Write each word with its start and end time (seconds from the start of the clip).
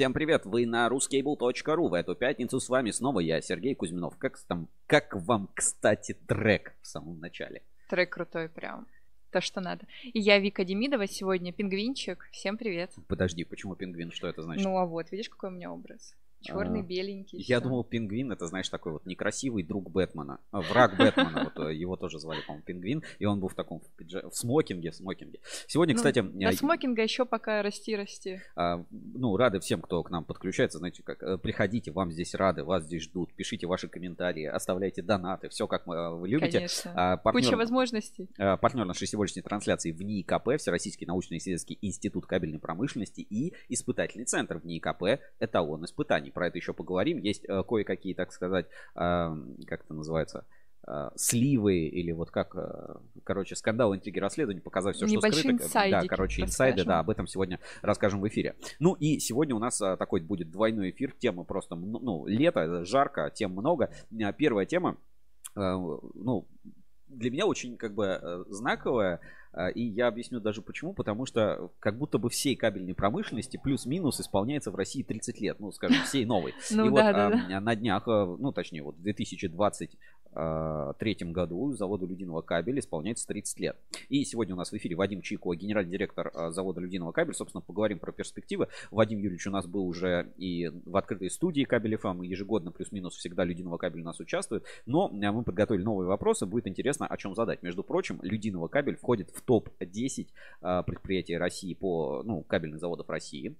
Всем 0.00 0.14
привет! 0.14 0.46
Вы 0.46 0.64
на 0.64 0.88
ruscable.ru. 0.88 1.88
В 1.90 1.92
эту 1.92 2.14
пятницу 2.14 2.58
с 2.58 2.70
вами 2.70 2.90
снова 2.90 3.20
я, 3.20 3.42
Сергей 3.42 3.74
Кузьминов. 3.74 4.16
Как 4.16 4.38
там, 4.48 4.70
как 4.86 5.14
вам, 5.14 5.50
кстати, 5.52 6.16
трек 6.26 6.72
в 6.80 6.86
самом 6.86 7.20
начале? 7.20 7.60
Трек 7.90 8.08
крутой 8.10 8.48
прям. 8.48 8.86
То, 9.30 9.42
что 9.42 9.60
надо. 9.60 9.84
И 10.02 10.18
я 10.18 10.38
Вика 10.38 10.64
Демидова 10.64 11.06
сегодня, 11.06 11.52
пингвинчик. 11.52 12.26
Всем 12.32 12.56
привет. 12.56 12.92
Подожди, 13.08 13.44
почему 13.44 13.76
пингвин? 13.76 14.10
Что 14.10 14.26
это 14.26 14.40
значит? 14.42 14.64
Ну 14.64 14.78
а 14.78 14.86
вот, 14.86 15.10
видишь, 15.10 15.28
какой 15.28 15.50
у 15.50 15.52
меня 15.52 15.70
образ? 15.70 16.14
Черный, 16.42 16.80
а, 16.80 16.82
беленький. 16.82 17.38
Я 17.38 17.58
всё. 17.58 17.68
думал, 17.68 17.84
пингвин 17.84 18.32
это, 18.32 18.46
знаешь, 18.46 18.68
такой 18.68 18.92
вот 18.92 19.04
некрасивый 19.04 19.62
друг 19.62 19.90
Бэтмена. 19.90 20.40
А, 20.50 20.60
враг 20.62 20.96
Бэтмена. 20.96 21.52
Вот 21.54 21.66
э, 21.66 21.74
его 21.74 21.96
тоже 21.96 22.18
звали, 22.18 22.40
по-моему, 22.46 22.64
пингвин. 22.64 23.02
И 23.18 23.26
он 23.26 23.40
был 23.40 23.48
в 23.48 23.54
таком 23.54 23.82
в, 23.98 24.32
смокинге, 24.32 24.90
в 24.90 24.94
смокинге. 24.94 25.40
Сегодня, 25.66 25.94
ну, 25.94 25.98
кстати... 25.98 26.20
До 26.22 26.52
смокинга 26.52 27.02
еще 27.02 27.26
пока 27.26 27.62
расти-расти. 27.62 28.40
А, 28.56 28.84
ну, 28.90 29.36
рады 29.36 29.60
всем, 29.60 29.82
кто 29.82 30.02
к 30.02 30.10
нам 30.10 30.24
подключается. 30.24 30.78
Знаете, 30.78 31.02
как 31.02 31.22
э, 31.22 31.36
приходите, 31.36 31.90
вам 31.90 32.10
здесь 32.10 32.34
рады, 32.34 32.64
вас 32.64 32.84
здесь 32.84 33.02
ждут. 33.02 33.32
Пишите 33.34 33.66
ваши 33.66 33.88
комментарии, 33.88 34.46
оставляйте 34.46 35.02
донаты. 35.02 35.50
Все, 35.50 35.66
как 35.66 35.86
э, 35.86 36.10
вы 36.10 36.28
любите. 36.28 36.58
Конечно. 36.58 37.20
Партнер... 37.22 37.44
Куча 37.44 37.56
возможностей. 37.56 38.28
Партнер 38.36 38.86
нашей 38.86 39.06
сегодняшней 39.06 39.42
трансляции 39.42 39.92
в 39.92 40.02
НИИКП, 40.02 40.56
Всероссийский 40.56 41.06
научно-исследовательский 41.06 41.78
институт 41.82 42.26
кабельной 42.26 42.58
промышленности 42.58 43.20
и 43.20 43.52
испытательный 43.68 44.24
центр 44.24 44.58
в 44.58 44.64
НИИКП 44.64 45.20
«Эталон 45.38 45.84
испытаний». 45.84 46.29
Про 46.30 46.48
это 46.48 46.58
еще 46.58 46.72
поговорим 46.72 47.00
говорим. 47.00 47.18
Есть 47.18 47.44
э, 47.48 47.62
кое-какие, 47.66 48.14
так 48.14 48.32
сказать, 48.32 48.66
э, 48.94 49.36
как 49.66 49.84
это 49.84 49.94
называется, 49.94 50.44
э, 50.86 51.10
сливы 51.16 51.86
или 51.88 52.12
вот 52.12 52.30
как, 52.30 52.54
э, 52.56 52.96
короче, 53.24 53.56
скандал, 53.56 53.94
интриги, 53.94 54.18
расследования, 54.18 54.60
показать 54.60 54.96
все, 54.96 55.06
что 55.06 55.20
скрыто. 55.20 55.68
Да, 55.72 56.02
короче, 56.08 56.42
инсайды, 56.42 56.84
да, 56.84 57.00
об 57.00 57.10
этом 57.10 57.26
сегодня 57.26 57.58
расскажем 57.82 58.20
в 58.20 58.28
эфире. 58.28 58.54
Ну 58.78 58.94
и 58.94 59.18
сегодня 59.18 59.54
у 59.54 59.58
нас 59.58 59.78
такой 59.78 60.20
будет 60.20 60.50
двойной 60.50 60.90
эфир, 60.90 61.12
темы 61.12 61.44
просто, 61.44 61.74
ну, 61.74 62.26
лето, 62.26 62.84
жарко, 62.84 63.30
тем 63.34 63.52
много. 63.52 63.90
Первая 64.36 64.66
тема, 64.66 64.96
ну, 65.54 66.46
для 67.08 67.30
меня 67.30 67.46
очень 67.46 67.76
как 67.76 67.94
бы 67.94 68.44
знаковая, 68.48 69.20
и 69.74 69.82
я 69.82 70.08
объясню 70.08 70.40
даже 70.40 70.62
почему. 70.62 70.92
Потому 70.92 71.26
что 71.26 71.70
как 71.80 71.98
будто 71.98 72.18
бы 72.18 72.30
всей 72.30 72.56
кабельной 72.56 72.94
промышленности 72.94 73.56
плюс-минус 73.62 74.20
исполняется 74.20 74.70
в 74.70 74.76
России 74.76 75.02
30 75.02 75.40
лет. 75.40 75.60
Ну, 75.60 75.72
скажем, 75.72 76.02
всей 76.04 76.24
новой. 76.24 76.54
Ну, 76.70 76.86
и 76.86 76.94
да, 76.94 77.28
вот 77.28 77.48
да, 77.48 77.60
на 77.60 77.74
днях, 77.74 78.04
а, 78.06 78.36
ну, 78.38 78.52
точнее, 78.52 78.82
вот 78.82 78.96
в 78.96 79.02
2023 79.02 79.98
а, 80.34 80.94
году 81.24 81.72
заводу 81.72 82.06
Людиного 82.06 82.42
кабеля 82.42 82.78
исполняется 82.78 83.26
30 83.26 83.60
лет. 83.60 83.76
И 84.08 84.24
сегодня 84.24 84.54
у 84.54 84.58
нас 84.58 84.70
в 84.70 84.76
эфире 84.76 84.94
Вадим 84.94 85.20
Чайко, 85.20 85.52
генеральный 85.54 85.90
директор 85.90 86.32
завода 86.50 86.80
Людиного 86.80 87.12
кабеля. 87.12 87.34
Собственно, 87.34 87.60
поговорим 87.60 87.98
про 87.98 88.12
перспективы. 88.12 88.68
Вадим 88.90 89.18
Юрьевич 89.18 89.46
у 89.46 89.50
нас 89.50 89.66
был 89.66 89.86
уже 89.86 90.32
и 90.36 90.70
в 90.86 90.96
открытой 90.96 91.30
студии 91.30 91.64
кабель 91.64 91.96
ФМ. 91.96 92.22
Ежегодно 92.22 92.70
плюс-минус 92.70 93.16
всегда 93.16 93.44
Людиного 93.44 93.78
кабеля 93.78 94.02
у 94.02 94.06
нас 94.06 94.20
участвует. 94.20 94.64
Но 94.86 95.08
мы 95.08 95.42
подготовили 95.42 95.82
новые 95.82 96.06
вопросы. 96.06 96.46
Будет 96.46 96.66
интересно, 96.68 97.06
о 97.06 97.16
чем 97.16 97.34
задать. 97.34 97.62
Между 97.62 97.82
прочим, 97.82 98.20
Людиного 98.22 98.68
кабель 98.68 98.96
входит 98.96 99.30
в 99.30 99.39
в 99.40 99.42
топ-10 99.42 100.28
а, 100.60 100.82
предприятий 100.82 101.36
России 101.36 101.74
по, 101.74 102.22
ну, 102.24 102.42
кабельных 102.42 102.80
заводов 102.80 103.08
России 103.08 103.56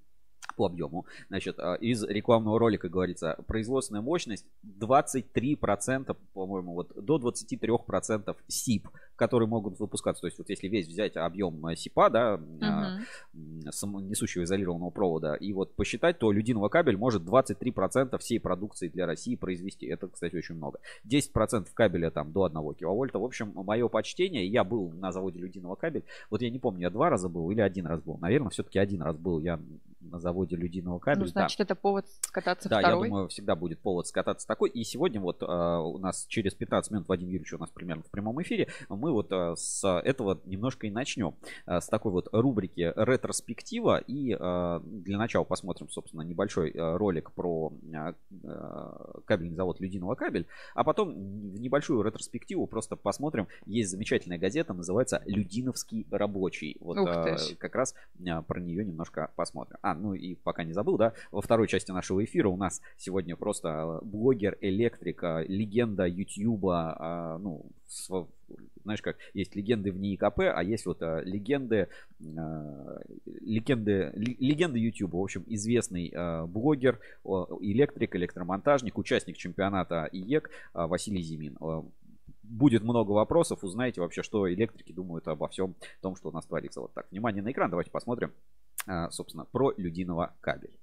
по 0.60 0.66
объему. 0.66 1.06
Значит, 1.28 1.58
а, 1.58 1.74
из 1.74 2.04
рекламного 2.04 2.58
ролика 2.58 2.90
говорится, 2.90 3.38
производственная 3.46 4.02
мощность 4.02 4.44
23%, 4.62 6.14
по-моему, 6.34 6.74
вот 6.74 6.92
до 6.94 7.16
23% 7.16 8.36
СИП 8.46 8.88
которые 9.20 9.46
могут 9.50 9.78
выпускаться. 9.78 10.22
То 10.22 10.28
есть 10.28 10.38
вот 10.38 10.48
если 10.48 10.66
весь 10.66 10.88
взять 10.88 11.14
объем 11.14 11.66
э, 11.66 11.76
СИПа, 11.76 12.08
да, 12.08 12.40
uh-huh. 12.40 14.00
несущего 14.00 14.44
изолированного 14.44 14.88
провода, 14.88 15.34
и 15.34 15.52
вот 15.52 15.74
посчитать, 15.74 16.18
то 16.18 16.32
людиного 16.32 16.70
кабель 16.70 16.96
может 16.96 17.22
23% 17.24 18.16
всей 18.16 18.40
продукции 18.40 18.88
для 18.88 19.04
России 19.04 19.36
произвести. 19.36 19.84
Это, 19.84 20.08
кстати, 20.08 20.36
очень 20.36 20.54
много. 20.54 20.78
10% 21.04 21.66
кабеля 21.74 22.10
там 22.10 22.32
до 22.32 22.44
1 22.44 22.74
киловольта. 22.76 23.18
В 23.18 23.24
общем, 23.24 23.52
мое 23.54 23.88
почтение. 23.88 24.46
Я 24.46 24.64
был 24.64 24.90
на 24.90 25.12
заводе 25.12 25.38
людиного 25.38 25.74
кабель. 25.74 26.04
Вот 26.30 26.40
я 26.40 26.48
не 26.48 26.58
помню, 26.58 26.80
я 26.80 26.90
два 26.90 27.10
раза 27.10 27.28
был 27.28 27.50
или 27.50 27.60
один 27.60 27.84
раз 27.84 28.00
был. 28.00 28.16
Наверное, 28.16 28.48
все-таки 28.48 28.78
один 28.78 29.02
раз 29.02 29.18
был 29.18 29.38
я 29.40 29.60
на 30.00 30.18
заводе 30.18 30.56
людиного 30.56 30.98
кабеля. 30.98 31.24
Ну, 31.24 31.26
значит, 31.26 31.58
да. 31.58 31.64
это 31.64 31.74
повод 31.74 32.06
скататься 32.22 32.68
да, 32.68 32.80
второй. 32.80 33.06
я 33.06 33.10
думаю, 33.10 33.28
всегда 33.28 33.54
будет 33.54 33.80
повод 33.80 34.06
скататься 34.06 34.46
такой. 34.46 34.70
И 34.70 34.84
сегодня 34.84 35.20
вот 35.20 35.42
uh, 35.42 35.80
у 35.82 35.98
нас 35.98 36.26
через 36.26 36.54
15 36.54 36.90
минут 36.92 37.08
Вадим 37.08 37.28
Юрьевич 37.28 37.52
у 37.52 37.58
нас 37.58 37.70
примерно 37.70 38.02
в 38.02 38.10
прямом 38.10 38.40
эфире. 38.42 38.68
Мы 38.88 39.12
вот 39.12 39.30
э, 39.30 39.54
с 39.56 39.86
этого 39.86 40.40
немножко 40.44 40.86
и 40.86 40.90
начнем. 40.90 41.34
Э, 41.66 41.80
с 41.80 41.86
такой 41.86 42.12
вот 42.12 42.28
рубрики 42.32 42.92
ретроспектива. 42.96 43.98
И 43.98 44.36
э, 44.38 44.80
для 44.84 45.18
начала 45.18 45.44
посмотрим, 45.44 45.88
собственно, 45.90 46.22
небольшой 46.22 46.72
ролик 46.74 47.32
про 47.32 47.72
кабельный 49.26 49.54
завод 49.54 49.80
Людиного 49.80 50.14
кабель. 50.14 50.46
А 50.74 50.84
потом 50.84 51.12
в 51.12 51.60
небольшую 51.60 52.02
ретроспективу 52.02 52.66
просто 52.66 52.96
посмотрим. 52.96 53.48
Есть 53.66 53.90
замечательная 53.90 54.38
газета, 54.38 54.72
называется 54.72 55.22
Людиновский 55.26 56.06
рабочий. 56.10 56.76
Вот 56.80 56.96
как 57.58 57.74
раз 57.74 57.94
про 58.46 58.60
нее 58.60 58.84
немножко 58.84 59.30
посмотрим. 59.36 59.78
А, 59.82 59.89
ну 59.94 60.14
и 60.14 60.34
пока 60.34 60.64
не 60.64 60.72
забыл, 60.72 60.96
да, 60.96 61.14
во 61.30 61.40
второй 61.40 61.68
части 61.68 61.90
нашего 61.90 62.24
эфира 62.24 62.48
у 62.48 62.56
нас 62.56 62.80
сегодня 62.96 63.36
просто 63.36 64.00
блогер, 64.02 64.56
электрика, 64.60 65.44
легенда 65.46 66.06
Ютьюба, 66.06 67.38
ну, 67.40 67.66
знаешь 68.84 69.02
как, 69.02 69.16
есть 69.34 69.54
легенды 69.54 69.92
в 69.92 69.98
НИИКП, 69.98 70.40
а 70.54 70.62
есть 70.62 70.86
вот 70.86 71.02
а, 71.02 71.20
легенды, 71.22 71.88
а, 72.36 73.00
легенды, 73.24 74.12
легенды 74.14 74.78
YouTube. 74.78 75.14
В 75.14 75.22
общем, 75.22 75.44
известный 75.46 76.12
а, 76.14 76.46
блогер, 76.46 76.98
электрик, 77.24 78.16
электромонтажник, 78.16 78.98
участник 78.98 79.36
чемпионата 79.36 80.08
ИЕК 80.12 80.50
а, 80.72 80.86
Василий 80.86 81.22
Зимин. 81.22 81.56
Будет 82.42 82.82
много 82.82 83.12
вопросов, 83.12 83.62
узнаете 83.62 84.00
вообще, 84.00 84.22
что 84.22 84.52
электрики 84.52 84.92
думают 84.92 85.28
обо 85.28 85.46
всем 85.48 85.74
том, 86.00 86.16
что 86.16 86.30
у 86.30 86.32
нас 86.32 86.46
творится. 86.46 86.80
Вот 86.80 86.92
так, 86.92 87.06
внимание 87.10 87.42
на 87.42 87.52
экран, 87.52 87.70
давайте 87.70 87.90
посмотрим, 87.90 88.32
а, 88.32 88.59
собственно, 89.10 89.44
про 89.44 89.72
Людиновокабель. 89.76 90.78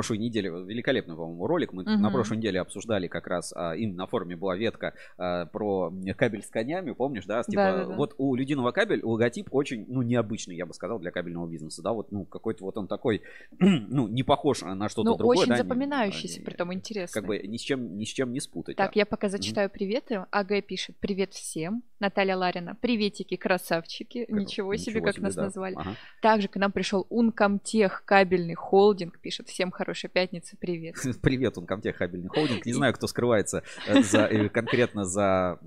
Прошлой 0.00 0.16
неделе, 0.16 0.48
великолепный, 0.48 1.09
по-моему, 1.30 1.46
ролик, 1.46 1.72
мы 1.72 1.82
угу. 1.82 1.90
на 1.90 2.10
прошлой 2.10 2.38
неделе 2.38 2.60
обсуждали 2.60 3.06
как 3.06 3.26
раз, 3.26 3.52
а, 3.54 3.74
им 3.74 3.94
на 3.96 4.06
форуме 4.06 4.36
была 4.36 4.56
ветка 4.56 4.94
а, 5.16 5.46
про 5.46 5.92
кабель 6.16 6.42
с 6.42 6.48
конями, 6.48 6.92
помнишь, 6.92 7.24
да? 7.26 7.42
Типа, 7.42 7.62
да, 7.62 7.76
да, 7.78 7.84
да. 7.86 7.94
Вот 7.94 8.14
у 8.18 8.34
Людиного 8.34 8.72
кабель 8.72 9.00
логотип 9.02 9.48
очень, 9.52 9.86
ну, 9.88 10.02
необычный, 10.02 10.56
я 10.56 10.66
бы 10.66 10.74
сказал, 10.74 10.98
для 10.98 11.10
кабельного 11.10 11.46
бизнеса, 11.46 11.82
да, 11.82 11.92
вот, 11.92 12.12
ну, 12.12 12.24
какой-то 12.24 12.64
вот 12.64 12.76
он 12.76 12.88
такой, 12.88 13.22
ну, 13.58 14.08
не 14.08 14.22
похож 14.22 14.62
на 14.62 14.88
что-то 14.88 15.10
ну, 15.10 15.16
другое. 15.16 15.38
очень 15.38 15.50
да, 15.50 15.58
запоминающийся, 15.58 16.42
при 16.42 16.54
том 16.54 16.72
интересный. 16.72 17.20
Как 17.20 17.26
бы 17.26 17.38
ни 17.38 17.56
с 17.56 17.60
чем, 17.60 17.96
ни 17.96 18.04
с 18.04 18.08
чем 18.08 18.32
не 18.32 18.40
спутать. 18.40 18.76
Так, 18.76 18.94
да. 18.94 19.00
я 19.00 19.06
пока 19.06 19.28
зачитаю 19.28 19.68
угу. 19.68 19.74
приветы. 19.74 20.26
АГ 20.30 20.64
пишет, 20.66 20.96
привет 21.00 21.32
всем. 21.32 21.82
Наталья 22.00 22.34
Ларина, 22.36 22.74
приветики, 22.74 23.36
красавчики. 23.36 24.24
Как, 24.24 24.34
ничего, 24.34 24.74
себе, 24.76 24.94
ничего 24.94 25.04
как 25.04 25.14
себе, 25.16 25.24
нас 25.24 25.34
да. 25.34 25.42
назвали. 25.42 25.74
Ага. 25.76 25.96
Также 26.22 26.48
к 26.48 26.56
нам 26.56 26.72
пришел 26.72 27.06
Ункомтех 27.10 28.04
кабельный 28.06 28.54
холдинг, 28.54 29.18
пишет, 29.18 29.48
всем 29.48 29.70
хорошей 29.70 30.08
пятницы, 30.08 30.56
привет. 30.58 30.96
Привет, 31.22 31.58
Ункомтех 31.58 31.96
кабельный 31.96 32.28
холдинг. 32.28 32.64
Не 32.64 32.72
знаю, 32.72 32.94
кто 32.94 33.06
скрывается 33.06 33.62
э, 33.86 34.02
за, 34.02 34.20
э, 34.26 34.48
конкретно 34.48 35.04
за, 35.04 35.58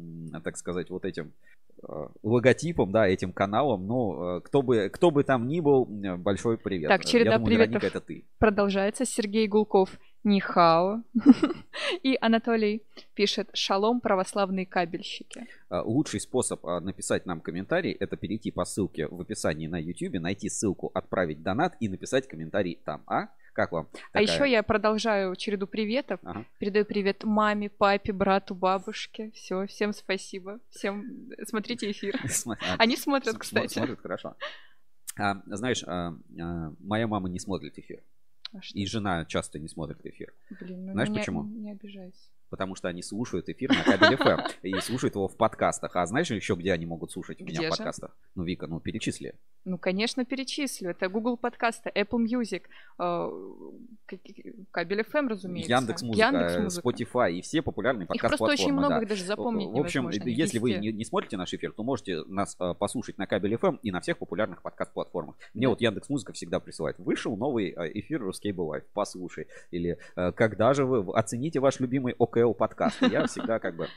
так 0.44 0.57
сказать, 0.57 0.89
вот 0.89 1.05
этим 1.05 1.33
э, 1.81 2.07
логотипом, 2.23 2.91
да, 2.91 3.07
этим 3.07 3.33
каналом. 3.33 3.85
Но 3.85 4.41
кто 4.41 4.61
бы, 4.61 4.89
кто 4.89 5.11
бы 5.11 5.23
там 5.23 5.47
ни 5.47 5.59
был, 5.59 5.85
большой 5.85 6.57
привет. 6.57 6.89
Так, 6.89 7.05
череда 7.05 7.38
думаю, 7.38 7.45
приветов 7.45 7.83
это 7.83 8.01
ты. 8.01 8.25
продолжается. 8.39 9.05
Сергей 9.05 9.47
Гулков, 9.47 9.89
Нихао. 10.23 11.03
И 12.03 12.17
Анатолий 12.19 12.81
пишет 13.13 13.49
«Шалом, 13.53 14.01
православные 14.01 14.65
кабельщики». 14.65 15.45
Лучший 15.69 16.19
способ 16.19 16.63
написать 16.63 17.25
нам 17.25 17.41
комментарий– 17.41 17.91
это 17.99 18.17
перейти 18.17 18.49
по 18.49 18.65
ссылке 18.65 19.07
в 19.07 19.21
описании 19.21 19.67
на 19.67 19.79
YouTube, 19.79 20.19
найти 20.19 20.49
ссылку 20.49 20.89
«Отправить 20.94 21.44
донат» 21.44 21.75
и 21.79 21.89
написать 21.89 22.27
комментарий 22.27 22.79
там. 22.83 23.03
А? 23.06 23.27
Как 23.53 23.71
вам? 23.71 23.88
А 23.91 23.95
такая? 23.95 24.11
А 24.13 24.21
еще 24.21 24.51
я 24.51 24.63
продолжаю 24.63 25.35
череду 25.35 25.67
приветов. 25.67 26.19
Ага. 26.23 26.45
Передаю 26.57 26.85
привет 26.85 27.23
маме, 27.23 27.69
папе, 27.69 28.11
брату, 28.11 28.55
бабушке. 28.55 29.31
Все, 29.31 29.67
всем 29.67 29.94
спасибо. 29.94 30.59
Всем 30.69 31.29
смотрите 31.44 31.91
эфир. 31.91 32.15
Они 32.79 32.97
смотрят, 32.97 33.38
кстати. 33.38 33.73
Смотрят, 33.73 34.00
хорошо. 34.01 34.35
А, 35.17 35.41
знаешь, 35.45 35.83
а, 35.85 36.15
а, 36.39 36.73
моя 36.79 37.07
мама 37.07 37.29
не 37.29 37.39
смотрит 37.39 37.77
эфир. 37.77 38.01
А 38.53 38.59
и 38.73 38.85
жена 38.88 39.25
часто 39.25 39.59
не 39.59 39.67
смотрит 39.67 40.03
эфир. 40.06 40.33
Блин, 40.59 40.88
ну 40.88 40.94
Знаешь 40.94 41.09
не, 41.09 41.19
почему? 41.19 41.44
Не 41.44 41.71
обижайся 41.71 42.32
потому 42.53 42.75
что 42.75 42.88
они 42.88 43.01
слушают 43.01 43.50
эфир 43.50 43.71
на 43.71 43.83
кабеле 43.83 44.15
FM 44.15 44.39
и 44.61 44.79
слушают 44.79 45.15
его 45.15 45.27
в 45.27 45.35
подкастах. 45.35 45.95
А 45.95 46.05
знаешь 46.05 46.29
еще, 46.29 46.53
где 46.53 46.71
они 46.71 46.85
могут 46.85 47.11
слушать 47.11 47.39
где 47.39 47.57
меня 47.57 47.69
в 47.69 47.69
подкастах? 47.71 48.15
Ну, 48.35 48.44
Вика, 48.44 48.67
ну 48.67 48.79
перечисли. 48.79 49.33
Ну, 49.65 49.79
конечно, 49.79 50.23
перечислю. 50.23 50.91
Это 50.91 51.09
Google 51.09 51.35
подкасты, 51.35 51.89
Apple 51.95 52.23
Music, 52.23 52.65
э, 53.00 54.17
кабель 54.69 55.01
FM, 55.01 55.29
разумеется. 55.29 55.71
Яндекс 55.71 56.03
Музыка, 56.03 56.67
Spotify 56.67 57.31
и 57.31 57.41
все 57.41 57.63
популярные 57.63 58.05
подкаст-платформы. 58.05 58.53
Их 58.53 58.57
просто 58.57 58.63
очень 58.63 58.73
много, 58.77 58.99
да. 58.99 59.06
даже 59.07 59.23
запомнить 59.23 59.69
В 59.71 59.79
общем, 59.79 60.09
если 60.09 60.59
вы 60.59 60.73
не, 60.75 60.91
не 60.91 61.06
смотрите 61.06 61.38
наш 61.38 61.51
эфир, 61.56 61.71
то 61.71 61.81
можете 61.81 62.23
нас 62.25 62.56
э, 62.59 62.75
послушать 62.77 63.17
на 63.17 63.25
кабеле 63.25 63.56
FM 63.56 63.79
и 63.81 63.89
на 63.89 63.99
всех 63.99 64.19
популярных 64.19 64.61
подкаст-платформах. 64.61 65.38
Мне 65.56 65.65
да. 65.65 65.69
вот 65.69 65.81
Яндекс 65.81 66.07
Музыка 66.07 66.33
всегда 66.33 66.59
присылает. 66.59 66.99
Вышел 66.99 67.35
новый 67.35 67.69
э, 67.69 67.99
эфир 67.99 68.21
Ruscable 68.21 68.75
Live, 68.75 68.83
послушай. 68.94 69.47
Или 69.71 69.97
когда 70.35 70.75
же 70.75 70.85
вы 70.85 71.11
оцените 71.17 71.59
ваш 71.59 71.79
любимый 71.79 72.13
ОКЛ 72.44 72.54
подкаст. 72.54 73.01
Я 73.01 73.25
всегда 73.28 73.60
как 73.60 73.75
бы 73.75 73.88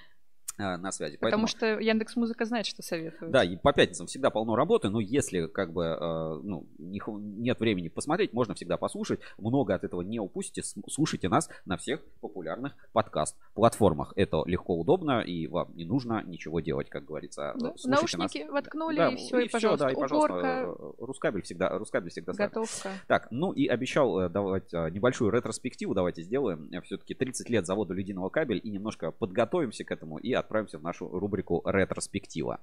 на 0.59 0.93
связи. 0.93 1.17
Потому 1.17 1.47
Поэтому... 1.47 1.47
что 1.47 1.81
Яндекс 1.81 2.17
Музыка 2.17 2.45
знает, 2.45 2.67
что 2.67 2.83
советует. 2.83 3.31
Да, 3.31 3.45
и 3.45 3.57
по 3.57 3.73
пятницам 3.73 4.07
всегда 4.07 4.31
полно 4.31 4.57
работы, 4.57 4.89
но 4.89 5.01
если 5.01 5.47
как 5.47 5.73
бы 5.73 5.85
э, 5.85 6.41
ну, 6.43 6.67
не, 6.79 7.01
нет 7.41 7.61
времени 7.61 7.89
посмотреть, 7.89 8.33
можно 8.33 8.55
всегда 8.55 8.77
послушать. 8.77 9.21
Много 9.39 9.75
от 9.75 9.85
этого 9.85 10.03
не 10.03 10.19
упустите. 10.19 10.63
Слушайте 10.89 11.29
нас 11.29 11.49
на 11.65 11.77
всех 11.77 12.03
популярных 12.21 12.75
подкаст-платформах. 12.93 14.13
Это 14.17 14.43
легко, 14.47 14.79
удобно, 14.79 15.21
и 15.21 15.47
вам 15.47 15.75
не 15.75 15.85
нужно 15.85 16.23
ничего 16.25 16.61
делать, 16.61 16.89
как 16.89 17.05
говорится. 17.05 17.55
Да, 17.57 17.75
наушники 17.85 18.43
нас. 18.43 18.53
воткнули, 18.53 18.97
да, 18.97 19.09
и 19.11 19.17
все, 19.17 19.41
и, 19.41 19.47
и 19.47 19.49
пожалуйста, 19.49 19.87
да, 19.87 19.93
и, 19.93 19.95
пожалуйста, 19.95 20.35
э, 20.35 20.93
Рускабель 20.99 21.43
всегда, 21.43 21.79
Рускабель 21.79 22.11
всегда 22.11 22.33
Готовка. 22.33 22.91
Так, 23.07 23.29
ну 23.31 23.53
и 23.53 23.67
обещал 23.67 24.21
э, 24.21 24.29
давать 24.29 24.73
небольшую 24.73 25.31
ретроспективу, 25.31 25.95
давайте 25.95 26.23
сделаем. 26.23 26.71
Все-таки 26.85 27.15
30 27.15 27.51
лет 27.51 27.67
завода 27.67 27.95
Ледяного 27.95 28.29
кабель, 28.29 28.61
и 28.63 28.71
немножко 28.71 29.11
подготовимся 29.11 29.85
к 29.85 29.91
этому 29.91 30.19
и 30.19 30.33
отправимся 30.47 30.79
в 30.79 30.83
нашу 30.83 31.09
рубрику 31.09 31.63
«Ретроспектива». 31.67 32.61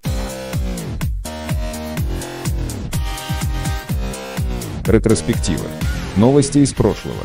Ретроспектива. 4.85 5.67
Новости 6.17 6.59
из 6.59 6.73
прошлого. 6.73 7.23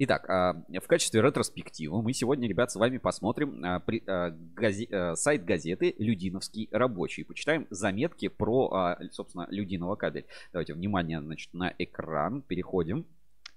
Итак, 0.00 0.30
а, 0.30 0.62
в 0.80 0.86
качестве 0.86 1.20
ретроспективы 1.20 2.00
мы 2.02 2.12
сегодня, 2.12 2.48
ребят, 2.48 2.70
с 2.70 2.76
вами 2.76 2.98
посмотрим 2.98 3.64
а, 3.64 3.82
а, 4.06 5.16
сайт 5.16 5.44
газеты 5.44 5.94
«Людиновский 5.98 6.68
рабочий». 6.70 7.24
Почитаем 7.24 7.66
заметки 7.70 8.28
про, 8.28 8.96
собственно, 9.10 9.48
Людиново 9.50 9.96
кабель. 9.96 10.26
Давайте, 10.52 10.74
внимание, 10.74 11.20
значит, 11.20 11.52
на 11.52 11.74
экран. 11.78 12.42
Переходим. 12.42 13.06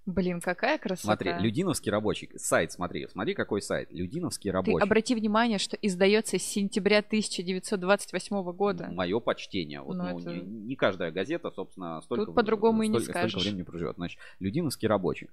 Блин, 0.06 0.42
какая 0.42 0.80
красота. 0.80 1.16
Смотри, 1.16 1.34
Людиновский 1.44 1.92
рабочий. 1.92 2.30
Сайт, 2.36 2.72
смотри, 2.72 3.08
смотри, 3.08 3.36
какой 3.36 3.62
сайт. 3.62 3.92
Людиновский 3.92 4.50
рабочий. 4.50 4.80
Ты 4.80 4.84
обрати 4.84 5.14
внимание, 5.14 5.60
что 5.60 5.78
издается 5.80 6.40
с 6.40 6.44
сентября 6.44 7.00
1928 7.00 8.52
года. 8.54 8.90
Мое 8.92 9.20
почтение. 9.20 9.82
Вот, 9.82 9.96
ну, 9.96 10.04
ну, 10.04 10.20
это... 10.20 10.34
не, 10.34 10.42
не 10.42 10.76
каждая 10.76 11.12
газета, 11.12 11.52
собственно, 11.52 12.02
столько, 12.02 12.26
Тут 12.26 12.36
по-другому 12.36 12.82
и 12.82 12.88
не 12.88 13.00
скажешь. 13.00 13.32
столько 13.32 13.44
времени 13.44 13.64
проживет. 13.64 13.96
Значит, 13.98 14.20
Людиновский 14.40 14.88
рабочий. 14.88 15.30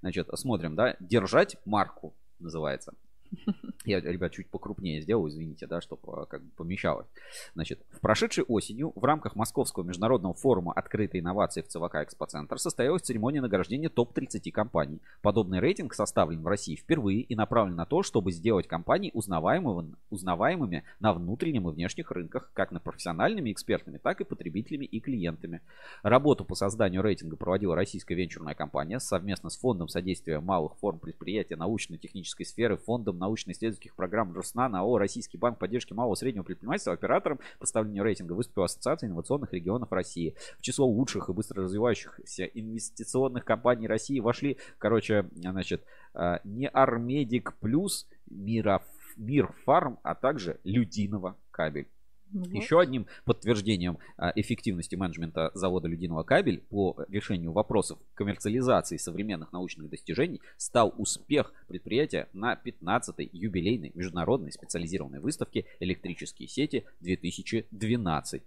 Значит, 0.00 0.28
смотрим, 0.34 0.76
да. 0.76 0.96
Держать 1.00 1.56
марку 1.64 2.14
называется. 2.38 2.94
Я, 3.84 4.00
ребят, 4.00 4.32
чуть 4.32 4.48
покрупнее 4.48 5.00
сделал, 5.00 5.28
извините, 5.28 5.66
да, 5.66 5.80
чтобы 5.80 6.26
как 6.26 6.42
бы 6.42 6.50
помещалось. 6.56 7.06
Значит, 7.54 7.80
в 7.90 8.00
прошедшей 8.00 8.44
осенью 8.44 8.92
в 8.94 9.04
рамках 9.04 9.34
Московского 9.34 9.84
международного 9.84 10.34
форума 10.34 10.72
«Открытые 10.72 11.20
инновации» 11.20 11.62
в 11.62 11.68
ЦВК 11.68 11.96
«Экспоцентр» 11.96 12.58
состоялась 12.58 13.02
церемония 13.02 13.40
награждения 13.40 13.88
топ-30 13.88 14.50
компаний. 14.50 15.00
Подобный 15.20 15.60
рейтинг 15.60 15.94
составлен 15.94 16.42
в 16.42 16.46
России 16.46 16.76
впервые 16.76 17.20
и 17.22 17.34
направлен 17.34 17.76
на 17.76 17.86
то, 17.86 18.02
чтобы 18.02 18.32
сделать 18.32 18.68
компании 18.68 19.10
узнаваемыми, 19.14 19.94
узнаваемыми 20.10 20.84
на 21.00 21.12
внутреннем 21.12 21.68
и 21.68 21.72
внешних 21.72 22.10
рынках, 22.10 22.50
как 22.54 22.72
на 22.72 22.80
профессиональными 22.80 23.52
экспертами, 23.52 23.98
так 23.98 24.20
и 24.20 24.24
потребителями 24.24 24.84
и 24.84 25.00
клиентами. 25.00 25.60
Работу 26.02 26.44
по 26.44 26.54
созданию 26.54 27.02
рейтинга 27.02 27.36
проводила 27.36 27.74
российская 27.74 28.14
венчурная 28.14 28.54
компания 28.54 29.00
совместно 29.00 29.50
с 29.50 29.58
Фондом 29.58 29.88
содействия 29.88 30.40
малых 30.40 30.76
форм 30.76 30.98
предприятия 30.98 31.56
научно-технической 31.56 32.46
сферы, 32.46 32.76
Фондом 32.76 33.18
научно-исследовательских 33.22 33.94
программ 33.94 34.32
РУСНА, 34.32 34.66
ООО 34.80 34.98
«Российский 34.98 35.38
банк 35.38 35.58
поддержки 35.58 35.92
малого 35.92 36.14
и 36.14 36.18
среднего 36.18 36.42
предпринимательства» 36.42 36.92
оператором 36.92 37.38
по 37.58 37.66
составлению 37.66 38.04
рейтинга 38.04 38.32
выступила 38.32 38.66
Ассоциация 38.66 39.08
инновационных 39.08 39.52
регионов 39.52 39.92
России. 39.92 40.36
В 40.58 40.62
число 40.62 40.86
лучших 40.86 41.28
и 41.28 41.32
быстро 41.32 41.62
развивающихся 41.62 42.44
инвестиционных 42.44 43.44
компаний 43.44 43.86
России 43.86 44.20
вошли, 44.20 44.58
короче, 44.78 45.28
значит, 45.34 45.84
э, 46.14 46.38
не 46.44 46.68
Армедик 46.68 47.54
Плюс, 47.60 48.08
Мир 48.26 49.52
Фарм, 49.64 49.98
а 50.02 50.14
также 50.14 50.58
Людинова 50.64 51.36
кабель. 51.50 51.88
Вот. 52.32 52.48
Еще 52.52 52.80
одним 52.80 53.06
подтверждением 53.24 53.98
а, 54.16 54.32
эффективности 54.34 54.94
менеджмента 54.96 55.50
завода 55.54 55.86
«Людиного 55.88 56.22
кабель» 56.22 56.60
по 56.70 56.96
решению 57.08 57.52
вопросов 57.52 57.98
коммерциализации 58.14 58.96
современных 58.96 59.52
научных 59.52 59.90
достижений 59.90 60.40
стал 60.56 60.94
успех 60.96 61.52
предприятия 61.68 62.28
на 62.32 62.54
15-й 62.54 63.28
юбилейной 63.32 63.92
международной 63.94 64.52
специализированной 64.52 65.20
выставке 65.20 65.66
«Электрические 65.80 66.48
сети-2012». 66.48 68.42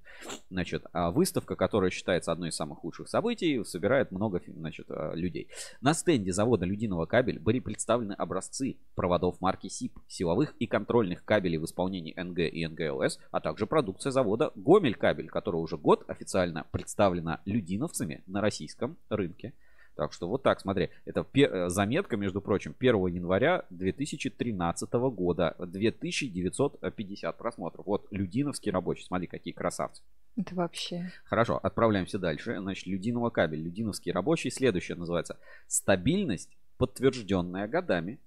Значит, 0.50 0.86
а, 0.92 1.12
выставка, 1.12 1.56
которая 1.56 1.92
считается 1.92 2.32
одной 2.32 2.50
из 2.50 2.56
самых 2.56 2.84
лучших 2.84 3.08
событий, 3.08 3.64
собирает 3.64 4.12
много 4.12 4.42
значит, 4.48 4.88
а, 4.90 5.14
людей. 5.14 5.48
На 5.82 5.94
стенде 5.94 6.34
завода 6.34 6.66
«Людиного 6.66 7.06
кабель» 7.06 7.38
были 7.40 7.60
представлены 7.60 8.14
образцы 8.14 8.78
проводов 8.96 9.40
марки 9.42 9.68
СИП, 9.68 10.00
силовых 10.08 10.56
и 10.60 10.66
контрольных 10.66 11.24
кабелей 11.24 11.58
в 11.58 11.66
исполнении 11.66 12.14
НГ 12.20 12.40
и 12.40 12.66
НГЛС, 12.66 13.20
а 13.32 13.40
также 13.40 13.68
продукция 13.76 14.14
завода 14.14 14.54
Гомель 14.56 14.96
кабель, 14.96 15.28
которая 15.28 15.62
уже 15.62 15.76
год 15.76 16.06
официально 16.08 16.66
представлена 16.72 17.42
людиновцами 17.44 18.24
на 18.26 18.40
российском 18.40 18.96
рынке. 19.10 19.52
Так 19.98 20.14
что 20.14 20.30
вот 20.30 20.44
так, 20.44 20.62
смотри, 20.62 20.92
это 21.04 21.28
э, 21.34 21.68
заметка, 21.68 22.16
между 22.16 22.40
прочим, 22.40 22.74
1 22.80 23.08
января 23.08 23.66
2013 23.72 24.94
года, 24.94 25.58
2950 25.60 27.38
просмотров. 27.38 27.86
Вот 27.86 28.08
Людиновский 28.12 28.72
рабочий, 28.72 29.04
смотри, 29.04 29.28
какие 29.28 29.54
красавцы. 29.54 30.02
Это 30.38 30.56
вообще. 30.56 31.12
Хорошо, 31.26 31.60
отправляемся 31.62 32.18
дальше. 32.18 32.56
Значит, 32.58 32.88
Людиново 32.88 33.30
кабель, 33.30 33.62
Людиновский 33.62 34.14
рабочий. 34.14 34.52
Следующее 34.52 34.96
называется 34.96 35.38
«Стабильность, 35.68 36.56
подтвержденная 36.78 37.68
годами». 37.68 38.22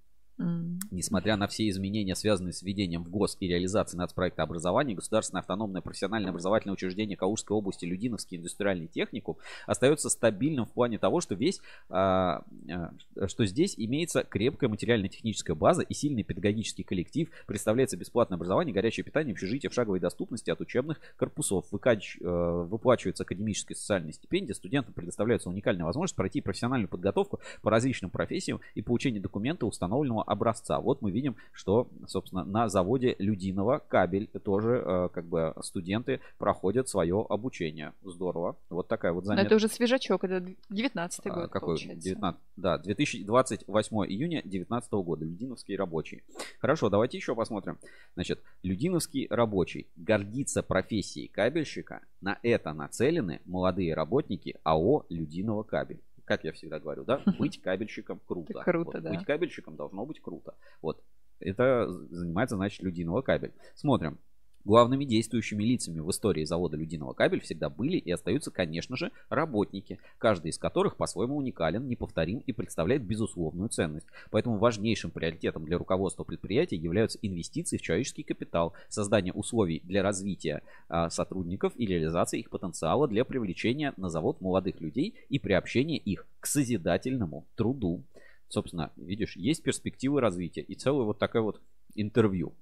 Несмотря 0.89 1.35
на 1.35 1.47
все 1.47 1.67
изменения, 1.67 2.15
связанные 2.15 2.53
с 2.53 2.63
введением 2.63 3.03
в 3.03 3.09
ГОС 3.09 3.35
и 3.41 3.47
реализацией 3.47 3.99
нацпроекта 3.99 4.41
образования, 4.43 4.95
государственное 4.95 5.41
автономное 5.41 5.81
профессиональное 5.81 6.29
образовательное 6.29 6.73
учреждение 6.73 7.17
Калужской 7.17 7.57
области 7.57 7.83
Людиновский 7.83 8.37
индустриальный 8.37 8.87
техникум 8.87 9.35
остается 9.67 10.09
стабильным 10.09 10.65
в 10.65 10.71
плане 10.71 10.97
того, 10.97 11.19
что 11.19 11.35
весь, 11.35 11.59
а, 11.89 12.43
а, 12.69 13.27
что 13.27 13.45
здесь 13.45 13.75
имеется 13.77 14.23
крепкая 14.23 14.69
материально-техническая 14.69 15.57
база 15.57 15.81
и 15.81 15.93
сильный 15.93 16.23
педагогический 16.23 16.83
коллектив, 16.83 17.29
представляется 17.45 17.97
бесплатное 17.97 18.37
образование, 18.37 18.73
горячее 18.73 19.03
питание, 19.03 19.33
общежитие 19.33 19.69
в 19.69 19.73
шаговой 19.73 19.99
доступности 19.99 20.49
от 20.49 20.61
учебных 20.61 21.01
корпусов, 21.17 21.65
э, 21.73 22.65
выплачивается 22.69 23.23
академическая 23.23 23.75
социальная 23.75 24.13
стипендия, 24.13 24.55
студентам 24.55 24.93
предоставляется 24.93 25.49
уникальная 25.49 25.85
возможность 25.85 26.15
пройти 26.15 26.39
профессиональную 26.39 26.87
подготовку 26.87 27.41
по 27.61 27.69
различным 27.69 28.09
профессиям 28.09 28.61
и 28.75 28.81
получение 28.81 29.21
документа 29.21 29.65
установленного 29.65 30.28
образца. 30.29 30.79
Вот 30.79 31.01
мы 31.01 31.11
видим, 31.11 31.35
что, 31.51 31.89
собственно, 32.07 32.45
на 32.45 32.69
заводе 32.69 33.15
Людиного 33.17 33.81
кабель 33.87 34.27
тоже 34.27 34.83
э, 34.85 35.09
как 35.11 35.25
бы 35.25 35.53
студенты 35.61 36.21
проходят 36.37 36.87
свое 36.87 37.25
обучение. 37.27 37.93
Здорово. 38.03 38.55
Вот 38.69 38.87
такая 38.87 39.11
вот 39.11 39.25
заметка. 39.25 39.43
Но 39.43 39.47
это 39.47 39.55
уже 39.55 39.67
свежачок, 39.67 40.23
это 40.23 40.53
19 40.69 41.25
год, 41.25 41.37
а, 41.37 41.47
какой? 41.47 41.75
получается. 41.75 42.09
19, 42.09 42.39
да, 42.57 42.77
2028 42.77 43.97
июня 44.05 44.41
19 44.45 44.91
года. 44.93 45.25
Людиновский 45.25 45.75
рабочий. 45.75 46.23
Хорошо, 46.59 46.89
давайте 46.89 47.17
еще 47.17 47.35
посмотрим. 47.35 47.79
Значит, 48.13 48.41
Людиновский 48.61 49.27
рабочий 49.29 49.87
гордится 49.95 50.61
профессией 50.61 51.27
кабельщика. 51.27 52.01
На 52.21 52.37
это 52.43 52.73
нацелены 52.73 53.41
молодые 53.45 53.95
работники 53.95 54.57
АО 54.63 55.05
Людиного 55.09 55.63
кабель 55.63 56.01
как 56.29 56.43
я 56.43 56.51
всегда 56.51 56.79
говорю, 56.79 57.03
да, 57.05 57.23
быть 57.39 57.59
кабельщиком 57.59 58.21
круто. 58.25 58.53
Это 58.53 58.63
круто, 58.63 58.91
вот, 58.93 59.03
да. 59.03 59.09
Быть 59.09 59.25
кабельщиком 59.25 59.75
должно 59.75 60.05
быть 60.05 60.21
круто. 60.21 60.53
Вот. 60.79 61.03
Это 61.39 61.89
занимается, 61.89 62.55
значит, 62.55 62.83
Людиного 62.83 63.23
кабель. 63.23 63.51
Смотрим. 63.73 64.19
Главными 64.65 65.05
действующими 65.05 65.63
лицами 65.63 65.99
в 65.99 66.09
истории 66.11 66.43
завода 66.43 66.75
«Людиного 66.75 67.13
кабель» 67.13 67.39
всегда 67.39 67.69
были 67.69 67.97
и 67.97 68.11
остаются, 68.11 68.51
конечно 68.51 68.97
же, 68.97 69.11
работники, 69.29 69.99
каждый 70.17 70.49
из 70.49 70.57
которых 70.57 70.97
по-своему 70.97 71.37
уникален, 71.37 71.87
неповторим 71.87 72.39
и 72.39 72.51
представляет 72.51 73.03
безусловную 73.03 73.69
ценность. 73.69 74.07
Поэтому 74.31 74.57
важнейшим 74.57 75.11
приоритетом 75.11 75.63
для 75.63 75.77
руководства 75.77 76.25
предприятия 76.25 76.75
являются 76.75 77.19
инвестиции 77.21 77.77
в 77.77 77.81
человеческий 77.81 78.23
капитал, 78.23 78.73
создание 78.89 79.31
условий 79.31 79.79
для 79.85 80.03
развития 80.03 80.61
а, 80.89 81.09
сотрудников 81.09 81.71
и 81.77 81.85
реализации 81.85 82.39
их 82.39 82.49
потенциала 82.49 83.07
для 83.07 83.23
привлечения 83.23 83.93
на 83.95 84.09
завод 84.09 84.41
молодых 84.41 84.81
людей 84.81 85.15
и 85.29 85.39
приобщения 85.39 85.97
их 85.97 86.27
к 86.41 86.45
созидательному 86.45 87.47
труду. 87.55 88.03
Собственно, 88.49 88.91
видишь, 88.97 89.37
есть 89.37 89.63
перспективы 89.63 90.19
развития 90.19 90.61
и 90.61 90.75
целое 90.75 91.05
вот 91.05 91.17
такое 91.17 91.43
вот 91.43 91.61
интервью 91.95 92.53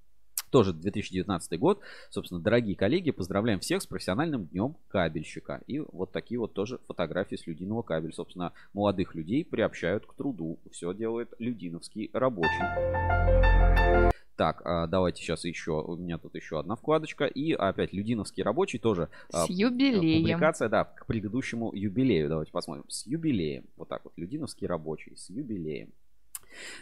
тоже 0.50 0.74
2019 0.74 1.60
год. 1.60 1.82
Собственно, 2.10 2.42
дорогие 2.42 2.76
коллеги, 2.76 3.12
поздравляем 3.12 3.60
всех 3.60 3.82
с 3.82 3.88
профессиональным 3.88 4.46
днем 4.46 4.76
кабельщика. 4.90 5.62
И 5.68 5.80
вот 5.80 6.12
такие 6.12 6.40
вот 6.40 6.54
тоже 6.54 6.80
фотографии 6.88 7.36
с 7.36 7.48
Людиного 7.48 7.82
кабель. 7.82 8.14
Собственно, 8.14 8.54
молодых 8.74 9.16
людей 9.16 9.46
приобщают 9.46 10.06
к 10.06 10.14
труду. 10.14 10.60
Все 10.72 10.94
делает 10.94 11.34
Людиновский 11.40 12.10
рабочий. 12.14 12.48
Так, 14.38 14.62
а, 14.66 14.86
давайте 14.86 15.24
сейчас 15.24 15.46
еще, 15.46 15.82
у 15.82 15.96
меня 15.96 16.20
тут 16.20 16.36
еще 16.36 16.60
одна 16.60 16.76
вкладочка. 16.76 17.26
И 17.26 17.54
опять 17.54 17.92
Людиновский 17.92 18.44
рабочий 18.44 18.78
тоже. 18.78 19.10
А, 19.34 19.46
с 19.46 19.50
юбилеем. 19.50 20.22
Публикация, 20.22 20.70
да, 20.70 20.84
к 20.86 21.08
предыдущему 21.08 21.74
юбилею. 21.74 22.30
Давайте 22.30 22.52
посмотрим. 22.52 22.86
С 22.88 23.08
юбилеем. 23.08 23.66
Вот 23.78 23.90
так 23.90 24.04
вот. 24.04 24.14
Людиновский 24.16 24.68
рабочий. 24.68 25.16
С 25.16 25.32
юбилеем. 25.32 25.92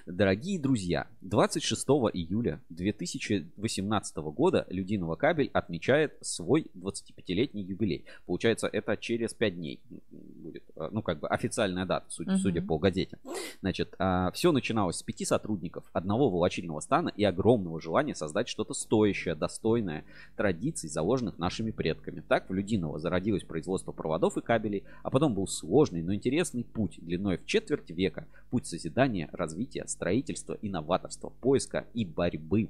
Дорогие 0.06 0.60
друзья, 0.60 1.08
26 1.22 1.84
июля 2.14 2.62
2018 2.70 4.18
года 4.18 4.66
Людиного 4.70 5.16
кабель 5.16 5.50
отмечает 5.54 6.18
свой 6.22 6.68
25-летний 6.76 7.64
юбилей. 7.64 8.06
Получается, 8.26 8.68
это 8.68 8.98
через 8.98 9.34
5 9.34 9.56
дней 9.56 9.80
будет, 10.12 10.64
э, 10.76 10.90
ну, 10.92 11.02
как 11.02 11.20
бы 11.20 11.28
официальная 11.28 11.86
дата, 11.86 12.06
судя, 12.10 12.34
uh-huh. 12.34 12.38
судя 12.38 12.62
по 12.62 12.78
газете. 12.78 13.18
Значит, 13.62 13.96
а, 14.00 14.32
все 14.32 14.52
начиналось 14.52 14.98
с 14.98 15.04
пяти 15.04 15.26
сотрудников, 15.26 15.84
одного 15.94 16.30
волочильного 16.30 16.80
стана 16.80 17.10
и 17.10 17.24
огромного 17.24 17.82
желания 17.82 18.16
создать 18.16 18.48
что-то 18.48 18.74
стоящее, 18.74 19.36
достойное 19.36 20.06
традиций, 20.36 20.90
заложенных 20.90 21.38
нашими 21.38 21.72
предками. 21.72 22.24
Так 22.28 22.50
в 22.50 22.54
Людиново 22.54 23.00
зародилось 23.00 23.44
производство 23.44 23.92
проводов 23.92 24.38
и 24.38 24.42
кабелей, 24.42 24.84
а 25.04 25.10
потом 25.10 25.34
был 25.34 25.48
сложный, 25.48 26.02
но 26.02 26.14
интересный 26.14 26.64
путь 26.64 27.00
длиной 27.02 27.38
в 27.38 27.46
четверть 27.46 27.90
века, 27.90 28.28
путь 28.50 28.68
созидания, 28.68 29.30
развития 29.32 29.65
развития, 29.66 29.88
строительства, 29.88 30.58
инноваторства, 30.62 31.30
поиска 31.42 31.86
и 31.94 32.06
борьбы. 32.06 32.70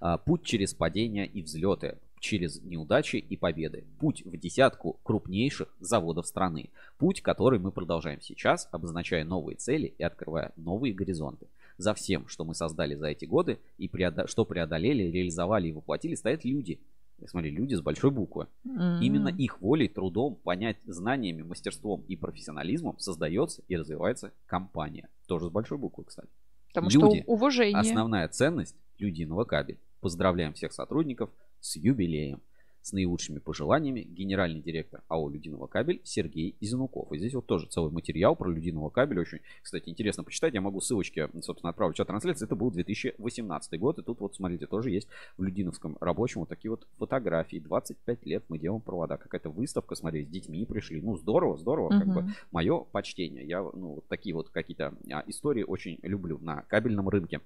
А, 0.00 0.18
путь 0.18 0.44
через 0.44 0.74
падения 0.74 1.26
и 1.26 1.42
взлеты, 1.42 1.98
через 2.20 2.62
неудачи 2.62 3.16
и 3.16 3.36
победы. 3.36 3.84
Путь 3.98 4.22
в 4.24 4.36
десятку 4.36 4.98
крупнейших 5.02 5.68
заводов 5.80 6.26
страны. 6.26 6.70
Путь, 6.98 7.22
который 7.22 7.58
мы 7.58 7.70
продолжаем 7.70 8.20
сейчас, 8.20 8.68
обозначая 8.72 9.24
новые 9.24 9.56
цели 9.56 9.94
и 9.98 10.02
открывая 10.02 10.52
новые 10.56 10.94
горизонты. 10.94 11.46
За 11.76 11.92
всем, 11.92 12.28
что 12.28 12.44
мы 12.44 12.54
создали 12.54 12.94
за 12.94 13.08
эти 13.08 13.24
годы 13.24 13.58
и 13.78 13.88
преодо... 13.88 14.26
что 14.28 14.44
преодолели, 14.44 15.10
реализовали 15.10 15.68
и 15.68 15.72
воплотили, 15.72 16.14
стоят 16.14 16.44
люди. 16.44 16.78
Смотри, 17.26 17.50
люди 17.50 17.74
с 17.74 17.80
большой 17.80 18.10
буквы. 18.10 18.48
Mm-hmm. 18.66 19.00
Именно 19.00 19.28
их 19.28 19.60
волей, 19.60 19.88
трудом, 19.88 20.36
понять 20.36 20.78
знаниями, 20.84 21.42
мастерством 21.42 22.02
и 22.08 22.16
профессионализмом 22.16 22.98
создается 22.98 23.62
и 23.68 23.76
развивается 23.76 24.32
компания. 24.46 25.08
Тоже 25.26 25.46
с 25.46 25.50
большой 25.50 25.78
буквы, 25.78 26.04
кстати. 26.04 26.28
Потому 26.68 26.90
Люди, 26.90 27.22
что 27.22 27.32
уважение. 27.32 27.78
Основная 27.78 28.28
ценность 28.28 28.76
Людиного 28.98 29.44
кабель. 29.44 29.78
Поздравляем 30.00 30.52
всех 30.54 30.72
сотрудников 30.72 31.30
с 31.60 31.76
юбилеем. 31.76 32.42
С 32.84 32.92
наилучшими 32.92 33.38
пожеланиями 33.38 34.02
генеральный 34.02 34.60
директор 34.60 35.00
АО 35.08 35.30
«Людиного 35.30 35.66
кабель» 35.66 36.02
Сергей 36.04 36.54
Изенуков. 36.60 37.10
И 37.12 37.16
здесь 37.16 37.32
вот 37.32 37.46
тоже 37.46 37.66
целый 37.66 37.90
материал 37.90 38.36
про 38.36 38.50
«Людиного 38.50 38.90
кабель». 38.90 39.20
Очень, 39.20 39.38
кстати, 39.62 39.88
интересно 39.88 40.22
почитать. 40.22 40.52
Я 40.52 40.60
могу 40.60 40.82
ссылочки, 40.82 41.26
собственно, 41.40 41.70
отправить 41.70 41.94
в 41.94 41.96
чат 41.96 42.08
трансляции. 42.08 42.44
Это 42.44 42.54
был 42.56 42.70
2018 42.70 43.80
год. 43.80 44.00
И 44.00 44.02
тут 44.02 44.20
вот, 44.20 44.34
смотрите, 44.34 44.66
тоже 44.66 44.90
есть 44.90 45.08
в 45.38 45.42
Людиновском 45.42 45.96
рабочем 45.98 46.40
вот 46.40 46.50
такие 46.50 46.70
вот 46.70 46.86
фотографии. 46.98 47.56
25 47.56 48.26
лет 48.26 48.44
мы 48.50 48.58
делаем 48.58 48.82
провода. 48.82 49.16
Какая-то 49.16 49.48
выставка, 49.48 49.94
смотри, 49.94 50.26
с 50.26 50.28
детьми 50.28 50.66
пришли. 50.66 51.00
Ну, 51.00 51.16
здорово, 51.16 51.56
здорово. 51.56 51.86
Угу. 51.86 51.98
Как 51.98 52.06
бы 52.08 52.34
мое 52.52 52.80
почтение. 52.92 53.46
Я, 53.46 53.62
ну, 53.62 53.94
вот 53.94 54.08
такие 54.08 54.34
вот 54.34 54.50
какие-то 54.50 54.92
а, 55.10 55.24
истории 55.26 55.62
очень 55.62 55.98
люблю 56.02 56.38
на 56.38 56.60
кабельном 56.68 57.08
рынке. 57.08 57.40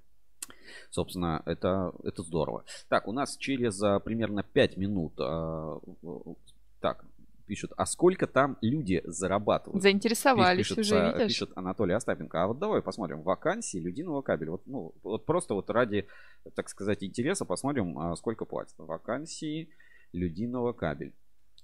Собственно, 0.91 1.43
это, 1.47 1.93
это 2.05 2.23
здорово. 2.23 2.65
Так, 2.89 3.09
у 3.09 3.13
нас 3.13 3.37
через 3.37 3.83
а, 3.83 3.99
примерно 4.01 4.43
5 4.43 4.77
минут... 4.77 5.13
А, 5.19 5.79
так, 6.81 7.05
пишут, 7.49 7.73
а 7.77 7.87
сколько 7.87 8.27
там 8.27 8.57
люди 8.61 9.03
зарабатывают? 9.05 9.83
Заинтересовались 9.83 10.69
пишет, 10.69 10.79
уже, 10.79 11.13
видишь? 11.13 11.33
Пишет 11.33 11.51
Анатолий 11.57 11.95
Остапенко. 11.95 12.43
А 12.43 12.47
вот 12.47 12.59
давай 12.59 12.83
посмотрим 12.83 13.23
вакансии 13.23 13.79
людиного 13.79 14.23
кабеля. 14.23 14.53
Вот, 14.53 14.63
ну, 14.67 14.95
вот 15.03 15.25
просто 15.25 15.55
вот 15.55 15.71
ради, 15.71 16.07
так 16.55 16.69
сказать, 16.69 17.03
интереса 17.03 17.45
посмотрим, 17.45 17.99
а, 17.99 18.15
сколько 18.17 18.45
платят. 18.45 18.75
Вакансии 18.79 19.71
людиного 20.13 20.73
кабель. 20.73 21.15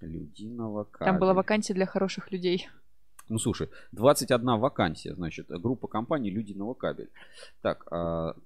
Людиного 0.00 0.84
кабель. 0.84 1.12
Там 1.12 1.20
была 1.20 1.34
вакансия 1.34 1.74
для 1.74 1.86
хороших 1.86 2.32
людей. 2.32 2.68
Ну, 3.28 3.38
слушай, 3.38 3.70
21 3.92 4.58
вакансия, 4.58 5.14
значит, 5.14 5.46
группа 5.48 5.88
компаний 5.88 6.30
Людиного 6.30 6.74
кабель. 6.74 7.08
Так, 7.62 7.84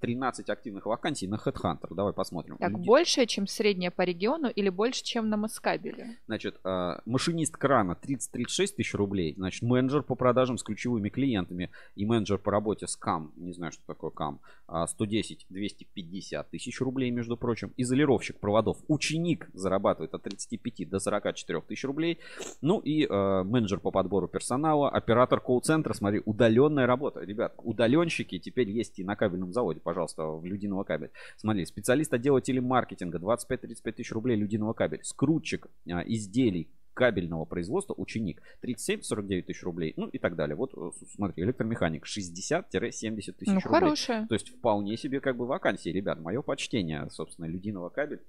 13 0.01 0.49
а, 0.49 0.53
активных 0.53 0.87
вакансий 0.87 1.27
на 1.27 1.35
Headhunter. 1.35 1.89
Давай 1.91 2.13
посмотрим. 2.13 2.59
Так, 2.59 2.71
Люди... 2.71 2.87
больше, 2.87 3.27
чем 3.27 3.49
средняя 3.49 3.91
по 3.91 4.03
региону 4.03 4.49
или 4.49 4.69
больше, 4.69 5.03
чем 5.03 5.29
на 5.29 5.37
Москабеле? 5.37 6.19
Значит, 6.27 6.61
а, 6.63 7.01
машинист 7.07 7.57
крана 7.57 7.97
30-36 8.01 8.77
тысяч 8.77 8.95
рублей. 8.95 9.35
Значит, 9.37 9.63
менеджер 9.63 10.03
по 10.03 10.15
продажам 10.15 10.59
с 10.59 10.63
ключевыми 10.63 11.09
клиентами 11.09 11.71
и 11.97 12.07
менеджер 12.07 12.39
по 12.39 12.53
работе 12.53 12.87
с 12.87 12.97
КАМ, 12.97 13.33
не 13.37 13.53
знаю, 13.53 13.73
что 13.73 13.83
такое 13.85 14.11
КАМ, 14.11 14.41
110-250 14.69 16.47
тысяч 16.51 16.81
рублей, 16.81 17.11
между 17.11 17.37
прочим. 17.37 17.73
Изолировщик 17.77 18.39
проводов. 18.39 18.79
Ученик 18.87 19.49
зарабатывает 19.55 20.15
от 20.15 20.23
35 20.23 20.89
до 20.89 21.01
44 21.01 21.61
тысяч 21.63 21.85
рублей. 21.85 22.19
Ну 22.61 22.79
и 22.79 23.07
а, 23.11 23.43
менеджер 23.43 23.81
по 23.81 23.91
подбору 23.91 24.29
персонала 24.29 24.68
персонала, 24.69 24.91
оператор 24.91 25.41
колл-центра, 25.41 25.95
смотри, 25.95 26.23
удаленная 26.25 26.87
работа. 26.87 27.21
Ребят, 27.21 27.55
удаленщики 27.59 28.39
теперь 28.39 28.71
есть 28.71 28.99
и 28.99 29.05
на 29.05 29.17
кабельном 29.17 29.53
заводе, 29.53 29.81
пожалуйста, 29.81 30.25
в 30.25 30.45
Людиного 30.45 30.85
кабель. 30.85 31.11
Смотри, 31.37 31.65
специалист 31.65 32.13
отдела 32.13 32.41
телемаркетинга, 32.41 33.19
25-35 33.19 33.93
тысяч 33.93 34.13
рублей 34.13 34.37
Людиного 34.37 34.73
кабель. 34.73 35.01
Скрутчик 35.03 35.69
а, 35.91 36.03
изделий 36.07 36.69
кабельного 36.95 37.45
производства 37.45 37.95
ученик 37.97 38.43
37-49 38.63 39.43
тысяч 39.43 39.63
рублей, 39.63 39.95
ну 39.97 40.09
и 40.09 40.19
так 40.19 40.35
далее. 40.35 40.57
Вот 40.57 40.73
э, 40.77 40.91
смотри, 41.15 41.45
электромеханик 41.45 42.05
60-70 42.05 42.73
тысяч 42.73 43.47
ну, 43.47 43.61
рублей. 43.61 43.63
Хорошая. 43.63 44.27
То 44.27 44.35
есть 44.35 44.49
вполне 44.49 44.97
себе 44.97 45.21
как 45.21 45.37
бы 45.37 45.47
вакансии, 45.47 45.91
ребят. 45.91 46.21
Мое 46.21 46.43
почтение, 46.43 47.09
собственно, 47.11 47.47
Людиного 47.47 47.89
кабель. 47.89 48.21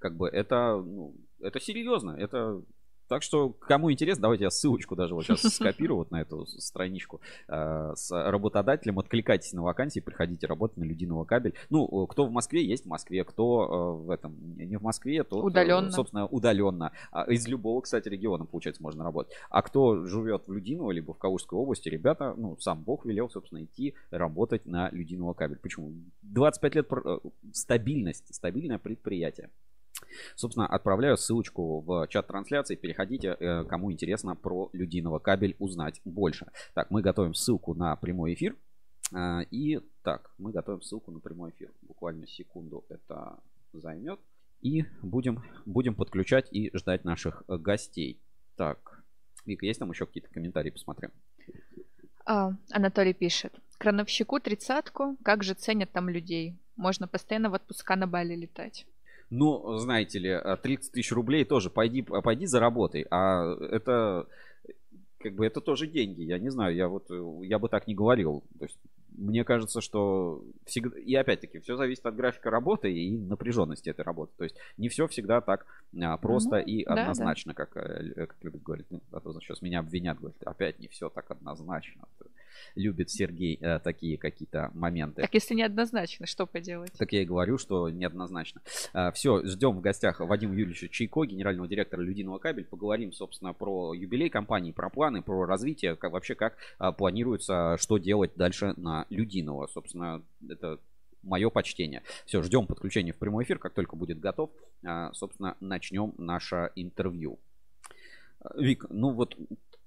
Как 0.00 0.16
бы 0.16 0.28
это, 0.28 0.82
ну, 0.84 1.14
это 1.40 1.60
серьезно, 1.60 2.10
это 2.10 2.62
Так 3.08 3.22
что, 3.22 3.50
кому 3.50 3.92
интересно, 3.92 4.22
давайте 4.22 4.44
я 4.44 4.50
ссылочку 4.50 4.96
даже 4.96 5.14
вот 5.14 5.24
сейчас 5.24 5.42
скопирую 5.54 5.98
вот 5.98 6.10
на 6.10 6.20
эту 6.20 6.46
страничку 6.46 7.20
э, 7.48 7.92
с 7.94 8.10
работодателем. 8.10 8.98
Откликайтесь 8.98 9.52
на 9.52 9.62
вакансии, 9.62 10.00
приходите 10.00 10.46
работать 10.46 10.78
на 10.78 10.84
Людиного 10.84 11.24
кабель. 11.24 11.54
Ну, 11.70 12.06
кто 12.06 12.24
в 12.26 12.30
Москве, 12.30 12.64
есть 12.64 12.84
в 12.84 12.88
Москве. 12.88 13.24
Кто 13.24 13.98
э, 14.00 14.04
в 14.06 14.10
этом 14.10 14.34
не 14.56 14.76
в 14.76 14.82
Москве, 14.82 15.22
то, 15.22 15.42
удаленно. 15.42 15.90
собственно, 15.90 16.26
удаленно. 16.26 16.92
А 17.10 17.24
из 17.30 17.46
любого, 17.46 17.80
кстати, 17.82 18.08
региона, 18.08 18.46
получается, 18.46 18.82
можно 18.82 19.04
работать. 19.04 19.32
А 19.50 19.62
кто 19.62 20.04
живет 20.06 20.46
в 20.46 20.52
Людиново, 20.52 20.90
либо 20.90 21.12
в 21.12 21.18
Калужской 21.18 21.58
области, 21.58 21.88
ребята, 21.88 22.34
ну, 22.36 22.56
сам 22.58 22.82
Бог 22.82 23.04
велел, 23.04 23.28
собственно, 23.28 23.64
идти 23.64 23.94
работать 24.10 24.66
на 24.66 24.90
Людиного 24.90 25.34
кабель. 25.34 25.58
Почему? 25.58 25.92
25 26.22 26.74
лет 26.74 26.92
э, 26.92 27.18
стабильность, 27.52 28.34
стабильное 28.34 28.78
предприятие. 28.78 29.50
Собственно, 30.36 30.66
отправляю 30.66 31.16
ссылочку 31.16 31.80
в 31.80 32.06
чат 32.08 32.26
трансляции. 32.26 32.76
Переходите, 32.76 33.36
э, 33.38 33.64
кому 33.64 33.92
интересно 33.92 34.36
про 34.36 34.70
Людиного 34.72 35.18
кабель 35.18 35.56
узнать 35.58 36.00
больше. 36.04 36.46
Так, 36.74 36.90
мы 36.90 37.02
готовим 37.02 37.34
ссылку 37.34 37.74
на 37.74 37.96
прямой 37.96 38.34
эфир. 38.34 38.56
А, 39.12 39.42
и 39.50 39.80
так, 40.02 40.32
мы 40.38 40.52
готовим 40.52 40.82
ссылку 40.82 41.10
на 41.10 41.20
прямой 41.20 41.50
эфир. 41.50 41.72
Буквально 41.82 42.26
секунду 42.26 42.84
это 42.88 43.38
займет. 43.72 44.20
И 44.60 44.84
будем, 45.02 45.42
будем 45.66 45.94
подключать 45.94 46.48
и 46.50 46.70
ждать 46.76 47.04
наших 47.04 47.44
э, 47.48 47.56
гостей. 47.56 48.20
Так, 48.56 49.04
Вика, 49.44 49.66
есть 49.66 49.78
там 49.78 49.90
еще 49.90 50.06
какие-то 50.06 50.30
комментарии? 50.30 50.70
Посмотрим. 50.70 51.10
А, 52.24 52.52
Анатолий 52.70 53.12
пишет. 53.12 53.54
Крановщику 53.78 54.40
тридцатку, 54.40 55.16
как 55.22 55.42
же 55.42 55.54
ценят 55.54 55.92
там 55.92 56.08
людей. 56.08 56.58
Можно 56.76 57.06
постоянно 57.06 57.50
в 57.50 57.54
отпуска 57.54 57.96
на 57.96 58.06
Бали 58.06 58.34
летать. 58.34 58.86
Ну, 59.36 59.78
знаете 59.78 60.18
ли, 60.18 60.40
30 60.62 60.92
тысяч 60.92 61.12
рублей 61.12 61.44
тоже 61.44 61.68
пойди, 61.70 62.02
пойди 62.02 62.46
заработай. 62.46 63.06
А 63.10 63.54
это 63.70 64.26
как 65.18 65.34
бы 65.34 65.44
это 65.44 65.60
тоже 65.60 65.86
деньги. 65.86 66.22
Я 66.22 66.38
не 66.38 66.50
знаю, 66.50 66.74
я 66.76 66.86
вот 66.88 67.10
я 67.42 67.58
бы 67.58 67.68
так 67.68 67.86
не 67.86 67.94
говорил. 67.94 68.44
То 68.58 68.66
есть 68.66 68.78
мне 69.16 69.44
кажется, 69.44 69.80
что 69.80 70.44
всегда... 70.66 70.98
И 70.98 71.14
опять-таки, 71.14 71.60
все 71.60 71.76
зависит 71.76 72.04
от 72.06 72.14
графика 72.14 72.50
работы 72.50 72.92
и 72.92 73.16
напряженности 73.16 73.88
этой 73.88 74.04
работы. 74.04 74.32
То 74.36 74.44
есть 74.44 74.56
не 74.76 74.88
все 74.88 75.06
всегда 75.06 75.40
так 75.40 75.66
а, 76.00 76.16
просто 76.16 76.56
ну, 76.56 76.62
и 76.62 76.82
однозначно, 76.82 77.54
да. 77.56 77.64
Как, 77.64 77.76
э, 77.76 78.26
как 78.26 78.36
любят 78.42 78.62
говорить. 78.62 78.86
Ну, 78.90 79.00
а 79.12 79.20
то 79.20 79.32
сейчас 79.40 79.62
меня 79.62 79.80
обвинят, 79.80 80.18
говорят, 80.18 80.36
опять 80.44 80.78
не 80.78 80.88
все 80.88 81.08
так 81.08 81.30
однозначно 81.30 82.06
любит 82.74 83.10
Сергей 83.10 83.58
э, 83.60 83.78
такие 83.78 84.18
какие-то 84.18 84.70
моменты. 84.74 85.22
Так 85.22 85.34
если 85.34 85.54
неоднозначно, 85.54 86.26
что 86.26 86.46
поделать? 86.46 86.92
Так 86.98 87.12
я 87.12 87.22
и 87.22 87.24
говорю, 87.24 87.58
что 87.58 87.88
неоднозначно. 87.90 88.60
Э, 88.92 89.12
все, 89.12 89.44
ждем 89.44 89.76
в 89.76 89.80
гостях 89.80 90.20
Вадима 90.20 90.54
Юрьевича 90.54 90.88
Чайко, 90.88 91.24
генерального 91.24 91.68
директора 91.68 92.00
Людиного 92.02 92.38
кабель. 92.38 92.64
Поговорим, 92.64 93.12
собственно, 93.12 93.52
про 93.52 93.94
юбилей 93.94 94.30
компании, 94.30 94.72
про 94.72 94.90
планы, 94.90 95.22
про 95.22 95.44
развитие, 95.46 95.96
как 95.96 96.12
вообще 96.12 96.34
как 96.34 96.56
э, 96.78 96.92
планируется, 96.92 97.76
что 97.78 97.98
делать 97.98 98.32
дальше 98.36 98.74
на 98.76 99.06
Людиного. 99.10 99.66
Собственно, 99.66 100.22
это 100.48 100.78
мое 101.22 101.50
почтение. 101.50 102.02
Все, 102.26 102.42
ждем 102.42 102.66
подключения 102.66 103.12
в 103.12 103.16
прямой 103.16 103.44
эфир. 103.44 103.58
Как 103.58 103.74
только 103.74 103.96
будет 103.96 104.20
готов, 104.20 104.50
э, 104.82 105.10
собственно, 105.12 105.56
начнем 105.60 106.14
наше 106.18 106.70
интервью. 106.76 107.38
Вик, 108.56 108.86
ну 108.90 109.10
вот 109.10 109.36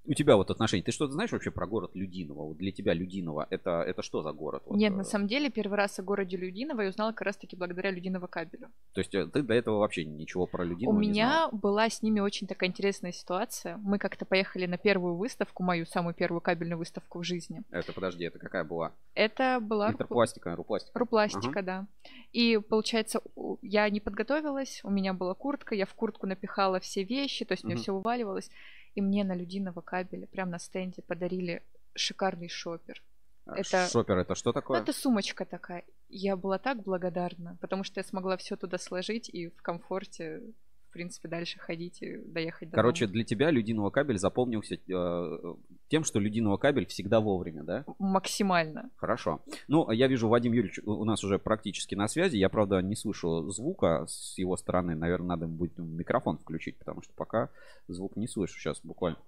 у 0.04 0.14
тебя 0.14 0.36
вот 0.36 0.50
отношения. 0.50 0.82
Ты 0.82 0.92
что-то 0.92 1.12
знаешь 1.12 1.32
вообще 1.32 1.50
про 1.50 1.66
город 1.66 1.90
Людиново? 1.94 2.48
Вот 2.48 2.56
для 2.56 2.72
тебя 2.72 2.94
Людиново 2.94 3.46
это, 3.50 3.82
это 3.82 4.02
что 4.02 4.22
за 4.22 4.32
город? 4.32 4.62
Вот, 4.66 4.76
Нет, 4.76 4.94
на 4.94 5.02
э, 5.02 5.04
самом 5.04 5.28
деле 5.28 5.50
первый 5.50 5.76
раз 5.76 5.98
о 5.98 6.02
городе 6.02 6.36
Людиново 6.36 6.82
я 6.82 6.88
узнала 6.88 7.10
как 7.12 7.22
раз-таки 7.22 7.56
благодаря 7.56 7.90
Людиново 7.90 8.26
кабелю. 8.26 8.68
То 8.94 9.00
есть 9.00 9.14
э, 9.14 9.26
ты 9.26 9.42
до 9.42 9.54
этого 9.54 9.78
вообще 9.78 10.04
ничего 10.04 10.46
про 10.46 10.64
Людиново 10.64 10.96
У 10.96 10.98
меня 10.98 11.48
была 11.52 11.90
с 11.90 12.02
ними 12.02 12.20
очень 12.20 12.46
такая 12.46 12.70
интересная 12.70 13.12
ситуация. 13.12 13.76
Мы 13.78 13.98
как-то 13.98 14.24
поехали 14.24 14.66
на 14.66 14.78
первую 14.78 15.16
выставку, 15.16 15.62
мою 15.62 15.84
самую 15.86 16.14
первую 16.14 16.40
кабельную 16.40 16.78
выставку 16.78 17.18
в 17.20 17.24
жизни. 17.24 17.62
Это, 17.70 17.92
подожди, 17.92 18.24
это 18.24 18.38
какая 18.38 18.64
была? 18.64 18.92
Это 19.14 19.58
была... 19.60 19.90
Интерпластика, 19.90 20.56
рупластика. 20.56 20.98
Рупластика, 20.98 21.60
ага. 21.60 21.62
да. 21.62 21.86
И, 22.32 22.58
получается, 22.58 23.20
я 23.62 23.88
не 23.90 24.00
подготовилась, 24.00 24.80
у 24.84 24.90
меня 24.90 25.12
была 25.12 25.34
куртка, 25.34 25.74
я 25.74 25.86
в 25.86 25.94
куртку 25.94 26.26
напихала 26.26 26.80
все 26.80 27.02
вещи, 27.02 27.44
то 27.44 27.52
есть 27.52 27.64
угу. 27.64 27.72
мне 27.72 27.80
все 27.80 27.92
вываливалось. 27.92 28.50
И 28.94 29.00
мне 29.00 29.24
на 29.24 29.34
Людиного 29.34 29.80
кабеля 29.80 30.26
прямо 30.26 30.52
на 30.52 30.58
стенде 30.58 31.02
подарили 31.02 31.62
шикарный 31.94 32.48
шопер. 32.48 33.02
А 33.46 33.58
это... 33.58 33.86
Шопер 33.88 34.18
это 34.18 34.34
что 34.34 34.52
такое? 34.52 34.78
Ну, 34.78 34.82
это 34.82 34.92
сумочка 34.92 35.44
такая. 35.44 35.84
Я 36.08 36.36
была 36.36 36.58
так 36.58 36.82
благодарна, 36.82 37.56
потому 37.60 37.84
что 37.84 38.00
я 38.00 38.04
смогла 38.04 38.36
все 38.36 38.56
туда 38.56 38.78
сложить 38.78 39.28
и 39.28 39.48
в 39.48 39.62
комфорте 39.62 40.42
в 40.88 40.92
принципе, 40.92 41.28
дальше 41.28 41.58
ходить 41.58 42.02
и 42.02 42.16
доехать 42.16 42.70
до 42.70 42.76
Короче, 42.76 43.04
дома. 43.06 43.12
для 43.14 43.24
тебя 43.24 43.50
Людиного 43.50 43.90
кабель 43.90 44.18
запомнился 44.18 44.76
э, 44.76 45.54
тем, 45.88 46.04
что 46.04 46.18
Людиного 46.18 46.56
кабель 46.56 46.86
всегда 46.86 47.20
вовремя, 47.20 47.62
да? 47.62 47.84
Максимально. 47.98 48.90
Хорошо. 48.96 49.42
Ну, 49.68 49.90
я 49.90 50.06
вижу, 50.08 50.28
Вадим 50.28 50.52
Юрьевич 50.52 50.80
у 50.84 51.04
нас 51.04 51.22
уже 51.24 51.38
практически 51.38 51.94
на 51.94 52.08
связи. 52.08 52.36
Я, 52.36 52.48
правда, 52.48 52.80
не 52.80 52.96
слышу 52.96 53.50
звука 53.50 54.06
с 54.08 54.38
его 54.38 54.56
стороны. 54.56 54.94
Наверное, 54.94 55.28
надо 55.28 55.46
будет 55.46 55.76
микрофон 55.78 56.38
включить, 56.38 56.78
потому 56.78 57.02
что 57.02 57.12
пока 57.14 57.50
звук 57.86 58.16
не 58.16 58.26
слышу. 58.26 58.58
Сейчас 58.58 58.80
буквально. 58.82 59.18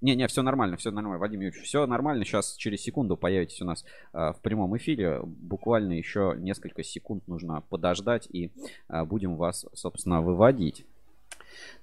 Не, 0.00 0.14
не, 0.16 0.26
все 0.28 0.42
нормально, 0.42 0.76
все 0.76 0.90
нормально, 0.90 1.18
Вадим 1.18 1.40
Юрьевич, 1.40 1.64
все 1.64 1.86
нормально. 1.86 2.24
Сейчас 2.24 2.56
через 2.56 2.82
секунду 2.82 3.16
появитесь 3.16 3.62
у 3.62 3.64
нас 3.64 3.84
э, 4.12 4.32
в 4.32 4.40
прямом 4.42 4.76
эфире. 4.76 5.20
Буквально 5.24 5.94
еще 5.94 6.34
несколько 6.36 6.82
секунд 6.82 7.26
нужно 7.26 7.62
подождать 7.70 8.28
и 8.30 8.50
э, 8.88 9.04
будем 9.04 9.36
вас, 9.36 9.64
собственно, 9.72 10.20
выводить. 10.20 10.84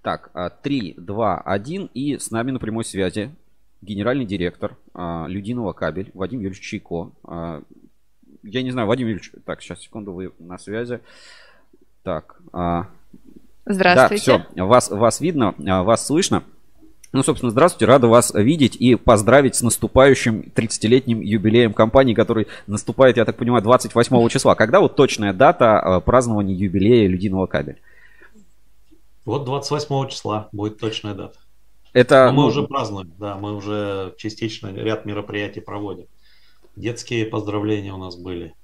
Так, 0.02 0.32
э, 0.36 0.50
3, 0.62 0.96
2, 0.98 1.42
1 1.42 1.90
и 1.94 2.18
с 2.18 2.30
нами 2.32 2.52
на 2.52 2.60
прямой 2.60 2.86
связи 2.86 3.32
генеральный 3.82 4.26
директор 4.26 4.78
э, 4.94 5.26
Людиного 5.28 5.74
кабель 5.74 6.12
Вадим 6.14 6.40
Юрьевич 6.40 6.62
Чайко. 6.62 7.12
Э, 7.28 7.62
я 8.44 8.62
не 8.64 8.72
знаю, 8.72 8.88
Вадим 8.88 9.08
Юрьевич, 9.08 9.32
так, 9.46 9.62
сейчас, 9.62 9.82
секунду, 9.82 10.14
вы 10.14 10.32
на 10.40 10.58
связи. 10.58 11.02
Так. 12.04 12.40
Э, 12.54 12.84
Здравствуйте. 13.66 14.38
Да, 14.38 14.48
все, 14.52 14.66
вас, 14.66 14.90
вас 14.90 15.22
видно, 15.22 15.54
вас 15.58 16.06
слышно. 16.08 16.44
Ну, 17.14 17.24
собственно, 17.24 17.52
здравствуйте, 17.52 17.86
рада 17.86 18.08
вас 18.08 18.34
видеть 18.34 18.78
и 18.78 18.96
поздравить 18.96 19.56
с 19.56 19.62
наступающим 19.62 20.52
30-летним 20.56 21.20
юбилеем 21.20 21.74
компании, 21.74 22.14
который 22.14 22.48
наступает, 22.68 23.18
я 23.18 23.26
так 23.26 23.36
понимаю, 23.36 23.62
28 23.64 24.30
числа. 24.30 24.56
Когда 24.56 24.80
вот 24.80 24.96
точная 24.96 25.34
дата 25.34 25.82
э, 25.84 26.02
празднования 26.02 26.56
юбилея 26.56 27.10
Людиного 27.10 27.48
кабеля? 27.48 27.80
Вот 29.26 29.44
28 29.44 30.10
числа 30.10 30.48
будет 30.54 30.80
точная 30.80 31.14
дата. 31.14 31.38
Это... 31.92 32.28
Но 32.28 32.32
мы 32.32 32.42
ну, 32.44 32.48
уже 32.48 32.64
празднуем, 32.64 33.12
да, 33.20 33.36
мы 33.36 33.56
уже 33.56 34.16
частично 34.18 34.74
ряд 34.74 35.06
мероприятий 35.06 35.60
проводим. 35.60 36.08
Детские 36.78 37.26
поздравления 37.26 37.94
у 37.94 37.98
нас 37.98 38.16
были. 38.16 38.56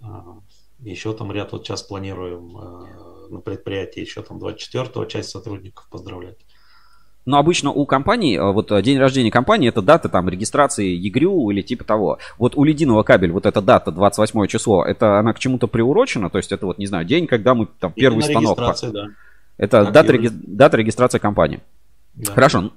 А, 0.00 0.38
еще 0.78 1.12
там 1.12 1.32
ряд 1.32 1.50
вот 1.50 1.66
сейчас 1.66 1.82
планируем 1.82 2.56
э, 2.56 3.30
на 3.30 3.40
предприятии, 3.40 4.00
еще 4.00 4.22
там 4.22 4.38
24-го 4.38 5.04
часть 5.06 5.30
сотрудников 5.30 5.88
поздравлять. 5.90 6.38
Но 7.26 7.38
обычно 7.38 7.70
у 7.70 7.86
компании, 7.86 8.38
э, 8.38 8.52
вот 8.52 8.70
э, 8.70 8.82
день 8.82 8.98
рождения 8.98 9.30
компании, 9.30 9.68
это 9.68 9.80
дата 9.82 10.08
там 10.08 10.28
регистрации 10.28 10.86
ЕГРЮ 10.86 11.50
или 11.50 11.62
типа 11.62 11.84
того. 11.84 12.18
Вот 12.38 12.56
у 12.56 12.64
лединого 12.64 13.02
кабель 13.02 13.32
вот 13.32 13.46
эта 13.46 13.62
дата, 13.62 13.90
28 13.90 14.46
число, 14.46 14.84
это 14.84 15.18
она 15.18 15.32
к 15.32 15.38
чему-то 15.38 15.66
приурочена? 15.66 16.28
То 16.28 16.38
есть 16.38 16.52
это 16.52 16.66
вот, 16.66 16.78
не 16.78 16.86
знаю, 16.86 17.06
день, 17.06 17.26
когда 17.26 17.54
мы 17.54 17.66
там 17.80 17.92
первый 17.92 18.22
станок... 18.22 18.58
Да. 18.58 19.08
Это 19.56 19.90
дата, 19.90 20.12
реги... 20.12 20.30
дата 20.32 20.76
регистрации 20.76 21.18
компании. 21.18 21.60
Да. 22.16 22.32
Хорошо. 22.32 22.70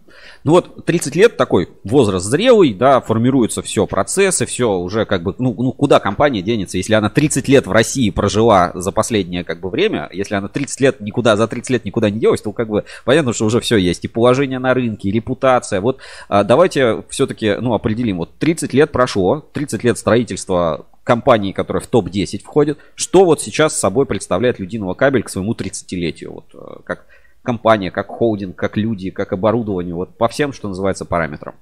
Ну 0.44 0.52
вот 0.54 0.86
30 0.86 1.16
лет 1.16 1.38
такой 1.38 1.70
возраст 1.84 2.26
зрелый, 2.26 2.74
да, 2.74 3.02
формируются 3.02 3.62
все 3.62 3.86
процессы, 3.86 4.46
все 4.48 4.72
уже 4.72 5.06
как 5.06 5.22
бы, 5.22 5.36
ну, 5.38 5.54
ну 5.58 5.72
куда 5.72 6.00
компания 6.00 6.42
денется, 6.42 6.78
если 6.78 6.96
она 6.96 7.10
30 7.10 7.48
лет 7.48 7.68
в 7.68 7.72
России 7.72 8.10
прожила 8.10 8.72
за 8.74 8.92
последнее 8.92 9.44
как 9.44 9.60
бы 9.60 9.70
время, 9.70 10.10
если 10.12 10.36
она 10.36 10.48
30 10.48 10.82
лет 10.82 11.02
никуда, 11.02 11.36
за 11.38 11.48
30 11.48 11.70
лет 11.70 11.86
никуда 11.86 12.10
не 12.10 12.20
делась, 12.20 12.42
то 12.42 12.52
как 12.52 12.68
бы 12.68 12.86
понятно, 13.06 13.34
что 13.34 13.46
уже 13.46 13.60
все 13.60 13.78
есть, 13.78 14.06
и 14.06 14.08
положение 14.08 14.58
на 14.58 14.74
рынке, 14.74 15.10
и 15.10 15.12
репутация. 15.12 15.82
Вот 15.82 16.00
а, 16.30 16.44
давайте 16.44 17.04
все-таки, 17.10 17.56
ну, 17.60 17.74
определим, 17.74 18.18
вот 18.18 18.32
30 18.40 18.74
лет 18.74 18.92
прошло, 18.92 19.46
30 19.54 19.84
лет 19.84 19.98
строительства 20.00 20.88
компании, 21.04 21.52
которая 21.52 21.82
в 21.82 21.88
топ-10 21.88 22.44
входит, 22.44 22.80
что 22.96 23.24
вот 23.24 23.42
сейчас 23.42 23.78
собой 23.78 24.06
представляет 24.06 24.60
Людиного 24.60 24.94
кабель 24.94 25.24
к 25.24 25.30
своему 25.30 25.54
30-летию, 25.54 26.34
вот 26.34 26.46
э, 26.54 26.82
как 26.84 27.06
компания, 27.48 27.92
как 27.92 28.08
холдинг, 28.08 28.58
как 28.58 28.76
люди, 28.76 29.10
как 29.10 29.32
оборудование, 29.32 29.96
вот 29.96 30.18
по 30.18 30.28
всем, 30.28 30.52
что 30.52 30.68
называется, 30.68 31.06
параметрам? 31.06 31.56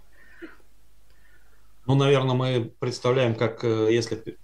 Ну, 1.85 1.93
наверное, 1.93 2.33
мы 2.33 2.71
представляем, 2.79 3.35
как 3.35 3.63
э, 3.63 3.89
если 3.91 4.37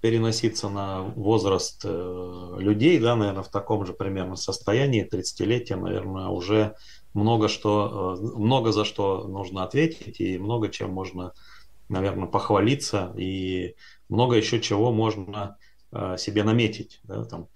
переноситься 0.00 0.68
на 0.68 1.02
возраст 1.02 1.82
э, 1.84 2.56
людей, 2.58 2.98
да, 2.98 3.14
наверное, 3.14 3.44
в 3.44 3.50
таком 3.50 3.86
же 3.86 3.92
примерно 3.92 4.34
состоянии, 4.34 5.08
30-летия, 5.08 5.76
наверное, 5.76 6.26
уже 6.26 6.74
много 7.14 7.46
что, 7.46 8.16
э, 8.18 8.38
много 8.40 8.72
за 8.72 8.84
что 8.84 9.28
нужно 9.28 9.62
ответить 9.62 10.18
и 10.18 10.38
много 10.38 10.70
чем 10.70 10.90
можно, 10.90 11.34
наверное, 11.88 12.26
похвалиться 12.26 13.14
и 13.16 13.76
много 14.08 14.34
еще 14.34 14.60
чего 14.60 14.90
можно 14.90 15.56
себе 16.18 16.44
наметить. 16.44 17.00
Да, 17.02 17.24
там. 17.24 17.48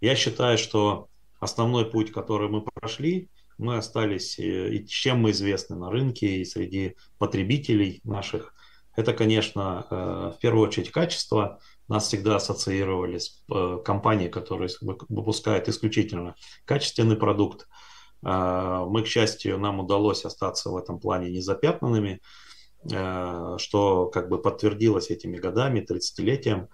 Я 0.00 0.14
считаю, 0.14 0.58
что 0.58 1.08
основной 1.40 1.90
путь, 1.90 2.12
который 2.12 2.48
мы 2.48 2.62
прошли, 2.62 3.28
мы 3.58 3.76
остались, 3.76 4.38
э, 4.38 4.74
и 4.74 4.86
чем 4.86 5.20
мы 5.20 5.32
известны 5.32 5.76
на 5.76 5.90
рынке 5.90 6.38
и 6.38 6.44
среди 6.44 6.96
потребителей 7.18 8.00
наших, 8.04 8.54
это, 8.96 9.12
конечно, 9.12 9.86
э, 9.90 10.32
в 10.36 10.38
первую 10.40 10.66
очередь 10.66 10.90
качество. 10.90 11.60
Нас 11.88 12.06
всегда 12.06 12.36
ассоциировали 12.36 13.18
с 13.18 13.42
э, 13.52 13.78
компанией, 13.84 14.28
которая 14.28 14.70
выпускает 14.80 15.68
исключительно 15.68 16.34
качественный 16.64 17.16
продукт. 17.16 17.68
Мы, 18.20 19.04
к 19.04 19.06
счастью, 19.06 19.60
нам 19.60 19.78
удалось 19.78 20.24
остаться 20.24 20.70
в 20.70 20.76
этом 20.76 20.98
плане 20.98 21.30
незапятнанными, 21.30 22.20
что 22.84 24.10
как 24.12 24.28
бы 24.28 24.42
подтвердилось 24.42 25.10
этими 25.10 25.36
годами, 25.36 25.86
30-летием. 25.88 26.66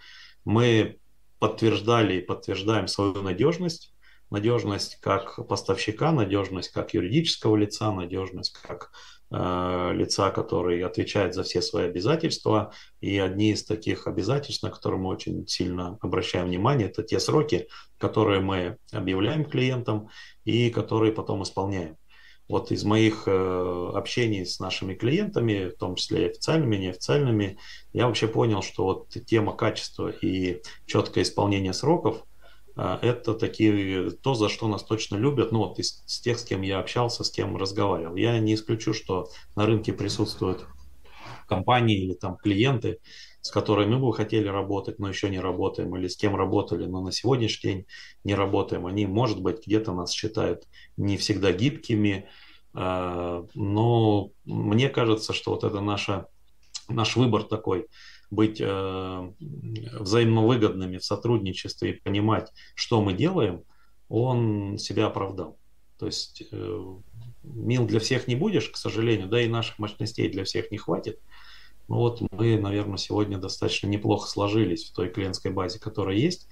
Мы 0.46 0.96
подтверждали 1.38 2.14
и 2.14 2.22
подтверждаем 2.22 2.88
свою 2.88 3.20
надежность 3.20 3.93
надежность 4.34 4.98
как 5.00 5.46
поставщика, 5.46 6.10
надежность 6.12 6.70
как 6.70 6.92
юридического 6.92 7.56
лица, 7.56 7.92
надежность 7.92 8.52
как 8.52 8.90
э, 9.30 9.92
лица, 9.94 10.30
который 10.30 10.82
отвечает 10.82 11.34
за 11.34 11.44
все 11.44 11.62
свои 11.62 11.86
обязательства. 11.86 12.72
И 13.00 13.16
одни 13.18 13.52
из 13.52 13.64
таких 13.64 14.08
обязательств, 14.08 14.64
на 14.64 14.70
которые 14.70 15.00
мы 15.00 15.10
очень 15.10 15.46
сильно 15.46 15.98
обращаем 16.00 16.46
внимание, 16.46 16.88
это 16.88 17.04
те 17.04 17.20
сроки, 17.20 17.68
которые 17.96 18.40
мы 18.40 18.76
объявляем 18.92 19.44
клиентам 19.44 20.08
и 20.44 20.70
которые 20.70 21.12
потом 21.12 21.44
исполняем. 21.44 21.96
Вот 22.48 22.72
из 22.72 22.84
моих 22.84 23.22
э, 23.26 23.90
общений 23.94 24.44
с 24.44 24.58
нашими 24.58 24.94
клиентами, 24.94 25.70
в 25.70 25.78
том 25.78 25.94
числе 25.94 26.24
и 26.24 26.30
официальными, 26.30 26.76
и 26.76 26.80
неофициальными, 26.80 27.58
я 27.92 28.06
вообще 28.06 28.26
понял, 28.26 28.62
что 28.62 28.84
вот 28.84 29.08
тема 29.26 29.56
качества 29.56 30.08
и 30.08 30.60
четкое 30.86 31.22
исполнение 31.22 31.72
сроков– 31.72 32.24
это 32.76 33.34
такие, 33.34 34.10
то, 34.10 34.34
за 34.34 34.48
что 34.48 34.66
нас 34.66 34.82
точно 34.82 35.16
любят, 35.16 35.52
ну 35.52 35.60
вот 35.60 35.78
из, 35.78 36.02
из 36.06 36.20
тех, 36.20 36.38
с 36.38 36.44
кем 36.44 36.62
я 36.62 36.80
общался, 36.80 37.22
с 37.22 37.30
кем 37.30 37.56
разговаривал. 37.56 38.16
Я 38.16 38.38
не 38.40 38.54
исключу, 38.54 38.92
что 38.94 39.28
на 39.54 39.66
рынке 39.66 39.92
присутствуют 39.92 40.66
компании 41.46 42.02
или 42.02 42.14
там 42.14 42.36
клиенты, 42.36 42.98
с 43.40 43.50
которыми 43.50 43.94
мы 43.94 44.06
бы 44.06 44.12
хотели 44.12 44.48
работать, 44.48 44.98
но 44.98 45.08
еще 45.08 45.28
не 45.28 45.38
работаем, 45.38 45.94
или 45.96 46.08
с 46.08 46.16
кем 46.16 46.34
работали, 46.34 46.86
но 46.86 47.00
на 47.00 47.12
сегодняшний 47.12 47.70
день 47.70 47.86
не 48.24 48.34
работаем. 48.34 48.86
Они, 48.86 49.06
может 49.06 49.40
быть, 49.40 49.66
где-то 49.66 49.92
нас 49.92 50.10
считают 50.10 50.64
не 50.96 51.16
всегда 51.16 51.52
гибкими, 51.52 52.28
а, 52.72 53.46
но 53.54 54.30
мне 54.44 54.88
кажется, 54.88 55.32
что 55.32 55.52
вот 55.52 55.62
это 55.62 55.80
наша, 55.80 56.26
наш 56.88 57.14
выбор 57.16 57.44
такой– 57.44 57.86
быть 58.30 58.60
э, 58.60 59.32
взаимовыгодными 59.40 60.98
в 60.98 61.04
сотрудничестве 61.04 61.90
и 61.90 62.00
понимать, 62.00 62.52
что 62.74 63.00
мы 63.00 63.12
делаем, 63.12 63.64
он 64.08 64.78
себя 64.78 65.06
оправдал. 65.06 65.58
То 65.98 66.06
есть 66.06 66.42
э, 66.50 66.96
мил 67.42 67.86
для 67.86 68.00
всех 68.00 68.26
не 68.28 68.34
будешь, 68.34 68.68
к 68.68 68.76
сожалению, 68.76 69.28
да 69.28 69.40
и 69.40 69.48
наших 69.48 69.78
мощностей 69.78 70.28
для 70.28 70.44
всех 70.44 70.70
не 70.70 70.78
хватит. 70.78 71.20
Ну 71.88 71.96
вот 71.96 72.22
мы, 72.32 72.58
наверное, 72.58 72.96
сегодня 72.96 73.38
достаточно 73.38 73.86
неплохо 73.86 74.28
сложились 74.28 74.84
в 74.84 74.94
той 74.94 75.10
клиентской 75.10 75.50
базе, 75.50 75.78
которая 75.78 76.16
есть. 76.16 76.48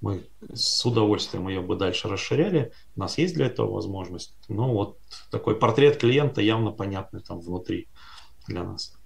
Мы 0.00 0.26
с 0.52 0.84
удовольствием 0.84 1.48
ее 1.48 1.62
бы 1.62 1.74
дальше 1.76 2.08
расширяли. 2.08 2.72
У 2.94 3.00
нас 3.00 3.18
есть 3.18 3.34
для 3.34 3.46
этого 3.46 3.72
возможность. 3.72 4.36
Но 4.48 4.72
вот 4.72 4.98
такой 5.30 5.56
портрет 5.56 5.96
клиента 5.96 6.40
явно 6.40 6.70
понятный 6.70 7.20
там 7.20 7.40
внутри 7.40 7.88
для 8.46 8.62
нас. 8.62 8.96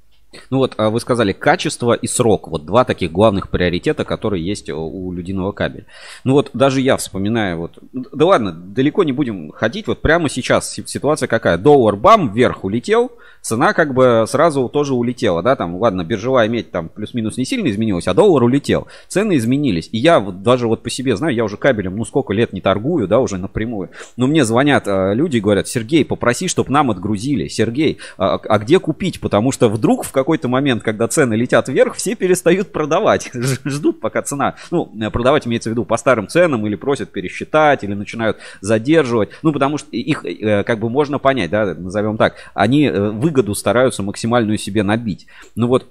Ну 0.51 0.59
вот, 0.59 0.75
а 0.77 0.91
вы 0.91 1.01
сказали 1.01 1.33
качество 1.33 1.93
и 1.93 2.07
срок. 2.07 2.49
Вот 2.49 2.65
два 2.65 2.85
таких 2.85 3.11
главных 3.11 3.51
приоритета, 3.51 4.05
которые 4.05 4.45
есть 4.45 4.71
у 4.71 5.13
людиного 5.13 5.53
кабеля. 5.53 5.87
Ну 6.25 6.35
вот, 6.35 6.51
даже 6.53 6.81
я 6.81 6.97
вспоминаю, 6.97 7.59
вот, 7.59 7.79
да 7.93 8.27
ладно, 8.27 8.53
далеко 8.53 9.03
не 9.03 9.13
будем 9.13 9.51
ходить. 9.51 9.89
Вот 9.89 10.01
прямо 10.03 10.29
сейчас 10.29 10.71
ситуация 10.71 11.27
какая? 11.27 11.59
Доллар 11.59 11.97
бам, 11.97 12.33
вверх 12.33 12.65
улетел, 12.65 13.11
цена 13.43 13.73
как 13.73 13.93
бы 13.95 14.25
сразу 14.29 14.69
тоже 14.69 14.95
улетела, 14.95 15.43
да, 15.43 15.57
там, 15.57 15.77
ладно, 15.77 16.05
биржевая 16.05 16.49
медь 16.49 16.71
там 16.71 16.89
плюс-минус 16.89 17.37
не 17.37 17.45
сильно 17.45 17.69
изменилась, 17.69 18.07
а 18.07 18.15
доллар 18.15 18.45
улетел. 18.45 18.87
Цены 19.09 19.37
изменились. 19.37 19.89
И 19.93 19.99
я 19.99 20.21
вот 20.21 20.43
даже 20.43 20.69
вот 20.69 20.83
по 20.83 20.91
себе 20.91 21.17
знаю, 21.17 21.35
я 21.35 21.45
уже 21.45 21.57
кабелем, 21.57 21.97
ну 21.97 22.05
сколько 22.05 22.33
лет 22.33 22.53
не 22.53 22.61
торгую, 22.61 23.09
да, 23.09 23.19
уже 23.21 23.39
напрямую. 23.39 23.91
Но 24.17 24.27
мне 24.27 24.45
звонят 24.45 24.85
э, 24.87 25.15
люди 25.15 25.39
и 25.39 25.41
говорят, 25.41 25.67
Сергей, 25.67 26.05
попроси, 26.05 26.49
чтобы 26.49 26.71
нам 26.71 26.91
отгрузили. 26.91 27.49
Сергей, 27.49 27.99
а, 28.17 28.37
а 28.37 28.59
где 28.59 28.79
купить? 28.79 29.21
Потому 29.21 29.53
что 29.53 29.69
вдруг 29.69 30.05
в 30.05 30.13
какой-то 30.21 30.49
момент, 30.49 30.83
когда 30.83 31.09
цены 31.09 31.35
летят 31.35 31.69
вверх, 31.69 31.95
все 31.95 32.15
перестают 32.15 32.73
продавать. 32.73 33.31
Ждут, 33.65 34.01
пока 34.01 34.23
цена, 34.23 34.55
ну, 34.71 34.87
продавать 35.11 35.47
имеется 35.47 35.71
в 35.71 35.73
виду 35.73 35.85
по 35.85 35.97
старым 35.97 36.29
ценам, 36.29 36.67
или 36.67 36.75
просят 36.77 37.11
пересчитать, 37.11 37.85
или 37.85 37.95
начинают 37.95 38.39
задерживать. 38.61 39.31
Ну, 39.43 39.53
потому 39.53 39.79
что 39.79 39.89
их 39.91 40.25
э, 40.25 40.63
как 40.65 40.79
бы 40.79 40.91
можно 40.91 41.19
понять, 41.19 41.51
да, 41.51 41.75
назовем 41.75 42.17
так. 42.17 42.35
Они 42.55 42.87
э, 42.87 43.11
выгоду 43.11 43.55
стараются 43.55 44.03
максимальную 44.03 44.59
себе 44.59 44.83
набить. 44.83 45.27
Ну 45.57 45.67
вот 45.67 45.89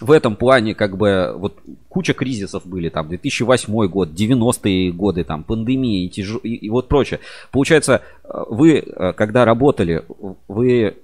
в 0.00 0.10
этом 0.10 0.36
плане 0.36 0.74
как 0.74 0.96
бы 0.96 1.34
вот 1.36 1.58
куча 1.88 2.12
кризисов 2.12 2.66
были, 2.66 2.90
там 2.90 3.08
2008 3.08 3.86
год, 3.88 4.10
90-е 4.10 4.92
годы, 4.92 5.24
там 5.24 5.42
пандемия 5.42 6.06
и, 6.06 6.08
тяж... 6.08 6.36
и, 6.42 6.54
и 6.54 6.70
вот 6.70 6.88
прочее. 6.88 7.20
Получается, 7.50 8.02
э, 8.24 8.44
вы 8.48 8.84
когда 9.16 9.44
работали, 9.44 10.04
вы 10.48 10.96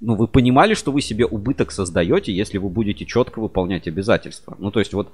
ну, 0.00 0.14
вы 0.14 0.28
понимали, 0.28 0.74
что 0.74 0.92
вы 0.92 1.00
себе 1.00 1.26
убыток 1.26 1.72
создаете, 1.72 2.32
если 2.32 2.58
вы 2.58 2.68
будете 2.68 3.06
четко 3.06 3.40
выполнять 3.40 3.88
обязательства. 3.88 4.56
Ну, 4.58 4.70
то 4.70 4.80
есть 4.80 4.92
вот, 4.92 5.12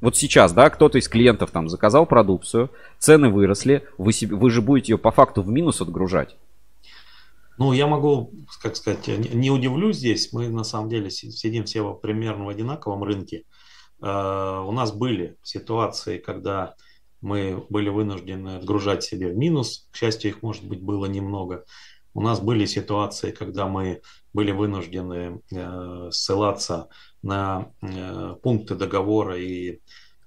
вот 0.00 0.16
сейчас, 0.16 0.52
да, 0.52 0.70
кто-то 0.70 0.98
из 0.98 1.08
клиентов 1.08 1.50
там 1.50 1.68
заказал 1.68 2.06
продукцию, 2.06 2.70
цены 2.98 3.30
выросли, 3.30 3.84
вы, 3.98 4.12
себе, 4.12 4.36
вы 4.36 4.50
же 4.50 4.62
будете 4.62 4.92
ее 4.92 4.98
по 4.98 5.10
факту 5.10 5.42
в 5.42 5.48
минус 5.48 5.80
отгружать. 5.80 6.36
Ну, 7.58 7.72
я 7.72 7.86
могу, 7.86 8.32
как 8.62 8.76
сказать, 8.76 9.08
не 9.08 9.50
удивлюсь 9.50 9.96
здесь. 9.96 10.32
Мы 10.32 10.48
на 10.48 10.62
самом 10.62 10.90
деле 10.90 11.10
сидим 11.10 11.64
все 11.64 11.94
примерно 11.94 12.44
в 12.44 12.48
одинаковом 12.48 13.02
рынке. 13.02 13.44
Uh, 13.98 14.62
у 14.66 14.72
нас 14.72 14.92
были 14.92 15.38
ситуации, 15.42 16.18
когда 16.18 16.74
мы 17.22 17.64
были 17.70 17.88
вынуждены 17.88 18.56
отгружать 18.56 19.02
себе 19.02 19.32
в 19.32 19.36
минус. 19.38 19.88
К 19.90 19.96
счастью, 19.96 20.30
их, 20.30 20.42
может 20.42 20.64
быть, 20.68 20.82
было 20.82 21.06
немного. 21.06 21.64
У 22.16 22.22
нас 22.22 22.40
были 22.40 22.64
ситуации, 22.64 23.30
когда 23.30 23.66
мы 23.66 24.00
были 24.32 24.50
вынуждены 24.50 25.42
э, 25.52 26.08
ссылаться 26.10 26.88
на 27.22 27.70
э, 27.82 28.36
пункты 28.42 28.74
договора 28.74 29.36
и 29.36 29.80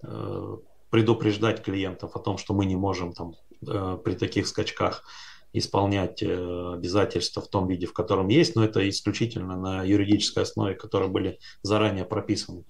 э, 0.03 0.57
предупреждать 0.91 1.63
клиентов 1.63 2.15
о 2.15 2.19
том, 2.19 2.37
что 2.37 2.53
мы 2.53 2.67
не 2.67 2.75
можем 2.75 3.11
там 3.13 3.33
при 3.59 4.13
таких 4.13 4.47
скачках 4.47 5.03
исполнять 5.51 6.21
обязательства 6.21 7.41
в 7.41 7.47
том 7.47 7.67
виде, 7.67 7.87
в 7.87 7.93
котором 7.93 8.27
есть, 8.27 8.55
но 8.55 8.63
это 8.63 8.87
исключительно 8.87 9.57
на 9.57 9.83
юридической 9.83 10.43
основе, 10.43 10.75
которые 10.75 11.09
были 11.09 11.39
заранее 11.63 12.05
прописаны. 12.05 12.65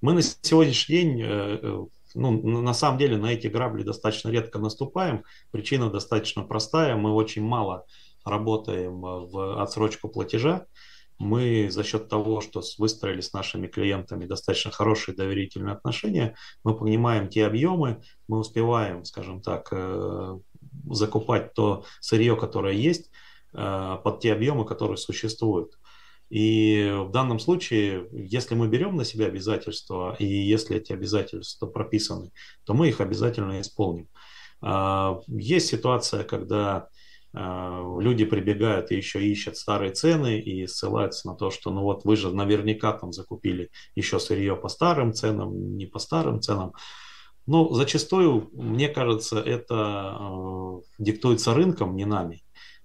Мы 0.00 0.14
на 0.14 0.22
сегодняшний 0.22 0.96
день 0.96 1.88
ну, 2.14 2.60
на 2.60 2.74
самом 2.74 2.98
деле 2.98 3.16
на 3.16 3.32
эти 3.32 3.48
грабли 3.48 3.82
достаточно 3.82 4.28
редко 4.28 4.58
наступаем. 4.58 5.24
Причина 5.50 5.90
достаточно 5.90 6.42
простая. 6.42 6.96
Мы 6.96 7.12
очень 7.12 7.42
мало 7.42 7.86
работаем 8.24 9.04
э, 9.04 9.26
в 9.26 9.62
отсрочку 9.62 10.08
платежа, 10.08 10.66
мы 11.18 11.68
за 11.70 11.84
счет 11.84 12.08
того, 12.08 12.40
что 12.40 12.62
выстроили 12.78 13.20
с 13.20 13.32
нашими 13.32 13.68
клиентами 13.68 14.26
достаточно 14.26 14.70
хорошие 14.72 15.14
доверительные 15.14 15.74
отношения, 15.74 16.34
мы 16.64 16.76
понимаем 16.76 17.28
те 17.28 17.46
объемы, 17.46 18.02
мы 18.26 18.38
успеваем, 18.38 19.04
скажем 19.04 19.40
так, 19.40 19.68
э, 19.70 20.38
закупать 20.90 21.54
то 21.54 21.84
сырье, 22.00 22.36
которое 22.36 22.74
есть, 22.74 23.10
э, 23.52 23.98
под 24.02 24.20
те 24.20 24.32
объемы, 24.32 24.64
которые 24.64 24.96
существуют. 24.96 25.78
И 26.30 26.90
в 27.06 27.10
данном 27.10 27.38
случае, 27.38 28.08
если 28.10 28.56
мы 28.56 28.66
берем 28.66 28.96
на 28.96 29.04
себя 29.04 29.26
обязательства, 29.26 30.16
и 30.18 30.24
если 30.24 30.78
эти 30.78 30.92
обязательства 30.92 31.66
прописаны, 31.66 32.32
то 32.64 32.74
мы 32.74 32.88
их 32.88 33.00
обязательно 33.00 33.60
исполним. 33.60 34.08
Есть 35.28 35.68
ситуация, 35.68 36.24
когда 36.24 36.88
люди 37.34 38.24
прибегают 38.24 38.90
и 38.90 38.96
еще 38.96 39.24
ищут 39.24 39.56
старые 39.56 39.92
цены 39.92 40.38
и 40.38 40.66
ссылаются 40.66 41.28
на 41.28 41.34
то, 41.34 41.50
что 41.50 41.70
ну 41.70 41.82
вот 41.82 42.04
вы 42.04 42.16
же 42.16 42.32
наверняка 42.32 42.92
там 42.92 43.12
закупили 43.12 43.70
еще 43.96 44.20
сырье 44.20 44.56
по 44.56 44.68
старым 44.68 45.12
ценам, 45.12 45.76
не 45.76 45.86
по 45.86 45.98
старым 45.98 46.40
ценам. 46.40 46.72
Но 47.46 47.64
ну, 47.64 47.74
зачастую, 47.74 48.50
мне 48.52 48.88
кажется, 48.88 49.38
это 49.38 50.16
э, 50.18 50.80
диктуется 50.98 51.54
рынком, 51.54 51.94
не 51.94 52.06
нами. 52.06 52.42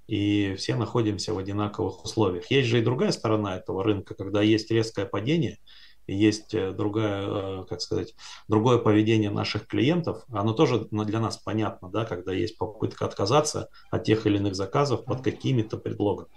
И 0.08 0.56
все 0.58 0.76
находимся 0.76 1.34
в 1.34 1.38
одинаковых 1.38 2.04
условиях. 2.04 2.50
Есть 2.52 2.68
же 2.68 2.80
и 2.80 2.84
другая 2.84 3.12
сторона 3.12 3.56
этого 3.56 3.84
рынка, 3.84 4.16
когда 4.16 4.42
есть 4.42 4.72
резкое 4.72 5.06
падение– 5.06 5.60
есть 6.10 6.54
э, 6.54 6.72
другая, 6.72 7.28
э, 7.28 7.66
как 7.70 7.82
сказать, 7.82 8.16
другое 8.48 8.78
поведение 8.78 9.30
наших 9.30 9.68
клиентов, 9.68 10.24
оно 10.32 10.54
тоже 10.54 10.88
для 10.92 11.20
нас 11.20 11.38
понятно, 11.38 11.90
да, 11.90 12.06
когда 12.06 12.34
есть 12.34 12.58
попытка 12.58 13.06
отказаться 13.06 13.70
от 13.92 14.04
тех 14.04 14.26
или 14.26 14.38
иных 14.38 14.56
заказов 14.56 15.06
под 15.06 15.22
какими-то 15.22 15.78
предлогами. 15.78 16.30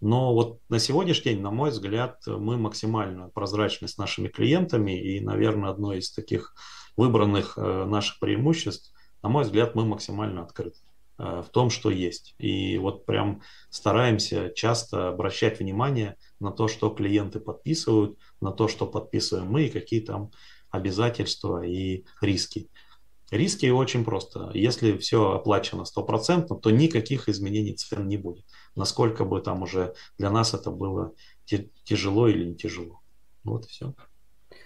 Но 0.00 0.34
вот 0.34 0.60
на 0.68 0.78
сегодняшний 0.78 1.32
день, 1.32 1.42
на 1.42 1.50
мой 1.50 1.70
взгляд, 1.70 2.22
мы 2.26 2.56
максимально 2.56 3.28
прозрачны 3.28 3.86
с 3.86 3.98
нашими 3.98 4.28
клиентами, 4.28 4.98
и, 4.98 5.20
наверное, 5.20 5.70
одно 5.70 5.92
из 5.92 6.10
таких 6.10 6.54
выбранных 6.96 7.58
э, 7.58 7.84
наших 7.84 8.18
преимуществ, 8.18 8.92
на 9.22 9.28
мой 9.28 9.44
взгляд, 9.44 9.74
мы 9.74 9.84
максимально 9.84 10.42
открыты. 10.42 10.78
в 11.18 11.48
том, 11.52 11.68
что 11.68 11.90
есть. 11.90 12.34
И 12.38 12.78
вот 12.78 13.04
прям 13.04 13.42
стараемся 13.68 14.50
часто 14.56 15.08
обращать 15.08 15.60
внимание 15.60 16.16
на 16.40 16.50
то, 16.50 16.66
что 16.66 16.88
клиенты 16.88 17.40
подписывают, 17.40 18.18
на 18.40 18.52
то, 18.52 18.68
что 18.68 18.86
подписываем 18.86 19.48
мы, 19.50 19.64
и 19.64 19.70
какие 19.70 20.00
там 20.00 20.30
обязательства 20.70 21.64
и 21.64 22.04
риски. 22.20 22.68
Риски 23.30 23.66
очень 23.66 24.04
просто. 24.04 24.50
Если 24.54 24.96
все 24.98 25.32
оплачено 25.32 25.84
стопроцентно, 25.84 26.56
то 26.56 26.70
никаких 26.70 27.28
изменений 27.28 27.74
цен 27.74 28.08
не 28.08 28.16
будет. 28.16 28.44
Насколько 28.74 29.24
бы 29.24 29.40
там 29.40 29.62
уже 29.62 29.94
для 30.18 30.30
нас 30.30 30.52
это 30.52 30.70
было 30.70 31.12
тяжело 31.84 32.28
или 32.28 32.44
не 32.44 32.56
тяжело. 32.56 33.00
Вот 33.44 33.66
и 33.66 33.68
все. 33.68 33.94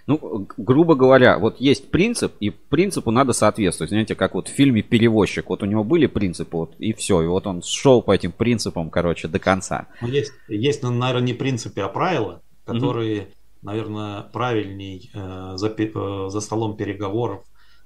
Ну, 0.07 0.47
грубо 0.57 0.95
говоря, 0.95 1.39
вот 1.39 1.61
есть 1.61 1.91
принцип, 1.91 2.35
и 2.41 2.51
принципу 2.51 3.11
надо 3.11 3.33
соответствовать. 3.33 3.91
Знаете, 3.91 4.15
как 4.15 4.35
вот 4.35 4.49
в 4.49 4.51
фильме 4.51 4.83
«Перевозчик». 4.83 5.49
Вот 5.49 5.63
у 5.63 5.67
него 5.67 5.83
были 5.83 6.07
принципы, 6.07 6.57
вот, 6.57 6.75
и 6.79 6.93
все. 6.93 7.23
И 7.23 7.27
вот 7.27 7.47
он 7.47 7.63
шел 7.63 8.03
по 8.03 8.13
этим 8.13 8.33
принципам, 8.33 8.91
короче, 8.91 9.29
до 9.29 9.39
конца. 9.39 9.89
Ну, 10.03 10.09
есть, 10.09 10.33
есть 10.49 10.83
наверное, 10.83 11.23
не 11.23 11.33
принципы, 11.33 11.81
а 11.81 11.89
правила, 11.89 12.43
которые, 12.67 13.21
mm-hmm. 13.21 13.35
Наверное, 13.65 14.23
правильней 14.23 15.11
э, 15.13 15.53
за, 15.57 15.69
э, 15.69 16.29
за 16.29 16.41
столом 16.41 16.77
переговоров 16.77 17.45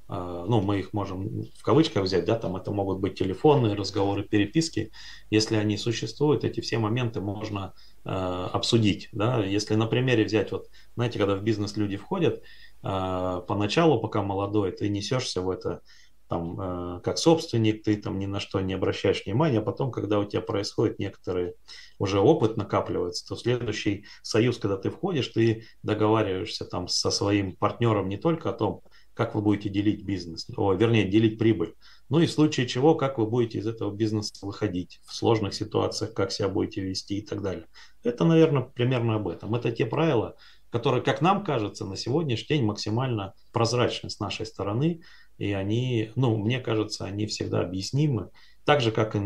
а, 0.09 0.47
ну, 0.47 0.63
мы 0.63 0.79
их 0.81 0.95
можем 0.95 1.45
в 1.55 1.63
кавычках 1.63 2.05
взять, 2.05 2.25
да, 2.25 2.37
там 2.37 2.57
это 2.57 2.71
могут 2.71 2.99
быть 2.99 3.19
телефонные 3.19 3.75
разговоры, 3.75 4.23
переписки. 4.23 4.91
Если 5.29 5.57
они 5.57 5.77
существуют, 5.77 6.45
эти 6.45 6.61
все 6.61 6.79
моменты 6.79 7.21
можно 7.21 7.75
э, 8.07 8.11
обсудить, 8.11 9.11
да. 9.13 9.45
Если 9.45 9.75
на 9.75 9.87
примере 9.87 10.25
взять, 10.25 10.51
вот, 10.51 10.69
знаете, 10.95 11.19
когда 11.19 11.37
в 11.37 11.43
бизнес 11.43 11.77
люди 11.77 11.99
входят, 11.99 12.43
э, 12.83 13.43
поначалу, 13.47 14.01
пока 14.01 14.23
молодой, 14.23 14.73
ты 14.73 14.89
несешься 14.89 15.43
в 15.43 15.51
это, 15.51 15.83
там, 16.29 16.61
э, 16.61 17.01
как 17.03 17.19
собственник, 17.19 17.83
ты 17.83 17.97
там 17.97 18.19
ни 18.19 18.27
на 18.27 18.39
что 18.39 18.61
не 18.61 18.75
обращаешь 18.75 19.25
внимания, 19.25 19.59
а 19.59 19.63
потом, 19.63 19.91
когда 19.91 20.19
у 20.19 20.25
тебя 20.25 20.43
происходит 20.43 20.99
некоторый 20.99 21.55
уже 21.99 22.21
опыт 22.21 22.57
накапливается, 22.57 23.27
то 23.27 23.37
следующий 23.37 24.05
союз, 24.23 24.59
когда 24.59 24.77
ты 24.77 24.91
входишь, 24.91 25.29
ты 25.29 25.65
договариваешься 25.83 26.65
там 26.65 26.87
со 26.89 27.11
своим 27.11 27.57
партнером 27.57 28.09
не 28.09 28.19
только 28.19 28.51
о 28.51 28.53
том, 28.53 28.83
как 29.15 29.35
вы 29.35 29.43
будете 29.43 29.69
делить 29.69 30.05
бизнес, 30.05 30.47
о, 30.57 30.75
вернее, 30.75 31.05
делить 31.05 31.39
прибыль. 31.39 31.75
Ну 32.09 32.21
и 32.21 32.27
в 32.27 32.31
случае 32.31 32.69
чего, 32.69 32.95
как 32.95 33.19
вы 33.19 33.27
будете 33.27 33.59
из 33.59 33.67
этого 33.67 33.93
бизнеса 33.93 34.47
выходить 34.47 35.01
в 35.05 35.13
сложных 35.13 35.55
ситуациях, 35.55 36.15
как 36.15 36.31
себя 36.31 36.49
будете 36.49 36.83
вести 36.83 37.19
и 37.19 37.23
так 37.23 37.43
далее. 37.43 37.67
Это, 38.05 38.25
наверное, 38.25 38.63
примерно 38.63 39.17
об 39.17 39.27
этом. 39.27 39.55
Это 39.57 39.73
те 39.73 39.87
правила, 39.87 40.37
которые, 40.71 41.03
как 41.03 41.21
нам 41.21 41.43
кажется, 41.43 41.85
на 41.85 41.97
сегодняшний 41.97 42.59
день 42.59 42.65
максимально 42.65 43.35
прозрачны 43.53 44.09
с 44.09 44.21
нашей 44.21 44.47
стороны, 44.47 45.03
и 45.39 45.53
они, 45.53 46.11
ну, 46.17 46.37
мне 46.37 46.61
кажется, 46.61 47.05
они 47.05 47.27
всегда 47.27 47.61
объяснимы. 47.61 48.31
Так 48.65 48.81
же, 48.81 48.91
как 48.91 49.17
и 49.17 49.19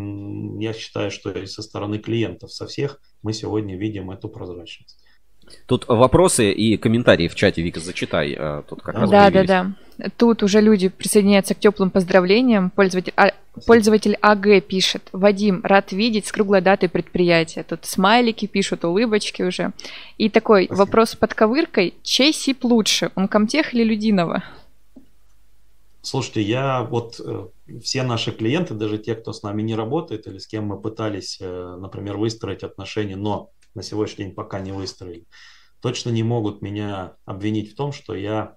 я 0.61 0.73
считаю, 0.73 1.11
что 1.11 1.31
и 1.31 1.47
со 1.47 1.63
стороны 1.63 1.99
клиентов, 1.99 2.53
со 2.53 2.67
всех 2.67 3.01
мы 3.23 3.33
сегодня 3.33 3.77
видим 3.77 4.11
эту 4.11 4.29
прозрачность. 4.29 4.99
Тут 5.67 5.87
вопросы 5.89 6.53
и 6.53 6.77
комментарии 6.77 7.29
в 7.29 7.35
чате, 7.35 7.63
Вика, 7.63 7.81
зачитай. 7.81 8.35
А, 8.39 8.63
тут 8.63 8.83
как 8.83 8.95
раз 8.95 9.11
да, 9.11 9.31
да, 9.31 9.45
да. 9.45 9.73
Тут 10.17 10.43
уже 10.43 10.61
люди 10.61 10.89
присоединяются 10.89 11.55
к 11.55 11.59
теплым 11.59 11.91
поздравлениям. 11.91 12.71
Пользователь, 12.71 13.13
а, 13.17 13.33
пользователь 13.67 14.17
АГ 14.21 14.65
пишет. 14.65 15.09
Вадим, 15.13 15.61
рад 15.65 15.93
видеть 15.93 16.27
с 16.27 16.33
круглой 16.33 16.61
датой 16.61 16.89
предприятия. 16.89 17.65
Тут 17.65 17.85
смайлики 17.85 18.47
пишут, 18.47 18.85
улыбочки 18.85 19.43
уже. 19.43 19.73
И 20.19 20.29
такой 20.29 20.67
Спасибо. 20.67 20.85
вопрос 20.85 21.17
под 21.17 21.35
ковыркой. 21.35 21.95
Чей 22.03 22.33
СИП 22.33 22.65
лучше, 22.65 23.11
Uncomtech 23.17 23.71
или 23.73 23.83
Людинова? 23.85 24.45
Слушайте, 26.05 26.43
я 26.43 26.83
вот 26.83 27.21
э, 27.25 27.49
все 27.81 28.03
наши 28.03 28.33
клиенты, 28.33 28.75
даже 28.75 28.99
те, 28.99 29.15
кто 29.15 29.33
с 29.33 29.45
нами 29.45 29.63
не 29.63 29.77
работает 29.77 30.27
или 30.27 30.39
с 30.39 30.49
кем 30.49 30.67
мы 30.67 30.81
пытались, 30.81 31.39
э, 31.41 31.77
например, 31.79 32.17
выстроить 32.17 32.65
отношения, 32.65 33.15
но 33.15 33.53
на 33.75 33.85
сегодняшний 33.85 34.25
день 34.25 34.35
пока 34.35 34.59
не 34.59 34.73
выстроили, 34.73 35.29
точно 35.81 36.11
не 36.11 36.25
могут 36.25 36.61
меня 36.61 37.17
обвинить 37.25 37.73
в 37.73 37.77
том, 37.77 37.93
что 37.93 38.17
я 38.17 38.57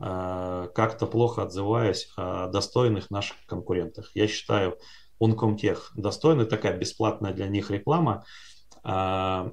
э, 0.00 0.68
как-то 0.74 1.06
плохо 1.06 1.42
отзываюсь 1.42 2.10
о 2.16 2.48
достойных 2.48 3.10
наших 3.10 3.36
конкурентах. 3.44 4.10
Я 4.14 4.26
считаю, 4.26 4.78
Uncomtech 5.22 5.78
достойный, 5.96 6.46
такая 6.46 6.78
бесплатная 6.78 7.34
для 7.34 7.48
них 7.48 7.70
реклама. 7.70 8.24
Э, 8.84 9.50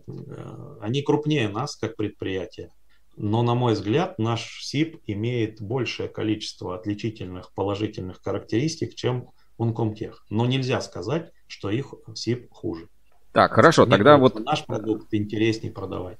они 0.79 1.01
крупнее 1.01 1.49
нас 1.49 1.75
как 1.75 1.97
предприятие, 1.97 2.71
но, 3.15 3.43
на 3.43 3.53
мой 3.53 3.73
взгляд, 3.73 4.17
наш 4.19 4.63
СИП 4.63 5.01
имеет 5.05 5.61
большее 5.61 6.09
количество 6.09 6.75
отличительных 6.75 7.51
положительных 7.53 8.21
характеристик, 8.23 8.95
чем 8.95 9.29
Uncomtech. 9.59 10.13
Но 10.29 10.45
нельзя 10.45 10.81
сказать, 10.81 11.31
что 11.47 11.69
их 11.69 11.93
СИП 12.15 12.51
хуже. 12.51 12.89
Так, 13.31 13.53
хорошо, 13.53 13.85
Мне 13.85 13.97
тогда 13.97 14.17
вот... 14.17 14.39
Наш 14.39 14.65
продукт 14.65 15.13
интереснее 15.13 15.71
продавать. 15.71 16.19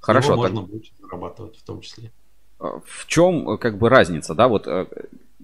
Хорошо. 0.00 0.32
Его 0.32 0.42
можно 0.42 0.62
больше 0.62 0.92
зарабатывать 1.00 1.56
в 1.56 1.62
том 1.62 1.80
числе. 1.80 2.12
А, 2.58 2.80
в 2.84 3.06
чем 3.06 3.58
как 3.58 3.78
бы 3.78 3.88
разница, 3.88 4.34
да, 4.34 4.48
вот 4.48 4.66
э, 4.66 4.86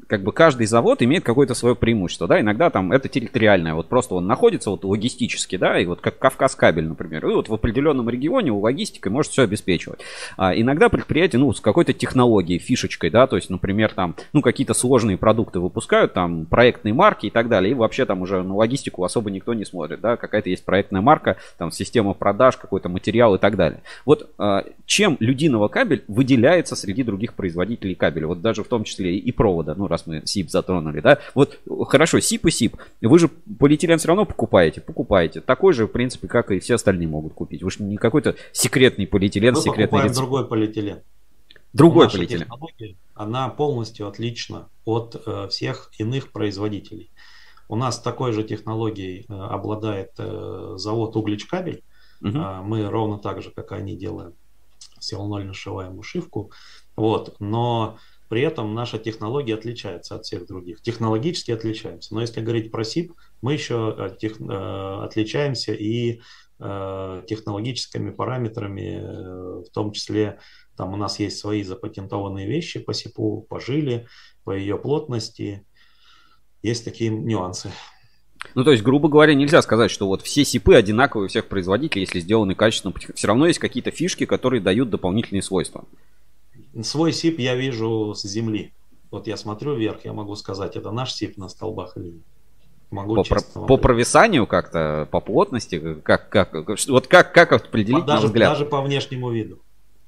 как 0.08 0.22
бы 0.22 0.32
каждый 0.32 0.66
завод 0.66 1.02
имеет 1.02 1.22
какое-то 1.22 1.54
свое 1.54 1.76
преимущество, 1.76 2.26
да, 2.26 2.40
иногда 2.40 2.70
там 2.70 2.92
это 2.92 3.08
территориальное, 3.08 3.74
вот 3.74 3.88
просто 3.88 4.14
он 4.14 4.26
находится 4.26 4.70
вот 4.70 4.82
логистически, 4.82 5.56
да, 5.56 5.78
и 5.78 5.84
вот 5.84 6.00
как 6.00 6.18
Кавказ 6.18 6.56
кабель, 6.56 6.88
например, 6.88 7.26
и 7.26 7.34
вот 7.34 7.48
в 7.48 7.54
определенном 7.54 8.08
регионе 8.08 8.50
у 8.50 8.58
логистики 8.58 9.08
может 9.08 9.32
все 9.32 9.42
обеспечивать. 9.42 10.00
А 10.38 10.54
иногда 10.54 10.88
предприятие, 10.88 11.40
ну, 11.40 11.52
с 11.52 11.60
какой-то 11.60 11.92
технологией, 11.92 12.58
фишечкой, 12.58 13.10
да, 13.10 13.26
то 13.26 13.36
есть, 13.36 13.50
например, 13.50 13.92
там, 13.92 14.16
ну, 14.32 14.40
какие-то 14.40 14.72
сложные 14.72 15.18
продукты 15.18 15.60
выпускают, 15.60 16.14
там, 16.14 16.46
проектные 16.46 16.94
марки 16.94 17.26
и 17.26 17.30
так 17.30 17.48
далее, 17.48 17.72
и 17.72 17.74
вообще 17.74 18.06
там 18.06 18.22
уже 18.22 18.42
на 18.42 18.56
логистику 18.56 19.04
особо 19.04 19.30
никто 19.30 19.52
не 19.52 19.66
смотрит, 19.66 20.00
да, 20.00 20.16
какая-то 20.16 20.48
есть 20.48 20.64
проектная 20.64 21.02
марка, 21.02 21.36
там, 21.58 21.70
система 21.70 22.14
продаж, 22.14 22.56
какой-то 22.56 22.88
материал 22.88 23.34
и 23.34 23.38
так 23.38 23.56
далее. 23.56 23.82
Вот 24.06 24.30
а, 24.38 24.64
чем 24.86 25.18
людиного 25.20 25.68
кабель 25.68 26.02
выделяется 26.08 26.76
среди 26.76 27.02
других 27.02 27.34
производителей 27.34 27.94
кабеля, 27.94 28.28
вот 28.28 28.40
даже 28.40 28.64
в 28.64 28.68
том 28.68 28.84
числе 28.84 29.14
и 29.18 29.32
провода, 29.32 29.74
ну, 29.76 29.86
раз 29.86 29.97
мы 30.06 30.22
СИП 30.24 30.50
затронули, 30.50 31.00
да, 31.00 31.18
вот 31.34 31.58
хорошо, 31.88 32.20
СИП 32.20 32.46
и 32.46 32.50
СИП, 32.50 32.76
вы 33.00 33.18
же 33.18 33.28
полиэтилен 33.28 33.98
все 33.98 34.08
равно 34.08 34.24
покупаете, 34.24 34.80
покупаете, 34.80 35.40
такой 35.40 35.72
же, 35.72 35.86
в 35.86 35.88
принципе, 35.88 36.28
как 36.28 36.50
и 36.50 36.60
все 36.60 36.74
остальные 36.74 37.08
могут 37.08 37.34
купить, 37.34 37.62
вы 37.62 37.70
же 37.70 37.82
не 37.82 37.96
какой-то 37.96 38.36
секретный 38.52 39.06
полиэтилен, 39.06 39.54
мы 39.54 39.60
секретный 39.60 40.00
рецепт. 40.00 40.16
другой 40.16 40.46
полиэтилен. 40.46 41.02
Другой 41.72 42.06
Наша 42.06 42.16
полиэтилен. 42.16 42.48
Она 43.14 43.48
полностью 43.48 44.08
отлична 44.08 44.68
от 44.84 45.20
э, 45.26 45.48
всех 45.48 45.90
иных 45.98 46.32
производителей. 46.32 47.10
У 47.68 47.76
нас 47.76 48.00
такой 48.00 48.32
же 48.32 48.44
технологией 48.44 49.26
э, 49.28 49.32
обладает 49.34 50.12
э, 50.18 50.74
завод 50.76 51.16
Угличкабель. 51.16 51.84
Угу. 52.22 52.38
Э, 52.38 52.62
мы 52.62 52.88
ровно 52.88 53.18
так 53.18 53.42
же, 53.42 53.50
как 53.50 53.72
они 53.72 53.96
делаем, 53.96 54.34
силонольно 54.98 55.48
нашиваем 55.48 55.98
ушивку. 55.98 56.50
Вот. 56.96 57.36
Но 57.38 57.98
при 58.28 58.42
этом 58.42 58.74
наша 58.74 58.98
технология 58.98 59.54
отличается 59.54 60.14
от 60.14 60.24
всех 60.24 60.46
других. 60.46 60.82
Технологически 60.82 61.50
отличаемся. 61.50 62.14
Но 62.14 62.20
если 62.20 62.40
говорить 62.40 62.70
про 62.70 62.84
СИП, 62.84 63.12
мы 63.40 63.54
еще 63.54 63.94
э, 63.96 64.16
тех, 64.18 64.40
э, 64.40 65.00
отличаемся 65.02 65.72
и 65.72 66.20
э, 66.58 67.22
технологическими 67.26 68.10
параметрами, 68.10 69.62
в 69.64 69.70
том 69.70 69.92
числе 69.92 70.38
там 70.76 70.92
у 70.92 70.96
нас 70.96 71.18
есть 71.18 71.38
свои 71.38 71.62
запатентованные 71.62 72.46
вещи 72.46 72.78
по 72.78 72.92
СИПу, 72.92 73.46
по 73.48 73.60
жиле, 73.60 74.06
по 74.44 74.52
ее 74.52 74.78
плотности. 74.78 75.66
Есть 76.62 76.84
такие 76.84 77.10
нюансы. 77.10 77.70
Ну, 78.54 78.62
то 78.62 78.70
есть, 78.70 78.84
грубо 78.84 79.08
говоря, 79.08 79.34
нельзя 79.34 79.62
сказать, 79.62 79.90
что 79.90 80.06
вот 80.06 80.22
все 80.22 80.44
СИПы 80.44 80.74
одинаковые 80.74 81.26
у 81.26 81.28
всех 81.28 81.48
производителей, 81.48 82.02
если 82.02 82.20
сделаны 82.20 82.54
качественно. 82.54 82.94
Все 83.14 83.26
равно 83.26 83.46
есть 83.46 83.58
какие-то 83.58 83.90
фишки, 83.90 84.26
которые 84.26 84.60
дают 84.60 84.90
дополнительные 84.90 85.42
свойства. 85.42 85.84
Свой 86.82 87.12
СИП 87.12 87.38
я 87.38 87.54
вижу 87.54 88.14
с 88.14 88.22
земли. 88.22 88.72
Вот 89.10 89.26
я 89.26 89.36
смотрю 89.36 89.74
вверх, 89.74 90.04
я 90.04 90.12
могу 90.12 90.36
сказать, 90.36 90.76
это 90.76 90.90
наш 90.90 91.12
СИП 91.14 91.38
на 91.38 91.48
столбах 91.48 91.96
или 91.96 92.08
нет. 92.08 92.22
Могу 92.90 93.16
по, 93.16 93.24
про, 93.24 93.40
по 93.66 93.76
провисанию 93.76 94.46
как-то, 94.46 95.06
по 95.10 95.20
плотности, 95.20 95.96
как, 96.02 96.30
как, 96.30 96.54
вот 96.88 97.06
как, 97.06 97.34
как 97.34 97.52
определить 97.52 98.06
даже, 98.06 98.22
на 98.22 98.26
взгляд? 98.26 98.52
Даже 98.52 98.64
по 98.64 98.80
внешнему 98.80 99.30
виду. 99.30 99.58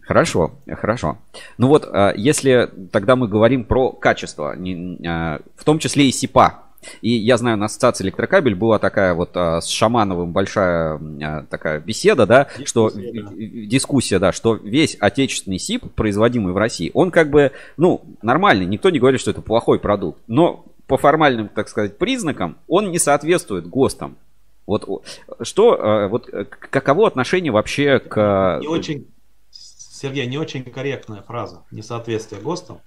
Хорошо, 0.01 0.53
хорошо. 0.67 1.19
Ну 1.59 1.69
вот, 1.69 1.87
а, 1.87 2.13
если 2.17 2.71
тогда 2.91 3.17
мы 3.17 3.29
говорим 3.29 3.65
про 3.65 3.93
качество, 3.93 4.55
а, 4.55 5.41
в 5.57 5.65
том 5.65 5.79
числе 5.79 6.09
и 6.09 6.13
СИПа, 6.13 6.65
и 7.03 7.11
я 7.11 7.37
знаю, 7.37 7.57
на 7.57 7.67
ассоциации 7.67 8.05
электрокабель 8.05 8.55
была 8.55 8.79
такая 8.79 9.15
вот 9.15 9.31
а, 9.35 9.61
с 9.61 9.69
Шамановым 9.69 10.33
большая 10.33 11.01
а, 11.23 11.45
такая 11.49 11.81
беседа, 11.81 12.27
да, 12.27 12.49
дискуссия, 12.59 12.67
что 12.67 12.91
да. 12.91 13.31
дискуссия, 13.67 14.19
да, 14.19 14.33
что 14.33 14.55
весь 14.55 14.97
отечественный 14.99 15.59
СИП, 15.59 15.93
производимый 15.95 16.53
в 16.53 16.57
России, 16.57 16.91
он 16.95 17.11
как 17.11 17.31
бы, 17.31 17.53
ну, 17.77 18.03
нормальный, 18.23 18.67
никто 18.67 18.91
не 18.91 18.99
говорит, 18.99 19.21
что 19.21 19.31
это 19.31 19.43
плохой 19.43 19.79
продукт, 19.79 20.21
но 20.27 20.65
по 20.87 20.97
формальным, 20.97 21.49
так 21.49 21.69
сказать, 21.69 21.99
признакам 21.99 22.59
он 22.67 22.91
не 22.91 22.99
соответствует 22.99 23.69
ГОСТам. 23.69 24.17
Вот 24.67 25.05
что, 25.43 25.79
а, 25.81 26.09
вот 26.09 26.29
каково 26.29 27.07
отношение 27.07 27.53
вообще 27.53 27.99
к... 27.99 28.59
Не 28.61 28.69
очень, 28.69 29.07
Сергей, 29.51 30.27
не 30.27 30.39
очень 30.39 30.65
корректная 30.65 31.23
фраза, 31.23 31.65
несоответствие 31.71 32.41
ГОСТам. 32.41 32.81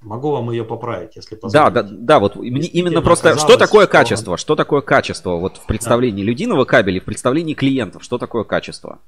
Могу 0.00 0.30
вам 0.30 0.50
ее 0.50 0.64
поправить, 0.64 1.16
если 1.16 1.34
позволите. 1.34 1.70
Да, 1.70 1.82
да, 1.82 1.88
да, 1.90 2.18
вот 2.18 2.36
мне 2.36 2.66
именно 2.68 3.02
просто, 3.02 3.36
что 3.36 3.56
такое 3.56 3.86
качество? 3.86 4.36
Что 4.36 4.56
такое 4.56 4.80
качество 4.80 5.36
вот 5.36 5.58
в 5.58 5.66
представлении 5.66 6.22
да. 6.22 6.28
людиного 6.28 6.64
кабеля, 6.64 7.00
в 7.00 7.04
представлении 7.04 7.54
клиентов, 7.54 8.02
что 8.02 8.16
такое 8.16 8.44
качество? 8.44 9.00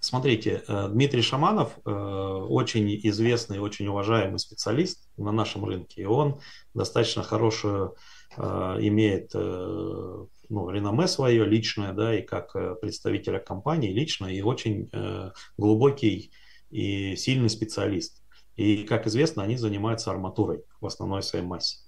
Смотрите, 0.00 0.62
э, 0.68 0.88
Дмитрий 0.88 1.20
Шаманов 1.20 1.72
э, 1.84 1.90
очень 1.90 3.00
известный, 3.08 3.58
очень 3.58 3.88
уважаемый 3.88 4.38
специалист 4.38 5.00
на 5.16 5.32
нашем 5.32 5.64
рынке, 5.64 6.02
и 6.02 6.04
он 6.04 6.40
достаточно 6.74 7.22
хорошую 7.22 7.96
э, 8.36 8.42
имеет 8.80 9.34
ну, 9.34 10.70
реноме 10.70 11.08
свое 11.08 11.44
личное, 11.44 11.92
да, 11.92 12.16
и 12.16 12.22
как 12.22 12.52
представителя 12.80 13.40
компании 13.40 13.92
лично, 13.92 14.26
и 14.26 14.42
очень 14.42 14.88
глубокий 15.58 16.30
и 16.70 17.16
сильный 17.16 17.50
специалист. 17.50 18.22
И, 18.56 18.84
как 18.84 19.06
известно, 19.06 19.42
они 19.42 19.56
занимаются 19.56 20.10
арматурой 20.10 20.64
в 20.80 20.86
основной 20.86 21.22
своей 21.22 21.44
массе. 21.44 21.78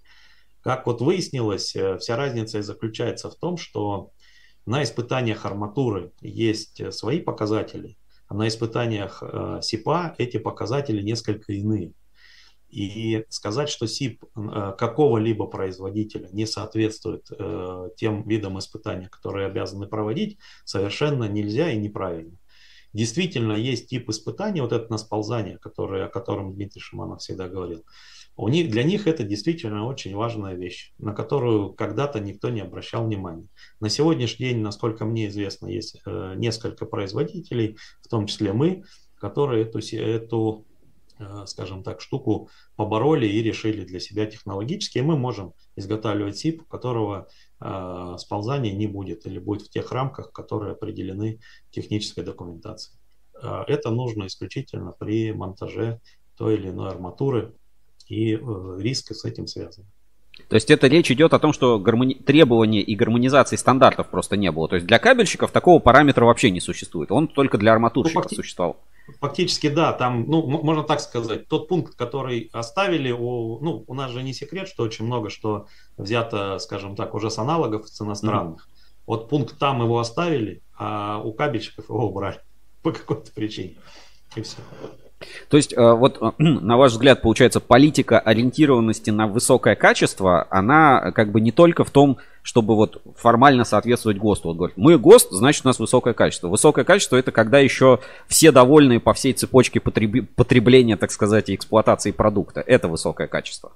Как 0.60 0.86
вот 0.86 1.00
выяснилось, 1.00 1.74
вся 1.98 2.16
разница 2.16 2.58
и 2.58 2.62
заключается 2.62 3.30
в 3.30 3.36
том, 3.36 3.56
что 3.56 4.10
на 4.66 4.82
испытаниях 4.82 5.46
арматуры 5.46 6.12
есть 6.20 6.92
свои 6.92 7.20
показатели, 7.20 7.96
а 8.28 8.34
на 8.34 8.46
испытаниях 8.46 9.22
э, 9.22 9.60
СИПа 9.62 10.14
эти 10.18 10.36
показатели 10.36 11.02
несколько 11.02 11.54
иные. 11.54 11.94
И 12.68 13.24
сказать, 13.30 13.70
что 13.70 13.86
СИП 13.86 14.22
э, 14.24 14.74
какого-либо 14.76 15.46
производителя 15.46 16.28
не 16.32 16.46
соответствует 16.46 17.26
э, 17.30 17.88
тем 17.96 18.28
видам 18.28 18.58
испытаний, 18.58 19.06
которые 19.06 19.46
обязаны 19.46 19.86
проводить, 19.86 20.38
совершенно 20.66 21.24
нельзя 21.24 21.70
и 21.70 21.78
неправильно. 21.78 22.36
Действительно, 22.92 23.52
есть 23.52 23.88
тип 23.88 24.08
испытаний, 24.08 24.60
вот 24.60 24.72
это 24.72 24.90
на 24.90 24.98
сползание, 24.98 25.56
о 25.56 26.08
котором 26.08 26.54
Дмитрий 26.54 26.80
Шиманов 26.80 27.20
всегда 27.20 27.48
говорил. 27.48 27.84
У 28.36 28.48
них, 28.48 28.70
для 28.70 28.84
них 28.84 29.08
это 29.08 29.24
действительно 29.24 29.86
очень 29.86 30.14
важная 30.14 30.54
вещь, 30.54 30.92
на 30.98 31.12
которую 31.12 31.72
когда-то 31.72 32.20
никто 32.20 32.50
не 32.50 32.60
обращал 32.60 33.04
внимания. 33.04 33.48
На 33.80 33.88
сегодняшний 33.88 34.50
день, 34.50 34.58
насколько 34.60 35.04
мне 35.04 35.26
известно, 35.26 35.66
есть 35.66 36.00
э, 36.06 36.34
несколько 36.36 36.86
производителей, 36.86 37.76
в 38.00 38.06
том 38.08 38.26
числе 38.26 38.52
мы, 38.52 38.84
которые 39.16 39.64
эту, 39.64 39.80
эту 39.80 40.64
э, 41.18 41.46
скажем 41.46 41.82
так, 41.82 42.00
штуку 42.00 42.48
побороли 42.76 43.26
и 43.26 43.42
решили 43.42 43.84
для 43.84 43.98
себя 43.98 44.24
технологически. 44.26 44.98
И 44.98 45.02
мы 45.02 45.16
можем 45.16 45.52
изготавливать 45.74 46.38
СИП, 46.38 46.62
у 46.62 46.66
которого 46.66 47.26
э, 47.60 48.16
сползания 48.18 48.72
не 48.72 48.86
будет 48.86 49.26
или 49.26 49.38
будет 49.38 49.62
в 49.62 49.70
тех 49.70 49.90
рамках, 49.92 50.32
которые 50.32 50.72
определены 50.72 51.40
технической 51.70 52.24
документацией. 52.24 52.98
Э, 53.42 53.62
это 53.66 53.90
нужно 53.90 54.26
исключительно 54.26 54.92
при 54.92 55.32
монтаже 55.32 56.00
той 56.36 56.54
или 56.54 56.68
иной 56.68 56.90
арматуры 56.90 57.54
и 58.06 58.34
э, 58.34 58.78
риски 58.78 59.12
с 59.12 59.24
этим 59.24 59.46
связаны. 59.46 59.86
То 60.48 60.54
есть 60.54 60.70
это 60.70 60.86
речь 60.86 61.10
идет 61.10 61.34
о 61.34 61.38
том, 61.38 61.52
что 61.52 61.78
гармони... 61.78 62.14
требований 62.14 62.80
и 62.80 62.94
гармонизации 62.94 63.56
стандартов 63.56 64.08
просто 64.08 64.36
не 64.36 64.52
было. 64.52 64.68
То 64.68 64.76
есть 64.76 64.86
для 64.86 64.98
кабельщиков 64.98 65.50
такого 65.50 65.80
параметра 65.80 66.24
вообще 66.24 66.50
не 66.50 66.60
существует. 66.60 67.10
Он 67.10 67.26
только 67.26 67.58
для 67.58 67.72
арматурщиков 67.72 68.16
ну, 68.16 68.22
факти... 68.22 68.34
существовал. 68.36 68.76
Фактически, 69.20 69.68
да, 69.68 69.92
там, 69.92 70.24
ну, 70.28 70.46
можно 70.46 70.82
так 70.82 71.00
сказать, 71.00 71.48
тот 71.48 71.68
пункт, 71.68 71.94
который 71.94 72.50
оставили, 72.52 73.10
у, 73.10 73.58
ну, 73.60 73.84
у 73.86 73.94
нас 73.94 74.10
же 74.10 74.22
не 74.22 74.32
секрет, 74.32 74.68
что 74.68 74.82
очень 74.82 75.06
много 75.06 75.30
что 75.30 75.66
взято, 75.96 76.58
скажем 76.58 76.94
так, 76.94 77.14
уже 77.14 77.30
с 77.30 77.38
аналогов 77.38 77.88
с 77.88 78.00
иностранных. 78.00 78.66
Mm-hmm. 78.66 79.02
Вот 79.06 79.28
пункт 79.28 79.58
там 79.58 79.82
его 79.82 79.98
оставили, 79.98 80.62
а 80.76 81.20
у 81.24 81.32
кабельщиков 81.32 81.88
его 81.88 82.06
убрали 82.06 82.40
по 82.82 82.92
какой-то 82.92 83.32
причине. 83.32 83.76
И 84.36 84.42
все. 84.42 84.58
То 85.48 85.56
есть, 85.56 85.72
э, 85.72 85.92
вот, 85.92 86.18
э, 86.20 86.30
на 86.38 86.76
ваш 86.76 86.92
взгляд, 86.92 87.22
получается, 87.22 87.60
политика 87.60 88.18
ориентированности 88.18 89.10
на 89.10 89.26
высокое 89.26 89.74
качество, 89.74 90.46
она 90.50 91.12
как 91.12 91.32
бы 91.32 91.40
не 91.40 91.52
только 91.52 91.84
в 91.84 91.90
том, 91.90 92.18
чтобы 92.42 92.76
вот 92.76 93.02
формально 93.16 93.64
соответствовать 93.64 94.18
ГОСТу. 94.18 94.48
Вот 94.48 94.56
говорит, 94.56 94.76
мы 94.76 94.98
ГОСТ, 94.98 95.32
значит 95.32 95.64
у 95.64 95.68
нас 95.68 95.78
высокое 95.78 96.14
качество. 96.14 96.48
Высокое 96.48 96.84
качество 96.84 97.16
это 97.16 97.30
когда 97.30 97.58
еще 97.58 98.00
все 98.26 98.52
довольны 98.52 99.00
по 99.00 99.12
всей 99.12 99.32
цепочке 99.32 99.80
потребления, 99.80 100.96
так 100.96 101.10
сказать, 101.10 101.50
эксплуатации 101.50 102.10
продукта. 102.10 102.62
Это 102.66 102.88
высокое 102.88 103.26
качество. 103.26 103.72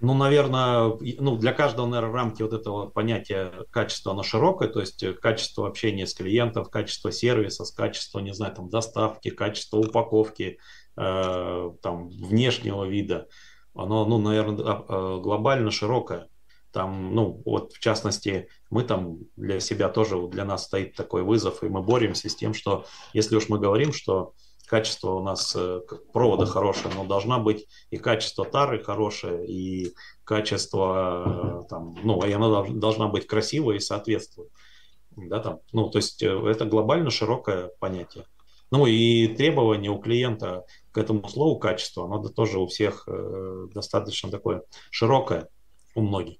Ну, 0.00 0.14
наверное, 0.14 0.96
ну, 1.18 1.36
для 1.36 1.52
каждого, 1.52 1.86
наверное, 1.86 2.10
в 2.10 2.14
рамке 2.14 2.44
вот 2.44 2.54
этого 2.54 2.86
понятия 2.86 3.52
качества, 3.70 4.12
оно 4.12 4.22
широкое, 4.22 4.68
то 4.68 4.80
есть 4.80 5.02
э, 5.02 5.12
качество 5.12 5.68
общения 5.68 6.06
с 6.06 6.14
клиентом, 6.14 6.64
качество 6.64 7.12
сервиса, 7.12 7.64
качество, 7.76 8.18
не 8.18 8.32
знаю, 8.32 8.54
там, 8.54 8.70
доставки, 8.70 9.28
качество 9.28 9.76
упаковки, 9.76 10.58
э, 10.96 11.70
там, 11.82 12.08
внешнего 12.08 12.86
вида, 12.86 13.28
оно, 13.74 14.04
ну, 14.06 14.18
наверное, 14.18 14.64
а, 14.66 15.18
глобально 15.20 15.70
широкое. 15.70 16.28
Там, 16.72 17.14
ну, 17.14 17.42
вот, 17.44 17.72
в 17.72 17.80
частности, 17.80 18.48
мы 18.70 18.84
там 18.84 19.18
для 19.36 19.60
себя 19.60 19.88
тоже, 19.88 20.16
для 20.28 20.44
нас 20.44 20.64
стоит 20.64 20.94
такой 20.94 21.22
вызов, 21.22 21.62
и 21.62 21.68
мы 21.68 21.82
боремся 21.82 22.28
с 22.28 22.36
тем, 22.36 22.54
что, 22.54 22.86
если 23.12 23.36
уж 23.36 23.48
мы 23.48 23.58
говорим, 23.58 23.92
что 23.92 24.34
качество 24.70 25.14
у 25.14 25.22
нас 25.22 25.52
э, 25.56 25.80
провода 26.12 26.46
хорошее, 26.46 26.94
но 26.94 27.04
должна 27.04 27.40
быть 27.40 27.66
и 27.90 27.96
качество 27.96 28.44
тары 28.44 28.80
хорошее, 28.80 29.44
и 29.44 29.94
качество, 30.22 31.62
э, 31.64 31.68
там, 31.68 31.96
ну, 32.04 32.24
и 32.24 32.30
она 32.30 32.62
должна 32.68 33.08
быть 33.08 33.26
красивая 33.26 33.76
и 33.76 33.80
соответствовать. 33.80 34.52
Да, 35.16 35.40
там, 35.40 35.58
ну, 35.72 35.90
то 35.90 35.98
есть 35.98 36.22
э, 36.22 36.28
это 36.46 36.66
глобально 36.66 37.10
широкое 37.10 37.72
понятие. 37.80 38.26
Ну 38.70 38.86
и 38.86 39.26
требования 39.26 39.90
у 39.90 39.98
клиента 39.98 40.64
к 40.92 40.98
этому 40.98 41.28
слову 41.28 41.58
качество, 41.58 42.04
оно 42.04 42.22
тоже 42.28 42.60
у 42.60 42.68
всех 42.68 43.08
достаточно 43.74 44.30
такое 44.30 44.62
широкое, 44.92 45.48
у 45.96 46.02
многих. 46.02 46.36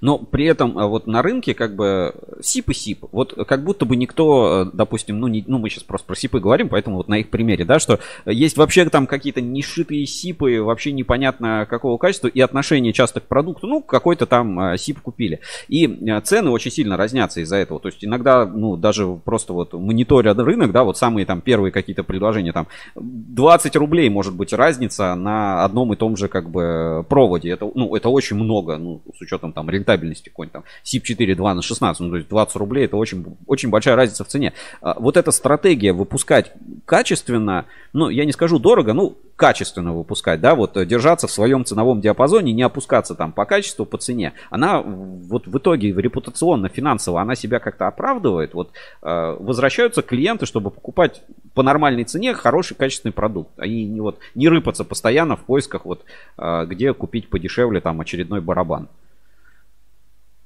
Но 0.00 0.18
при 0.18 0.46
этом 0.46 0.78
а, 0.78 0.86
вот 0.86 1.06
на 1.06 1.22
рынке 1.22 1.54
как 1.54 1.74
бы 1.76 2.14
СИП 2.40 2.70
и 2.70 2.74
СИП. 2.74 3.04
Вот 3.12 3.34
как 3.46 3.64
будто 3.64 3.84
бы 3.84 3.96
никто, 3.96 4.66
э, 4.66 4.70
допустим, 4.72 5.20
ну, 5.20 5.28
не, 5.28 5.44
ну 5.46 5.58
мы 5.58 5.68
сейчас 5.68 5.84
просто 5.84 6.06
про 6.06 6.16
СИПы 6.16 6.40
говорим, 6.40 6.68
поэтому 6.68 6.96
вот 6.96 7.08
на 7.08 7.18
их 7.18 7.30
примере, 7.30 7.64
да, 7.64 7.78
что 7.78 8.00
есть 8.26 8.56
вообще 8.56 8.88
там 8.88 9.06
какие-то 9.06 9.40
нешитые 9.40 10.06
СИПы, 10.06 10.62
вообще 10.62 10.92
непонятно 10.92 11.66
какого 11.68 11.98
качества 11.98 12.28
и 12.28 12.40
отношение 12.40 12.92
часто 12.92 13.20
к 13.20 13.24
продукту, 13.24 13.66
ну 13.66 13.82
какой-то 13.82 14.26
там 14.26 14.58
а, 14.58 14.76
СИП 14.76 15.00
купили. 15.00 15.40
И 15.68 15.86
а, 16.10 16.20
цены 16.20 16.50
очень 16.50 16.70
сильно 16.70 16.96
разнятся 16.96 17.40
из-за 17.40 17.56
этого. 17.56 17.80
То 17.80 17.88
есть 17.88 18.04
иногда, 18.04 18.46
ну 18.46 18.76
даже 18.76 19.06
просто 19.24 19.52
вот 19.52 19.72
мониторя 19.72 20.34
рынок, 20.34 20.72
да, 20.72 20.84
вот 20.84 20.96
самые 20.96 21.26
там 21.26 21.40
первые 21.40 21.72
какие-то 21.72 22.02
предложения, 22.02 22.52
там 22.52 22.66
20 22.94 23.76
рублей 23.76 24.08
может 24.08 24.34
быть 24.34 24.52
разница 24.52 25.14
на 25.14 25.64
одном 25.64 25.92
и 25.92 25.96
том 25.96 26.16
же 26.16 26.28
как 26.28 26.50
бы 26.50 27.04
проводе. 27.08 27.50
Это, 27.50 27.70
ну, 27.74 27.94
это 27.94 28.08
очень 28.08 28.36
много, 28.36 28.78
ну, 28.78 29.02
с 29.16 29.20
учетом 29.20 29.52
там 29.52 29.59
там 29.60 29.68
рентабельности 29.68 30.30
какой-нибудь 30.30 30.52
там 30.52 30.64
SIP 30.84 31.02
4 31.02 31.34
2 31.34 31.54
на 31.54 31.62
16, 31.62 32.00
ну, 32.00 32.10
то 32.10 32.16
есть 32.16 32.28
20 32.28 32.56
рублей 32.56 32.86
это 32.86 32.96
очень, 32.96 33.36
очень 33.46 33.68
большая 33.68 33.94
разница 33.94 34.24
в 34.24 34.28
цене. 34.28 34.54
А, 34.80 34.96
вот 34.98 35.18
эта 35.18 35.30
стратегия 35.32 35.92
выпускать 35.92 36.52
качественно, 36.86 37.66
ну, 37.92 38.08
я 38.08 38.24
не 38.24 38.32
скажу 38.32 38.58
дорого, 38.58 38.94
ну, 38.94 39.18
качественно 39.36 39.94
выпускать, 39.94 40.40
да, 40.40 40.54
вот 40.54 40.72
держаться 40.86 41.26
в 41.26 41.30
своем 41.30 41.64
ценовом 41.64 42.00
диапазоне, 42.00 42.52
не 42.52 42.62
опускаться 42.62 43.14
там 43.14 43.32
по 43.32 43.44
качеству, 43.44 43.86
по 43.86 43.96
цене, 43.98 44.32
она 44.50 44.80
вот 44.82 45.46
в 45.46 45.58
итоге 45.58 45.92
репутационно, 45.92 46.68
финансово, 46.68 47.20
она 47.20 47.34
себя 47.34 47.58
как-то 47.58 47.86
оправдывает, 47.86 48.52
вот 48.54 48.70
э, 49.02 49.36
возвращаются 49.38 50.02
клиенты, 50.02 50.44
чтобы 50.44 50.70
покупать 50.70 51.22
по 51.54 51.62
нормальной 51.62 52.04
цене 52.04 52.34
хороший 52.34 52.76
качественный 52.76 53.12
продукт, 53.12 53.50
они 53.58 53.86
не 53.86 54.00
вот 54.00 54.18
не 54.34 54.48
рыпаться 54.48 54.84
постоянно 54.84 55.36
в 55.36 55.40
поисках 55.40 55.86
вот 55.86 56.04
э, 56.36 56.66
где 56.66 56.92
купить 56.92 57.30
подешевле 57.30 57.80
там 57.80 58.00
очередной 58.00 58.42
барабан. 58.42 58.88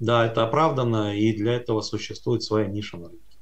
Да, 0.01 0.27
это 0.27 0.45
оправдано, 0.45 1.17
и 1.17 1.33
для 1.33 1.55
этого 1.55 1.81
существует 1.81 2.43
своя 2.43 2.67
ниша 2.67 2.97
на 2.97 3.09
рынке. 3.09 3.39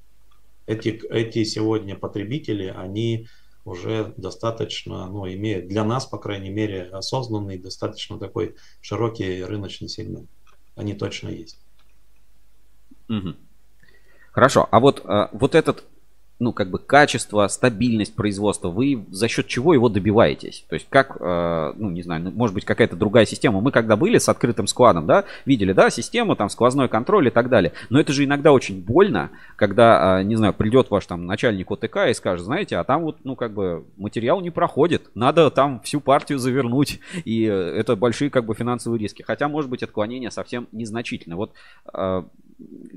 Эти, 0.66 0.88
эти 1.10 1.44
сегодня 1.44 1.96
потребители, 1.96 2.66
они 2.66 3.26
уже 3.64 4.12
достаточно, 4.16 5.06
ну, 5.06 5.26
имеют 5.32 5.68
для 5.68 5.84
нас, 5.84 6.06
по 6.06 6.18
крайней 6.18 6.50
мере, 6.50 6.84
осознанный, 6.84 7.58
достаточно 7.58 8.18
такой 8.18 8.56
широкий 8.80 9.42
рыночный 9.44 9.88
сегмент. 9.88 10.28
Они 10.74 10.94
точно 10.94 11.28
есть. 11.28 11.58
Хорошо, 14.32 14.68
а 14.70 14.80
вот, 14.80 15.02
а, 15.04 15.28
вот 15.32 15.54
этот 15.54 15.84
ну, 16.42 16.52
как 16.52 16.70
бы 16.70 16.78
качество, 16.78 17.46
стабильность 17.46 18.14
производства, 18.14 18.68
вы 18.68 19.05
за 19.11 19.28
счет 19.28 19.46
чего 19.46 19.74
его 19.74 19.88
добиваетесь? 19.88 20.64
То 20.68 20.74
есть 20.74 20.87
как, 20.90 21.16
э, 21.20 21.72
ну, 21.76 21.90
не 21.90 22.02
знаю, 22.02 22.24
ну, 22.24 22.31
может 22.33 22.55
быть 22.55 22.64
какая-то 22.64 22.96
другая 22.96 23.26
система. 23.26 23.61
Мы 23.61 23.70
когда 23.70 23.96
были 23.96 24.18
с 24.18 24.28
открытым 24.28 24.66
складом, 24.66 25.07
да, 25.07 25.24
видели, 25.47 25.72
да, 25.72 25.88
систему, 25.88 26.34
там, 26.34 26.49
сквозной 26.49 26.88
контроль 26.88 27.28
и 27.28 27.30
так 27.30 27.49
далее. 27.49 27.72
Но 27.90 28.01
это 28.01 28.12
же 28.12 28.24
иногда 28.24 28.53
очень 28.53 28.82
больно, 28.82 29.30
когда, 29.57 30.20
э, 30.20 30.24
не 30.24 30.34
знаю, 30.34 30.53
придет 30.53 30.90
ваш 30.90 31.07
там 31.07 31.26
начальник 31.26 31.70
ОТК 31.70 32.09
и 32.09 32.14
скажет, 32.14 32.45
знаете, 32.45 32.76
а 32.76 32.84
там 32.84 33.03
вот, 33.03 33.18
ну, 33.22 33.36
как 33.36 33.55
бы 33.55 33.84
материал 33.97 34.40
не 34.40 34.51
проходит, 34.51 35.11
надо 35.14 35.49
там 35.51 35.80
всю 35.80 36.01
партию 36.01 36.40
завернуть, 36.40 36.99
и 37.24 37.43
это 37.43 37.95
большие, 37.95 38.30
как 38.30 38.45
бы, 38.47 38.55
финансовые 38.55 38.99
риски. 38.99 39.22
Хотя, 39.22 39.49
может 39.49 39.70
быть, 39.70 39.84
отклонение 39.84 40.32
совсем 40.32 40.66
незначительное. 40.72 41.36
Вот 41.36 41.53
э, 41.95 42.24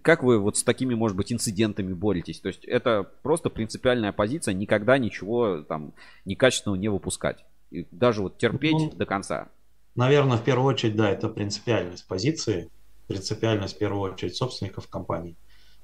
как 0.02 0.24
вы 0.24 0.40
вот 0.40 0.58
с 0.58 0.64
такими, 0.64 0.94
может 0.94 1.18
быть, 1.18 1.32
инцидентами 1.32 1.94
боретесь? 1.94 2.40
То 2.40 2.48
есть 2.48 2.66
это 2.66 3.10
просто 3.24 3.50
принципиальная 3.50 4.12
позиция, 4.12 4.54
никогда 4.54 4.98
ничего 4.98 5.62
там 5.62 5.94
некачественного 6.26 6.80
не 6.80 6.90
выпускать. 6.90 7.46
И 7.72 7.88
даже 7.92 8.22
вот 8.22 8.38
терпеть 8.38 8.74
ну, 8.74 8.92
до 8.92 9.06
конца. 9.06 9.50
Наверное, 9.96 10.38
в 10.38 10.44
первую 10.44 10.74
очередь, 10.74 10.96
да, 10.96 11.10
это 11.10 11.30
принципиальность 11.30 12.08
позиции, 12.08 12.70
принципиальность 13.08 13.76
в 13.76 13.80
первую 13.80 14.14
очередь 14.14 14.36
собственников 14.36 14.88
компании. 14.88 15.38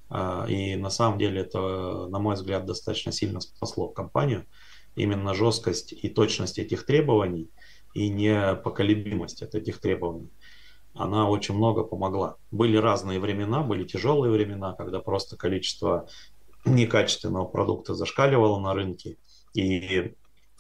А, 0.10 0.46
и 0.48 0.76
на 0.76 0.90
самом 0.90 1.18
деле 1.18 1.42
это, 1.42 2.08
на 2.08 2.20
мой 2.20 2.36
взгляд, 2.36 2.66
достаточно 2.66 3.12
сильно 3.12 3.40
спасло 3.40 3.88
компанию. 3.88 4.46
Именно 4.96 5.34
жесткость 5.34 5.94
и 5.94 6.10
точность 6.10 6.60
этих 6.60 6.86
требований 6.86 7.50
и 7.94 8.10
непоколебимость 8.10 9.42
от 9.42 9.56
этих 9.56 9.80
требований. 9.80 10.30
Она 10.94 11.30
очень 11.30 11.56
много 11.56 11.84
помогла. 11.84 12.36
Были 12.52 12.78
разные 12.78 13.20
времена, 13.20 13.62
были 13.62 13.86
тяжелые 13.86 14.32
времена, 14.32 14.74
когда 14.74 15.00
просто 15.00 15.38
количество 15.38 16.08
некачественного 16.66 17.46
продукта 17.46 17.94
зашкаливало 17.94 18.60
на 18.60 18.74
рынке. 18.74 19.18
И 19.54 20.14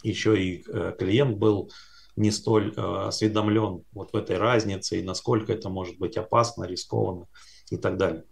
еще 0.04 0.42
и 0.42 0.64
э, 0.68 0.96
клиент 0.98 1.38
был 1.38 1.70
не 2.16 2.32
столь 2.32 2.74
э, 2.76 2.82
осведомлен 3.08 3.84
вот 3.92 4.14
в 4.14 4.16
этой 4.16 4.38
разнице 4.38 5.00
и 5.00 5.04
насколько 5.04 5.54
это 5.54 5.70
может 5.70 5.98
быть 5.98 6.18
опасно, 6.18 6.66
рискованно 6.66 7.28
и 7.70 7.78
так 7.78 7.98
далее. 7.98 8.24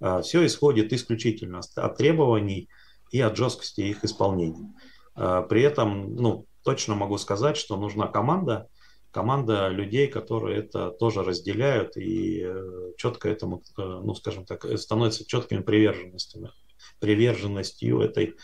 Э, 0.00 0.22
все 0.22 0.44
исходит 0.46 0.92
исключительно 0.92 1.60
от 1.76 1.96
требований 1.96 2.68
и 3.10 3.20
от 3.20 3.36
жесткости 3.36 3.82
их 3.82 4.04
исполнения. 4.04 4.74
Э, 5.16 5.44
при 5.48 5.62
этом, 5.62 6.16
ну, 6.16 6.46
точно 6.62 6.94
могу 6.94 7.18
сказать, 7.18 7.56
что 7.56 7.76
нужна 7.76 8.06
команда, 8.08 8.68
команда 9.14 9.68
людей, 9.68 10.08
которые 10.08 10.58
это 10.58 10.90
тоже 10.90 11.22
разделяют 11.22 11.96
и 11.96 12.42
э, 12.44 12.92
четко 12.96 13.28
этому, 13.28 13.62
э, 13.78 13.82
ну, 13.82 14.12
скажем 14.14 14.44
так, 14.44 14.66
становятся 14.76 15.24
четкими 15.24 15.60
приверженностями. 15.60 16.50
Приверженностью 16.98 18.00
этой 18.00 18.34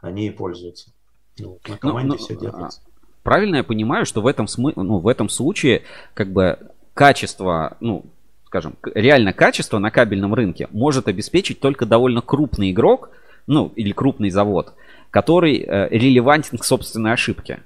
они 0.00 0.28
и 0.28 0.30
пользуются. 0.30 0.92
Ну, 1.38 1.58
на 1.66 1.76
команде 1.76 2.08
но, 2.08 2.14
но, 2.14 2.18
все 2.18 2.36
держится. 2.36 2.80
Правильно 3.24 3.56
я 3.56 3.64
понимаю, 3.64 4.06
что 4.06 4.22
в 4.22 4.26
этом, 4.28 4.46
смы... 4.46 4.72
ну, 4.76 4.98
в 4.98 5.08
этом 5.08 5.28
случае 5.28 5.82
как 6.14 6.32
бы 6.32 6.58
качество, 6.94 7.76
ну, 7.80 8.04
скажем, 8.46 8.76
реально 8.94 9.32
качество 9.32 9.78
на 9.78 9.90
кабельном 9.90 10.32
рынке 10.32 10.68
может 10.70 11.08
обеспечить 11.08 11.58
только 11.58 11.86
довольно 11.86 12.22
крупный 12.22 12.70
игрок, 12.70 13.10
ну, 13.48 13.72
или 13.74 13.90
крупный 13.90 14.30
завод, 14.30 14.74
который 15.10 15.58
э, 15.58 15.88
релевантен 15.90 16.56
к 16.56 16.64
собственной 16.64 17.12
ошибке. 17.12 17.64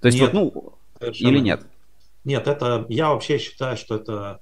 То 0.00 0.08
есть 0.08 0.18
нет, 0.18 0.32
вот, 0.32 0.54
ну, 0.54 0.72
совершенно. 0.98 1.28
или 1.28 1.38
нет? 1.40 1.60
Нет, 2.24 2.46
это 2.46 2.84
я 2.88 3.10
вообще 3.10 3.38
считаю, 3.38 3.76
что 3.76 3.96
это 3.96 4.40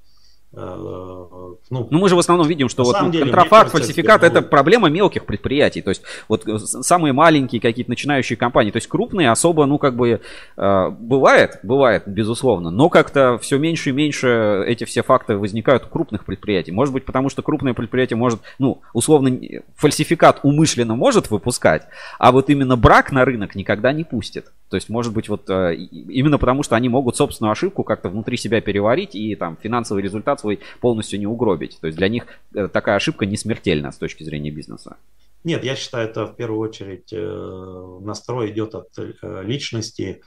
ну, 0.57 1.59
ну, 1.71 1.87
мы 1.91 2.09
же 2.09 2.17
в 2.17 2.19
основном 2.19 2.49
видим, 2.49 2.71
что 2.71 2.83
вот 2.83 3.11
деле, 3.11 3.25
контрафакт, 3.25 3.71
фальсификат 3.71 4.23
это 4.23 4.41
проблема 4.41 4.89
мелких 4.89 5.27
предприятий. 5.27 5.83
То 5.83 5.91
есть 5.91 6.03
вот 6.29 6.49
э, 6.49 6.59
самые 6.59 7.13
маленькие 7.13 7.61
какие-то 7.61 7.91
начинающие 7.91 8.39
компании, 8.39 8.71
то 8.71 8.79
есть 8.79 8.89
крупные 8.89 9.31
особо, 9.31 9.67
ну 9.67 9.77
как 9.77 9.97
бы 9.97 10.23
э, 10.57 10.91
бывает, 10.99 11.59
бывает, 11.63 12.05
безусловно, 12.07 12.71
но 12.71 12.89
как-то 12.89 13.37
все 13.39 13.59
меньше 13.59 13.91
и 13.91 13.93
меньше 13.93 14.65
эти 14.67 14.85
все 14.85 15.03
факты 15.03 15.37
возникают 15.37 15.85
у 15.85 15.89
крупных 15.89 16.25
предприятий. 16.25 16.73
Может 16.73 16.95
быть, 16.95 17.05
потому 17.05 17.29
что 17.29 17.43
крупное 17.43 17.75
предприятие 17.75 18.17
может, 18.17 18.41
ну, 18.59 18.81
условно, 18.95 19.39
фальсификат 19.77 20.41
умышленно 20.43 20.97
может 20.97 21.31
выпускать, 21.31 21.87
а 22.19 22.33
вот 22.33 22.49
именно 22.49 22.77
брак 22.77 23.13
на 23.13 23.27
рынок 23.27 23.57
никогда 23.57 23.93
не 23.93 24.05
пустит. 24.05 24.47
То 24.71 24.77
есть, 24.77 24.89
может 24.89 25.13
быть, 25.13 25.29
вот 25.29 25.49
именно 25.49 26.39
потому, 26.39 26.63
что 26.63 26.77
они 26.77 26.89
могут 26.89 27.17
собственную 27.17 27.53
ошибку 27.53 27.85
как-то 27.85 28.09
внутри 28.09 28.37
себя 28.37 28.61
переварить 28.61 29.15
и 29.15 29.35
там 29.35 29.57
финансовый 29.63 30.03
результат 30.03 30.41
свой 30.47 30.61
полностью 30.81 31.19
не 31.19 31.27
угробить. 31.27 31.79
То 31.81 31.89
есть 31.89 31.99
для 31.99 32.09
них 32.09 32.27
э, 32.55 32.69
такая 32.69 32.97
ошибка 32.97 33.27
не 33.27 33.37
смертельна 33.37 33.91
с 33.91 33.97
точки 33.97 34.23
зрения 34.25 34.51
бизнеса. 34.51 34.97
Нет, 35.45 35.65
я 35.65 35.77
считаю, 35.77 36.09
это 36.09 36.27
в 36.27 36.37
первую 36.37 36.61
очередь 36.61 37.13
э, 37.13 37.99
настрой 38.01 38.51
идет 38.51 38.75
от 38.75 38.89
э, 38.99 39.43
личности 39.45 40.23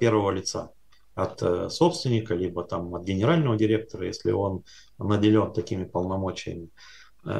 первого 0.00 0.32
лица, 0.32 0.72
от 1.14 1.38
собственника, 1.72 2.34
либо 2.34 2.64
там 2.64 2.92
от 2.92 3.04
генерального 3.04 3.56
директора, 3.56 4.06
если 4.06 4.32
он 4.32 4.64
наделен 4.98 5.52
такими 5.52 5.84
полномочиями. 5.84 6.70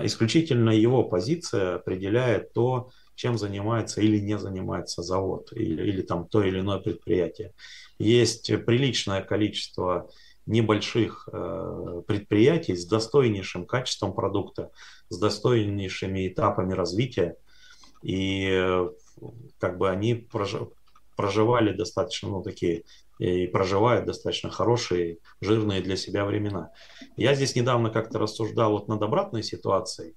Исключительно 0.04 0.70
его 0.70 1.02
позиция 1.02 1.74
определяет 1.74 2.52
то, 2.52 2.90
чем 3.16 3.36
занимается 3.36 4.00
или 4.00 4.20
не 4.20 4.38
занимается 4.38 5.02
завод 5.02 5.52
или, 5.56 5.82
или 5.90 6.02
там 6.02 6.28
то 6.28 6.44
или 6.44 6.60
иное 6.60 6.78
предприятие. 6.78 7.52
Есть 7.98 8.46
приличное 8.64 9.22
количество 9.22 10.08
небольших 10.46 11.28
э, 11.32 12.02
предприятий 12.06 12.76
с 12.76 12.86
достойнейшим 12.86 13.66
качеством 13.66 14.14
продукта, 14.14 14.70
с 15.08 15.18
достойнейшими 15.18 16.28
этапами 16.28 16.72
развития. 16.72 17.36
И 18.02 18.48
э, 18.50 18.90
как 19.58 19.78
бы 19.78 19.90
они 19.90 20.14
проживали 21.16 21.72
достаточно, 21.72 22.30
ну, 22.30 22.42
такие, 22.42 22.84
и 23.18 23.46
проживают 23.46 24.06
достаточно 24.06 24.50
хорошие, 24.50 25.18
жирные 25.40 25.82
для 25.82 25.96
себя 25.96 26.24
времена. 26.24 26.70
Я 27.16 27.34
здесь 27.34 27.54
недавно 27.54 27.90
как-то 27.90 28.18
рассуждал 28.18 28.72
вот 28.72 28.88
над 28.88 29.02
обратной 29.02 29.42
ситуацией, 29.42 30.14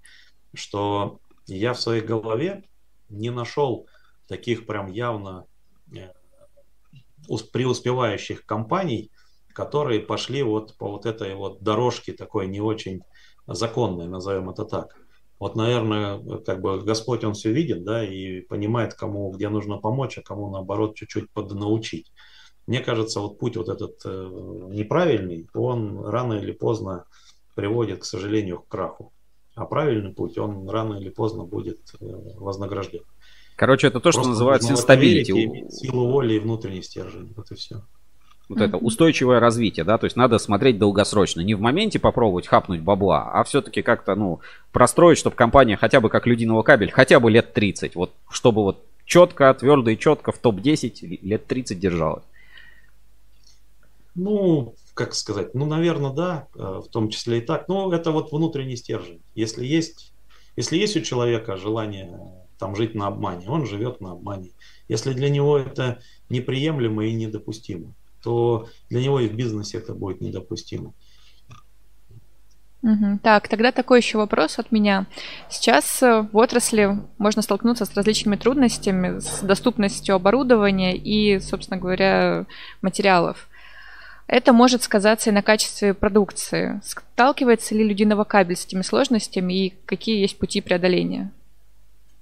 что 0.53 1.19
я 1.45 1.73
в 1.73 1.81
своей 1.81 2.01
голове 2.01 2.63
не 3.09 3.29
нашел 3.29 3.87
таких 4.27 4.65
прям 4.65 4.87
явно 4.87 5.45
э, 5.93 6.13
преуспевающих 7.51 8.45
компаний, 8.45 9.11
которые 9.53 9.99
пошли 9.99 10.43
вот 10.43 10.75
по 10.77 10.89
вот 10.89 11.05
этой 11.05 11.35
вот 11.35 11.61
дорожке 11.61 12.13
такой 12.13 12.47
не 12.47 12.59
очень 12.59 13.01
законной, 13.47 14.07
назовем 14.07 14.49
это 14.49 14.65
так. 14.65 14.95
Вот, 15.39 15.55
наверное, 15.55 16.19
как 16.45 16.61
бы 16.61 16.81
Господь, 16.81 17.23
Он 17.23 17.33
все 17.33 17.51
видит, 17.51 17.83
да, 17.83 18.03
и 18.03 18.41
понимает, 18.41 18.93
кому 18.93 19.31
где 19.31 19.49
нужно 19.49 19.77
помочь, 19.77 20.17
а 20.17 20.21
кому, 20.21 20.49
наоборот, 20.49 20.95
чуть-чуть 20.95 21.29
поднаучить. 21.31 22.11
Мне 22.65 22.79
кажется, 22.79 23.19
вот 23.19 23.39
путь 23.39 23.57
вот 23.57 23.67
этот 23.67 23.99
э, 24.05 24.67
неправильный, 24.69 25.49
он 25.53 26.05
рано 26.05 26.33
или 26.33 26.53
поздно 26.53 27.05
приводит, 27.55 27.99
к 27.99 28.05
сожалению, 28.05 28.59
к 28.59 28.69
краху. 28.69 29.11
А 29.53 29.65
правильный 29.65 30.13
путь, 30.13 30.37
он 30.37 30.69
рано 30.69 30.95
или 30.95 31.09
поздно 31.09 31.43
будет 31.43 31.93
э, 31.99 32.05
вознагражден. 32.37 33.01
Короче, 33.57 33.87
это 33.87 33.99
то, 33.99 34.11
что 34.11 34.21
Просто 34.21 34.31
называется 34.31 34.71
sustainability. 34.71 35.65
Силу 35.69 36.09
воли 36.09 36.35
и 36.35 36.39
внутренний 36.39 36.81
стержень. 36.81 37.33
Вот 37.35 37.51
и 37.51 37.55
все 37.55 37.83
вот 38.49 38.59
mm-hmm. 38.59 38.65
это 38.65 38.77
устойчивое 38.77 39.39
развитие, 39.39 39.83
да, 39.83 39.97
то 39.97 40.05
есть 40.05 40.15
надо 40.15 40.37
смотреть 40.37 40.77
долгосрочно, 40.77 41.41
не 41.41 41.53
в 41.53 41.61
моменте 41.61 41.99
попробовать 41.99 42.47
хапнуть 42.47 42.81
бабла, 42.81 43.31
а 43.33 43.43
все-таки 43.43 43.81
как-то, 43.81 44.15
ну, 44.15 44.41
простроить, 44.71 45.17
чтобы 45.17 45.35
компания 45.35 45.77
хотя 45.77 46.01
бы 46.01 46.09
как 46.09 46.27
Людиновокабель, 46.27 46.91
хотя 46.91 47.19
бы 47.19 47.31
лет 47.31 47.53
30, 47.53 47.95
вот, 47.95 48.11
чтобы 48.29 48.63
вот 48.63 48.83
четко, 49.05 49.53
твердо 49.53 49.91
и 49.91 49.97
четко 49.97 50.31
в 50.31 50.37
топ-10 50.37 51.19
лет 51.21 51.45
30 51.47 51.79
держалась. 51.79 52.23
Ну, 54.15 54.75
как 54.93 55.15
сказать, 55.15 55.55
ну, 55.55 55.65
наверное, 55.65 56.11
да, 56.11 56.47
э, 56.55 56.81
в 56.85 56.87
том 56.89 57.09
числе 57.09 57.39
и 57.39 57.41
так. 57.41 57.67
Но 57.67 57.91
это 57.93 58.11
вот 58.11 58.31
внутренний 58.31 58.75
стержень. 58.75 59.21
Если 59.33 59.65
есть, 59.65 60.13
если 60.55 60.77
есть 60.77 60.95
у 60.97 61.01
человека 61.01 61.57
желание 61.57 62.19
там 62.59 62.75
жить 62.75 62.93
на 62.93 63.07
обмане, 63.07 63.49
он 63.49 63.65
живет 63.65 64.01
на 64.01 64.11
обмане. 64.11 64.51
Если 64.87 65.13
для 65.13 65.29
него 65.29 65.57
это 65.57 65.99
неприемлемо 66.29 67.05
и 67.05 67.13
недопустимо, 67.13 67.93
то 68.23 68.69
для 68.89 69.01
него 69.01 69.19
и 69.19 69.27
в 69.27 69.35
бизнесе 69.35 69.77
это 69.77 69.93
будет 69.93 70.21
недопустимо. 70.21 70.93
Угу. 72.83 73.19
Так, 73.23 73.47
тогда 73.47 73.71
такой 73.71 73.99
еще 73.99 74.17
вопрос 74.17 74.59
от 74.59 74.71
меня. 74.73 75.05
Сейчас 75.49 76.03
э, 76.03 76.27
в 76.31 76.35
отрасли 76.35 76.99
можно 77.17 77.41
столкнуться 77.41 77.85
с 77.85 77.95
различными 77.95 78.35
трудностями, 78.35 79.19
с 79.19 79.39
доступностью 79.39 80.15
оборудования 80.15 80.95
и, 80.95 81.39
собственно 81.39 81.79
говоря, 81.79 82.45
материалов. 82.81 83.47
Это 84.27 84.51
может 84.51 84.83
сказаться 84.83 85.29
и 85.29 85.33
на 85.33 85.41
качестве 85.41 85.93
продукции. 85.93 86.81
Сталкивается 86.83 87.73
ли 87.73 87.87
Людиного 87.87 88.25
кабель 88.25 88.57
с 88.57 88.65
этими 88.65 88.81
сложностями 88.81 89.53
и 89.53 89.73
какие 89.85 90.19
есть 90.19 90.37
пути 90.37 90.59
преодоления? 90.59 91.31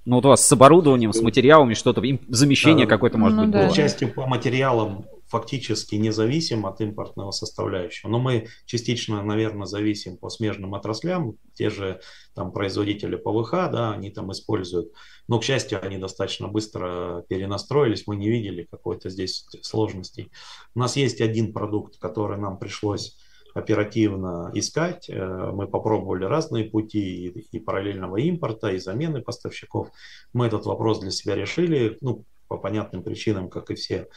Ну, 0.04 0.16
вот 0.16 0.26
у 0.26 0.28
вас 0.28 0.46
с 0.46 0.52
оборудованием, 0.52 1.12
с 1.12 1.20
материалами 1.20 1.74
что-то, 1.74 2.02
замещение 2.28 2.86
да, 2.86 2.90
какое-то 2.90 3.18
может 3.18 3.36
ну, 3.36 3.44
быть 3.44 3.52
да. 3.52 3.66
было. 3.66 3.74
Части 3.74 4.04
по 4.04 4.26
материалам 4.26 5.06
фактически 5.32 5.94
не 5.94 6.10
зависим 6.10 6.66
от 6.66 6.82
импортного 6.82 7.30
составляющего. 7.30 8.10
Но 8.10 8.18
мы 8.18 8.48
частично, 8.66 9.22
наверное, 9.22 9.64
зависим 9.64 10.18
по 10.18 10.28
смежным 10.28 10.74
отраслям. 10.74 11.38
Те 11.54 11.70
же 11.70 12.02
там 12.34 12.52
производители 12.52 13.16
ПВХ, 13.16 13.50
да, 13.72 13.92
они 13.92 14.10
там 14.10 14.30
используют. 14.30 14.92
Но, 15.28 15.40
к 15.40 15.44
счастью, 15.44 15.82
они 15.82 15.96
достаточно 15.96 16.48
быстро 16.48 17.24
перенастроились. 17.30 18.06
Мы 18.06 18.16
не 18.16 18.28
видели 18.28 18.68
какой-то 18.70 19.08
здесь 19.08 19.46
сложностей. 19.62 20.30
У 20.74 20.80
нас 20.80 20.96
есть 20.96 21.22
один 21.22 21.54
продукт, 21.54 21.98
который 21.98 22.36
нам 22.36 22.58
пришлось 22.58 23.16
оперативно 23.54 24.50
искать. 24.52 25.08
Э, 25.08 25.50
мы 25.50 25.66
попробовали 25.66 26.26
разные 26.26 26.66
пути 26.66 27.28
и, 27.28 27.58
параллельного 27.58 28.18
импорта, 28.18 28.68
и 28.68 28.78
замены 28.78 29.22
поставщиков. 29.22 29.88
Мы 30.34 30.46
этот 30.46 30.66
вопрос 30.66 31.00
для 31.00 31.10
себя 31.10 31.36
решили, 31.36 31.96
ну, 32.02 32.26
по 32.48 32.58
понятным 32.58 33.02
причинам, 33.02 33.48
как 33.48 33.70
и 33.70 33.74
все 33.74 34.08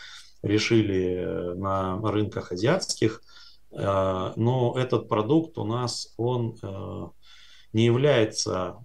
решили 0.45 1.15
э, 1.15 1.53
на 1.55 1.99
рынках 2.01 2.51
азиатских, 2.51 3.21
э, 3.71 4.33
но 4.35 4.75
этот 4.77 5.09
продукт 5.09 5.57
у 5.57 5.65
нас, 5.65 6.13
он 6.17 6.57
э, 6.61 7.07
не 7.73 7.83
является 7.83 8.77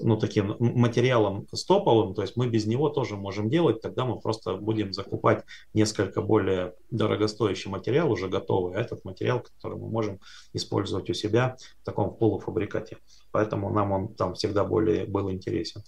ну, 0.00 0.16
таким 0.16 0.56
материалом 0.58 1.46
стоповым, 1.52 2.14
то 2.14 2.22
есть 2.22 2.36
мы 2.36 2.48
без 2.48 2.66
него 2.66 2.88
тоже 2.88 3.14
можем 3.16 3.48
делать, 3.48 3.80
тогда 3.80 4.04
мы 4.04 4.18
просто 4.18 4.54
будем 4.56 4.92
закупать 4.92 5.44
несколько 5.72 6.20
более 6.20 6.74
дорогостоящий 6.90 7.70
материал, 7.70 8.10
уже 8.10 8.26
готовый, 8.26 8.74
а 8.74 8.80
этот 8.80 9.04
материал, 9.04 9.38
который 9.38 9.78
мы 9.78 9.88
можем 9.88 10.18
использовать 10.52 11.08
у 11.08 11.14
себя 11.14 11.56
в 11.80 11.84
таком 11.84 12.12
полуфабрикате. 12.12 12.98
Поэтому 13.30 13.70
нам 13.70 13.92
он 13.92 14.08
там 14.14 14.34
всегда 14.34 14.64
более 14.64 15.06
был 15.06 15.30
интересен. 15.30 15.84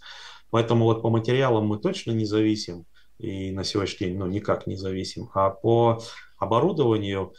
Поэтому 0.50 0.84
вот 0.84 1.02
по 1.02 1.10
материалам 1.10 1.66
мы 1.66 1.78
точно 1.78 2.12
не 2.12 2.26
зависим, 2.26 2.86
и 3.20 3.52
на 3.52 3.64
сегодняшний 3.64 4.08
день 4.08 4.18
ну, 4.18 4.26
никак 4.26 4.66
не 4.66 4.76
зависим. 4.76 5.28
А 5.34 5.50
по 5.50 6.00
оборудованию, 6.38 7.34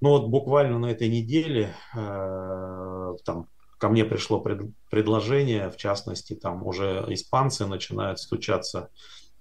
ну 0.00 0.10
вот 0.10 0.28
буквально 0.28 0.78
на 0.78 0.86
этой 0.86 1.08
неделе 1.08 1.74
э, 1.94 3.14
там 3.24 3.48
ко 3.78 3.88
мне 3.88 4.04
пришло 4.04 4.40
пред, 4.40 4.62
предложение, 4.90 5.68
в 5.68 5.76
частности, 5.76 6.34
там 6.34 6.64
уже 6.64 7.04
испанцы 7.08 7.66
начинают 7.66 8.20
стучаться 8.20 8.90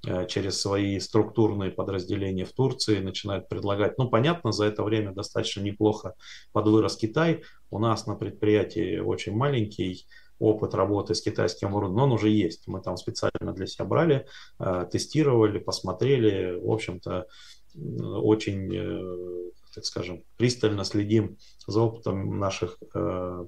э, 0.08 0.26
через 0.28 0.60
свои 0.60 1.00
структурные 1.00 1.70
подразделения 1.70 2.46
в 2.46 2.52
Турции, 2.52 3.00
начинают 3.00 3.48
предлагать. 3.50 4.00
Ну, 4.00 4.10
понятно, 4.10 4.52
за 4.52 4.66
это 4.66 4.84
время 4.84 5.14
достаточно 5.14 5.62
неплохо 5.62 6.16
подвырос 6.54 6.98
Китай. 6.98 7.44
У 7.70 7.78
нас 7.78 8.08
на 8.08 8.16
предприятии 8.16 8.98
очень 8.98 9.36
маленький 9.36 10.08
опыт 10.42 10.74
работы 10.74 11.14
с 11.14 11.22
китайским 11.22 11.70
оборудованием, 11.70 11.98
но 11.98 12.04
он 12.06 12.12
уже 12.14 12.30
есть. 12.30 12.68
Мы 12.68 12.82
там 12.82 12.98
специально 12.98 13.54
для 13.54 13.68
себя 13.68 13.86
брали, 13.86 14.26
э, 14.60 14.88
тестировали, 14.92 15.60
посмотрели. 15.60 16.60
В 16.60 16.72
общем-то, 16.72 17.28
очень, 17.76 18.76
э, 18.76 19.52
так 19.74 19.86
скажем, 19.86 20.24
пристально 20.38 20.84
следим 20.84 21.38
за 21.68 21.82
опытом 21.82 22.40
наших 22.40 22.78
э, 22.94 23.46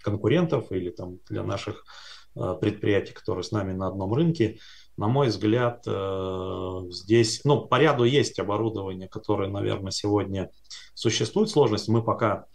конкурентов 0.00 0.70
или 0.70 0.90
там 0.90 1.18
для 1.28 1.42
наших 1.42 1.84
предприятий, 2.60 3.12
которые 3.12 3.42
с 3.42 3.50
нами 3.50 3.72
на 3.72 3.88
одном 3.88 4.14
рынке. 4.14 4.60
На 4.96 5.08
мой 5.08 5.26
взгляд, 5.26 5.84
здесь, 6.92 7.40
ну, 7.44 7.66
по 7.66 7.80
ряду 7.80 8.04
есть 8.04 8.38
оборудование, 8.38 9.08
которое, 9.08 9.48
наверное, 9.48 9.90
сегодня 9.90 10.50
существует 10.94 11.50
сложность. 11.50 11.88
Мы 11.88 12.00
пока 12.00 12.46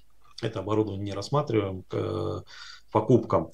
это 0.41 0.59
оборудование 0.59 1.03
не 1.03 1.13
рассматриваем 1.13 1.84
к 1.84 2.45
покупкам. 2.93 3.51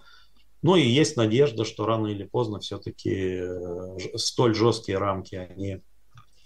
Ну 0.61 0.75
и 0.75 0.81
есть 0.81 1.15
надежда, 1.15 1.63
что 1.63 1.85
рано 1.85 2.07
или 2.07 2.23
поздно 2.23 2.59
все-таки 2.59 3.39
э, 3.41 3.97
столь 4.15 4.55
жесткие 4.55 4.97
рамки, 4.97 5.35
они 5.35 5.81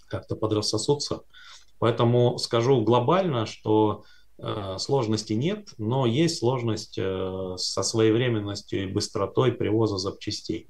как-то 0.06 0.36
подрассосутся. 0.36 1.22
Поэтому 1.78 2.38
скажу 2.38 2.82
глобально, 2.82 3.46
что 3.46 4.04
э, 4.38 4.76
сложностей 4.78 5.34
нет, 5.34 5.70
но 5.78 6.06
есть 6.06 6.38
сложность 6.38 6.96
э, 6.96 7.54
со 7.56 7.82
своевременностью 7.82 8.84
и 8.84 8.92
быстротой 8.92 9.52
привоза 9.52 9.98
запчастей. 9.98 10.68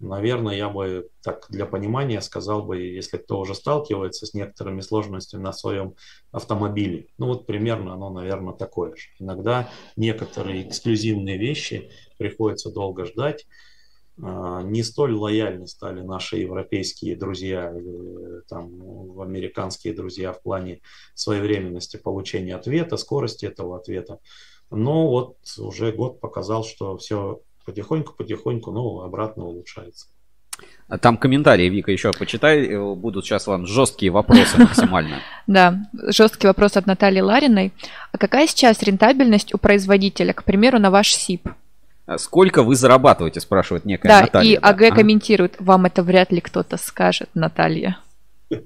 Наверное, 0.00 0.56
я 0.56 0.68
бы 0.68 1.08
так 1.22 1.46
для 1.48 1.66
понимания 1.66 2.20
сказал 2.20 2.62
бы, 2.62 2.78
если 2.78 3.16
кто 3.16 3.38
уже 3.38 3.54
сталкивается 3.54 4.26
с 4.26 4.34
некоторыми 4.34 4.80
сложностями 4.80 5.42
на 5.42 5.52
своем 5.52 5.94
автомобиле, 6.32 7.06
ну 7.16 7.28
вот 7.28 7.46
примерно 7.46 7.94
оно, 7.94 8.10
наверное, 8.10 8.54
такое 8.54 8.94
же. 8.96 9.08
Иногда 9.18 9.70
некоторые 9.96 10.68
эксклюзивные 10.68 11.38
вещи 11.38 11.90
приходится 12.16 12.70
долго 12.70 13.04
ждать. 13.04 13.46
А, 14.22 14.62
не 14.62 14.82
столь 14.82 15.14
лояльны 15.14 15.66
стали 15.66 16.00
наши 16.00 16.36
европейские 16.36 17.16
друзья 17.16 17.70
или 17.76 18.42
там, 18.48 19.20
американские 19.20 19.94
друзья 19.94 20.32
в 20.32 20.42
плане 20.42 20.80
своевременности 21.14 21.96
получения 21.96 22.54
ответа, 22.54 22.96
скорости 22.96 23.46
этого 23.46 23.76
ответа. 23.76 24.20
Но 24.70 25.08
вот 25.08 25.36
уже 25.58 25.92
год 25.92 26.20
показал, 26.20 26.64
что 26.64 26.96
все 26.96 27.40
потихоньку-потихоньку, 27.64 28.70
ну, 28.70 29.00
обратно 29.00 29.44
улучшается. 29.46 30.06
А 30.86 30.98
там 30.98 31.16
комментарии, 31.16 31.68
Вика, 31.68 31.90
еще 31.90 32.12
почитай. 32.12 32.66
Э, 32.66 32.94
будут 32.94 33.24
сейчас 33.24 33.46
вам 33.46 33.66
жесткие 33.66 34.12
вопросы 34.12 34.58
максимально. 34.58 35.20
Да, 35.46 35.86
жесткий 35.92 36.46
вопрос 36.46 36.76
от 36.76 36.86
Натальи 36.86 37.20
Лариной. 37.20 37.72
А 38.12 38.18
какая 38.18 38.46
сейчас 38.46 38.82
рентабельность 38.82 39.52
у 39.54 39.58
производителя, 39.58 40.32
к 40.32 40.44
примеру, 40.44 40.78
на 40.78 40.90
ваш 40.90 41.14
СИП? 41.14 41.48
А 42.06 42.18
сколько 42.18 42.62
вы 42.62 42.76
зарабатываете, 42.76 43.40
спрашивает 43.40 43.84
некая 43.84 44.08
да, 44.08 44.20
Наталья. 44.22 44.52
И 44.52 44.54
АГ 44.54 44.78
да, 44.78 44.90
комментирует, 44.90 45.56
вам 45.58 45.86
это 45.86 46.02
вряд 46.02 46.32
ли 46.32 46.40
кто-то 46.40 46.76
скажет, 46.76 47.30
Наталья. 47.34 47.98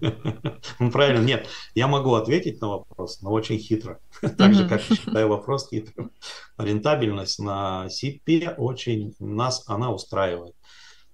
Ну, 0.80 0.90
правильно, 0.90 1.24
нет. 1.24 1.46
Я 1.74 1.86
могу 1.86 2.14
ответить 2.14 2.60
на 2.60 2.68
вопрос, 2.68 3.22
но 3.22 3.30
очень 3.30 3.58
хитро. 3.58 4.00
Так 4.36 4.54
же, 4.54 4.68
как 4.68 4.82
считаю 4.82 5.28
вопрос 5.28 5.68
хитрым. 5.70 6.10
Рентабельность 6.58 7.38
на 7.38 7.88
СИПе 7.88 8.54
очень 8.58 9.14
нас, 9.20 9.64
она 9.66 9.92
устраивает. 9.92 10.54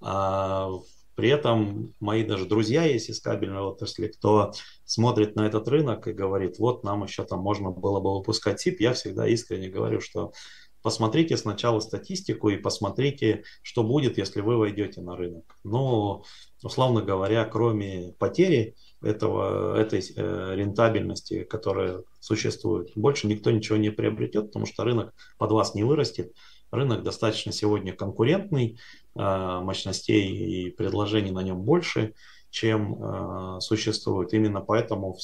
А, 0.00 0.70
при 1.14 1.28
этом 1.28 1.94
мои 2.00 2.24
даже 2.24 2.46
друзья 2.46 2.84
есть 2.84 3.08
из 3.08 3.20
кабельной 3.20 3.60
отрасли, 3.60 4.08
кто 4.08 4.52
смотрит 4.84 5.36
на 5.36 5.46
этот 5.46 5.68
рынок 5.68 6.08
и 6.08 6.12
говорит, 6.12 6.58
вот 6.58 6.84
нам 6.84 7.04
еще 7.04 7.24
там 7.24 7.40
можно 7.40 7.70
было 7.70 8.00
бы 8.00 8.14
выпускать 8.14 8.60
СИП, 8.60 8.80
я 8.80 8.94
всегда 8.94 9.26
искренне 9.28 9.68
говорю, 9.68 10.00
что 10.00 10.32
посмотрите 10.84 11.38
сначала 11.38 11.80
статистику 11.80 12.50
и 12.50 12.58
посмотрите, 12.58 13.44
что 13.62 13.82
будет, 13.82 14.18
если 14.18 14.42
вы 14.42 14.58
войдете 14.58 15.00
на 15.00 15.16
рынок. 15.16 15.56
Но, 15.64 16.24
условно 16.62 17.00
говоря, 17.00 17.46
кроме 17.46 18.12
потери 18.18 18.76
этого, 19.02 19.78
этой 19.80 20.00
э, 20.00 20.54
рентабельности, 20.54 21.44
которая 21.44 22.02
существует, 22.20 22.90
больше 22.96 23.26
никто 23.28 23.50
ничего 23.50 23.78
не 23.78 23.88
приобретет, 23.88 24.48
потому 24.48 24.66
что 24.66 24.84
рынок 24.84 25.14
под 25.38 25.52
вас 25.52 25.74
не 25.74 25.84
вырастет. 25.84 26.34
Рынок 26.70 27.02
достаточно 27.02 27.50
сегодня 27.50 27.94
конкурентный, 27.94 28.78
э, 29.16 29.60
мощностей 29.62 30.66
и 30.66 30.70
предложений 30.70 31.30
на 31.30 31.42
нем 31.42 31.62
больше, 31.62 32.12
чем 32.50 33.02
э, 33.02 33.60
существует. 33.60 34.34
Именно 34.34 34.60
поэтому 34.60 35.14
в, 35.14 35.20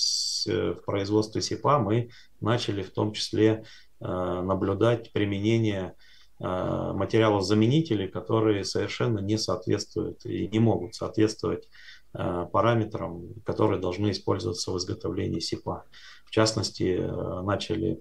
в 0.47 0.85
производстве 0.87 1.43
СИПа 1.43 1.79
мы 1.79 2.09
начали 2.41 2.83
в 2.83 2.93
том 2.93 3.13
числе 3.13 3.63
Э, 3.63 3.90
наблюдать 4.01 5.13
применение 5.13 5.95
э, 6.39 6.45
материалов-заменителей, 6.45 8.09
которые 8.09 8.65
совершенно 8.65 9.19
не 9.19 9.39
соответствуют 9.39 10.25
и 10.25 10.49
не 10.49 10.59
могут 10.59 10.95
соответствовать 10.95 11.69
э, 12.15 12.47
параметрам, 12.53 13.35
которые 13.45 13.81
должны 13.81 14.11
использоваться 14.11 14.73
в 14.73 14.79
изготовлении 14.79 15.41
СИПа. 15.41 15.85
В 16.25 16.31
частности, 16.31 16.99
начали 17.43 18.01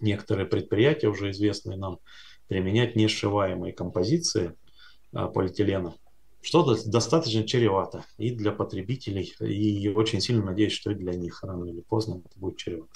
некоторые 0.00 0.46
предприятия, 0.46 1.08
уже 1.08 1.30
известные 1.30 1.76
нам, 1.76 1.98
применять 2.48 2.96
несшиваемые 2.96 3.72
композиции 3.72 4.54
полиэтилена, 5.10 5.94
что 6.42 6.76
достаточно 6.86 7.44
чревато 7.44 8.04
и 8.18 8.32
для 8.32 8.52
потребителей, 8.52 9.32
и 9.40 9.88
очень 9.88 10.20
сильно 10.20 10.44
надеюсь, 10.44 10.72
что 10.72 10.90
и 10.90 10.94
для 10.94 11.14
них 11.14 11.42
рано 11.42 11.64
или 11.64 11.80
поздно 11.80 12.20
это 12.24 12.38
будет 12.38 12.58
чревато. 12.58 12.92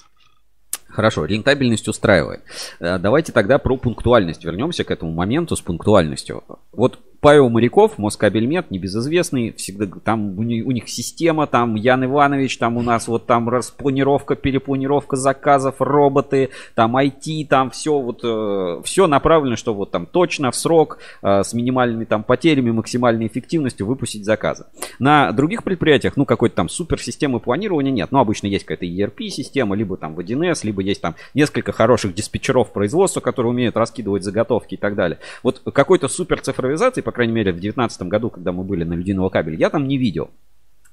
Хорошо, 0.89 1.25
рентабельность 1.25 1.87
устраивает. 1.87 2.41
Э, 2.79 2.97
давайте 2.97 3.31
тогда 3.31 3.57
про 3.57 3.77
пунктуальность 3.77 4.43
вернемся 4.43 4.83
к 4.83 4.91
этому 4.91 5.11
моменту 5.11 5.55
с 5.55 5.61
пунктуальностью. 5.61 6.43
Вот 6.71 6.99
Павел 7.19 7.49
Моряков, 7.49 7.97
Москабельмет, 7.97 8.69
небезызвестный, 8.69 9.51
всегда 9.53 9.87
там 10.03 10.37
у 10.37 10.43
них, 10.43 10.65
у 10.65 10.71
них 10.71 10.87
система, 10.87 11.47
там 11.47 11.75
Ян 11.75 12.05
Иванович, 12.05 12.57
там 12.57 12.77
у 12.77 12.81
нас 12.81 13.07
вот 13.07 13.25
там 13.25 13.49
распланировка, 13.49 14.35
перепланировка 14.35 15.15
заказов, 15.15 15.75
роботы, 15.79 16.49
там 16.75 16.95
IT, 16.95 17.47
там 17.47 17.71
все 17.71 17.99
вот, 17.99 18.21
э, 18.23 18.81
все 18.83 19.07
направлено, 19.07 19.55
что 19.55 19.73
вот 19.73 19.91
там 19.91 20.05
точно 20.05 20.51
в 20.51 20.55
срок, 20.55 20.99
э, 21.23 21.43
с 21.43 21.53
минимальными 21.53 22.05
там 22.05 22.23
потерями, 22.23 22.71
максимальной 22.71 23.27
эффективностью 23.27 23.87
выпустить 23.87 24.23
заказы. 24.23 24.65
На 24.99 25.31
других 25.31 25.63
предприятиях, 25.63 26.17
ну, 26.17 26.25
какой-то 26.25 26.55
там 26.55 26.69
суперсистемы 26.69 27.39
планирования 27.39 27.91
нет, 27.91 28.11
ну, 28.11 28.19
обычно 28.19 28.47
есть 28.47 28.65
какая-то 28.65 28.85
ERP-система, 28.85 29.75
либо 29.75 29.97
там 29.97 30.13
в 30.13 30.19
1С, 30.19 30.59
либо 30.63 30.81
есть 30.81 31.01
там 31.01 31.15
несколько 31.33 31.71
хороших 31.71 32.13
диспетчеров 32.13 32.71
производства, 32.71 33.21
которые 33.21 33.51
умеют 33.51 33.75
раскидывать 33.75 34.23
заготовки 34.23 34.75
и 34.75 34.77
так 34.77 34.95
далее. 34.95 35.19
Вот 35.41 35.61
какой-то 35.73 36.07
супер 36.07 36.41
цифровизации 36.41 37.01
по 37.07 37.13
крайней 37.13 37.31
мере, 37.31 37.51
в 37.51 37.55
2019 37.55 38.01
году, 38.09 38.29
когда 38.29 38.51
мы 38.51 38.65
были 38.65 38.83
на 38.83 38.93
Людиного 38.93 39.29
кабеля, 39.29 39.55
я 39.55 39.69
там 39.69 39.87
не 39.87 39.97
видел. 39.97 40.29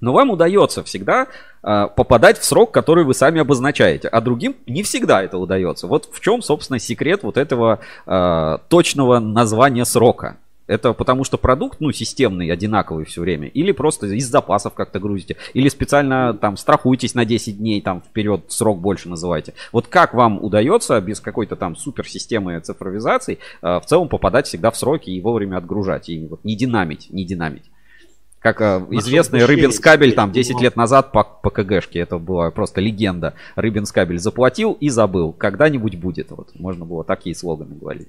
Но 0.01 0.13
вам 0.13 0.31
удается 0.31 0.85
всегда 0.85 1.27
э, 1.65 1.89
попадать 1.97 2.39
в 2.39 2.45
срок, 2.45 2.71
который 2.71 3.03
вы 3.03 3.15
сами 3.15 3.41
обозначаете, 3.41 4.07
а 4.07 4.21
другим 4.21 4.55
не 4.69 4.85
всегда 4.85 5.25
это 5.25 5.39
удается. 5.39 5.89
Вот 5.89 6.09
в 6.13 6.21
чем, 6.21 6.41
собственно, 6.41 6.79
секрет 6.79 7.25
вот 7.25 7.37
этого 7.37 7.81
э, 8.07 8.59
точного 8.69 9.19
названия 9.19 9.85
срока. 9.85 10.37
Это 10.67 10.95
потому 10.95 11.25
что 11.25 11.37
продукт, 11.37 11.81
ну, 11.81 11.93
системный, 11.93 12.51
одинаковый 12.51 13.05
все 13.05 13.21
время, 13.21 13.49
или 13.49 13.73
просто 13.73 14.07
из 14.07 14.27
запасов 14.27 14.73
как-то 14.73 14.99
грузите, 14.99 15.37
или 15.53 15.69
специально 15.69 16.33
там 16.33 16.57
страхуйтесь 16.57 17.15
на 17.15 17.27
10 17.27 17.59
дней, 17.59 17.83
там 17.83 18.01
вперед 18.01 18.45
срок 18.49 18.81
больше 18.81 19.09
называйте. 19.09 19.53
Вот 19.73 19.89
как 19.89 20.15
вам 20.15 20.43
удается 20.43 20.99
без 21.03 21.21
какой-то 21.21 21.57
там 21.57 21.77
суперсистемы 21.77 22.61
цифровизации 22.61 23.39
э, 23.61 23.79
в 23.79 23.85
целом 23.85 24.09
попадать 24.09 24.47
всегда 24.47 24.71
в 24.71 24.77
сроки 24.77 25.11
и 25.11 25.21
вовремя 25.21 25.59
отгружать, 25.59 26.09
и 26.09 26.27
вот 26.27 26.43
не 26.45 26.57
динамить, 26.57 27.09
не 27.11 27.27
динамить. 27.27 27.65
Как 28.45 28.61
э, 28.61 28.87
известный 28.91 29.45
Рыбинскабель 29.45 30.15
там 30.15 30.33
10 30.33 30.61
лет 30.61 30.77
назад 30.77 31.13
по, 31.13 31.25
по 31.25 31.51
КГшке, 31.51 31.99
это 31.99 32.19
была 32.19 32.51
просто 32.51 32.81
легенда. 32.81 33.35
Рыбинскабель 33.57 34.19
заплатил 34.19 34.73
и 34.81 34.89
забыл, 34.89 35.33
когда-нибудь 35.33 35.97
будет. 35.97 36.31
Вот 36.31 36.51
можно 36.55 36.87
было 36.87 37.05
такие 37.05 37.35
слоганы 37.35 37.75
говорить. 37.75 38.09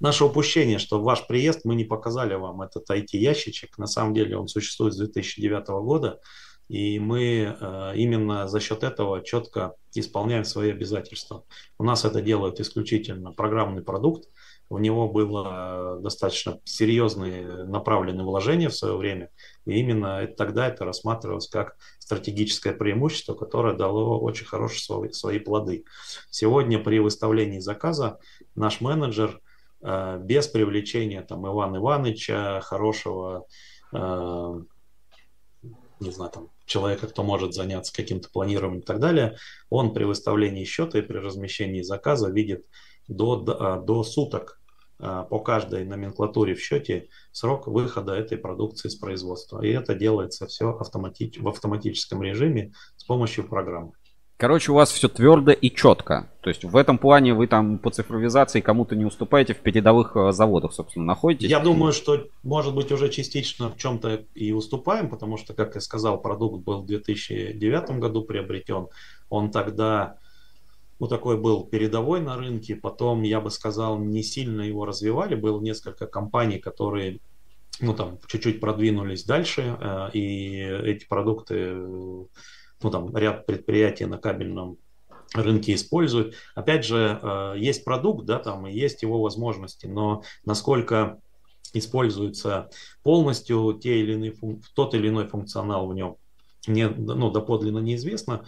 Наше 0.00 0.24
упущение, 0.24 0.78
что 0.78 1.00
ваш 1.00 1.26
приезд 1.26 1.64
мы 1.64 1.74
не 1.74 1.84
показали 1.84 2.34
вам 2.34 2.62
этот 2.62 2.88
IT-ящичек. 2.90 3.78
На 3.78 3.86
самом 3.86 4.14
деле 4.14 4.36
он 4.36 4.48
существует 4.48 4.94
с 4.94 4.98
2009 4.98 5.68
года. 5.84 6.20
И 6.68 6.98
мы 6.98 7.54
э, 7.60 7.92
именно 7.96 8.48
за 8.48 8.58
счет 8.58 8.84
этого 8.84 9.22
четко 9.22 9.74
исполняем 9.94 10.44
свои 10.44 10.70
обязательства. 10.70 11.44
У 11.78 11.84
нас 11.84 12.04
это 12.04 12.22
делают 12.22 12.58
исключительно 12.58 13.32
программный 13.32 13.82
продукт. 13.82 14.28
В 14.70 14.80
него 14.80 15.08
было 15.08 16.00
достаточно 16.00 16.58
серьезные 16.64 17.64
направленные 17.64 18.24
вложения 18.24 18.70
в 18.70 18.74
свое 18.74 18.96
время. 18.96 19.28
И 19.66 19.78
именно 19.78 20.26
тогда 20.26 20.68
это 20.68 20.86
рассматривалось 20.86 21.48
как 21.48 21.76
стратегическое 21.98 22.72
преимущество, 22.72 23.34
которое 23.34 23.74
дало 23.74 24.18
очень 24.18 24.46
хорошие 24.46 25.12
свои, 25.12 25.38
плоды. 25.38 25.84
Сегодня 26.30 26.82
при 26.82 26.98
выставлении 26.98 27.58
заказа 27.58 28.18
наш 28.54 28.80
менеджер 28.80 29.38
э, 29.38 29.43
без 29.84 30.48
привлечения 30.48 31.22
там, 31.22 31.46
Ивана 31.46 31.76
Ивановича, 31.76 32.60
хорошего 32.62 33.46
э, 33.92 34.60
не 36.00 36.10
знаю, 36.10 36.30
там, 36.30 36.50
человека, 36.66 37.06
кто 37.06 37.22
может 37.22 37.54
заняться 37.54 37.92
каким-то 37.92 38.28
планированием 38.30 38.80
и 38.80 38.84
так 38.84 39.00
далее, 39.00 39.36
он 39.70 39.92
при 39.92 40.04
выставлении 40.04 40.64
счета 40.64 40.98
и 40.98 41.02
при 41.02 41.18
размещении 41.18 41.82
заказа 41.82 42.30
видит 42.30 42.66
до, 43.08 43.36
до, 43.36 43.74
а, 43.74 43.80
до 43.80 44.02
суток 44.02 44.60
по 44.96 45.40
каждой 45.40 45.84
номенклатуре 45.84 46.54
в 46.54 46.60
счете 46.60 47.08
срок 47.32 47.66
выхода 47.66 48.14
этой 48.14 48.38
продукции 48.38 48.88
с 48.88 48.94
производства. 48.94 49.60
И 49.60 49.68
это 49.68 49.94
делается 49.94 50.46
все 50.46 50.70
автомати- 50.70 51.36
в 51.38 51.48
автоматическом 51.48 52.22
режиме 52.22 52.72
с 52.96 53.04
помощью 53.04 53.46
программы. 53.46 53.92
Короче, 54.36 54.72
у 54.72 54.74
вас 54.74 54.90
все 54.90 55.08
твердо 55.08 55.52
и 55.52 55.70
четко. 55.70 56.28
То 56.40 56.50
есть 56.50 56.64
в 56.64 56.76
этом 56.76 56.98
плане 56.98 57.34
вы 57.34 57.46
там 57.46 57.78
по 57.78 57.90
цифровизации 57.90 58.60
кому-то 58.60 58.96
не 58.96 59.04
уступаете 59.04 59.54
в 59.54 59.58
передовых 59.58 60.16
э, 60.16 60.32
заводах, 60.32 60.72
собственно, 60.72 61.04
находитесь. 61.04 61.48
Я 61.48 61.60
думаю, 61.60 61.92
что, 61.92 62.26
может 62.42 62.74
быть, 62.74 62.90
уже 62.90 63.08
частично 63.10 63.70
в 63.70 63.76
чем-то 63.76 64.24
и 64.34 64.52
уступаем, 64.52 65.08
потому 65.08 65.36
что, 65.36 65.54
как 65.54 65.76
я 65.76 65.80
сказал, 65.80 66.20
продукт 66.20 66.64
был 66.64 66.82
в 66.82 66.86
2009 66.86 67.98
году 68.00 68.22
приобретен. 68.22 68.88
Он 69.30 69.52
тогда 69.52 70.18
ну, 70.98 71.06
такой 71.06 71.38
был 71.38 71.64
передовой 71.64 72.20
на 72.20 72.36
рынке. 72.36 72.74
Потом, 72.74 73.22
я 73.22 73.40
бы 73.40 73.50
сказал, 73.50 73.98
не 73.98 74.22
сильно 74.24 74.62
его 74.62 74.84
развивали. 74.84 75.36
Было 75.36 75.60
несколько 75.60 76.06
компаний, 76.06 76.58
которые 76.58 77.20
ну, 77.80 77.94
там, 77.94 78.18
чуть-чуть 78.26 78.60
продвинулись 78.60 79.24
дальше, 79.24 79.76
э, 79.80 80.10
и 80.12 80.58
эти 80.58 81.06
продукты 81.06 81.76
ну, 82.84 82.90
там, 82.90 83.16
ряд 83.16 83.46
предприятий 83.46 84.04
на 84.04 84.18
кабельном 84.18 84.76
рынке 85.34 85.74
используют. 85.74 86.34
Опять 86.54 86.84
же, 86.84 87.18
э, 87.20 87.54
есть 87.56 87.82
продукт, 87.84 88.26
да, 88.26 88.38
там, 88.38 88.66
и 88.66 88.72
есть 88.72 89.02
его 89.02 89.20
возможности, 89.20 89.86
но 89.86 90.22
насколько 90.44 91.18
используется 91.72 92.68
полностью 93.02 93.78
те 93.82 94.00
или 94.00 94.12
иные, 94.12 94.34
тот 94.74 94.94
или 94.94 95.08
иной 95.08 95.26
функционал 95.26 95.88
в 95.88 95.94
нем, 95.94 96.16
не, 96.66 96.88
ну, 96.88 97.30
доподлинно 97.30 97.78
неизвестно. 97.78 98.44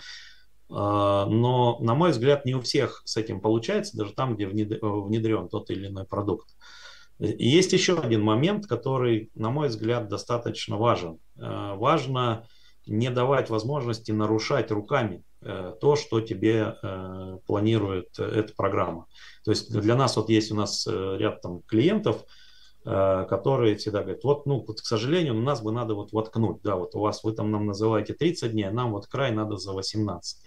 Э, 0.69 1.25
но, 1.27 1.79
на 1.81 1.95
мой 1.95 2.11
взгляд, 2.11 2.45
не 2.45 2.55
у 2.55 2.61
всех 2.61 3.01
с 3.07 3.17
этим 3.17 3.41
получается, 3.41 3.97
даже 3.97 4.13
там, 4.13 4.37
где 4.37 4.47
внедрен 4.47 5.49
тот 5.49 5.71
или 5.71 5.87
иной 5.87 6.05
продукт. 6.05 6.51
Есть 7.19 7.73
еще 7.73 7.99
один 7.99 8.23
момент, 8.23 8.67
который, 8.67 9.31
на 9.35 9.49
мой 9.49 9.69
взгляд, 9.69 10.09
достаточно 10.09 10.77
важен. 10.77 11.19
Э, 11.37 11.75
важно 11.75 12.47
не 12.87 13.11
давать 13.11 13.51
возможности 13.51 14.13
нарушать 14.13 14.71
руками 14.71 15.25
э, 15.43 15.75
то, 15.81 15.97
что 15.97 16.21
тебе 16.21 16.77
э, 16.83 17.39
планирует 17.47 18.19
эта 18.19 18.55
программа. 18.55 19.07
То 19.45 19.51
есть 19.51 19.73
для 19.73 19.97
нас 19.97 20.17
вот 20.17 20.29
есть 20.29 20.53
у 20.53 20.55
нас 20.55 20.87
э, 20.87 21.17
ряд 21.19 21.41
там 21.41 21.63
клиентов, 21.63 22.25
которые 22.85 23.75
всегда 23.75 24.03
говорят, 24.03 24.23
вот, 24.23 24.47
ну, 24.47 24.65
вот, 24.65 24.81
к 24.81 24.85
сожалению, 24.85 25.37
у 25.37 25.41
нас 25.41 25.61
бы 25.61 25.73
надо 25.73 25.97
вот 25.97 26.13
воткнуть, 26.13 26.63
да, 26.63 26.77
вот 26.77 26.95
у 26.95 27.01
вас, 27.01 27.25
вы 27.25 27.33
там 27.33 27.51
нам 27.51 27.67
называете 27.67 28.15
30 28.15 28.53
дней, 28.53 28.69
а 28.69 28.71
нам 28.71 28.93
вот 28.93 29.09
край 29.09 29.33
надо 29.33 29.57
за 29.57 29.73
18. 29.73 30.45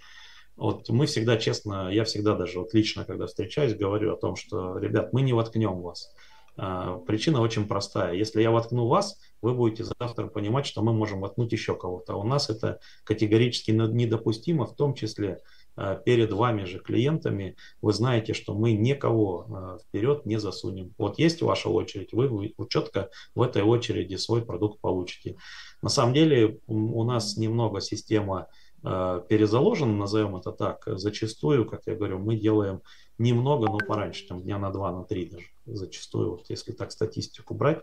Вот 0.56 0.88
мы 0.88 1.04
всегда 1.04 1.36
честно, 1.36 1.90
я 1.92 2.04
всегда 2.04 2.34
даже 2.34 2.60
вот 2.60 2.72
лично, 2.72 3.04
когда 3.04 3.26
встречаюсь, 3.26 3.76
говорю 3.76 4.14
о 4.14 4.16
том, 4.16 4.36
что, 4.36 4.78
ребят, 4.78 5.12
мы 5.12 5.20
не 5.20 5.34
воткнем 5.34 5.82
вас. 5.82 6.14
Причина 6.56 7.42
очень 7.42 7.68
простая. 7.68 8.14
Если 8.14 8.40
я 8.40 8.50
воткну 8.50 8.86
вас, 8.86 9.18
вы 9.42 9.54
будете 9.54 9.84
завтра 9.84 10.26
понимать, 10.26 10.66
что 10.66 10.82
мы 10.82 10.92
можем 10.92 11.20
воткнуть 11.20 11.52
еще 11.52 11.76
кого-то. 11.76 12.14
А 12.14 12.16
у 12.16 12.24
нас 12.24 12.50
это 12.50 12.80
категорически 13.04 13.70
недопустимо, 13.70 14.66
в 14.66 14.74
том 14.74 14.94
числе 14.94 15.40
а, 15.76 15.94
перед 15.96 16.32
вами 16.32 16.64
же 16.64 16.78
клиентами. 16.78 17.56
Вы 17.82 17.92
знаете, 17.92 18.34
что 18.34 18.54
мы 18.54 18.72
никого 18.72 19.78
вперед 19.86 20.26
не 20.26 20.38
засунем. 20.38 20.94
Вот 20.98 21.18
есть 21.18 21.42
ваша 21.42 21.68
очередь, 21.68 22.12
вы 22.12 22.54
четко 22.68 23.10
в 23.34 23.42
этой 23.42 23.62
очереди 23.62 24.16
свой 24.16 24.44
продукт 24.44 24.80
получите. 24.80 25.36
На 25.82 25.88
самом 25.88 26.14
деле 26.14 26.58
у 26.66 27.04
нас 27.04 27.36
немного 27.36 27.80
система 27.80 28.48
перезаложена, 28.82 29.94
назовем 29.94 30.36
это 30.36 30.52
так. 30.52 30.84
Зачастую, 30.86 31.66
как 31.66 31.82
я 31.86 31.94
говорю, 31.94 32.18
мы 32.18 32.36
делаем 32.36 32.80
немного, 33.18 33.66
но 33.66 33.78
пораньше, 33.78 34.26
там 34.26 34.42
дня 34.42 34.58
на 34.58 34.70
два, 34.70 34.90
на 34.92 35.04
три 35.04 35.26
даже 35.26 35.46
зачастую, 35.66 36.32
вот 36.32 36.48
если 36.48 36.72
так 36.72 36.90
статистику 36.90 37.54
брать. 37.54 37.82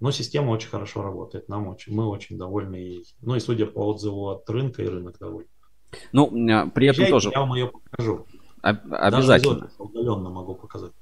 Но 0.00 0.10
система 0.10 0.50
очень 0.50 0.68
хорошо 0.68 1.02
работает, 1.02 1.48
нам 1.48 1.68
очень, 1.68 1.94
мы 1.94 2.08
очень 2.08 2.36
довольны 2.36 2.76
ей. 2.76 3.04
Ну 3.20 3.36
и 3.36 3.40
судя 3.40 3.66
по 3.66 3.80
отзыву 3.86 4.28
от 4.28 4.48
рынка, 4.50 4.82
и 4.82 4.88
рынок 4.88 5.18
доволен. 5.18 5.48
Ну, 6.12 6.30
а, 6.50 6.66
при 6.68 6.88
этом 6.88 7.06
тоже... 7.06 7.30
Я 7.32 7.40
вам 7.40 7.54
ее 7.54 7.68
покажу. 7.68 8.26
Обязательно. 8.62 9.60
Даже 9.60 9.74
удаленно 9.78 10.30
могу 10.30 10.54
показать. 10.54 10.92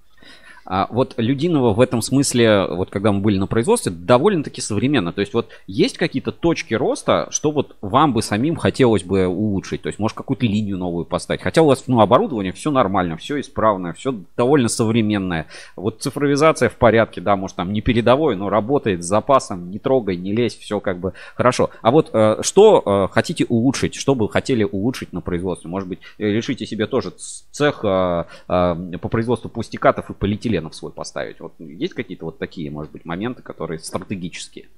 А 0.64 0.86
вот 0.90 1.14
Людинова 1.16 1.72
в 1.72 1.80
этом 1.80 2.02
смысле, 2.02 2.66
вот 2.68 2.90
когда 2.90 3.12
мы 3.12 3.20
были 3.20 3.38
на 3.38 3.46
производстве, 3.46 3.92
довольно-таки 3.92 4.60
современно. 4.60 5.12
То 5.12 5.20
есть 5.20 5.34
вот 5.34 5.48
есть 5.66 5.98
какие-то 5.98 6.32
точки 6.32 6.74
роста, 6.74 7.28
что 7.30 7.50
вот 7.50 7.76
вам 7.80 8.12
бы 8.12 8.22
самим 8.22 8.56
хотелось 8.56 9.02
бы 9.02 9.26
улучшить. 9.26 9.82
То 9.82 9.88
есть 9.88 9.98
может 9.98 10.16
какую-то 10.16 10.46
линию 10.46 10.78
новую 10.78 11.04
поставить. 11.04 11.42
Хотя 11.42 11.62
у 11.62 11.66
вас 11.66 11.84
ну, 11.86 12.00
оборудование 12.00 12.52
все 12.52 12.70
нормально, 12.70 13.16
все 13.16 13.40
исправно, 13.40 13.92
все 13.92 14.14
довольно 14.36 14.68
современное. 14.68 15.46
Вот 15.76 16.00
цифровизация 16.00 16.68
в 16.68 16.76
порядке, 16.76 17.20
да, 17.20 17.36
может 17.36 17.56
там 17.56 17.72
не 17.72 17.80
передовой, 17.80 18.36
но 18.36 18.48
работает 18.48 19.02
с 19.02 19.06
запасом, 19.06 19.70
не 19.70 19.78
трогай, 19.78 20.16
не 20.16 20.32
лезь, 20.32 20.56
все 20.56 20.80
как 20.80 20.98
бы 20.98 21.12
хорошо. 21.34 21.70
А 21.82 21.90
вот 21.90 22.10
э, 22.12 22.36
что 22.42 23.08
э, 23.10 23.12
хотите 23.12 23.46
улучшить, 23.48 23.94
что 23.94 24.14
бы 24.14 24.28
хотели 24.28 24.62
улучшить 24.64 25.12
на 25.12 25.20
производстве? 25.20 25.68
Может 25.68 25.88
быть, 25.88 25.98
решите 26.18 26.66
себе 26.66 26.86
тоже 26.86 27.12
цех 27.50 27.80
э, 27.82 28.24
э, 28.48 28.98
по 29.00 29.08
производству 29.08 29.48
пустикатов 29.48 30.10
и 30.10 30.14
полиэтилена 30.14 30.51
членов 30.52 30.74
свой 30.74 30.92
поставить. 30.92 31.40
Вот 31.40 31.54
есть 31.58 31.94
какие-то 31.94 32.26
вот 32.26 32.38
такие, 32.38 32.70
может 32.70 32.92
быть, 32.92 33.04
моменты, 33.04 33.42
которые 33.42 33.78
стратегические? 33.78 34.68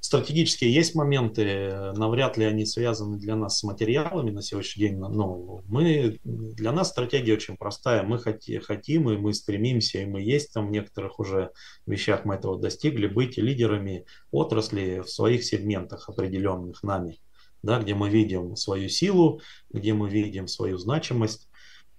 Стратегические 0.00 0.72
есть 0.72 0.94
моменты, 0.94 1.92
навряд 1.94 2.38
ли 2.38 2.44
они 2.44 2.64
связаны 2.64 3.18
для 3.18 3.36
нас 3.36 3.58
с 3.58 3.64
материалами 3.64 4.30
на 4.30 4.40
сегодняшний 4.40 4.88
день. 4.88 4.96
Но 4.96 5.60
мы, 5.66 6.18
для 6.24 6.72
нас 6.72 6.88
стратегия 6.88 7.34
очень 7.34 7.56
простая. 7.56 8.02
Мы 8.02 8.18
хотим, 8.18 9.10
и 9.10 9.18
мы 9.18 9.34
стремимся, 9.34 9.98
и 9.98 10.06
мы 10.06 10.22
есть 10.22 10.54
там 10.54 10.68
в 10.68 10.70
некоторых 10.70 11.20
уже 11.20 11.50
вещах 11.84 12.24
мы 12.24 12.36
этого 12.36 12.58
достигли, 12.58 13.08
быть 13.08 13.36
лидерами 13.36 14.06
отрасли 14.30 15.02
в 15.04 15.10
своих 15.10 15.44
сегментах, 15.44 16.08
определенных 16.08 16.82
нами, 16.82 17.18
да, 17.62 17.78
где 17.80 17.94
мы 17.94 18.08
видим 18.08 18.56
свою 18.56 18.88
силу, 18.88 19.42
где 19.70 19.92
мы 19.92 20.08
видим 20.08 20.46
свою 20.46 20.78
значимость 20.78 21.47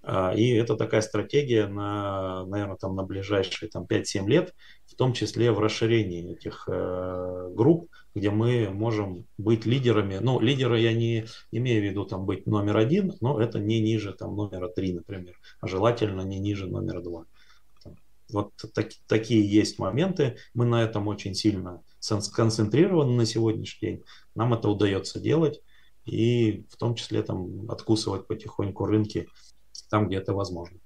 и 0.02 0.50
это 0.50 0.76
такая 0.76 1.02
стратегия 1.02 1.66
на, 1.66 2.46
наверное, 2.46 2.76
там 2.76 2.96
на 2.96 3.04
ближайшие 3.04 3.68
там, 3.70 3.84
5-7 3.84 4.26
лет, 4.26 4.54
в 4.86 4.94
том 4.94 5.12
числе 5.12 5.52
в 5.52 5.60
расширении 5.60 6.32
этих 6.32 6.66
э, 6.68 7.50
групп, 7.54 7.90
где 8.14 8.30
мы 8.30 8.70
можем 8.70 9.26
быть 9.36 9.66
лидерами. 9.66 10.18
Ну, 10.20 10.40
лидера 10.40 10.78
я 10.78 10.94
не 10.94 11.26
имею 11.52 11.82
в 11.82 11.84
виду 11.84 12.04
там 12.06 12.24
быть 12.24 12.46
номер 12.46 12.78
один, 12.78 13.12
но 13.20 13.40
это 13.40 13.58
не 13.58 13.80
ниже 13.80 14.12
там 14.12 14.36
номера 14.36 14.68
три, 14.68 14.94
например, 14.94 15.38
а 15.60 15.68
желательно 15.68 16.22
не 16.22 16.38
ниже 16.38 16.66
номера 16.66 17.02
два. 17.02 17.26
Вот 18.32 18.52
так, 18.74 18.90
такие 19.06 19.46
есть 19.46 19.78
моменты. 19.78 20.36
Мы 20.54 20.64
на 20.64 20.82
этом 20.82 21.08
очень 21.08 21.34
сильно 21.34 21.82
сконцентрированы 21.98 23.12
на 23.12 23.26
сегодняшний 23.26 23.88
день. 23.88 24.04
Нам 24.34 24.54
это 24.54 24.68
удается 24.68 25.20
делать 25.20 25.60
и 26.04 26.64
в 26.70 26.76
том 26.76 26.94
числе 26.94 27.22
там 27.22 27.70
откусывать 27.70 28.26
потихоньку 28.26 28.86
рынки 28.86 29.28
там, 29.90 30.06
где 30.06 30.16
это 30.16 30.32
возможно. 30.32 30.78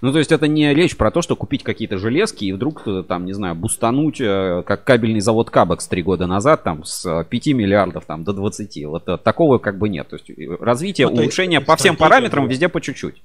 Ну, 0.00 0.12
то 0.12 0.18
есть 0.18 0.32
это 0.32 0.48
не 0.48 0.72
речь 0.72 0.96
про 0.96 1.10
то, 1.10 1.20
что 1.20 1.36
купить 1.36 1.62
какие-то 1.62 1.98
железки 1.98 2.44
и 2.46 2.52
вдруг, 2.52 2.86
э, 2.86 3.04
там, 3.06 3.26
не 3.26 3.32
знаю, 3.34 3.54
бустануть, 3.54 4.20
э, 4.20 4.62
как 4.66 4.84
кабельный 4.84 5.20
завод 5.20 5.50
Кабекс 5.50 5.86
три 5.86 6.02
года 6.02 6.26
назад, 6.26 6.62
там, 6.62 6.84
с 6.84 7.24
5 7.24 7.46
миллиардов 7.48 8.04
там, 8.06 8.24
до 8.24 8.32
20. 8.32 8.86
Вот 8.86 9.08
э, 9.08 9.18
такого 9.18 9.58
как 9.58 9.78
бы 9.78 9.88
нет. 9.88 10.08
То 10.08 10.16
есть 10.16 10.30
развитие, 10.60 11.08
ну, 11.08 11.14
улучшение 11.14 11.60
по 11.60 11.76
всем 11.76 11.96
параметрам 11.96 12.48
везде 12.48 12.68
по 12.68 12.80
чуть-чуть. 12.80 13.22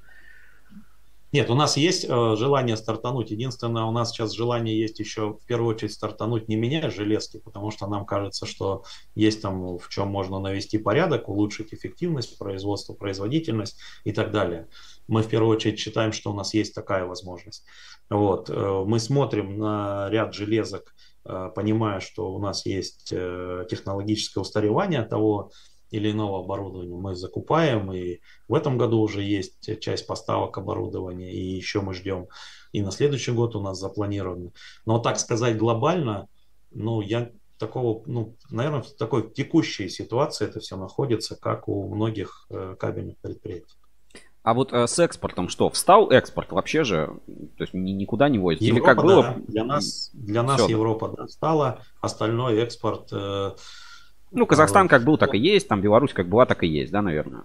Нет, 1.32 1.50
у 1.50 1.56
нас 1.56 1.78
есть 1.78 2.06
э, 2.08 2.36
желание 2.36 2.76
стартануть. 2.78 3.32
Единственное, 3.32 3.84
у 3.84 3.92
нас 3.92 4.12
сейчас 4.12 4.34
желание 4.34 4.80
есть 4.80 5.00
еще 5.00 5.34
в 5.34 5.46
первую 5.46 5.76
очередь 5.76 5.94
стартануть, 5.94 6.48
не 6.48 6.56
меняя 6.56 6.90
железки, 6.90 7.38
потому 7.38 7.72
что 7.72 7.88
нам 7.88 8.06
кажется, 8.06 8.46
что 8.46 8.84
есть 9.16 9.42
там 9.42 9.78
в 9.78 9.90
чем 9.90 10.08
можно 10.08 10.40
навести 10.40 10.78
порядок, 10.78 11.30
улучшить 11.30 11.74
эффективность 11.74 12.38
производства, 12.38 12.94
производительность 12.94 13.78
и 14.04 14.12
так 14.12 14.32
далее 14.32 14.68
мы 15.10 15.24
в 15.24 15.28
первую 15.28 15.56
очередь 15.56 15.80
считаем, 15.80 16.14
что 16.14 16.32
у 16.32 16.36
нас 16.36 16.54
есть 16.54 16.76
такая 16.76 17.06
возможность. 17.06 17.66
Вот. 18.10 18.50
Э, 18.50 18.84
мы 18.86 19.00
смотрим 19.00 19.58
на 19.58 20.08
ряд 20.10 20.34
железок, 20.36 20.94
э, 21.26 21.50
понимая, 21.56 22.00
что 22.00 22.32
у 22.32 22.40
нас 22.40 22.66
есть 22.66 23.10
э, 23.12 23.66
технологическое 23.70 24.42
устаревание 24.42 25.02
того 25.02 25.52
или 25.92 26.12
иного 26.12 26.40
оборудования. 26.40 26.96
Мы 26.96 27.16
закупаем, 27.16 27.92
и 27.92 28.20
в 28.48 28.54
этом 28.54 28.78
году 28.78 29.00
уже 29.00 29.22
есть 29.24 29.80
часть 29.82 30.08
поставок 30.08 30.58
оборудования, 30.58 31.32
и 31.32 31.56
еще 31.56 31.82
мы 31.82 31.94
ждем. 31.94 32.28
И 32.72 32.82
на 32.82 32.92
следующий 32.92 33.32
год 33.32 33.56
у 33.56 33.62
нас 33.62 33.80
запланировано. 33.80 34.52
Но 34.86 35.00
так 35.00 35.20
сказать 35.20 35.58
глобально, 35.58 36.28
ну, 36.72 37.02
я 37.02 37.32
такого, 37.58 38.04
ну, 38.06 38.36
наверное, 38.50 38.82
в 38.82 38.92
такой 38.94 39.32
текущей 39.32 39.90
ситуации 39.90 40.46
это 40.46 40.60
все 40.60 40.78
находится, 40.78 41.36
как 41.36 41.68
у 41.68 41.94
многих 41.94 42.48
кабельных 42.80 43.18
предприятий. 43.18 43.76
А 44.42 44.54
вот 44.54 44.72
э, 44.72 44.88
с 44.88 44.98
экспортом 45.00 45.50
что? 45.50 45.70
Встал 45.70 46.10
экспорт 46.10 46.52
вообще 46.52 46.84
же? 46.84 47.20
То 47.58 47.64
есть 47.64 47.74
ни, 47.74 47.92
никуда 47.92 48.30
не 48.30 48.40
возит? 48.40 48.62
Европа, 48.62 48.80
Или 48.80 48.86
как 48.86 49.04
было? 49.04 49.22
Да. 49.22 49.36
Для 49.48 49.64
нас, 49.64 50.10
для 50.14 50.44
нас 50.44 50.62
Все. 50.62 50.72
Европа 50.72 51.14
да, 51.16 51.26
встала, 51.28 51.82
остальной 52.02 52.60
экспорт... 52.60 53.10
Э, 53.12 53.52
ну, 54.32 54.46
Казахстан 54.46 54.88
э, 54.88 54.90
как 54.90 55.04
был, 55.04 55.18
так 55.18 55.34
и 55.34 55.40
есть, 55.40 55.68
там 55.68 55.82
Беларусь 55.82 56.14
как 56.14 56.28
была, 56.28 56.46
так 56.46 56.64
и 56.64 56.68
есть, 56.68 56.92
да, 56.92 57.02
наверное? 57.02 57.44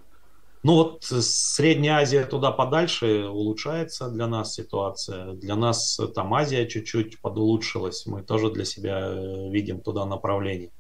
Ну 0.65 0.77
вот 0.77 1.05
Средняя 1.05 1.99
Азия 1.99 2.25
туда 2.25 2.51
подальше 2.51 3.29
улучшается 3.29 4.09
для 4.09 4.27
нас 4.27 4.55
ситуация. 4.55 5.35
Для 5.35 5.57
нас 5.57 6.01
там 6.15 6.33
Азия 6.33 6.67
чуть-чуть 6.67 7.21
подулучшилась. 7.21 8.07
Мы 8.07 8.23
тоже 8.23 8.51
для 8.51 8.65
себя 8.65 9.11
э, 9.11 9.51
видим 9.51 9.83
туда 9.83 10.07
направление. 10.07 10.71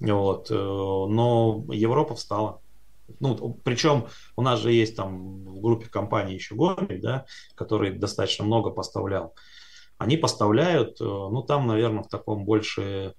Вот. 0.00 0.50
Э, 0.50 0.54
но 0.54 1.62
Европа 1.70 2.14
встала. 2.14 2.62
Ну, 3.20 3.58
причем 3.64 4.06
у 4.34 4.40
нас 4.40 4.60
же 4.60 4.72
есть 4.72 4.96
там 4.96 5.44
в 5.44 5.60
группе 5.60 5.88
компаний 5.90 6.34
еще 6.34 6.54
Гомель, 6.54 7.02
да, 7.02 7.26
который 7.54 7.90
достаточно 7.90 8.46
много 8.46 8.70
поставлял. 8.70 9.34
Они 9.98 10.16
поставляют, 10.16 11.02
э, 11.02 11.04
ну, 11.04 11.42
там, 11.42 11.66
наверное, 11.66 12.02
в 12.02 12.08
таком 12.08 12.46
больше 12.46 13.14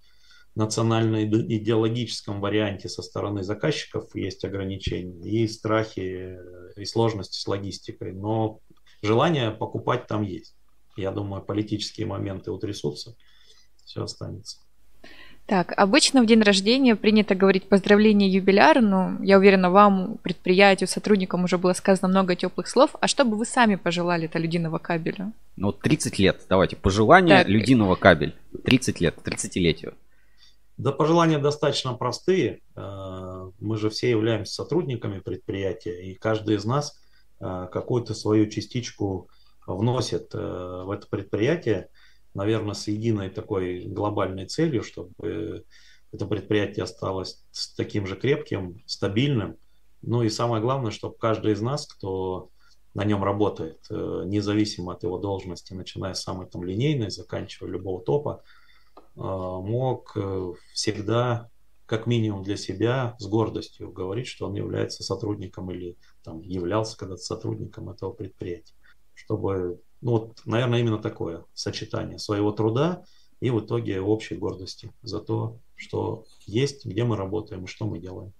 национально-идеологическом 0.55 2.41
варианте 2.41 2.89
со 2.89 3.01
стороны 3.01 3.43
заказчиков 3.43 4.15
есть 4.15 4.43
ограничения 4.43 5.43
и 5.43 5.47
страхи, 5.47 6.37
и 6.75 6.85
сложности 6.85 7.37
с 7.39 7.47
логистикой. 7.47 8.13
Но 8.13 8.59
желание 9.01 9.51
покупать 9.51 10.07
там 10.07 10.23
есть. 10.23 10.55
Я 10.97 11.11
думаю, 11.11 11.41
политические 11.41 12.07
моменты 12.07 12.51
утрясутся, 12.51 13.15
все 13.85 14.03
останется. 14.03 14.57
Так, 15.49 15.73
обычно 15.77 16.21
в 16.21 16.27
день 16.27 16.43
рождения 16.43 16.95
принято 16.95 17.33
говорить 17.33 17.63
поздравление 17.63 18.29
юбиляру, 18.29 18.81
но 18.81 19.17
я 19.23 19.39
уверена, 19.39 19.71
вам, 19.71 20.19
предприятию, 20.21 20.87
сотрудникам 20.87 21.43
уже 21.43 21.57
было 21.57 21.73
сказано 21.73 22.07
много 22.07 22.35
теплых 22.35 22.67
слов. 22.67 22.91
А 23.01 23.07
что 23.07 23.25
бы 23.25 23.35
вы 23.35 23.45
сами 23.45 23.75
пожелали 23.75 24.25
это 24.25 24.37
людиного 24.37 24.77
кабеля? 24.77 25.31
Ну, 25.55 25.71
30 25.71 26.19
лет. 26.19 26.41
Давайте, 26.49 26.75
пожелания 26.75 27.39
так. 27.39 27.47
людиного 27.47 27.95
кабель. 27.95 28.35
30 28.63 29.01
лет, 29.01 29.15
30-летию. 29.23 29.95
Да, 30.79 30.93
пожелания 30.93 31.39
достаточно 31.39 31.93
простые. 31.93 32.61
Э, 32.77 33.51
мы 33.59 33.75
же 33.75 33.89
все 33.89 34.09
являемся 34.11 34.53
сотрудниками 34.53 35.19
предприятия, 35.19 36.01
и 36.09 36.15
каждый 36.15 36.55
из 36.55 36.63
нас 36.63 36.97
э, 37.41 37.67
какую-то 37.69 38.13
свою 38.13 38.49
частичку 38.49 39.29
вносит 39.67 40.33
э, 40.33 40.37
в 40.37 40.89
это 40.89 41.05
предприятие 41.07 41.89
наверное, 42.33 42.75
с 42.75 42.87
единой 42.87 43.29
такой 43.29 43.87
глобальной 43.87 44.45
целью, 44.45 44.83
чтобы 44.83 45.65
это 46.13 46.25
предприятие 46.27 46.83
осталось 46.83 47.43
таким 47.75 48.05
же 48.05 48.15
крепким, 48.15 48.81
стабильным. 48.85 49.57
Ну 50.03 50.21
и 50.21 50.29
самое 50.29 50.61
главное, 50.61 50.91
чтобы 50.91 51.17
каждый 51.17 51.53
из 51.53 51.61
нас, 51.61 51.87
кто 51.87 52.51
на 52.93 53.03
нем 53.03 53.23
работает, 53.23 53.79
независимо 53.89 54.93
от 54.93 55.03
его 55.03 55.17
должности, 55.17 55.73
начиная 55.73 56.13
с 56.13 56.21
самой 56.21 56.47
там 56.47 56.63
линейной, 56.63 57.09
заканчивая 57.09 57.71
любого 57.71 58.01
топа, 58.01 58.43
мог 59.23 60.13
э, 60.15 60.53
всегда, 60.73 61.49
как 61.85 62.07
минимум 62.07 62.43
для 62.43 62.57
себя, 62.57 63.15
с 63.19 63.27
гордостью 63.27 63.91
говорить, 63.91 64.27
что 64.27 64.47
он 64.47 64.53
является 64.53 65.03
сотрудником 65.03 65.71
или 65.71 65.97
там, 66.23 66.41
являлся 66.41 66.97
когда-то 66.97 67.21
сотрудником 67.21 67.89
этого 67.89 68.11
предприятия. 68.11 68.73
Чтобы 69.13 69.81
ну 70.01 70.11
вот, 70.11 70.41
наверное, 70.45 70.79
именно 70.79 70.97
такое 70.97 71.45
сочетание 71.53 72.19
своего 72.19 72.51
труда 72.51 73.03
и 73.41 73.49
в 73.49 73.59
итоге 73.59 74.01
общей 74.01 74.35
гордости 74.35 74.91
за 75.01 75.19
то, 75.19 75.59
что 75.75 76.25
есть, 76.45 76.85
где 76.85 77.03
мы 77.03 77.15
работаем 77.15 77.65
и 77.65 77.67
что 77.67 77.85
мы 77.85 77.99
делаем. 77.99 78.33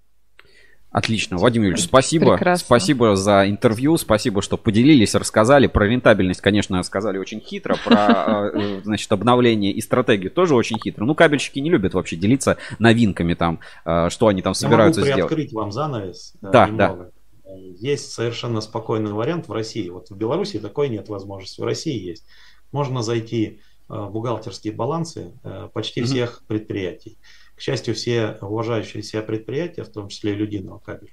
Отлично, 0.92 1.38
Вадим 1.38 1.64
Юрьевич, 1.64 1.86
спасибо. 1.86 2.34
Прекрасно. 2.34 2.66
Спасибо 2.66 3.16
за 3.16 3.48
интервью, 3.48 3.98
спасибо, 3.98 4.42
что 4.42 4.58
поделились, 4.58 5.14
рассказали. 5.14 5.68
Про 5.68 5.86
рентабельность, 5.88 6.42
конечно, 6.42 6.82
сказали 6.82 7.20
очень 7.20 7.42
хитро, 7.42 7.78
про 7.86 8.50
э, 8.54 8.82
значит, 8.84 9.12
обновление 9.12 9.72
и 9.72 9.82
стратегию 9.82 10.32
тоже 10.32 10.56
очень 10.56 10.80
хитро. 10.80 11.06
Ну, 11.06 11.14
кабельщики 11.14 11.60
не 11.60 11.70
любят 11.70 11.94
вообще 11.94 12.16
делиться 12.16 12.58
новинками 12.80 13.36
там, 13.36 13.60
э, 13.86 14.10
что 14.10 14.28
они 14.28 14.42
там 14.42 14.56
собираются 14.56 15.02
Я 15.02 15.06
могу 15.06 15.16
сделать. 15.16 15.32
открыть 15.32 15.54
вам 15.54 15.72
занавес. 15.72 16.34
Да, 16.42 16.68
да 16.68 17.10
есть 17.56 18.12
совершенно 18.12 18.62
спокойный 18.62 19.12
вариант 19.12 19.48
в 19.48 19.52
России. 19.52 19.90
Вот 19.90 20.10
в 20.10 20.16
Беларуси 20.16 20.60
такой 20.60 20.90
нет 20.90 21.10
возможности, 21.10 21.62
в 21.62 21.64
России 21.64 22.00
есть. 22.00 22.26
Можно 22.72 23.02
зайти 23.02 23.60
э, 23.90 23.94
в 23.94 24.12
бухгалтерские 24.12 24.74
балансы 24.74 25.32
э, 25.44 25.70
почти 25.74 26.02
mm-hmm. 26.02 26.06
всех 26.06 26.44
предприятий. 26.48 27.18
К 27.60 27.62
счастью, 27.62 27.94
все 27.94 28.38
уважающие 28.40 29.04
себя 29.04 29.22
предприятия, 29.22 29.84
в 29.84 29.90
том 29.90 30.08
числе 30.08 30.32
и 30.32 30.36
Людиного 30.36 30.80
кабеля, 30.80 31.12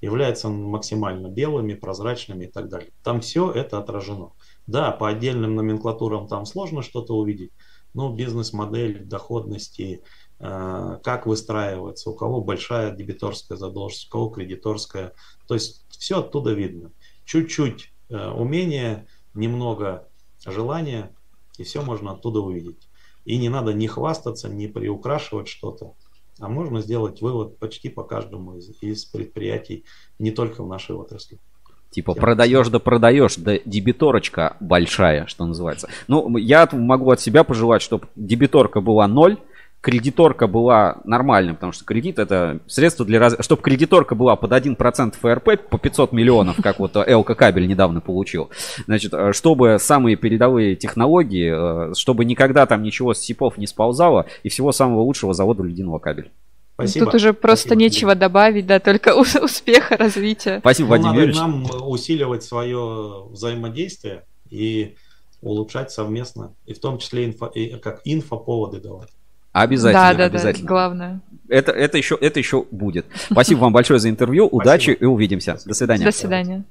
являются 0.00 0.48
максимально 0.48 1.26
белыми, 1.26 1.74
прозрачными 1.74 2.46
и 2.46 2.50
так 2.50 2.70
далее. 2.70 2.92
Там 3.04 3.20
все 3.20 3.50
это 3.50 3.76
отражено. 3.76 4.32
Да, 4.66 4.90
по 4.92 5.10
отдельным 5.10 5.54
номенклатурам 5.54 6.28
там 6.28 6.46
сложно 6.46 6.80
что-то 6.80 7.14
увидеть, 7.14 7.52
но 7.92 8.10
бизнес-модель 8.10 9.04
доходности, 9.04 10.02
э, 10.38 10.98
как 11.04 11.26
выстраивается, 11.26 12.08
у 12.08 12.14
кого 12.14 12.40
большая 12.40 12.96
дебиторская 12.96 13.58
задолженность, 13.58 14.06
у 14.06 14.12
кого 14.12 14.28
кредиторская, 14.30 15.12
то 15.46 15.52
есть 15.52 15.84
все 15.90 16.20
оттуда 16.20 16.54
видно. 16.54 16.90
Чуть-чуть 17.26 17.92
э, 18.08 18.30
умения, 18.30 19.06
немного 19.34 20.08
желания, 20.46 21.14
и 21.58 21.64
все 21.64 21.82
можно 21.82 22.12
оттуда 22.12 22.40
увидеть. 22.40 22.88
И 23.24 23.38
не 23.38 23.48
надо 23.48 23.72
ни 23.72 23.86
хвастаться, 23.86 24.48
ни 24.48 24.66
приукрашивать 24.66 25.48
что-то. 25.48 25.94
А 26.40 26.48
можно 26.48 26.80
сделать 26.80 27.20
вывод 27.20 27.58
почти 27.58 27.88
по 27.88 28.02
каждому 28.02 28.56
из, 28.56 28.70
из 28.80 29.04
предприятий, 29.04 29.84
не 30.18 30.30
только 30.30 30.62
в 30.64 30.68
нашей 30.68 30.96
отрасли. 30.96 31.38
Типа 31.90 32.14
продаешь 32.14 32.68
да 32.68 32.78
продаешь, 32.78 33.36
да 33.36 33.58
дебиторочка 33.66 34.56
большая, 34.60 35.26
что 35.26 35.44
называется. 35.44 35.88
Ну, 36.08 36.38
я 36.38 36.66
могу 36.72 37.10
от 37.10 37.20
себя 37.20 37.44
пожелать, 37.44 37.82
чтобы 37.82 38.08
дебиторка 38.16 38.80
была 38.80 39.06
ноль, 39.06 39.36
кредиторка 39.82 40.46
была 40.46 40.98
нормальным, 41.04 41.56
потому 41.56 41.72
что 41.72 41.84
кредит 41.84 42.18
это 42.18 42.60
средство 42.68 43.04
для 43.04 43.18
раз... 43.18 43.36
чтобы 43.40 43.62
кредиторка 43.62 44.14
была 44.14 44.36
под 44.36 44.52
1% 44.52 45.14
ФРП 45.20 45.68
по 45.68 45.76
500 45.76 46.12
миллионов, 46.12 46.56
как 46.62 46.78
вот 46.78 46.96
ЛК 46.96 47.36
кабель 47.36 47.66
недавно 47.66 48.00
получил. 48.00 48.48
Значит, 48.86 49.12
э, 49.12 49.32
чтобы 49.32 49.78
самые 49.80 50.16
передовые 50.16 50.76
технологии, 50.76 51.90
э, 51.90 51.94
чтобы 51.94 52.24
никогда 52.24 52.64
там 52.66 52.82
ничего 52.82 53.12
с 53.12 53.18
СИПов 53.18 53.58
не 53.58 53.66
сползало 53.66 54.26
и 54.44 54.48
всего 54.48 54.70
самого 54.70 55.00
лучшего 55.00 55.34
завода 55.34 55.64
ледяного 55.64 55.98
кабеля. 55.98 56.30
Спасибо. 56.74 57.06
Тут 57.06 57.16
уже 57.16 57.32
просто 57.32 57.68
Спасибо. 57.70 57.80
нечего 57.80 58.14
добавить, 58.14 58.66
да, 58.66 58.78
только 58.78 59.14
успеха, 59.16 59.96
развития. 59.96 60.60
Спасибо, 60.60 60.88
Вадим 60.90 61.08
ну, 61.08 61.14
Юрьевич. 61.14 61.36
Нам 61.36 61.66
усиливать 61.82 62.44
свое 62.44 63.26
взаимодействие 63.30 64.24
и 64.48 64.94
улучшать 65.40 65.90
совместно, 65.90 66.54
и 66.66 66.72
в 66.72 66.78
том 66.78 66.98
числе 66.98 67.24
инфо, 67.26 67.46
и 67.46 67.76
как 67.78 68.00
инфоповоды 68.04 68.80
давать. 68.80 69.10
Обязательно, 69.52 70.12
да, 70.12 70.14
да, 70.14 70.24
обязательно. 70.24 70.66
Да, 70.66 70.68
главное. 70.68 71.20
Это, 71.48 71.72
это, 71.72 71.98
еще, 71.98 72.16
это 72.20 72.38
еще 72.38 72.64
будет. 72.70 73.06
Спасибо 73.30 73.60
вам 73.60 73.72
большое 73.72 74.00
за 74.00 74.08
интервью. 74.08 74.46
Удачи 74.46 74.90
и 74.90 75.04
увидимся. 75.04 75.58
До 75.66 75.74
свидания. 75.74 76.04
До 76.04 76.12
свидания. 76.12 76.64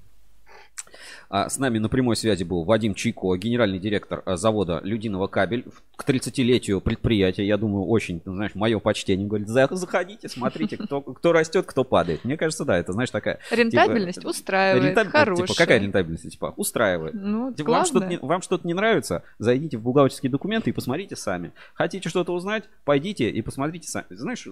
А, 1.31 1.49
с 1.49 1.57
нами 1.59 1.77
на 1.77 1.87
прямой 1.87 2.17
связи 2.17 2.43
был 2.43 2.65
Вадим 2.65 2.93
Чайко, 2.93 3.37
генеральный 3.37 3.79
директор 3.79 4.21
а, 4.25 4.35
завода 4.35 4.81
«Людиного 4.83 5.27
кабель». 5.27 5.63
К 5.95 6.03
30-летию 6.03 6.81
предприятия, 6.81 7.45
я 7.45 7.57
думаю, 7.57 7.85
очень, 7.85 8.21
ну, 8.25 8.35
знаешь, 8.35 8.53
мое 8.53 8.79
почтение. 8.79 9.27
Говорит, 9.27 9.47
заходите, 9.47 10.27
смотрите, 10.27 10.75
кто, 10.75 10.99
кто 10.99 11.31
растет, 11.31 11.65
кто 11.65 11.85
падает. 11.85 12.25
Мне 12.25 12.35
кажется, 12.35 12.65
да, 12.65 12.77
это, 12.77 12.91
знаешь, 12.91 13.11
такая... 13.11 13.39
Типа, 13.49 13.59
рентабельность 13.59 14.19
типа, 14.19 14.29
устраивает, 14.29 14.83
рентаб... 14.83 15.07
хорошая. 15.07 15.47
Типа, 15.47 15.57
какая 15.57 15.79
рентабельность? 15.79 16.29
Типа, 16.29 16.53
устраивает. 16.57 17.13
Ну, 17.13 17.53
типа, 17.53 17.71
вам, 17.71 17.85
что-то 17.85 18.07
не, 18.07 18.17
вам 18.17 18.41
что-то 18.41 18.67
не 18.67 18.73
нравится, 18.73 19.23
зайдите 19.39 19.77
в 19.77 19.83
бухгалтерские 19.83 20.29
документы 20.29 20.71
и 20.71 20.73
посмотрите 20.73 21.15
сами. 21.15 21.53
Хотите 21.75 22.09
что-то 22.09 22.33
узнать, 22.33 22.65
пойдите 22.83 23.29
и 23.29 23.41
посмотрите 23.41 23.87
сами. 23.87 24.07
Знаешь, 24.09 24.45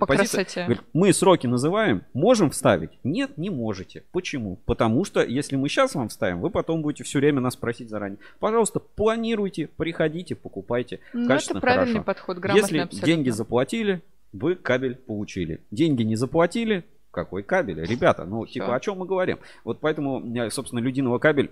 По 0.00 0.06
позиция... 0.06 0.42
красоте. 0.42 0.64
Говорит, 0.64 0.82
мы 0.94 1.12
сроки 1.12 1.46
называем, 1.46 2.02
можем 2.12 2.50
вставить? 2.50 2.90
Нет, 3.04 3.38
не 3.38 3.50
можете. 3.50 4.02
Почему? 4.10 4.56
Потому 4.64 5.04
что, 5.04 5.22
если 5.22 5.54
мы 5.54 5.68
сейчас 5.68 5.94
вам 5.94 6.08
вставим, 6.08 6.23
оставим. 6.24 6.40
Вы 6.40 6.50
потом 6.50 6.82
будете 6.82 7.04
все 7.04 7.18
время 7.18 7.40
нас 7.40 7.56
просить 7.56 7.88
заранее. 7.88 8.18
Пожалуйста, 8.40 8.80
планируйте, 8.80 9.68
приходите, 9.76 10.34
покупайте. 10.34 11.00
Ну, 11.12 11.32
это 11.32 11.60
правильный 11.60 11.92
хорошо. 11.94 12.04
подход, 12.04 12.38
грамотный 12.38 12.62
Если 12.62 12.78
абсолютно. 12.78 13.06
деньги 13.06 13.30
заплатили, 13.30 14.02
вы 14.32 14.54
кабель 14.56 14.96
получили. 14.96 15.60
Деньги 15.70 16.02
не 16.02 16.16
заплатили, 16.16 16.84
какой 17.10 17.42
кабель? 17.42 17.80
Ребята, 17.84 18.24
ну, 18.24 18.46
типа, 18.46 18.66
Все. 18.66 18.74
о 18.74 18.80
чем 18.80 18.98
мы 18.98 19.06
говорим? 19.06 19.38
Вот 19.62 19.78
поэтому, 19.80 20.22
собственно, 20.50 20.80
людиного 20.80 21.18
кабель 21.18 21.50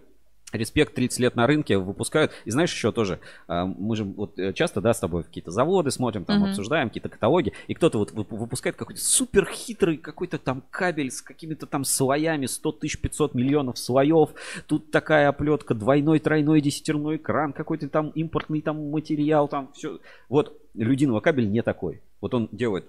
Респект 0.53 0.95
30 0.95 1.19
лет 1.21 1.37
на 1.37 1.47
рынке 1.47 1.79
выпускают. 1.79 2.33
И 2.45 2.51
знаешь, 2.51 2.73
еще 2.73 2.93
тоже, 2.93 3.21
а, 3.49 3.65
мы 3.65 3.97
же 3.97 4.05
вот 4.05 4.39
э, 4.39 4.53
часто, 4.53 4.81
да, 4.81 4.93
с 4.93 5.01
тобой 5.01 5.25
какие-то 5.25 5.51
заводы 5.51 5.91
смотрим, 5.91 6.25
там 6.25 6.45
uh-huh. 6.45 6.51
обсуждаем 6.51 6.89
какие-то 6.89 7.09
каталоги, 7.09 7.53
и 7.67 7.75
кто-то 7.75 7.99
вот 7.99 8.13
выпускает 8.13 8.77
какой-то 8.77 9.01
супер 9.01 9.47
хитрый 9.47 9.97
какой-то 9.97 10.39
там 10.39 10.63
кабель 10.71 11.11
с 11.11 11.23
какими-то 11.23 11.67
там 11.67 11.85
слоями, 11.85 12.47
100 12.47 12.73
тысяч 12.73 13.01
500 13.01 13.35
миллионов 13.35 13.79
слоев, 13.79 14.31
тут 14.67 14.91
такая 14.91 15.29
оплетка, 15.29 15.75
двойной, 15.75 16.19
тройной, 16.19 16.61
десятерной 16.61 17.17
экран, 17.17 17.53
какой-то 17.53 17.89
там 17.89 18.11
импортный 18.11 18.61
там 18.61 18.91
материал, 18.91 19.49
там 19.49 19.73
все. 19.73 19.99
Вот 20.29 20.61
людиного 20.75 21.21
кабель 21.21 21.51
не 21.51 21.63
такой. 21.63 22.03
Вот 22.21 22.35
он 22.35 22.49
делает 22.53 22.85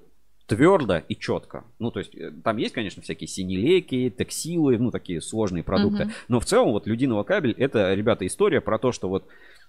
твердо 0.47 0.97
и 0.97 1.15
четко. 1.15 1.63
Ну, 1.79 1.91
то 1.91 1.99
есть, 1.99 2.15
э, 2.15 2.31
там 2.43 2.57
есть, 2.57 2.73
конечно, 2.73 3.01
всякие 3.01 3.27
синелейки, 3.27 4.09
тексилы, 4.09 4.77
ну, 4.77 4.91
такие 4.91 5.21
сложные 5.21 5.63
продукты. 5.63 6.03
Uh-huh. 6.03 6.11
Но 6.27 6.39
в 6.39 6.45
целом, 6.45 6.71
вот, 6.71 6.87
Людиного 6.87 7.23
кабель, 7.23 7.53
это, 7.57 7.93
ребята, 7.93 8.27
история 8.27 8.61
про 8.61 8.77
то, 8.77 8.91
что 8.91 9.09
вот 9.09 9.25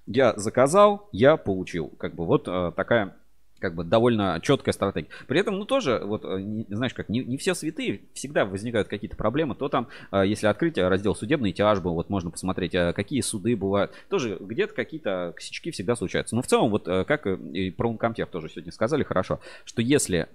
я 0.06 0.34
заказал, 0.36 1.08
я 1.12 1.36
получил. 1.36 1.88
Как 1.98 2.14
бы 2.14 2.26
вот 2.26 2.48
э, 2.48 2.72
такая 2.76 3.16
как 3.64 3.74
бы 3.74 3.82
довольно 3.82 4.40
четкая 4.42 4.74
стратегия. 4.74 5.08
При 5.26 5.40
этом, 5.40 5.58
ну 5.58 5.64
тоже, 5.64 6.02
вот, 6.04 6.22
э, 6.26 6.38
не, 6.38 6.66
знаешь, 6.68 6.92
как 6.92 7.08
не, 7.08 7.24
не 7.24 7.38
все 7.38 7.54
святые, 7.54 8.02
всегда 8.12 8.44
возникают 8.44 8.88
какие-то 8.88 9.16
проблемы. 9.16 9.54
То 9.54 9.70
там, 9.70 9.88
э, 10.12 10.24
если 10.26 10.48
открыть 10.48 10.76
раздел 10.76 11.14
судебный 11.14 11.52
тяжбы, 11.52 11.90
вот 11.90 12.10
можно 12.10 12.30
посмотреть, 12.30 12.72
какие 12.94 13.22
суды 13.22 13.56
бывают. 13.56 13.92
Тоже 14.10 14.36
где-то 14.38 14.74
какие-то 14.74 15.32
косячки 15.34 15.70
всегда 15.70 15.96
случаются. 15.96 16.36
Но 16.36 16.42
в 16.42 16.46
целом, 16.46 16.70
вот 16.70 16.84
как 16.84 17.26
и 17.26 17.70
про 17.70 17.90
Uncomtech 17.90 18.26
тоже 18.26 18.50
сегодня 18.50 18.70
сказали 18.70 19.02
хорошо, 19.02 19.40
что 19.64 19.80
если 19.80 20.28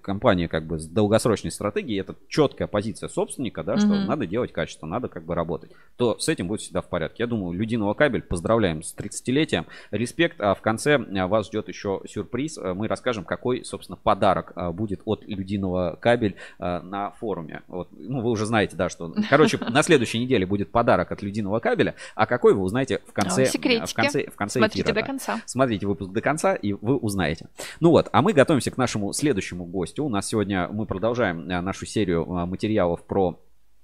компания 0.00 0.48
как 0.48 0.64
бы 0.64 0.78
с 0.78 0.86
долгосрочной 0.86 1.50
стратегией, 1.50 2.00
это 2.00 2.14
четкая 2.28 2.66
позиция 2.66 3.10
собственника, 3.10 3.62
да, 3.62 3.74
mm-hmm. 3.74 3.78
что 3.78 4.06
надо 4.06 4.26
делать 4.26 4.52
качество, 4.52 4.86
надо 4.86 5.08
как 5.08 5.24
бы 5.24 5.34
работать, 5.34 5.72
то 5.98 6.18
с 6.18 6.30
этим 6.30 6.48
будет 6.48 6.62
всегда 6.62 6.80
в 6.80 6.88
порядке. 6.88 7.24
Я 7.24 7.26
думаю, 7.26 7.52
Людиного 7.52 7.92
кабель 7.92 8.22
поздравляем 8.22 8.82
с 8.82 8.96
30-летием. 8.96 9.66
Респект, 9.90 10.40
а 10.40 10.54
в 10.54 10.62
конце 10.62 10.96
вас 10.96 11.48
ждет 11.48 11.68
еще 11.68 12.00
сюрприз 12.08 12.58
Э, 12.69 12.69
мы 12.74 12.88
расскажем, 12.88 13.24
какой, 13.24 13.64
собственно, 13.64 13.96
подарок 13.96 14.52
э, 14.56 14.70
будет 14.70 15.02
от 15.04 15.24
Людиного 15.26 15.96
кабель 16.00 16.36
э, 16.58 16.80
на 16.80 17.10
форуме. 17.12 17.62
Вот. 17.68 17.88
Ну, 17.92 18.20
вы 18.20 18.30
уже 18.30 18.46
знаете, 18.46 18.76
да, 18.76 18.88
что... 18.88 19.12
Короче, 19.30 19.58
на 19.58 19.82
следующей 19.82 20.18
неделе 20.18 20.46
будет 20.46 20.70
подарок 20.70 21.12
от 21.12 21.22
Людиного 21.22 21.58
кабеля, 21.60 21.94
а 22.14 22.26
какой 22.26 22.54
вы 22.54 22.62
узнаете 22.62 23.00
в 23.06 23.12
конце, 23.12 23.46
в 23.46 23.94
конце, 23.94 24.26
в 24.30 24.36
конце 24.36 24.58
Смотрите 24.58 24.82
эфира. 24.82 24.94
до 24.94 25.02
конца. 25.02 25.40
Смотрите 25.46 25.86
выпуск 25.86 26.10
до 26.12 26.20
конца, 26.20 26.54
и 26.54 26.72
вы 26.72 26.96
узнаете. 26.96 27.48
Ну 27.80 27.90
вот, 27.90 28.08
а 28.12 28.22
мы 28.22 28.32
готовимся 28.32 28.70
к 28.70 28.76
нашему 28.76 29.12
следующему 29.12 29.64
гостю. 29.64 30.04
У 30.04 30.08
нас 30.08 30.26
сегодня 30.26 30.68
мы 30.68 30.86
продолжаем 30.86 31.46
нашу 31.46 31.86
серию 31.86 32.24
материалов 32.46 33.02
про 33.04 33.38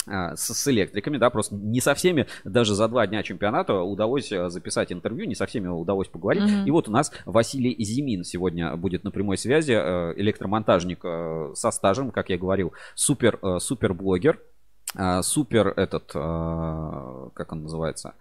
с, 0.07 0.37
с 0.37 0.69
электриками, 0.69 1.19
да, 1.19 1.31
просто 1.31 1.55
не 1.55 1.81
со 1.81 1.95
всеми, 1.95 2.27
даже 2.45 2.75
за 2.75 2.89
два 2.89 3.07
дня 3.07 3.23
чемпионата 3.23 3.75
удалось 3.75 4.31
э, 4.31 4.49
записать 4.49 4.93
интервью, 4.93 5.27
не 5.27 5.35
со 5.35 5.47
всеми 5.47 5.69
удалось 5.69 6.09
поговорить. 6.09 6.45
Mm-hmm. 6.45 6.65
И 6.67 6.71
вот 6.71 6.89
у 6.89 6.93
нас 6.93 7.13
Василий 7.25 7.75
Зимин 7.83 8.25
сегодня 8.25 8.77
будет 8.77 9.05
на 9.05 9.11
прямой 9.11 9.37
связи, 9.37 9.73
э, 9.73 10.15
электромонтажник 10.17 11.03
со 11.57 11.71
стажем, 11.71 12.11
как 12.11 12.31
я 12.31 12.39
говорил, 12.39 12.73
супер, 12.95 13.39
супер 13.59 13.95
блогер, 13.95 14.41
супер 15.23 15.69
этот, 15.69 16.13
как 16.13 17.53
он 17.53 17.63
называется, 17.63 18.15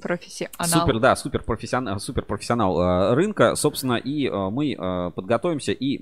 Профессионал. 0.00 0.66
Супер, 0.66 1.00
да, 1.00 1.16
супер 1.16 1.42
профессионал, 1.42 1.98
супер 1.98 2.24
профессионал 2.24 2.80
э, 2.80 3.14
рынка, 3.14 3.56
собственно, 3.56 3.94
и 3.94 4.28
э, 4.28 4.50
мы 4.50 4.72
э, 4.72 5.10
подготовимся, 5.14 5.72
и 5.72 5.98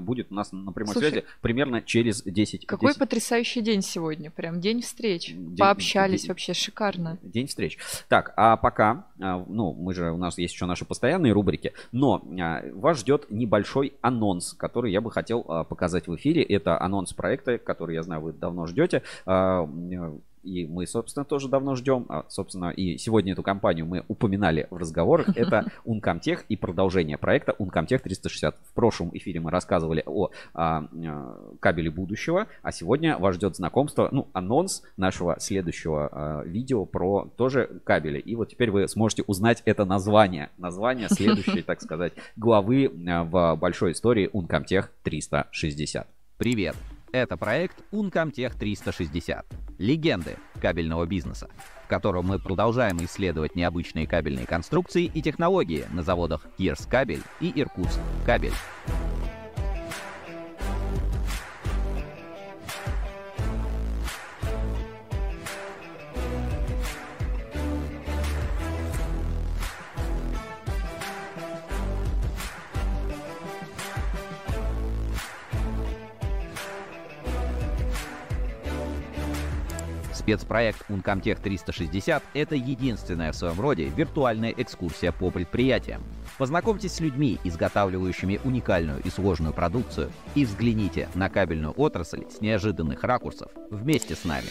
будет 0.00 0.30
у 0.30 0.34
нас 0.34 0.52
на 0.52 0.72
прямой 0.72 0.92
Слушай, 0.92 1.10
связи 1.10 1.24
примерно 1.40 1.80
через 1.80 2.22
10 2.22 2.66
Какой 2.66 2.88
10... 2.88 2.98
потрясающий 2.98 3.62
день 3.62 3.80
сегодня, 3.80 4.30
прям 4.30 4.60
день 4.60 4.82
встреч. 4.82 5.32
День, 5.34 5.56
Пообщались 5.56 6.22
день, 6.22 6.28
вообще 6.28 6.52
шикарно. 6.52 7.18
День 7.22 7.46
встреч. 7.46 7.78
Так, 8.08 8.34
а 8.36 8.56
пока, 8.56 9.06
ну, 9.16 9.72
мы 9.72 9.94
же, 9.94 10.10
у 10.10 10.18
нас 10.18 10.36
есть 10.36 10.54
еще 10.54 10.66
наши 10.66 10.84
постоянные 10.84 11.32
рубрики, 11.32 11.72
но 11.92 12.22
вас 12.74 13.00
ждет 13.00 13.30
небольшой 13.30 13.94
анонс, 14.02 14.52
который 14.52 14.92
я 14.92 15.00
бы 15.00 15.10
хотел 15.10 15.42
показать 15.42 16.08
в 16.08 16.16
эфире. 16.16 16.42
Это 16.42 16.80
анонс 16.80 17.12
проекта, 17.14 17.58
который, 17.58 17.94
я 17.94 18.02
знаю, 18.02 18.20
вы 18.20 18.32
давно 18.32 18.66
ждете 18.66 19.02
и 20.44 20.66
мы, 20.66 20.86
собственно, 20.86 21.24
тоже 21.24 21.48
давно 21.48 21.74
ждем. 21.74 22.06
А, 22.08 22.24
собственно, 22.28 22.70
и 22.70 22.98
сегодня 22.98 23.32
эту 23.32 23.42
компанию 23.42 23.86
мы 23.86 24.04
упоминали 24.08 24.66
в 24.70 24.76
разговорах. 24.76 25.28
Это 25.36 25.70
Uncomtech 25.84 26.40
и 26.48 26.56
продолжение 26.56 27.18
проекта 27.18 27.54
Uncomtech 27.58 27.98
360. 27.98 28.56
В 28.56 28.72
прошлом 28.74 29.10
эфире 29.14 29.40
мы 29.40 29.50
рассказывали 29.50 30.02
о, 30.06 30.24
о, 30.24 30.30
а, 30.54 30.78
о 30.78 30.86
а, 30.92 31.54
кабеле 31.60 31.90
будущего, 31.90 32.46
а 32.62 32.72
сегодня 32.72 33.18
вас 33.18 33.36
ждет 33.36 33.56
знакомство, 33.56 34.08
ну, 34.12 34.28
анонс 34.32 34.82
нашего 34.96 35.36
следующего 35.40 36.08
а, 36.12 36.42
видео 36.44 36.84
про 36.84 37.30
тоже 37.36 37.80
кабели. 37.84 38.18
И 38.18 38.36
вот 38.36 38.50
теперь 38.50 38.70
вы 38.70 38.86
сможете 38.88 39.24
узнать 39.26 39.62
это 39.64 39.84
название, 39.84 40.50
название 40.58 41.08
следующей, 41.10 41.62
так 41.62 41.80
сказать, 41.80 42.12
главы 42.36 42.90
в 42.94 43.56
большой 43.56 43.92
истории 43.92 44.30
Uncomtech 44.32 44.86
360. 45.02 46.06
Привет! 46.36 46.76
Это 47.14 47.36
проект 47.36 47.76
Uncomtech 47.92 48.58
360. 48.58 49.46
Легенды 49.78 50.36
кабельного 50.60 51.06
бизнеса, 51.06 51.48
в 51.84 51.86
котором 51.86 52.26
мы 52.26 52.40
продолжаем 52.40 52.96
исследовать 53.04 53.54
необычные 53.54 54.08
кабельные 54.08 54.46
конструкции 54.46 55.04
и 55.04 55.22
технологии 55.22 55.84
на 55.92 56.02
заводах 56.02 56.44
Кирс 56.58 56.86
Кабель 56.86 57.22
и 57.38 57.52
Иркутск 57.54 58.00
Кабель. 58.26 58.50
Спецпроект 80.24 80.88
Uncomtech 80.88 81.38
360— 81.42 82.22
это 82.34 82.54
единственная 82.54 83.30
в 83.30 83.36
своем 83.36 83.60
роде 83.60 83.92
виртуальная 83.94 84.54
экскурсия 84.56 85.12
по 85.12 85.30
предприятиям. 85.30 86.02
Познакомьтесь 86.38 86.92
с 86.92 87.00
людьми, 87.00 87.38
изготавливающими 87.44 88.40
уникальную 88.42 89.02
и 89.02 89.10
сложную 89.10 89.52
продукцию, 89.52 90.10
и 90.34 90.46
взгляните 90.46 91.10
на 91.14 91.28
кабельную 91.28 91.74
отрасль 91.76 92.24
с 92.30 92.40
неожиданных 92.40 93.04
ракурсов 93.04 93.50
вместе 93.70 94.14
с 94.14 94.24
нами. 94.24 94.48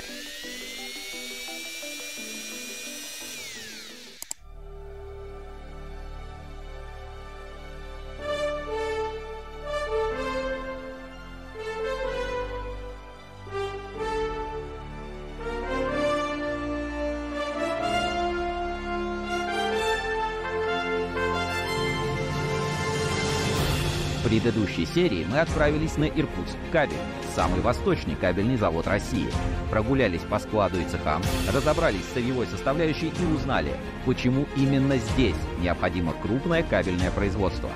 Предыдущей 24.43 24.85
серии 24.85 25.25
мы 25.29 25.39
отправились 25.39 25.95
на 25.95 26.03
Иркутск 26.03 26.57
кабель, 26.71 26.97
самый 27.33 27.61
восточный 27.61 28.15
кабельный 28.15 28.57
завод 28.57 28.87
России. 28.87 29.27
Прогулялись 29.71 30.21
по 30.21 30.37
складу 30.37 30.79
и 30.79 30.83
цехам, 30.83 31.21
разобрались 31.53 32.03
с 32.03 32.13
сырьевой 32.13 32.45
составляющей 32.47 33.07
и 33.07 33.25
узнали, 33.33 33.71
почему 34.05 34.45
именно 34.57 34.97
здесь 34.97 35.35
необходимо 35.61 36.13
крупное 36.21 36.61
кабельное 36.61 37.09
производство. 37.11 37.69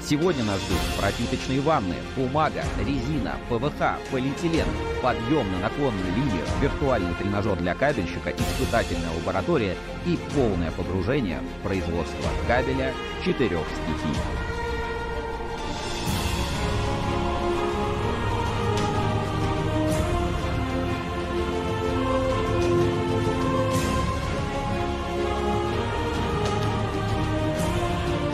Сегодня 0.00 0.44
нас 0.44 0.60
ждут 0.60 0.78
пропиточные 1.00 1.60
ванны, 1.60 1.94
бумага, 2.16 2.62
резина, 2.78 3.36
ПВХ, 3.48 3.98
полиэтилен, 4.10 4.66
подъем 5.02 5.50
на 5.52 5.58
наклонную 5.60 6.14
линию, 6.14 6.44
виртуальный 6.60 7.14
тренажер 7.14 7.56
для 7.56 7.74
кабельщика, 7.74 8.30
испытательная 8.30 9.10
лаборатория 9.16 9.76
и 10.06 10.18
полное 10.34 10.70
погружение 10.72 11.40
в 11.40 11.62
производство 11.66 12.28
кабеля 12.46 12.92
четырех 13.24 13.64
стихий. 13.66 14.51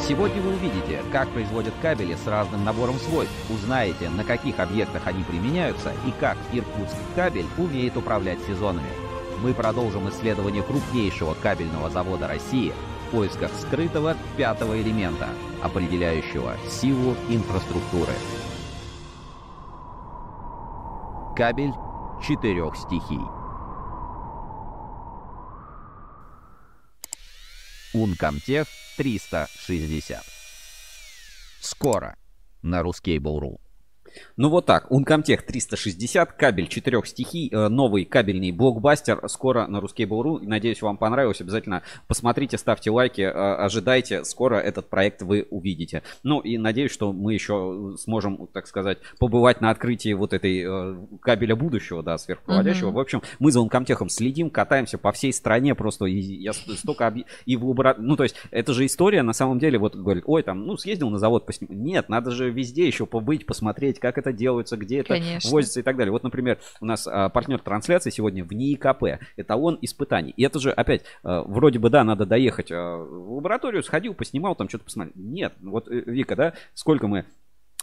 Сегодня 0.08 0.40
вы 0.40 0.54
увидите, 0.54 1.02
как 1.12 1.28
производят 1.28 1.74
кабели 1.82 2.14
с 2.14 2.26
разным 2.26 2.64
набором 2.64 2.96
свойств, 2.96 3.34
узнаете, 3.50 4.08
на 4.08 4.24
каких 4.24 4.58
объектах 4.58 5.06
они 5.06 5.22
применяются 5.22 5.92
и 6.06 6.12
как 6.18 6.38
Иркутск 6.50 6.96
кабель 7.14 7.44
умеет 7.58 7.94
управлять 7.94 8.38
сезонами. 8.46 8.88
Мы 9.42 9.52
продолжим 9.52 10.08
исследование 10.08 10.62
крупнейшего 10.62 11.34
кабельного 11.34 11.90
завода 11.90 12.26
России 12.26 12.72
в 13.06 13.10
поисках 13.10 13.50
скрытого 13.60 14.16
пятого 14.38 14.80
элемента, 14.80 15.28
определяющего 15.62 16.54
силу 16.70 17.14
инфраструктуры. 17.28 18.14
Кабель 21.36 21.74
четырех 22.26 22.76
стихий. 22.76 23.37
Uncomtech 27.94 28.68
360. 28.96 30.24
Скоро 31.60 32.16
на 32.62 32.82
Ruskable.ru. 32.82 33.67
Ну 34.36 34.48
вот 34.48 34.66
так, 34.66 34.90
Uncomtech 34.90 35.42
360, 35.46 36.32
кабель 36.32 36.68
четырех 36.68 37.06
стихий, 37.06 37.50
э, 37.52 37.68
новый 37.68 38.04
кабельный 38.04 38.52
блокбастер 38.52 39.28
скоро 39.28 39.66
на 39.66 39.78
Ruskable.ru. 39.78 40.40
Надеюсь, 40.42 40.82
вам 40.82 40.96
понравилось. 40.96 41.40
Обязательно 41.40 41.82
посмотрите, 42.06 42.58
ставьте 42.58 42.90
лайки, 42.90 43.22
э, 43.22 43.30
ожидайте. 43.30 44.24
Скоро 44.24 44.56
этот 44.56 44.88
проект 44.88 45.22
вы 45.22 45.46
увидите. 45.50 46.02
Ну 46.22 46.40
и 46.40 46.58
надеюсь, 46.58 46.92
что 46.92 47.12
мы 47.12 47.34
еще 47.34 47.94
сможем, 47.98 48.48
так 48.52 48.66
сказать, 48.66 48.98
побывать 49.18 49.60
на 49.60 49.70
открытии 49.70 50.12
вот 50.12 50.32
этой 50.32 50.62
э, 50.64 50.96
кабеля 51.20 51.56
будущего, 51.56 52.02
да, 52.02 52.18
сверхпроводящего. 52.18 52.90
Mm-hmm. 52.90 52.92
В 52.92 52.98
общем, 52.98 53.22
мы 53.38 53.52
за 53.52 53.60
Uncomtech 53.60 54.08
следим, 54.08 54.50
катаемся 54.50 54.98
по 54.98 55.12
всей 55.12 55.32
стране 55.32 55.74
просто. 55.74 56.06
И 56.06 56.18
я 56.18 56.52
столько 56.52 57.06
объ... 57.06 57.24
и 57.46 57.56
в 57.56 57.66
лаборатории. 57.66 58.06
Ну, 58.06 58.16
то 58.16 58.22
есть, 58.22 58.36
это 58.50 58.72
же 58.72 58.86
история, 58.86 59.22
на 59.22 59.32
самом 59.32 59.58
деле, 59.58 59.78
вот 59.78 59.94
говорит, 59.94 60.24
ой, 60.26 60.42
там, 60.42 60.66
ну, 60.66 60.76
съездил 60.76 61.10
на 61.10 61.18
завод, 61.18 61.46
поснимать. 61.46 61.76
Нет, 61.76 62.08
надо 62.08 62.30
же 62.30 62.50
везде 62.50 62.86
еще 62.86 63.06
побыть, 63.06 63.46
посмотреть, 63.46 63.97
как 63.98 64.18
это 64.18 64.32
делается, 64.32 64.76
где 64.76 65.00
это 65.00 65.14
Конечно. 65.14 65.50
возится 65.50 65.80
и 65.80 65.82
так 65.82 65.96
далее. 65.96 66.12
Вот, 66.12 66.22
например, 66.22 66.58
у 66.80 66.86
нас 66.86 67.06
а, 67.06 67.28
партнер 67.28 67.58
трансляции 67.58 68.10
сегодня 68.10 68.44
в 68.44 68.52
НИИКП. 68.52 69.20
Это 69.36 69.56
он 69.56 69.78
испытаний. 69.82 70.32
И 70.36 70.42
это 70.42 70.58
же 70.58 70.70
опять, 70.70 71.02
а, 71.22 71.42
вроде 71.42 71.78
бы, 71.78 71.90
да, 71.90 72.04
надо 72.04 72.26
доехать 72.26 72.70
а, 72.70 72.96
в 72.96 73.34
лабораторию, 73.34 73.82
сходил, 73.82 74.14
поснимал, 74.14 74.54
там 74.54 74.68
что-то 74.68 74.84
посмотрел. 74.84 75.14
Нет, 75.16 75.54
вот, 75.60 75.88
э, 75.88 76.02
Вика, 76.06 76.36
да, 76.36 76.54
сколько 76.74 77.06
мы 77.08 77.24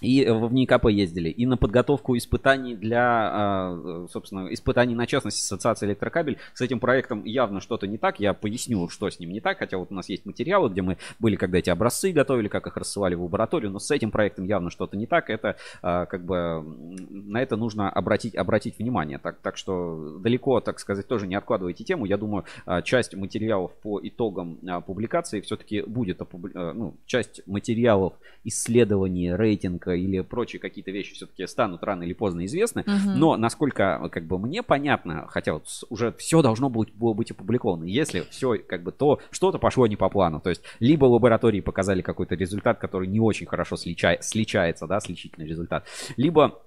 и 0.06 0.30
в 0.30 0.54
НИКП 0.54 0.88
ездили, 0.88 1.30
и 1.30 1.46
на 1.46 1.58
подготовку 1.58 2.16
испытаний 2.16 2.76
для, 2.76 3.30
а, 3.34 4.06
собственно, 4.12 4.54
испытаний 4.54 4.96
на 4.96 5.08
частность 5.08 5.44
Ассоциации 5.44 5.88
Электрокабель. 5.88 6.38
С 6.54 6.62
этим 6.62 6.80
проектом 6.80 7.24
явно 7.26 7.60
что-то 7.60 7.88
не 7.88 7.98
так. 7.98 8.20
Я 8.20 8.34
поясню, 8.34 8.88
что 8.90 9.10
с 9.10 9.20
ним 9.20 9.32
не 9.32 9.42
так. 9.42 9.58
Хотя 9.58 9.78
вот 9.78 9.92
у 9.92 9.96
нас 9.96 10.08
есть 10.10 10.26
материалы, 10.26 10.70
где 10.70 10.82
мы 10.82 10.98
были, 11.20 11.36
когда 11.36 11.58
эти 11.58 11.70
образцы 11.70 12.12
готовили, 12.12 12.48
как 12.48 12.68
их 12.68 12.78
рассылали 12.78 13.16
в 13.16 13.24
лабораторию. 13.24 13.72
Но 13.72 13.80
с 13.80 13.90
этим 13.90 14.12
проектом 14.12 14.46
явно 14.46 14.70
что-то 14.70 14.96
не 14.96 15.08
так. 15.08 15.30
Это 15.30 15.56
а, 15.82 16.06
как 16.06 16.24
бы 16.24 16.64
на 17.10 17.42
это 17.42 17.56
нужно 17.56 17.90
обратить, 17.90 18.36
обратить 18.36 18.78
внимание. 18.78 19.18
Так, 19.18 19.40
так 19.40 19.58
что 19.58 20.20
далеко, 20.20 20.60
так 20.60 20.80
сказать, 20.80 21.08
тоже 21.08 21.26
не 21.26 21.36
откладывайте 21.36 21.84
тему. 21.84 22.06
Я 22.06 22.18
думаю, 22.18 22.46
а, 22.66 22.82
часть 22.82 23.16
материалов 23.16 23.74
по 23.82 24.00
итогам 24.02 24.60
публикации 24.86 25.42
все-таки 25.42 25.82
будет, 25.82 26.22
ну, 26.44 26.96
часть 27.06 27.42
материалов 27.48 28.14
исследований, 28.44 29.34
рейтинг 29.34 29.88
или 29.96 30.22
прочие 30.22 30.60
какие-то 30.60 30.92
вещи 30.92 31.14
все-таки 31.14 31.46
станут 31.48 31.84
рано 31.84 32.04
или 32.04 32.14
поздно 32.14 32.46
известны. 32.46 32.82
Угу. 32.82 33.18
Но 33.18 33.38
насколько 33.38 34.10
как 34.12 34.26
бы 34.26 34.38
мне 34.38 34.64
понятно, 34.64 35.28
хотя 35.30 35.54
вот 35.54 35.68
уже 35.90 36.12
все 36.14 36.42
должно 36.42 36.70
быть, 36.70 36.94
было 36.94 37.14
быть 37.14 37.32
опубликовано. 37.32 37.86
Если 37.86 38.22
все 38.30 38.58
как 38.58 38.84
бы 38.84 38.92
то 38.92 39.20
что-то 39.32 39.58
пошло 39.58 39.88
не 39.88 39.96
по 39.96 40.10
плану, 40.10 40.40
то 40.40 40.50
есть 40.50 40.62
либо 40.80 41.06
лаборатории 41.06 41.62
показали 41.62 42.02
какой-то 42.02 42.36
результат, 42.36 42.80
который 42.80 43.08
не 43.08 43.20
очень 43.20 43.48
хорошо 43.48 43.76
слича, 43.76 44.18
сличается, 44.22 44.88
да, 44.88 45.00
сличительный 45.00 45.48
результат, 45.48 45.86
либо 46.18 46.62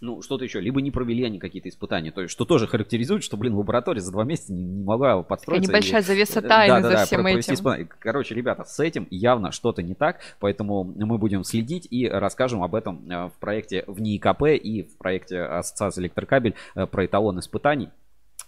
ну, 0.00 0.22
что-то 0.22 0.44
еще, 0.44 0.60
либо 0.60 0.80
не 0.80 0.90
провели 0.90 1.24
они 1.24 1.38
какие-то 1.38 1.68
испытания, 1.68 2.10
то 2.10 2.22
есть, 2.22 2.32
что 2.32 2.44
тоже 2.44 2.66
характеризует, 2.66 3.22
что, 3.22 3.36
блин, 3.36 3.54
лаборатория 3.54 4.00
за 4.00 4.12
два 4.12 4.24
месяца 4.24 4.52
не, 4.52 4.64
не 4.64 4.82
могла 4.82 5.22
подстроиться. 5.22 5.66
Такая 5.70 5.82
небольшая 5.82 6.00
и... 6.00 6.04
завеса 6.04 6.42
тайны 6.42 6.82
да, 6.82 6.88
да, 6.88 6.96
за 6.98 7.06
всем 7.06 7.26
этим. 7.26 7.54
Испытания. 7.54 7.88
Короче, 7.98 8.34
ребята, 8.34 8.64
с 8.64 8.80
этим 8.80 9.06
явно 9.10 9.52
что-то 9.52 9.82
не 9.82 9.94
так, 9.94 10.20
поэтому 10.40 10.84
мы 10.84 11.18
будем 11.18 11.44
следить 11.44 11.86
и 11.90 12.08
расскажем 12.08 12.62
об 12.62 12.74
этом 12.74 13.08
э, 13.10 13.28
в 13.28 13.32
проекте 13.38 13.84
в 13.86 14.00
НИИКП 14.00 14.42
и 14.62 14.82
в 14.82 14.96
проекте 14.96 15.40
Ассоциации 15.42 16.02
Электрокабель 16.02 16.54
э, 16.74 16.86
про 16.86 17.04
эталон 17.04 17.38
испытаний. 17.38 17.90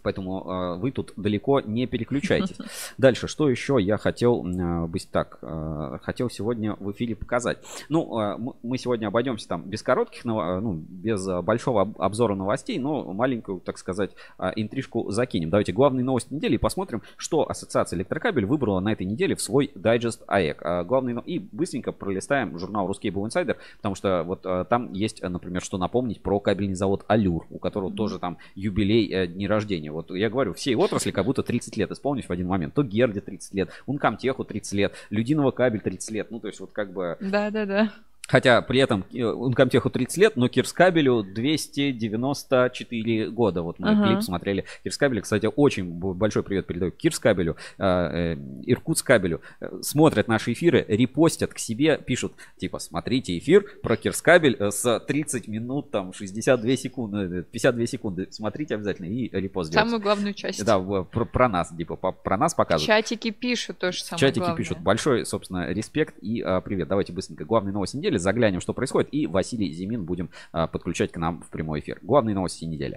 Поэтому 0.03 0.40
э, 0.40 0.76
вы 0.78 0.90
тут 0.90 1.12
далеко 1.16 1.61
не 1.61 1.86
переключайтесь. 1.86 2.57
Дальше, 2.98 3.28
что 3.28 3.48
еще 3.48 3.78
я 3.80 3.96
хотел 3.96 4.46
э, 4.46 4.86
быть 4.86 5.09
так, 5.11 5.38
э, 5.42 5.98
хотел 6.03 6.30
сегодня 6.30 6.74
в 6.78 6.90
эфире 6.92 7.14
показать. 7.14 7.59
Ну, 7.88 8.53
мы 8.62 8.78
сегодня 8.78 9.09
обойдемся 9.09 9.48
там 9.48 9.62
без 9.62 9.82
коротких, 9.82 10.24
ну, 10.24 10.74
без 10.74 11.26
большого 11.42 11.92
обзора 11.98 12.34
новостей, 12.34 12.78
но 12.78 13.12
маленькую, 13.12 13.61
так 13.61 13.78
сказать, 13.78 14.12
интрижку 14.57 15.11
закинем. 15.11 15.50
Давайте 15.50 15.72
главные 15.72 16.05
новости 16.05 16.32
недели 16.32 16.55
и 16.55 16.59
посмотрим, 16.59 17.03
что 17.16 17.48
Ассоциация 17.48 17.96
Электрокабель 17.96 18.46
выбрала 18.46 18.80
на 18.80 18.92
этой 18.92 19.07
неделе 19.07 19.34
в 19.34 19.40
свой 19.40 19.70
дайджест 19.74 20.22
АЭК. 20.26 20.86
Главные, 20.86 21.22
и 21.26 21.38
быстренько 21.38 21.92
пролистаем 21.92 22.59
журнал 22.59 22.86
Русский 22.86 23.11
был 23.11 23.26
инсайдер, 23.26 23.59
потому 23.76 23.94
что 23.94 24.22
вот 24.24 24.42
там 24.68 24.92
есть, 24.92 25.22
например, 25.22 25.62
что 25.62 25.78
напомнить 25.78 26.20
про 26.20 26.40
кабельный 26.40 26.74
завод 26.74 27.05
Алюр, 27.09 27.46
у 27.50 27.59
которого 27.59 27.92
тоже 27.92 28.18
там 28.18 28.38
юбилей 28.55 29.12
э, 29.12 29.26
дни 29.26 29.46
рождения. 29.46 29.91
Вот 29.93 30.11
я 30.11 30.30
говорю, 30.30 30.55
всей 30.55 30.74
отрасли 30.74 31.11
как 31.11 31.24
будто 31.24 31.43
30 31.43 31.76
лет 31.76 31.90
исполнились 31.90 32.28
в 32.28 32.32
один 32.32 32.47
момент. 32.47 32.74
То 32.74 32.82
Герде 32.82 33.20
30 33.20 33.55
лет, 33.55 33.70
Ункомтеху 33.86 34.45
30 34.45 34.72
лет, 34.72 34.95
Людиного 35.11 35.51
кабель 35.51 35.80
30 35.80 36.11
лет. 36.11 36.30
Ну, 36.30 36.40
то 36.40 36.49
есть 36.49 36.61
вот 36.61 36.72
как 36.72 36.93
бы... 36.93 37.16
Да-да-да. 37.20 37.93
Хотя 38.32 38.62
при 38.62 38.80
этом 38.80 39.04
Ункомтеху 39.12 39.90
30 39.90 40.16
лет, 40.16 40.36
но 40.36 40.48
Кирскабелю 40.48 41.22
294 41.22 43.30
года. 43.30 43.60
Вот 43.60 43.78
мы 43.78 43.90
ага. 43.90 44.06
клип 44.06 44.22
смотрели. 44.22 44.64
Кирскабелю, 44.82 45.20
кстати, 45.20 45.50
очень 45.54 45.92
большой 45.92 46.42
привет 46.42 46.66
передаю 46.66 46.92
Кирскабелю, 46.92 47.58
э, 47.76 47.84
э, 47.84 48.36
Иркутскабелю. 48.64 49.42
Смотрят 49.82 50.28
наши 50.28 50.54
эфиры, 50.54 50.82
репостят 50.88 51.52
к 51.52 51.58
себе, 51.58 51.98
пишут, 51.98 52.32
типа, 52.56 52.78
смотрите 52.78 53.36
эфир 53.36 53.66
про 53.82 53.98
Кирскабель 53.98 54.56
э, 54.58 54.70
с 54.70 54.98
30 54.98 55.46
минут, 55.48 55.90
там, 55.90 56.14
62 56.14 56.76
секунды, 56.76 57.42
52 57.42 57.86
секунды. 57.86 58.28
Смотрите 58.30 58.76
обязательно 58.76 59.08
и 59.08 59.28
репост 59.28 59.74
Самую 59.74 60.00
главную 60.00 60.32
часть. 60.32 60.64
Да, 60.64 60.80
про, 60.80 61.26
про 61.26 61.50
нас, 61.50 61.68
типа, 61.76 61.96
по, 61.96 62.12
про 62.12 62.38
нас 62.38 62.54
показывают. 62.54 62.86
Чатики 62.86 63.30
пишут 63.30 63.76
тоже 63.76 64.02
самое 64.02 64.20
Чатики 64.20 64.38
главное. 64.38 64.56
пишут. 64.56 64.78
Большой, 64.78 65.26
собственно, 65.26 65.70
респект 65.70 66.14
и 66.22 66.40
а, 66.40 66.62
привет. 66.62 66.88
Давайте 66.88 67.12
быстренько 67.12 67.44
главные 67.44 67.74
новости 67.74 67.98
недели. 67.98 68.21
Заглянем, 68.22 68.60
что 68.60 68.72
происходит. 68.72 69.08
И 69.12 69.26
Василий 69.26 69.72
Зимин 69.72 70.04
будем 70.04 70.30
а, 70.52 70.66
подключать 70.66 71.12
к 71.12 71.16
нам 71.16 71.42
в 71.42 71.50
прямой 71.50 71.80
эфир. 71.80 71.98
Главные 72.02 72.34
новости 72.34 72.64
недели. 72.64 72.96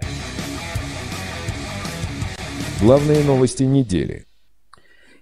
Главные 2.80 3.24
новости 3.24 3.62
недели. 3.62 4.26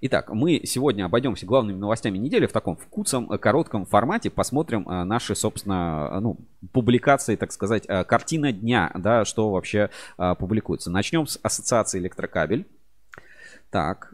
Итак, 0.06 0.28
мы 0.28 0.60
сегодня 0.64 1.06
обойдемся 1.06 1.46
главными 1.46 1.78
новостями 1.78 2.18
недели 2.18 2.44
в 2.44 2.52
таком 2.52 2.76
вкусном, 2.76 3.32
э, 3.32 3.38
коротком 3.38 3.86
формате. 3.86 4.28
Посмотрим 4.28 4.86
э, 4.86 5.04
наши, 5.04 5.34
собственно, 5.34 6.10
э, 6.12 6.20
ну, 6.20 6.36
публикации, 6.72 7.36
так 7.36 7.52
сказать, 7.52 7.86
картина 7.86 8.52
дня, 8.52 8.92
да, 8.96 9.24
что 9.24 9.50
вообще 9.50 9.88
публикуется. 10.38 10.90
Начнем 10.90 11.26
с 11.26 11.38
Ассоциации 11.42 12.00
Электрокабель. 12.00 12.66
Так, 13.70 14.12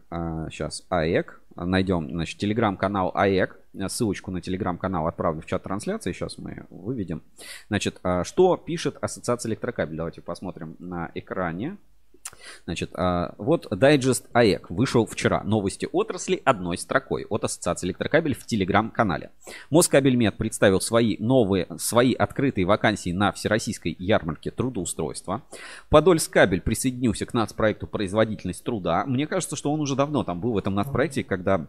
сейчас 0.51 0.87
АЭК. 0.89 1.40
Найдем, 1.57 2.09
значит, 2.11 2.39
телеграм-канал 2.39 3.13
АЭК. 3.15 3.59
Ссылочку 3.89 4.31
на 4.31 4.41
телеграм-канал 4.41 5.07
отправлю 5.07 5.43
в 5.43 5.47
чат 5.47 5.63
трансляции. 5.63 6.13
Сейчас 6.13 6.39
мы 6.39 6.67
выведем. 6.71 7.23
Значит, 7.69 8.01
а, 8.03 8.25
что 8.25 8.57
пишет 8.57 8.97
Ассоциация 9.01 9.51
электрокабель? 9.51 9.97
Давайте 9.97 10.21
посмотрим 10.21 10.77
на 10.79 11.11
экране. 11.15 11.77
Значит, 12.65 12.91
а, 12.95 13.35
вот 13.39 13.67
дайджест 13.71 14.27
АЭК 14.33 14.71
вышел 14.71 15.07
вчера. 15.07 15.43
Новости 15.45 15.89
отрасли 15.91 16.41
одной 16.45 16.79
строкой 16.79 17.27
от 17.29 17.45
Ассоциации 17.45 17.89
электрокабель 17.89 18.35
в 18.35 18.47
телеграм-канале. 18.47 19.31
Москабельмет 19.71 20.37
представил 20.37 20.81
свои 20.81 21.17
новые, 21.19 21.67
свои 21.79 22.13
открытые 22.15 22.67
вакансии 22.67 23.11
на 23.11 23.33
Всероссийской 23.33 23.95
ярмарке 23.99 24.51
трудоустройства. 24.51 25.43
Подольскабель 25.89 26.61
присоединился 26.61 27.27
к 27.27 27.35
нацпроекту 27.35 27.87
«Производительность 27.87 28.65
труда». 28.65 29.05
Мне 29.07 29.27
кажется, 29.27 29.57
что 29.57 29.73
он 29.73 29.81
уже 29.81 29.97
давно 29.97 30.25
там 30.25 30.41
был 30.41 30.53
в 30.53 30.59
этом 30.59 30.75
нацпроекте, 30.75 31.25
когда 31.25 31.69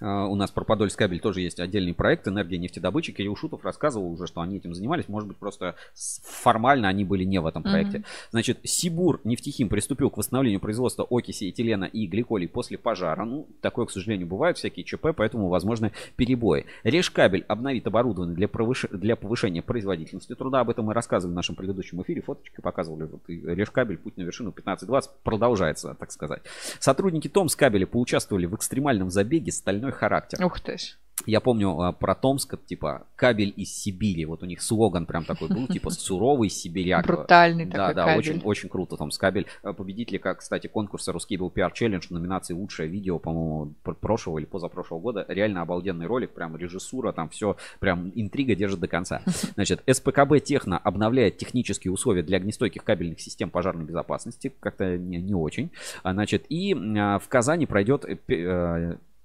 у 0.00 0.34
нас 0.34 0.50
про 0.50 0.64
Подольск 0.64 0.98
кабель 0.98 1.20
тоже 1.20 1.40
есть 1.40 1.60
отдельный 1.60 1.94
проект 1.94 2.28
«Энергия 2.28 2.58
нефтедобычи». 2.58 3.12
Кирилл 3.12 3.36
Шутов 3.36 3.64
рассказывал 3.64 4.10
уже, 4.12 4.26
что 4.26 4.40
они 4.40 4.56
этим 4.56 4.74
занимались. 4.74 5.08
Может 5.08 5.28
быть, 5.28 5.36
просто 5.36 5.76
формально 6.24 6.88
они 6.88 7.04
были 7.04 7.24
не 7.24 7.40
в 7.40 7.46
этом 7.46 7.62
проекте. 7.62 7.98
Mm-hmm. 7.98 8.28
Значит, 8.30 8.58
Сибур 8.64 9.20
нефтехим 9.24 9.68
приступил 9.68 10.10
к 10.10 10.16
восстановлению 10.16 10.60
производства 10.60 11.06
окиси 11.08 11.50
этилена 11.50 11.86
и 11.86 12.06
гликолей 12.06 12.48
после 12.48 12.78
пожара. 12.78 13.24
Ну, 13.24 13.48
такое, 13.60 13.86
к 13.86 13.90
сожалению, 13.90 14.26
бывает, 14.26 14.58
всякие 14.58 14.84
ЧП, 14.84 15.08
поэтому 15.16 15.48
возможны 15.48 15.92
перебои. 16.16 16.66
Решкабель 16.84 17.44
обновит 17.48 17.86
оборудование 17.86 18.34
для, 18.34 18.48
повыш... 18.48 18.86
для 18.90 19.16
повышения 19.16 19.62
производительности 19.62 20.34
труда. 20.34 20.60
Об 20.60 20.70
этом 20.70 20.86
мы 20.86 20.94
рассказывали 20.94 21.32
в 21.32 21.36
нашем 21.36 21.54
предыдущем 21.54 22.02
эфире. 22.02 22.22
Фоточки 22.22 22.60
показывали. 22.60 23.04
Вот, 23.04 23.22
Решкабель, 23.28 23.98
путь 23.98 24.16
на 24.16 24.22
вершину 24.22 24.50
15-20 24.50 25.02
продолжается, 25.22 25.94
так 25.98 26.12
сказать. 26.12 26.42
Сотрудники 26.80 27.28
Томскабеля 27.28 27.86
поучаствовали 27.86 28.46
в 28.46 28.54
экстремальном 28.54 29.10
забеге 29.10 29.52
стальной 29.52 29.85
двойной 29.86 29.92
характер. 29.92 30.44
Ух 30.44 30.60
ты 30.60 30.78
ж. 30.78 30.96
Я 31.24 31.40
помню 31.40 31.80
а, 31.80 31.92
про 31.92 32.14
Томск, 32.14 32.56
типа, 32.66 33.06
кабель 33.16 33.52
из 33.56 33.74
Сибири. 33.74 34.26
Вот 34.26 34.42
у 34.42 34.46
них 34.46 34.60
слоган 34.60 35.06
прям 35.06 35.24
такой 35.24 35.48
был, 35.48 35.66
типа, 35.66 35.88
суровый 35.90 36.50
сибиряк. 36.50 37.06
Брутальный 37.06 37.64
да, 37.64 37.88
такой 37.88 37.94
да, 37.94 38.04
кабель. 38.04 38.18
очень, 38.18 38.42
очень 38.44 38.68
круто 38.68 38.96
Томск 38.96 39.18
кабель. 39.18 39.46
А, 39.62 39.72
победители, 39.72 40.18
как, 40.18 40.40
кстати, 40.40 40.66
конкурса 40.66 41.12
Русский 41.12 41.38
был 41.38 41.50
пиар 41.50 41.72
челлендж, 41.72 42.08
номинации 42.10 42.52
лучшее 42.52 42.88
видео, 42.88 43.18
по-моему, 43.18 43.74
прошлого 43.82 44.38
или 44.38 44.44
позапрошлого 44.44 45.00
года. 45.00 45.24
Реально 45.28 45.62
обалденный 45.62 46.06
ролик, 46.06 46.32
прям 46.32 46.54
режиссура, 46.56 47.12
там 47.12 47.30
все, 47.30 47.56
прям 47.80 48.12
интрига 48.14 48.54
держит 48.54 48.80
до 48.80 48.86
конца. 48.86 49.22
Значит, 49.54 49.82
СПКБ 49.90 50.44
Техно 50.44 50.76
обновляет 50.76 51.38
технические 51.38 51.92
условия 51.92 52.22
для 52.22 52.36
огнестойких 52.36 52.84
кабельных 52.84 53.20
систем 53.20 53.50
пожарной 53.50 53.86
безопасности. 53.86 54.52
Как-то 54.60 54.98
не, 54.98 55.16
не 55.16 55.34
очень. 55.34 55.70
А, 56.02 56.12
значит, 56.12 56.44
и 56.50 56.74
в 56.74 57.22
Казани 57.28 57.66
пройдет 57.66 58.04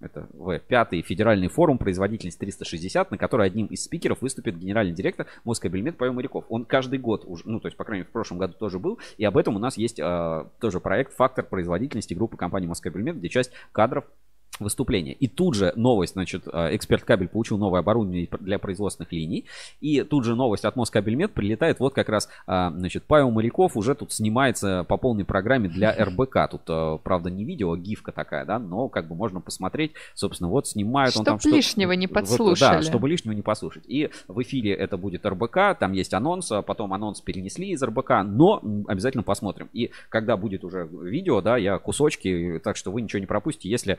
это 0.01 0.27
В, 0.33 0.59
пятый 0.59 1.01
федеральный 1.01 1.47
форум 1.47 1.77
производительность 1.77 2.39
360, 2.39 3.11
на 3.11 3.17
который 3.17 3.47
одним 3.47 3.67
из 3.67 3.83
спикеров 3.83 4.21
выступит 4.21 4.57
генеральный 4.57 4.93
директор 4.93 5.27
Москабельмет 5.43 5.97
Павел 5.97 6.13
Моряков. 6.13 6.45
Он 6.49 6.65
каждый 6.65 6.99
год, 6.99 7.23
уже, 7.25 7.43
ну, 7.45 7.59
то 7.59 7.67
есть, 7.67 7.77
по 7.77 7.83
крайней 7.83 8.01
мере, 8.01 8.09
в 8.09 8.13
прошлом 8.13 8.37
году 8.37 8.53
тоже 8.53 8.79
был, 8.79 8.99
и 9.17 9.25
об 9.25 9.37
этом 9.37 9.55
у 9.55 9.59
нас 9.59 9.77
есть 9.77 9.99
э, 9.99 10.45
тоже 10.59 10.79
проект 10.79 11.13
«Фактор 11.13 11.45
производительности» 11.45 12.13
группы 12.13 12.37
компании 12.37 12.67
Москабельмет, 12.67 13.17
где 13.17 13.29
часть 13.29 13.51
кадров 13.71 14.05
выступление. 14.59 15.13
И 15.13 15.27
тут 15.27 15.55
же 15.55 15.73
новость, 15.75 16.13
значит, 16.13 16.43
э, 16.51 16.75
эксперт 16.75 17.03
кабель 17.03 17.27
получил 17.27 17.57
новое 17.57 17.79
оборудование 17.79 18.27
для 18.39 18.59
производственных 18.59 19.11
линий. 19.11 19.45
И 19.79 20.03
тут 20.03 20.25
же 20.25 20.35
новость 20.35 20.65
от 20.65 20.75
Москабельмет 20.75 21.33
прилетает. 21.33 21.79
Вот 21.79 21.93
как 21.93 22.09
раз, 22.09 22.29
а, 22.47 22.71
значит, 22.71 23.03
Павел 23.07 23.31
Моряков 23.31 23.75
уже 23.75 23.95
тут 23.95 24.11
снимается 24.11 24.85
по 24.87 24.97
полной 24.97 25.25
программе 25.25 25.69
для 25.69 25.91
РБК. 25.93 26.49
Тут, 26.51 26.61
э, 26.67 26.97
правда, 27.03 27.29
не 27.29 27.43
видео, 27.43 27.73
а 27.73 27.77
гифка 27.77 28.11
такая, 28.11 28.45
да, 28.45 28.59
но 28.59 28.87
как 28.87 29.07
бы 29.07 29.15
можно 29.15 29.41
посмотреть. 29.41 29.93
Собственно, 30.13 30.49
вот 30.49 30.67
снимают 30.67 31.13
Чтоб 31.13 31.27
он 31.27 31.39
там... 31.39 31.51
лишнего 31.51 31.93
не 31.93 32.07
подслушали. 32.07 32.49
Вот, 32.49 32.59
да, 32.59 32.81
чтобы 32.81 33.09
лишнего 33.09 33.33
не 33.33 33.41
послушать. 33.41 33.83
И 33.87 34.09
в 34.27 34.41
эфире 34.41 34.73
это 34.73 34.97
будет 34.97 35.25
РБК, 35.25 35.77
там 35.79 35.93
есть 35.93 36.13
анонс, 36.13 36.51
а 36.51 36.61
потом 36.61 36.93
анонс 36.93 37.21
перенесли 37.21 37.69
из 37.69 37.81
РБК, 37.81 38.23
но 38.25 38.61
обязательно 38.87 39.23
посмотрим. 39.23 39.69
И 39.73 39.91
когда 40.09 40.37
будет 40.37 40.63
уже 40.63 40.87
видео, 40.91 41.41
да, 41.41 41.57
я 41.57 41.77
кусочки, 41.79 42.59
так 42.63 42.75
что 42.75 42.91
вы 42.91 43.01
ничего 43.01 43.19
не 43.19 43.25
пропустите, 43.25 43.69
если 43.69 43.97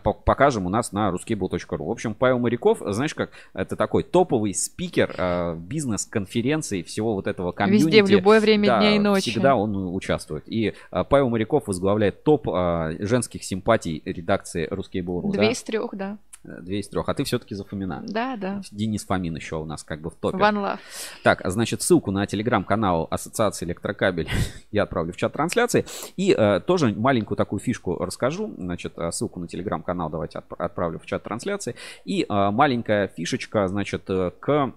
покажем 0.00 0.66
у 0.66 0.68
нас 0.68 0.92
на 0.92 1.10
ruskable.ru. 1.10 1.84
В 1.84 1.90
общем, 1.90 2.14
Павел 2.14 2.38
Моряков, 2.38 2.78
знаешь 2.84 3.14
как, 3.14 3.30
это 3.54 3.76
такой 3.76 4.02
топовый 4.02 4.54
спикер 4.54 5.14
э, 5.16 5.56
бизнес-конференции 5.56 6.82
всего 6.82 7.14
вот 7.14 7.26
этого 7.26 7.52
комьюнити. 7.52 7.84
Везде, 7.84 8.02
в 8.02 8.10
любое 8.10 8.40
время 8.40 8.66
да, 8.66 8.78
дня 8.80 8.96
и 8.96 8.98
ночи. 8.98 9.30
Всегда 9.30 9.56
он 9.56 9.94
участвует. 9.94 10.44
И 10.46 10.74
э, 10.90 11.04
Павел 11.08 11.28
Моряков 11.28 11.66
возглавляет 11.66 12.24
топ 12.24 12.48
э, 12.48 12.96
женских 13.00 13.44
симпатий 13.44 14.02
редакции 14.04 14.68
Ruskable.ru. 14.68 15.32
Две 15.32 15.46
да? 15.46 15.50
из 15.50 15.62
трех, 15.62 15.94
да. 15.94 16.18
Две 16.44 16.80
из 16.80 16.88
трех. 16.88 17.08
А 17.08 17.14
ты 17.14 17.24
все-таки 17.24 17.54
за 17.54 17.64
Фомина. 17.64 18.02
Да, 18.06 18.36
да. 18.36 18.62
Денис 18.70 19.04
Фомин 19.04 19.34
еще 19.36 19.56
у 19.56 19.64
нас 19.64 19.82
как 19.82 20.00
бы 20.00 20.10
в 20.10 20.14
топе. 20.14 20.38
One 20.38 20.54
love. 20.54 20.78
Так, 21.22 21.44
а 21.44 21.50
значит, 21.50 21.82
ссылку 21.82 22.10
на 22.10 22.26
телеграм-канал 22.26 23.08
Ассоциации 23.10 23.66
Электрокабель 23.66 24.28
я 24.70 24.84
отправлю 24.84 25.12
в 25.12 25.16
чат 25.16 25.32
трансляции. 25.32 25.84
И 26.16 26.34
э, 26.36 26.60
тоже 26.60 26.94
маленькую 26.94 27.36
такую 27.36 27.60
фишку 27.60 27.96
расскажу. 27.96 28.54
Значит, 28.56 28.94
э, 28.96 29.10
ссылку 29.10 29.40
на 29.40 29.48
телеграм-канал 29.48 30.10
давайте 30.10 30.38
отправлю 30.38 30.98
в 30.98 31.06
чат 31.06 31.22
трансляции. 31.22 31.74
И 32.04 32.22
э, 32.22 32.50
маленькая 32.50 33.08
фишечка, 33.08 33.66
значит, 33.68 34.08
э, 34.08 34.30
к 34.38 34.72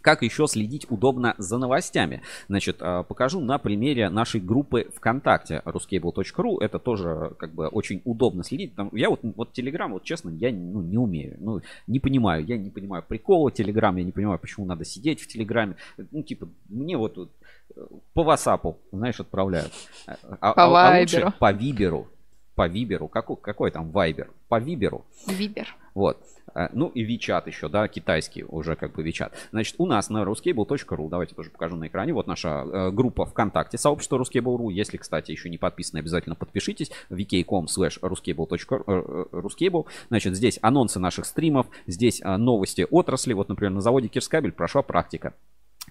как 0.00 0.22
еще 0.22 0.46
следить 0.46 0.86
удобно 0.90 1.34
за 1.38 1.58
новостями? 1.58 2.22
Значит, 2.48 2.76
а, 2.80 3.02
покажу 3.02 3.40
на 3.40 3.58
примере 3.58 4.08
нашей 4.08 4.40
группы 4.40 4.88
ВКонтакте 4.96 5.62
ruscable.ru. 5.64 6.58
Это 6.60 6.78
тоже 6.78 7.32
как 7.38 7.52
бы 7.52 7.68
очень 7.68 8.02
удобно 8.04 8.44
следить. 8.44 8.74
Там, 8.74 8.90
я 8.92 9.10
вот, 9.10 9.20
вот 9.22 9.58
Telegram, 9.58 9.88
вот 9.88 10.04
честно, 10.04 10.30
я 10.30 10.52
ну, 10.52 10.82
не 10.82 10.98
умею. 10.98 11.36
Ну, 11.40 11.60
не 11.86 12.00
понимаю. 12.00 12.44
Я 12.44 12.56
не 12.56 12.70
понимаю 12.70 13.02
прикола 13.06 13.50
Telegram. 13.50 13.96
Я 13.96 14.04
не 14.04 14.12
понимаю, 14.12 14.38
почему 14.38 14.66
надо 14.66 14.84
сидеть 14.84 15.20
в 15.20 15.26
Телеграме. 15.26 15.76
Ну, 16.10 16.22
типа, 16.22 16.48
мне 16.68 16.96
вот 16.96 17.18
э, 17.18 17.80
по 18.14 18.22
WhatsApp, 18.22 18.76
знаешь, 18.92 19.20
отправляют. 19.20 19.72
А, 20.06 20.52
по 20.52 20.64
а, 20.64 20.96
а 20.96 21.00
лучше 21.00 21.32
по 21.38 21.52
Виберу. 21.52 22.08
По 22.54 22.66
Виберу. 22.66 23.08
Какой, 23.08 23.36
какой 23.36 23.70
там 23.70 23.90
Вайбер? 23.90 24.30
По 24.48 24.58
Виберу. 24.58 25.04
Вибер. 25.26 25.76
Вот. 25.98 26.16
А, 26.54 26.70
ну 26.72 26.86
и 26.90 27.02
Вичат 27.02 27.48
еще, 27.48 27.68
да, 27.68 27.88
китайский 27.88 28.44
уже 28.44 28.76
как 28.76 28.94
бы 28.94 29.02
Вичат. 29.02 29.34
Значит, 29.50 29.74
у 29.78 29.86
нас 29.86 30.10
на 30.10 30.22
ruscable.ru, 30.22 31.08
давайте 31.08 31.34
тоже 31.34 31.50
покажу 31.50 31.74
на 31.74 31.88
экране, 31.88 32.12
вот 32.12 32.28
наша 32.28 32.48
э, 32.48 32.90
группа 32.92 33.26
ВКонтакте, 33.26 33.78
сообщество 33.78 34.16
ruscable.ru. 34.16 34.72
Если, 34.72 34.96
кстати, 34.96 35.32
еще 35.32 35.50
не 35.50 35.58
подписаны, 35.58 35.98
обязательно 35.98 36.36
подпишитесь. 36.36 36.92
vk.com 37.10 37.64
slash 37.64 37.98
ruscable. 38.00 39.86
Значит, 40.08 40.36
здесь 40.36 40.60
анонсы 40.62 41.00
наших 41.00 41.26
стримов, 41.26 41.66
здесь 41.88 42.20
э, 42.22 42.36
новости 42.36 42.86
отрасли. 42.88 43.32
Вот, 43.32 43.48
например, 43.48 43.72
на 43.72 43.80
заводе 43.80 44.06
Кирскабель 44.06 44.52
прошла 44.52 44.82
практика 44.82 45.34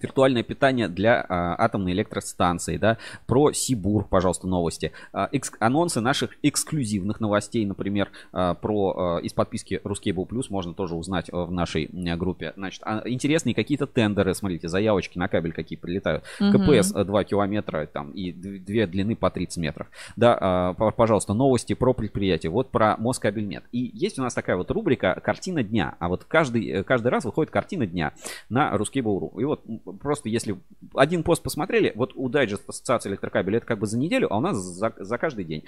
виртуальное 0.02 0.44
питание 0.44 0.88
для 0.88 1.26
а, 1.28 1.56
атомной 1.58 1.92
электростанции, 1.94 2.78
да, 2.78 2.98
про 3.26 3.52
Сибур, 3.52 4.06
пожалуйста, 4.08 4.48
новости, 4.48 4.92
а, 5.14 5.30
экс, 5.32 5.52
анонсы 5.60 6.02
наших 6.02 6.32
эксклюзивных 6.44 7.20
новостей, 7.20 7.66
например, 7.66 8.10
а, 8.32 8.54
про 8.54 9.18
а, 9.18 9.18
из 9.20 9.34
подписки 9.34 9.82
Ruskable 9.84 10.28
Plus 10.28 10.46
можно 10.50 10.74
тоже 10.74 10.96
узнать 10.96 11.30
а, 11.32 11.46
в 11.46 11.52
нашей 11.52 11.86
а, 11.86 12.18
группе. 12.18 12.54
Значит, 12.56 12.82
а, 12.86 13.04
интересные 13.06 13.56
какие-то 13.56 13.88
тендеры, 13.88 14.34
смотрите, 14.34 14.68
заявочки 14.68 15.18
на 15.18 15.28
кабель 15.28 15.54
какие 15.54 15.78
прилетают, 15.78 16.24
угу. 16.40 16.52
КПС 16.60 16.92
2 16.92 17.24
километра 17.24 17.86
там 17.88 18.12
и 18.12 18.32
две 18.32 18.88
длины 18.88 19.16
по 19.16 19.30
30 19.30 19.58
метров, 19.58 19.88
да, 20.16 20.38
а, 20.40 20.74
пожалуйста, 20.74 21.34
новости 21.34 21.74
про 21.74 21.94
предприятие, 21.94 22.52
вот 22.52 22.70
про 22.70 22.98
Москабельмет. 22.98 23.64
И 23.72 23.92
есть 23.94 24.20
у 24.20 24.22
нас 24.22 24.34
такая 24.34 24.56
вот 24.58 24.72
рубрика 24.72 25.20
«Картина 25.24 25.64
дня», 25.64 25.96
а 26.00 26.10
вот 26.10 26.24
каждый, 26.24 26.84
каждый 26.84 27.08
раз 27.10 27.26
выходит 27.26 27.52
картина 27.52 27.86
дня 27.86 28.14
на 28.50 28.74
Ruskable.ru. 28.76 29.42
И 29.42 29.46
вот 29.46 29.64
просто 29.94 30.30
если 30.30 30.58
один 30.96 31.24
пост 31.24 31.44
посмотрели, 31.44 31.92
вот 31.96 32.14
у 32.16 32.30
Дайджест 32.30 32.68
Ассоциации 32.68 33.10
электрокабеля 33.10 33.58
это 33.58 33.66
как 33.66 33.80
бы 33.80 33.88
за 33.88 33.98
неделю, 33.98 34.32
а 34.32 34.38
у 34.38 34.42
нас 34.42 34.58
за, 34.58 34.94
за 34.98 35.18
каждый 35.18 35.46
день. 35.46 35.64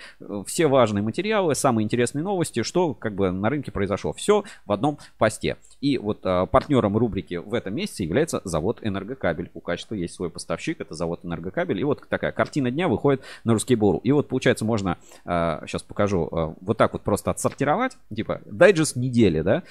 Все 0.45 0.67
важные 0.67 1.03
материалы, 1.03 1.55
самые 1.55 1.84
интересные 1.84 2.24
новости, 2.24 2.63
что 2.63 2.93
как 2.93 3.15
бы 3.15 3.32
на 3.32 3.49
рынке 3.49 3.72
произошло. 3.72 4.13
Все 4.13 4.43
в 4.65 4.72
одном 4.72 4.99
посте. 5.17 5.57
И 5.82 5.97
вот 5.97 6.20
а, 6.24 6.45
партнером 6.45 6.97
рубрики 6.97 7.36
в 7.36 7.53
этом 7.53 7.76
месяце 7.76 8.03
является 8.03 8.41
завод 8.43 8.80
Энергокабель. 8.82 9.49
У 9.53 9.61
качества 9.61 9.95
есть 9.95 10.13
свой 10.13 10.30
поставщик, 10.30 10.82
это 10.82 10.93
завод 10.93 11.22
Энергокабель. 11.24 11.80
И 11.80 11.84
вот 11.84 12.07
такая 12.09 12.32
картина 12.32 12.72
дня 12.72 12.88
выходит 12.88 13.22
на 13.43 13.53
русский 13.53 13.76
бору. 13.76 13.99
И 14.03 14.11
вот 14.11 14.28
получается 14.28 14.65
можно, 14.65 14.97
а, 15.26 15.63
сейчас 15.65 15.84
покажу, 15.84 16.28
а, 16.32 16.53
вот 16.61 16.78
так 16.78 16.93
вот 16.93 17.01
просто 17.03 17.32
отсортировать, 17.32 17.97
типа 18.13 18.41
дайджест 18.45 18.95
недели, 18.95 19.41
да, 19.41 19.63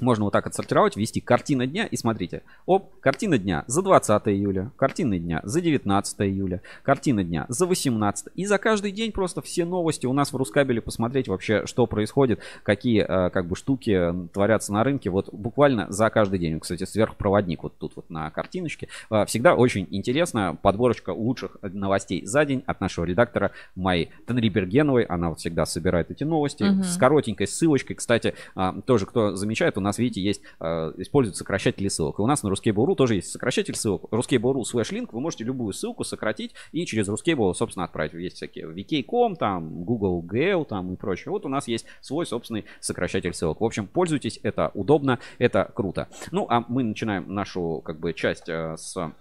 можно 0.00 0.24
вот 0.24 0.32
так 0.32 0.46
отсортировать, 0.46 0.96
ввести 0.96 1.20
картина 1.20 1.66
дня 1.66 1.86
и 1.86 1.96
смотрите. 1.96 2.42
Оп, 2.66 2.98
картина 3.00 3.38
дня 3.38 3.64
за 3.66 3.82
20 3.82 4.28
июля, 4.28 4.70
картина 4.76 5.18
дня 5.18 5.40
за 5.44 5.60
19 5.60 6.20
июля, 6.22 6.62
картина 6.82 7.22
дня 7.22 7.44
за 7.48 7.66
18. 7.66 8.28
И 8.34 8.46
за 8.46 8.58
каждый 8.58 8.90
день 8.90 9.12
просто 9.12 9.42
все 9.42 9.64
новости 9.64 10.06
у 10.06 10.12
нас 10.12 10.32
в 10.32 10.36
Рускабеле 10.36 10.80
посмотреть 10.80 11.28
вообще, 11.28 11.66
что 11.66 11.86
происходит, 11.86 12.40
какие 12.62 13.02
э, 13.02 13.30
как 13.30 13.46
бы 13.46 13.54
штуки 13.54 14.14
творятся 14.32 14.72
на 14.72 14.82
рынке. 14.82 15.10
Вот 15.10 15.32
буквально 15.32 15.86
за 15.92 16.08
каждый 16.10 16.38
день. 16.38 16.58
Кстати, 16.58 16.84
сверхпроводник 16.84 17.62
вот 17.62 17.76
тут 17.78 17.92
вот 17.96 18.08
на 18.08 18.30
картиночке. 18.30 18.88
Э, 19.10 19.26
всегда 19.26 19.54
очень 19.54 19.86
интересно 19.90 20.56
подборочка 20.60 21.10
лучших 21.10 21.58
новостей 21.62 22.24
за 22.24 22.44
день 22.44 22.62
от 22.66 22.80
нашего 22.80 23.04
редактора 23.04 23.52
Майи 23.76 24.10
Тенрибергеновой. 24.26 25.04
Она 25.04 25.28
вот 25.28 25.40
всегда 25.40 25.66
собирает 25.66 26.10
эти 26.10 26.24
новости 26.24 26.64
угу. 26.64 26.82
с 26.82 26.96
коротенькой 26.96 27.46
ссылочкой. 27.46 27.96
Кстати, 27.96 28.34
э, 28.56 28.72
тоже 28.86 29.04
кто 29.04 29.36
замечает, 29.36 29.76
нас, 29.82 29.98
видите, 29.98 30.22
есть, 30.22 30.42
э, 30.60 30.92
используют 30.98 31.36
сокращатели 31.36 31.88
ссылок. 31.88 32.18
И 32.18 32.22
у 32.22 32.26
нас 32.26 32.42
на 32.42 32.48
Ruskable.ru 32.48 32.94
тоже 32.94 33.16
есть 33.16 33.30
сокращатель 33.30 33.74
ссылок. 33.74 34.04
Ruskable.ru 34.10 34.64
слэш 34.64 34.92
линк, 34.92 35.12
вы 35.12 35.20
можете 35.20 35.44
любую 35.44 35.72
ссылку 35.72 36.04
сократить 36.04 36.54
и 36.72 36.86
через 36.86 37.08
Ruskable, 37.08 37.52
собственно, 37.54 37.84
отправить. 37.84 38.12
Есть 38.14 38.36
всякие 38.36 38.66
vk.com, 38.66 39.36
там, 39.36 39.84
Google 39.84 40.24
GL, 40.24 40.64
там 40.64 40.92
и 40.92 40.96
прочее. 40.96 41.30
Вот 41.30 41.44
у 41.44 41.48
нас 41.48 41.68
есть 41.68 41.86
свой 42.00 42.26
собственный 42.26 42.64
сокращатель 42.80 43.34
ссылок. 43.34 43.60
В 43.60 43.64
общем, 43.64 43.86
пользуйтесь, 43.86 44.40
это 44.42 44.70
удобно, 44.74 45.18
это 45.38 45.70
круто. 45.74 46.08
Ну, 46.30 46.46
а 46.48 46.64
мы 46.68 46.82
начинаем 46.82 47.32
нашу, 47.32 47.82
как 47.84 48.00
бы, 48.00 48.12
часть 48.12 48.48
э, 48.48 48.76
с 48.76 48.96
э, 48.96 49.12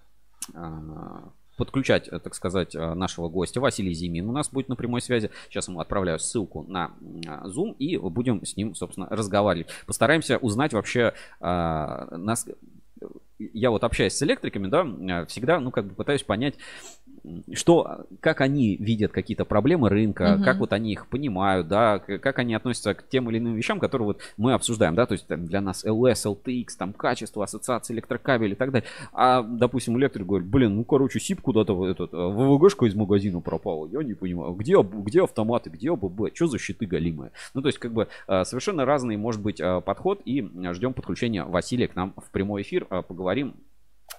подключать, 1.57 2.07
э, 2.07 2.19
так 2.19 2.35
сказать, 2.35 2.75
э, 2.75 2.93
нашего 2.93 3.29
гостя. 3.29 3.61
Василий 3.61 3.93
Зимин 3.93 4.29
у 4.29 4.31
нас 4.31 4.49
будет 4.49 4.69
на 4.69 4.75
прямой 4.75 5.01
связи. 5.01 5.29
Сейчас 5.49 5.67
ему 5.67 5.79
отправляю 5.79 6.19
ссылку 6.19 6.63
на 6.63 6.91
Zoom 7.01 7.75
и 7.77 7.97
будем 7.97 8.45
с 8.45 8.55
ним, 8.57 8.75
собственно, 8.75 9.07
разговаривать. 9.09 9.69
Постараемся 9.85 10.37
узнать 10.37 10.73
вообще, 10.73 11.13
нас, 11.39 12.45
я 13.53 13.71
вот 13.71 13.83
общаюсь 13.83 14.13
с 14.13 14.23
электриками, 14.23 14.67
да, 14.67 14.85
э, 14.85 15.25
всегда, 15.25 15.59
ну, 15.59 15.71
как 15.71 15.85
бы 15.85 15.95
пытаюсь 15.95 16.23
понять, 16.23 16.55
что, 17.53 18.05
как 18.19 18.41
они 18.41 18.75
видят 18.77 19.11
какие-то 19.11 19.45
проблемы 19.45 19.89
рынка, 19.89 20.35
угу. 20.35 20.43
как 20.43 20.57
вот 20.57 20.73
они 20.73 20.91
их 20.91 21.07
понимают, 21.07 21.67
да, 21.67 21.99
как 21.99 22.39
они 22.39 22.55
относятся 22.55 22.93
к 22.93 23.07
тем 23.07 23.29
или 23.29 23.37
иным 23.37 23.55
вещам, 23.55 23.79
которые 23.79 24.07
вот 24.07 24.21
мы 24.37 24.53
обсуждаем, 24.53 24.95
да, 24.95 25.05
то 25.05 25.13
есть 25.13 25.27
там, 25.27 25.45
для 25.45 25.61
нас 25.61 25.85
LS, 25.85 26.25
LTX, 26.25 26.67
там 26.77 26.93
качество, 26.93 27.43
ассоциация 27.43 27.93
электрокабель 27.93 28.53
и 28.53 28.55
так 28.55 28.71
далее. 28.71 28.87
А, 29.13 29.43
допустим, 29.43 29.97
электрик 29.97 30.25
говорит, 30.25 30.47
блин, 30.47 30.75
ну, 30.75 30.83
короче, 30.83 31.19
СИП 31.19 31.41
куда-то, 31.41 31.87
этот, 31.87 32.11
ВВГшка 32.11 32.85
из 32.85 32.95
магазина 32.95 33.39
пропала, 33.39 33.87
я 33.87 34.03
не 34.03 34.13
понимаю, 34.13 34.53
где, 34.53 34.81
где 34.81 35.23
автоматы, 35.23 35.69
где 35.69 35.91
АББ, 35.91 36.33
что 36.33 36.47
за 36.47 36.57
щиты 36.57 36.85
галимые? 36.85 37.31
Ну, 37.53 37.61
то 37.61 37.67
есть, 37.67 37.79
как 37.79 37.93
бы, 37.93 38.07
э, 38.27 38.43
совершенно 38.45 38.85
разный 38.85 39.17
может 39.17 39.41
быть 39.41 39.61
подход, 39.85 40.21
и 40.25 40.49
ждем 40.71 40.93
подключения 40.93 41.43
Василия 41.43 41.87
к 41.87 41.95
нам 41.95 42.13
в 42.17 42.31
прямой 42.31 42.63
эфир, 42.63 42.85
поговорим. 42.85 43.55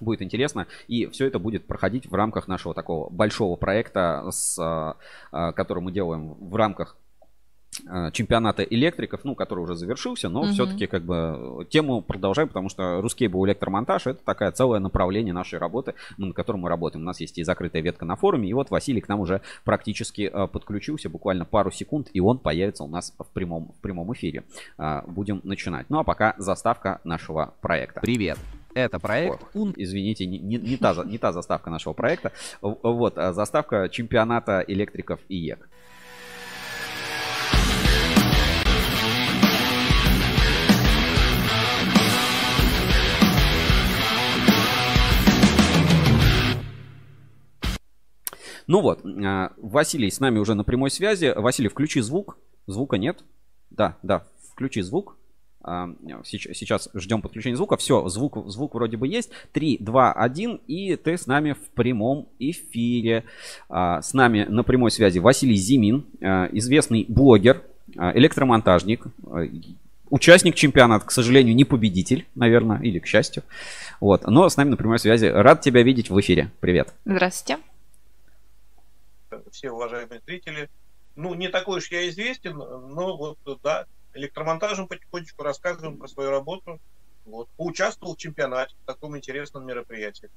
Будет 0.00 0.22
интересно. 0.22 0.66
И 0.88 1.06
все 1.06 1.26
это 1.26 1.38
будет 1.38 1.66
проходить 1.66 2.06
в 2.06 2.14
рамках 2.14 2.48
нашего 2.48 2.74
такого 2.74 3.10
большого 3.10 3.56
проекта, 3.56 4.24
с, 4.30 4.58
а, 4.58 4.96
а, 5.30 5.52
который 5.52 5.82
мы 5.82 5.92
делаем 5.92 6.34
в 6.34 6.56
рамках 6.56 6.96
Э, 7.88 8.10
чемпионата 8.12 8.62
электриков, 8.62 9.20
ну, 9.24 9.34
который 9.34 9.60
уже 9.60 9.76
завершился, 9.76 10.28
но 10.28 10.42
угу. 10.42 10.50
все-таки 10.50 10.86
как 10.86 11.04
бы 11.04 11.66
тему 11.70 12.02
продолжаем, 12.02 12.48
потому 12.48 12.68
что 12.68 13.00
русский 13.00 13.28
был 13.28 13.46
электромонтаж 13.46 14.08
это 14.08 14.22
такая 14.22 14.52
целое 14.52 14.78
направление 14.78 15.32
нашей 15.32 15.58
работы, 15.58 15.94
на 16.18 16.34
котором 16.34 16.60
мы 16.60 16.68
работаем. 16.68 17.02
У 17.02 17.06
нас 17.06 17.20
есть 17.20 17.38
и 17.38 17.44
закрытая 17.44 17.80
ветка 17.80 18.04
на 18.04 18.16
форуме, 18.16 18.48
и 18.48 18.52
вот 18.52 18.70
Василий 18.70 19.00
к 19.00 19.08
нам 19.08 19.20
уже 19.20 19.40
практически 19.64 20.30
подключился, 20.52 21.08
буквально 21.08 21.46
пару 21.46 21.70
секунд, 21.70 22.10
и 22.12 22.20
он 22.20 22.38
появится 22.38 22.84
у 22.84 22.88
нас 22.88 23.14
в 23.18 23.26
прямом, 23.32 23.72
в 23.78 23.80
прямом 23.80 24.12
эфире. 24.12 24.44
Будем 25.06 25.40
начинать. 25.42 25.86
Ну, 25.88 25.98
а 25.98 26.04
пока 26.04 26.34
заставка 26.36 27.00
нашего 27.04 27.54
проекта. 27.62 28.00
Привет! 28.00 28.38
Это 28.74 28.98
проект. 28.98 29.44
Ой, 29.54 29.72
извините, 29.76 30.26
не, 30.26 30.38
не, 30.38 30.56
не, 30.58 30.76
та, 30.76 31.04
не 31.04 31.18
та 31.18 31.32
заставка 31.32 31.70
нашего 31.70 31.92
проекта. 31.92 32.32
Вот, 32.60 33.14
заставка 33.16 33.88
чемпионата 33.88 34.64
электриков 34.66 35.20
и 35.28 35.36
ЕК. 35.36 35.68
Ну 48.66 48.80
вот, 48.80 49.04
а, 49.04 49.52
Василий 49.58 50.10
с 50.10 50.18
нами 50.20 50.38
уже 50.38 50.54
на 50.54 50.64
прямой 50.64 50.90
связи. 50.90 51.34
Василий, 51.36 51.68
включи 51.68 52.00
звук. 52.00 52.38
Звука 52.66 52.96
нет. 52.96 53.22
Да, 53.70 53.98
да, 54.02 54.24
включи 54.50 54.80
звук. 54.80 55.16
А, 55.62 55.90
сейчас 56.24 56.88
ждем 56.94 57.22
подключения 57.22 57.56
звука. 57.56 57.76
Все, 57.76 58.08
звук, 58.08 58.48
звук 58.48 58.74
вроде 58.74 58.96
бы 58.96 59.08
есть. 59.08 59.30
3, 59.52 59.78
2, 59.80 60.12
1. 60.12 60.60
И 60.66 60.96
ты 60.96 61.16
с 61.16 61.26
нами 61.26 61.52
в 61.52 61.70
прямом 61.70 62.28
эфире. 62.38 63.24
А, 63.68 64.02
с 64.02 64.14
нами 64.14 64.44
на 64.44 64.62
прямой 64.62 64.90
связи 64.90 65.18
Василий 65.18 65.56
Зимин, 65.56 66.04
известный 66.20 67.04
блогер, 67.08 67.62
электромонтажник, 67.94 69.06
участник 70.10 70.54
чемпионата, 70.54 71.06
к 71.06 71.10
сожалению, 71.10 71.54
не 71.54 71.64
победитель, 71.64 72.26
наверное, 72.34 72.80
или 72.80 72.98
к 72.98 73.06
счастью. 73.06 73.42
Вот. 74.00 74.26
Но 74.26 74.48
с 74.48 74.56
нами 74.56 74.70
на 74.70 74.76
прямой 74.76 74.98
связи. 74.98 75.26
Рад 75.26 75.60
тебя 75.60 75.82
видеть 75.82 76.10
в 76.10 76.20
эфире. 76.20 76.50
Привет. 76.60 76.92
Здравствуйте 77.04 77.62
все 79.52 79.70
уважаемые 79.70 80.20
зрители. 80.26 80.68
Ну, 81.14 81.34
не 81.34 81.48
такой 81.48 81.78
уж 81.78 81.90
я 81.90 82.08
известен, 82.08 82.56
но 82.56 83.16
вот, 83.16 83.38
да, 83.62 83.86
электромонтажем 84.14 84.86
потихонечку 84.88 85.42
рассказываем 85.42 85.96
про 85.96 86.08
свою 86.08 86.30
работу. 86.30 86.80
Вот, 87.24 87.48
поучаствовал 87.56 88.14
в 88.14 88.18
чемпионате, 88.18 88.74
в 88.82 88.86
таком 88.86 89.16
интересном 89.16 89.64
мероприятии. 89.64 90.28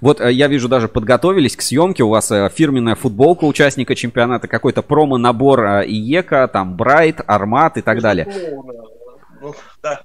Вот 0.00 0.20
э, 0.20 0.32
я 0.32 0.46
вижу, 0.46 0.68
даже 0.68 0.88
подготовились 0.88 1.56
к 1.56 1.62
съемке. 1.62 2.04
У 2.04 2.08
вас 2.08 2.30
э, 2.30 2.48
фирменная 2.54 2.94
футболка 2.94 3.44
участника 3.44 3.94
чемпионата, 3.94 4.46
какой-то 4.46 4.82
промо-набор 4.82 5.64
э, 5.64 5.86
ИЕКа, 5.86 6.48
там 6.48 6.76
Брайт, 6.76 7.20
Armat 7.26 7.76
и 7.76 7.82
так 7.82 8.00
далее. 8.00 8.32
Ну, 9.40 9.54
да, 9.82 10.02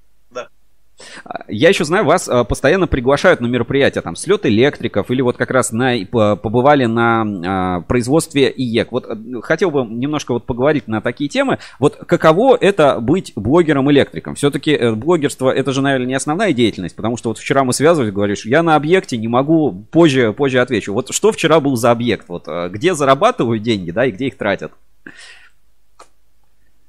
я 1.48 1.70
еще 1.70 1.84
знаю, 1.84 2.06
вас 2.06 2.28
а, 2.28 2.44
постоянно 2.44 2.88
приглашают 2.88 3.42
на 3.42 3.48
мероприятия, 3.48 4.02
там, 4.02 4.16
слет 4.16 4.46
электриков, 4.46 5.10
или 5.12 5.22
вот 5.22 5.38
как 5.38 5.52
раз 5.52 5.72
на, 5.72 5.96
побывали 6.06 6.86
на 6.86 7.22
а, 7.22 7.82
производстве 7.82 8.52
ИЕК. 8.56 8.92
Вот 8.92 9.06
э, 9.08 9.42
хотел 9.42 9.72
бы 9.72 9.86
немножко 9.86 10.34
вот 10.34 10.46
поговорить 10.46 10.88
на 10.88 11.02
такие 11.02 11.30
темы. 11.30 11.60
Вот 11.80 11.96
каково 11.96 12.58
это 12.60 13.00
быть 13.00 13.34
блогером-электриком? 13.36 14.36
Все-таки 14.36 14.72
э, 14.72 14.94
блогерство, 14.94 15.50
это 15.50 15.72
же, 15.72 15.82
наверное, 15.82 16.08
не 16.08 16.16
основная 16.16 16.54
деятельность, 16.54 16.96
потому 16.96 17.18
что 17.18 17.30
вот 17.30 17.38
вчера 17.38 17.64
мы 17.64 17.74
связывались, 17.74 18.14
говоришь, 18.14 18.46
я 18.46 18.64
на 18.64 18.76
объекте 18.76 19.18
не 19.18 19.28
могу, 19.28 19.86
позже, 19.92 20.34
позже 20.34 20.60
отвечу. 20.60 20.94
Вот 20.94 21.14
что 21.14 21.32
вчера 21.32 21.60
был 21.60 21.76
за 21.76 21.92
объект? 21.92 22.28
Вот 22.30 22.48
э, 22.48 22.70
где 22.70 22.94
зарабатывают 22.94 23.64
деньги, 23.64 23.92
да, 23.92 24.06
и 24.06 24.12
где 24.12 24.28
их 24.28 24.38
тратят? 24.38 24.72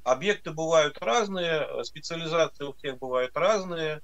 Объекты 0.03 0.51
бывают 0.51 0.97
разные, 0.99 1.67
специализации 1.83 2.63
у 2.63 2.73
всех 2.73 2.97
бывают 2.97 3.31
разные. 3.35 4.01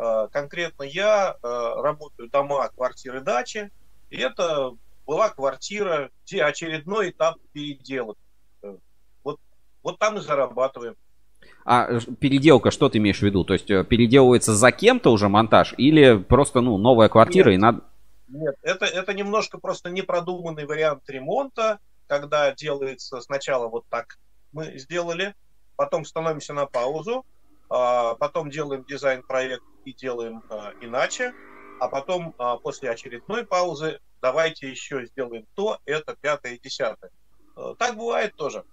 Э, 0.00 0.28
конкретно 0.32 0.84
я 0.84 1.36
э, 1.42 1.72
работаю 1.82 2.30
дома, 2.30 2.70
квартиры, 2.70 3.20
дачи. 3.20 3.70
И 4.08 4.16
это 4.16 4.70
была 5.06 5.28
квартира, 5.28 6.10
где 6.24 6.42
очередной 6.42 7.10
этап 7.10 7.36
переделок. 7.52 8.16
Э, 8.62 8.76
вот, 9.22 9.38
вот 9.82 9.98
там 9.98 10.16
и 10.16 10.20
зарабатываем. 10.20 10.96
А 11.66 12.00
переделка, 12.18 12.70
что 12.70 12.88
ты 12.88 12.96
имеешь 12.96 13.18
в 13.18 13.22
виду? 13.22 13.44
То 13.44 13.52
есть 13.52 13.66
переделывается 13.66 14.54
за 14.54 14.72
кем-то 14.72 15.12
уже 15.12 15.28
монтаж 15.28 15.74
или 15.76 16.16
просто 16.16 16.62
ну, 16.62 16.78
новая 16.78 17.10
квартира 17.10 17.50
нет, 17.50 17.58
и 17.58 17.58
надо... 17.58 17.80
Нет, 18.28 18.56
это, 18.62 18.86
это 18.86 19.12
немножко 19.12 19.58
просто 19.58 19.90
непродуманный 19.90 20.64
вариант 20.64 21.02
ремонта, 21.08 21.78
когда 22.06 22.52
делается 22.52 23.20
сначала 23.20 23.68
вот 23.68 23.84
так 23.90 24.18
мы 24.52 24.78
сделали, 24.78 25.34
потом 25.76 26.06
становимся 26.06 26.54
на 26.54 26.64
паузу, 26.64 27.26
а 27.68 28.14
потом 28.14 28.50
делаем 28.50 28.84
дизайн-проект 28.84 29.62
и 29.84 29.92
делаем 29.92 30.42
а, 30.48 30.72
иначе, 30.80 31.34
а 31.80 31.88
потом 31.88 32.34
а, 32.38 32.56
после 32.58 32.90
очередной 32.90 33.46
паузы 33.46 34.00
давайте 34.20 34.68
еще 34.68 35.06
сделаем 35.06 35.46
то, 35.54 35.78
это, 35.84 36.16
пятое, 36.20 36.58
десятое. 36.62 37.10
Так 37.78 37.96
бывает 37.96 38.34
тоже. 38.36 38.64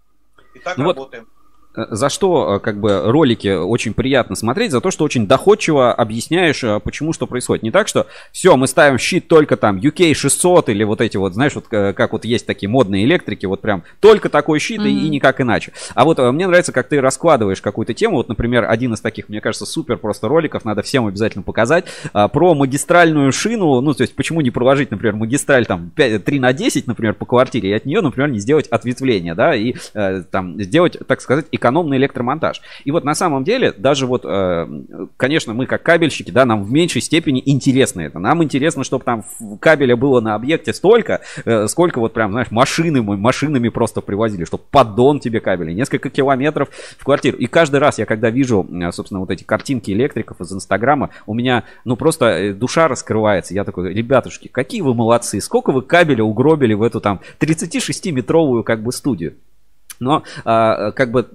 И 0.54 0.60
так 0.60 0.78
ну 0.78 0.90
работаем. 0.90 1.26
Вот 1.26 1.37
Э, 1.37 1.37
за 1.78 2.10
что 2.10 2.56
э, 2.56 2.60
как 2.60 2.80
бы 2.80 3.04
ролики 3.06 3.50
очень 3.50 3.94
приятно 3.94 4.36
смотреть, 4.36 4.72
за 4.72 4.82
то, 4.82 4.90
что 4.90 5.06
очень 5.06 5.28
доходчиво 5.28 5.94
объясняешь, 5.94 6.64
э, 6.64 6.80
почему 6.84 7.14
что 7.14 7.28
происходит. 7.28 7.64
Не 7.64 7.72
так, 7.72 7.88
что 7.88 8.08
все, 8.32 8.58
мы 8.58 8.68
ставим 8.68 8.98
щит 8.98 9.28
только 9.28 9.58
там 9.58 9.78
UK 9.78 10.14
600 10.16 10.70
или 10.70 10.84
вот 10.84 11.02
эти 11.02 11.18
вот, 11.18 11.34
знаешь, 11.34 11.54
вот 11.54 11.68
как 11.68 12.14
вот 12.14 12.26
есть 12.26 12.48
такие 12.48 12.68
модные 12.68 13.06
электрики, 13.06 13.46
вот 13.46 13.62
прям 13.62 13.84
только 14.00 14.30
такой 14.30 14.60
щит 14.60 14.82
mm-hmm. 14.82 14.90
и, 14.90 15.06
и 15.06 15.10
никак 15.10 15.40
иначе. 15.40 15.72
А 15.94 16.04
вот 16.04 16.18
мне 16.18 16.48
нравится, 16.48 16.72
как 16.72 16.90
ты 16.90 17.00
раскладываешь 17.00 17.62
какую-то 17.62 17.94
тему. 17.94 18.18
Вот, 18.18 18.28
например, 18.28 18.66
один 18.68 18.94
из 18.94 19.02
таких, 19.02 19.30
мне 19.30 19.40
кажется, 19.40 19.66
супер 19.66 19.98
просто 19.98 20.28
роликов, 20.28 20.66
надо 20.66 20.82
всем 20.82 21.06
обязательно 21.06 21.44
показать, 21.44 21.86
про 22.12 22.56
магистральную 22.56 23.32
шину, 23.32 23.82
ну, 23.82 23.94
то 23.94 24.02
есть 24.02 24.16
почему 24.16 24.42
не 24.42 24.50
проложить, 24.50 24.90
например, 24.90 25.16
магистраль 25.16 25.66
там 25.66 25.92
5, 25.96 26.26
3 26.26 26.40
на 26.40 26.54
10, 26.54 26.88
например, 26.88 27.14
по 27.14 27.26
квартире, 27.26 27.70
и 27.70 27.74
от 27.74 27.86
нее, 27.86 28.02
например, 28.02 28.30
не 28.30 28.40
сделать 28.40 28.68
ответвление, 28.68 29.36
да, 29.36 29.56
и 29.56 29.76
там 30.32 30.60
сделать, 30.62 30.98
так 31.08 31.22
сказать, 31.22 31.46
экономию 31.52 31.67
экономный 31.68 31.98
электромонтаж. 31.98 32.62
И 32.86 32.92
вот 32.92 33.04
на 33.04 33.14
самом 33.14 33.44
деле, 33.44 33.74
даже 33.74 34.08
вот, 34.08 34.24
э, 34.26 34.68
конечно, 35.18 35.54
мы 35.54 35.66
как 35.66 35.84
кабельщики, 35.84 36.32
да, 36.32 36.46
нам 36.46 36.64
в 36.64 36.72
меньшей 36.72 37.02
степени 37.02 37.42
интересно 37.46 38.02
это. 38.02 38.20
Нам 38.20 38.44
интересно, 38.44 38.84
чтобы 38.84 39.04
там 39.04 39.26
кабеля 39.60 39.96
было 39.98 40.22
на 40.22 40.36
объекте 40.36 40.74
столько, 40.74 41.22
э, 41.46 41.68
сколько 41.68 42.00
вот 42.00 42.14
прям, 42.14 42.32
знаешь, 42.32 42.52
машины 42.52 43.02
машинами 43.02 43.70
просто 43.70 44.02
привозили, 44.02 44.46
чтобы 44.46 44.64
поддон 44.72 45.20
тебе 45.20 45.40
кабеля, 45.40 45.74
несколько 45.74 46.10
километров 46.10 46.70
в 46.98 47.04
квартиру. 47.04 47.38
И 47.38 47.48
каждый 47.48 47.80
раз 47.80 48.00
я, 48.00 48.06
когда 48.06 48.30
вижу, 48.30 48.66
э, 48.70 48.92
собственно, 48.92 49.20
вот 49.20 49.32
эти 49.32 49.44
картинки 49.44 49.92
электриков 49.92 50.40
из 50.40 50.54
Инстаграма, 50.54 51.10
у 51.26 51.34
меня, 51.34 51.64
ну, 51.84 51.98
просто 51.98 52.54
душа 52.54 52.88
раскрывается. 52.88 53.54
Я 53.54 53.66
такой, 53.66 53.94
ребятушки, 53.94 54.48
какие 54.48 54.82
вы 54.82 54.94
молодцы, 54.94 55.42
сколько 55.42 55.72
вы 55.72 55.82
кабеля 55.82 56.24
угробили 56.24 56.74
в 56.74 56.82
эту 56.82 57.02
там 57.02 57.20
36-метровую 57.40 58.64
как 58.64 58.82
бы 58.82 58.92
студию. 58.92 59.34
Но 60.00 60.24
а, 60.46 60.92
как 60.92 61.12
бы 61.12 61.28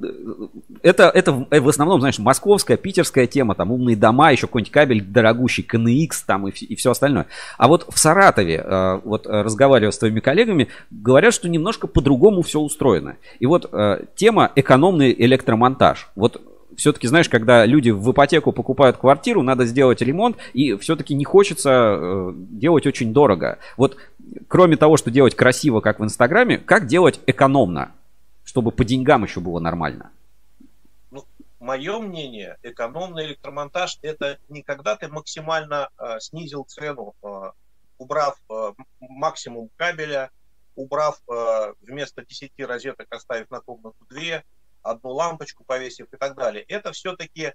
это, 0.83 1.05
это 1.09 1.33
в 1.33 1.69
основном, 1.69 2.01
знаешь, 2.01 2.19
московская, 2.19 2.77
питерская 2.77 3.27
тема, 3.27 3.55
там 3.55 3.73
умные 3.73 3.97
дома, 3.97 4.33
еще 4.33 4.47
какой-нибудь 4.47 4.73
кабель 4.73 5.03
дорогущий, 5.03 5.67
KNX 5.69 6.11
там 6.27 6.49
и, 6.49 6.51
и 6.53 6.75
все 6.75 6.91
остальное. 6.91 7.27
А 7.59 7.69
вот 7.69 7.87
в 7.89 7.99
Саратове, 7.99 8.63
а, 8.65 9.01
вот 9.05 9.27
разговаривая 9.27 9.93
с 9.93 9.99
твоими 9.99 10.21
коллегами, 10.21 10.69
говорят, 10.91 11.35
что 11.35 11.49
немножко 11.49 11.87
по-другому 11.87 12.43
все 12.43 12.61
устроено. 12.61 13.17
И 13.39 13.47
вот 13.47 13.69
а, 13.73 14.01
тема 14.15 14.51
экономный 14.55 15.15
электромонтаж. 15.17 16.09
Вот 16.15 16.41
все-таки, 16.77 17.07
знаешь, 17.07 17.29
когда 17.29 17.67
люди 17.67 17.91
в 17.91 18.11
ипотеку 18.11 18.53
покупают 18.53 18.97
квартиру, 18.97 19.43
надо 19.43 19.67
сделать 19.67 20.01
ремонт, 20.01 20.37
и 20.55 20.77
все-таки 20.77 21.15
не 21.15 21.25
хочется 21.25 21.71
э, 21.71 22.33
делать 22.35 22.87
очень 22.87 23.13
дорого. 23.13 23.59
Вот 23.77 23.97
кроме 24.49 24.77
того, 24.77 24.97
что 24.97 25.11
делать 25.11 25.35
красиво, 25.35 25.81
как 25.81 26.01
в 26.01 26.05
Инстаграме, 26.05 26.59
как 26.59 26.87
делать 26.87 27.21
экономно? 27.27 27.93
Чтобы 28.45 28.73
по 28.73 28.85
деньгам 28.85 29.25
еще 29.25 29.41
было 29.41 29.59
нормально? 29.59 30.11
Ну, 31.11 31.25
мое 31.61 31.99
мнение, 31.99 32.59
экономный 32.63 33.27
электромонтаж 33.27 33.99
это 34.03 34.39
не 34.49 34.63
когда 34.63 34.97
ты 34.97 35.09
максимально 35.09 35.89
э, 35.99 36.21
снизил 36.21 36.65
цену, 36.65 37.15
э, 37.23 37.51
убрав 37.99 38.41
э, 38.51 38.73
максимум 39.01 39.71
кабеля, 39.77 40.31
убрав 40.75 41.21
э, 41.29 41.75
вместо 41.83 42.25
10 42.25 42.53
розеток, 42.59 43.07
оставив 43.11 43.51
на 43.51 43.61
комнату 43.61 43.97
2, 44.11 44.43
одну 44.83 45.11
лампочку 45.11 45.65
повесив 45.65 46.07
и 46.13 46.17
так 46.17 46.35
далее. 46.35 46.65
Это 46.65 46.93
все-таки 46.93 47.53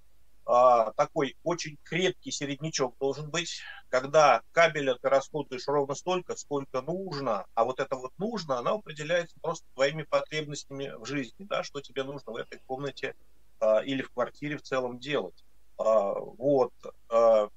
такой 0.95 1.35
очень 1.43 1.77
крепкий 1.83 2.31
середнячок 2.31 2.95
должен 2.99 3.29
быть, 3.29 3.61
когда 3.89 4.41
кабеля 4.51 4.95
ты 4.95 5.09
расходуешь 5.09 5.67
ровно 5.67 5.93
столько, 5.93 6.35
сколько 6.35 6.81
нужно, 6.81 7.45
а 7.53 7.65
вот 7.65 7.79
это 7.79 7.95
вот 7.95 8.11
нужно, 8.17 8.57
оно 8.57 8.75
определяется 8.75 9.35
просто 9.41 9.65
твоими 9.75 10.03
потребностями 10.03 10.93
в 10.97 11.05
жизни, 11.05 11.45
да, 11.45 11.63
что 11.63 11.81
тебе 11.81 12.03
нужно 12.03 12.31
в 12.31 12.37
этой 12.37 12.59
комнате 12.65 13.15
а, 13.59 13.79
или 13.79 14.01
в 14.01 14.11
квартире 14.11 14.57
в 14.57 14.61
целом 14.61 14.99
делать. 14.99 15.43
А, 15.77 16.13
вот. 16.13 16.71
А, 17.09 17.49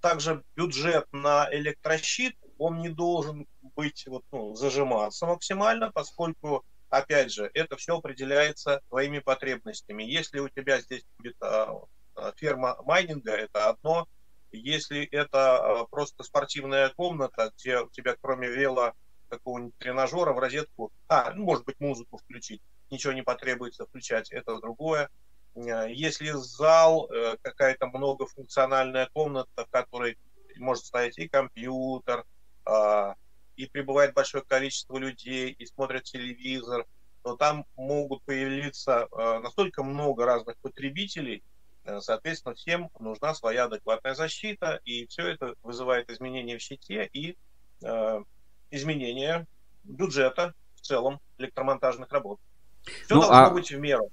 также 0.00 0.42
бюджет 0.56 1.06
на 1.12 1.48
электрощит, 1.52 2.36
он 2.58 2.80
не 2.80 2.88
должен 2.88 3.46
быть 3.76 4.04
вот, 4.06 4.24
ну, 4.32 4.54
зажиматься 4.54 5.26
максимально, 5.26 5.90
поскольку 5.92 6.64
опять 6.90 7.32
же, 7.32 7.50
это 7.54 7.76
все 7.76 7.96
определяется 7.96 8.82
твоими 8.88 9.20
потребностями. 9.20 10.02
Если 10.02 10.40
у 10.40 10.48
тебя 10.48 10.80
здесь 10.80 11.04
будет 11.18 11.36
а, 11.40 11.64
а, 11.70 11.86
ферма 12.36 12.76
майнинга, 12.82 13.32
это 13.32 13.70
одно. 13.70 14.06
Если 14.50 15.04
это 15.06 15.56
а, 15.56 15.84
просто 15.86 16.24
спортивная 16.24 16.90
комната, 16.90 17.52
где 17.56 17.80
у 17.80 17.88
тебя 17.88 18.16
кроме 18.20 18.48
вела 18.48 18.92
какого-нибудь 19.28 19.76
тренажера 19.78 20.32
в 20.32 20.38
розетку, 20.38 20.92
а, 21.08 21.32
ну, 21.32 21.44
может 21.44 21.64
быть, 21.64 21.80
музыку 21.80 22.18
включить, 22.18 22.60
ничего 22.90 23.14
не 23.14 23.22
потребуется 23.22 23.86
включать, 23.86 24.30
это 24.30 24.60
другое. 24.60 25.08
Если 25.54 26.30
зал, 26.30 27.10
э, 27.10 27.36
какая-то 27.42 27.86
многофункциональная 27.86 29.08
комната, 29.12 29.66
в 29.66 29.70
которой 29.70 30.18
может 30.56 30.84
стоять 30.86 31.18
и 31.18 31.28
компьютер, 31.28 32.24
и 33.56 33.66
прибывает 33.66 34.14
большое 34.14 34.44
количество 34.44 34.96
людей, 34.96 35.50
и 35.50 35.66
смотрят 35.66 36.04
телевизор, 36.04 36.86
то 37.22 37.36
там 37.36 37.64
могут 37.76 38.22
появиться 38.24 39.06
э, 39.10 39.38
настолько 39.38 39.82
много 39.82 40.24
разных 40.24 40.56
потребителей, 40.58 41.36
э, 41.36 41.42
соответственно, 42.00 42.54
всем 42.54 42.90
нужна 42.98 43.34
своя 43.34 43.64
адекватная 43.64 44.14
защита, 44.14 44.80
и 44.84 45.06
все 45.06 45.28
это 45.28 45.54
вызывает 45.62 46.10
изменения 46.10 46.58
в 46.58 46.60
щите 46.60 47.08
и 47.12 47.36
э, 47.82 48.22
изменения 48.70 49.46
бюджета 49.84 50.54
в 50.76 50.80
целом 50.80 51.20
электромонтажных 51.38 52.10
работ. 52.12 52.40
Все 52.84 53.14
ну, 53.14 53.20
должно 53.20 53.46
а... 53.46 53.50
быть 53.50 53.70
в 53.70 53.78
меру 53.78 54.10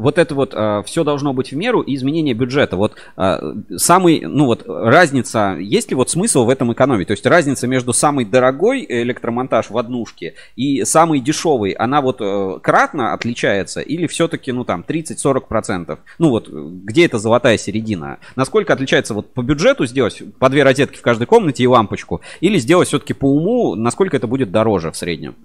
вот 0.00 0.18
это 0.18 0.34
вот 0.34 0.54
э, 0.54 0.82
все 0.86 1.04
должно 1.04 1.32
быть 1.32 1.52
в 1.52 1.56
меру 1.56 1.82
и 1.82 1.94
изменение 1.94 2.34
бюджета. 2.34 2.76
Вот 2.76 2.96
э, 3.16 3.38
самый, 3.76 4.22
ну 4.22 4.46
вот 4.46 4.64
разница, 4.66 5.56
есть 5.60 5.90
ли 5.90 5.94
вот 5.94 6.10
смысл 6.10 6.44
в 6.44 6.48
этом 6.48 6.72
экономить? 6.72 7.08
То 7.08 7.12
есть 7.12 7.26
разница 7.26 7.66
между 7.66 7.92
самой 7.92 8.24
дорогой 8.24 8.84
электромонтаж 8.88 9.70
в 9.70 9.76
однушке 9.76 10.34
и 10.56 10.84
самой 10.84 11.20
дешевой, 11.20 11.72
она 11.72 12.00
вот 12.00 12.20
э, 12.20 12.58
кратно 12.62 13.12
отличается 13.12 13.80
или 13.80 14.06
все-таки, 14.06 14.52
ну 14.52 14.64
там, 14.64 14.84
30-40%? 14.86 15.98
Ну 16.18 16.30
вот, 16.30 16.48
где 16.48 17.04
эта 17.04 17.18
золотая 17.18 17.58
середина? 17.58 18.18
Насколько 18.36 18.72
отличается 18.72 19.14
вот 19.14 19.34
по 19.34 19.42
бюджету 19.42 19.84
сделать 19.86 20.22
по 20.38 20.48
две 20.48 20.62
розетки 20.62 20.96
в 20.96 21.02
каждой 21.02 21.26
комнате 21.26 21.62
и 21.62 21.66
лампочку? 21.66 22.22
Или 22.40 22.58
сделать 22.58 22.88
все-таки 22.88 23.12
по 23.12 23.26
уму, 23.26 23.74
насколько 23.74 24.16
это 24.16 24.26
будет 24.26 24.50
дороже 24.50 24.90
в 24.90 24.96
среднем? 24.96 25.36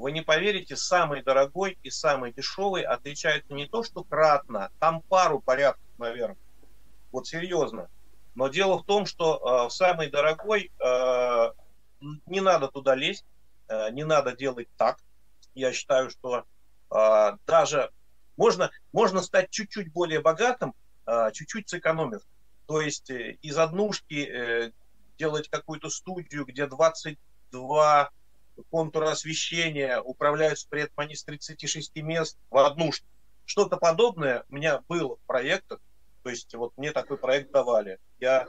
Вы 0.00 0.12
не 0.12 0.22
поверите, 0.22 0.76
самый 0.76 1.22
дорогой 1.22 1.78
и 1.82 1.90
самый 1.90 2.32
дешевый 2.32 2.82
отличаются 2.84 3.52
не 3.52 3.66
то, 3.66 3.82
что 3.82 4.02
кратно, 4.02 4.70
там 4.80 5.02
пару 5.02 5.40
порядков, 5.40 5.84
наверное. 5.98 6.38
Вот 7.12 7.26
серьезно. 7.26 7.90
Но 8.34 8.48
дело 8.48 8.78
в 8.78 8.86
том, 8.86 9.04
что 9.04 9.66
э, 9.66 9.70
самый 9.70 10.08
дорогой, 10.08 10.72
э, 10.78 11.50
не 12.24 12.40
надо 12.40 12.68
туда 12.68 12.94
лезть, 12.94 13.26
э, 13.68 13.90
не 13.90 14.04
надо 14.04 14.34
делать 14.34 14.68
так. 14.78 14.96
Я 15.54 15.70
считаю, 15.70 16.08
что 16.08 16.44
э, 16.90 17.36
даже 17.46 17.90
можно, 18.38 18.70
можно 18.92 19.20
стать 19.20 19.50
чуть-чуть 19.50 19.92
более 19.92 20.22
богатым, 20.22 20.74
э, 21.06 21.30
чуть-чуть 21.32 21.68
сэкономив. 21.68 22.22
То 22.66 22.80
есть 22.80 23.10
э, 23.10 23.32
из 23.42 23.58
однушки 23.58 24.24
э, 24.24 24.72
делать 25.18 25.50
какую-то 25.50 25.90
студию, 25.90 26.46
где 26.46 26.66
22 26.66 28.10
контур 28.70 29.04
освещения, 29.04 30.00
управляются 30.00 30.66
при 30.68 30.82
этом 30.82 30.94
они 30.96 31.14
с 31.14 31.24
36 31.24 31.96
мест 31.96 32.38
в 32.50 32.58
одну. 32.58 32.90
Что-то 33.44 33.76
подобное 33.76 34.44
у 34.48 34.54
меня 34.54 34.82
было 34.88 35.16
в 35.16 35.20
проектах, 35.26 35.80
то 36.22 36.30
есть 36.30 36.54
вот 36.54 36.72
мне 36.76 36.92
такой 36.92 37.18
проект 37.18 37.50
давали. 37.50 37.98
Я 38.18 38.46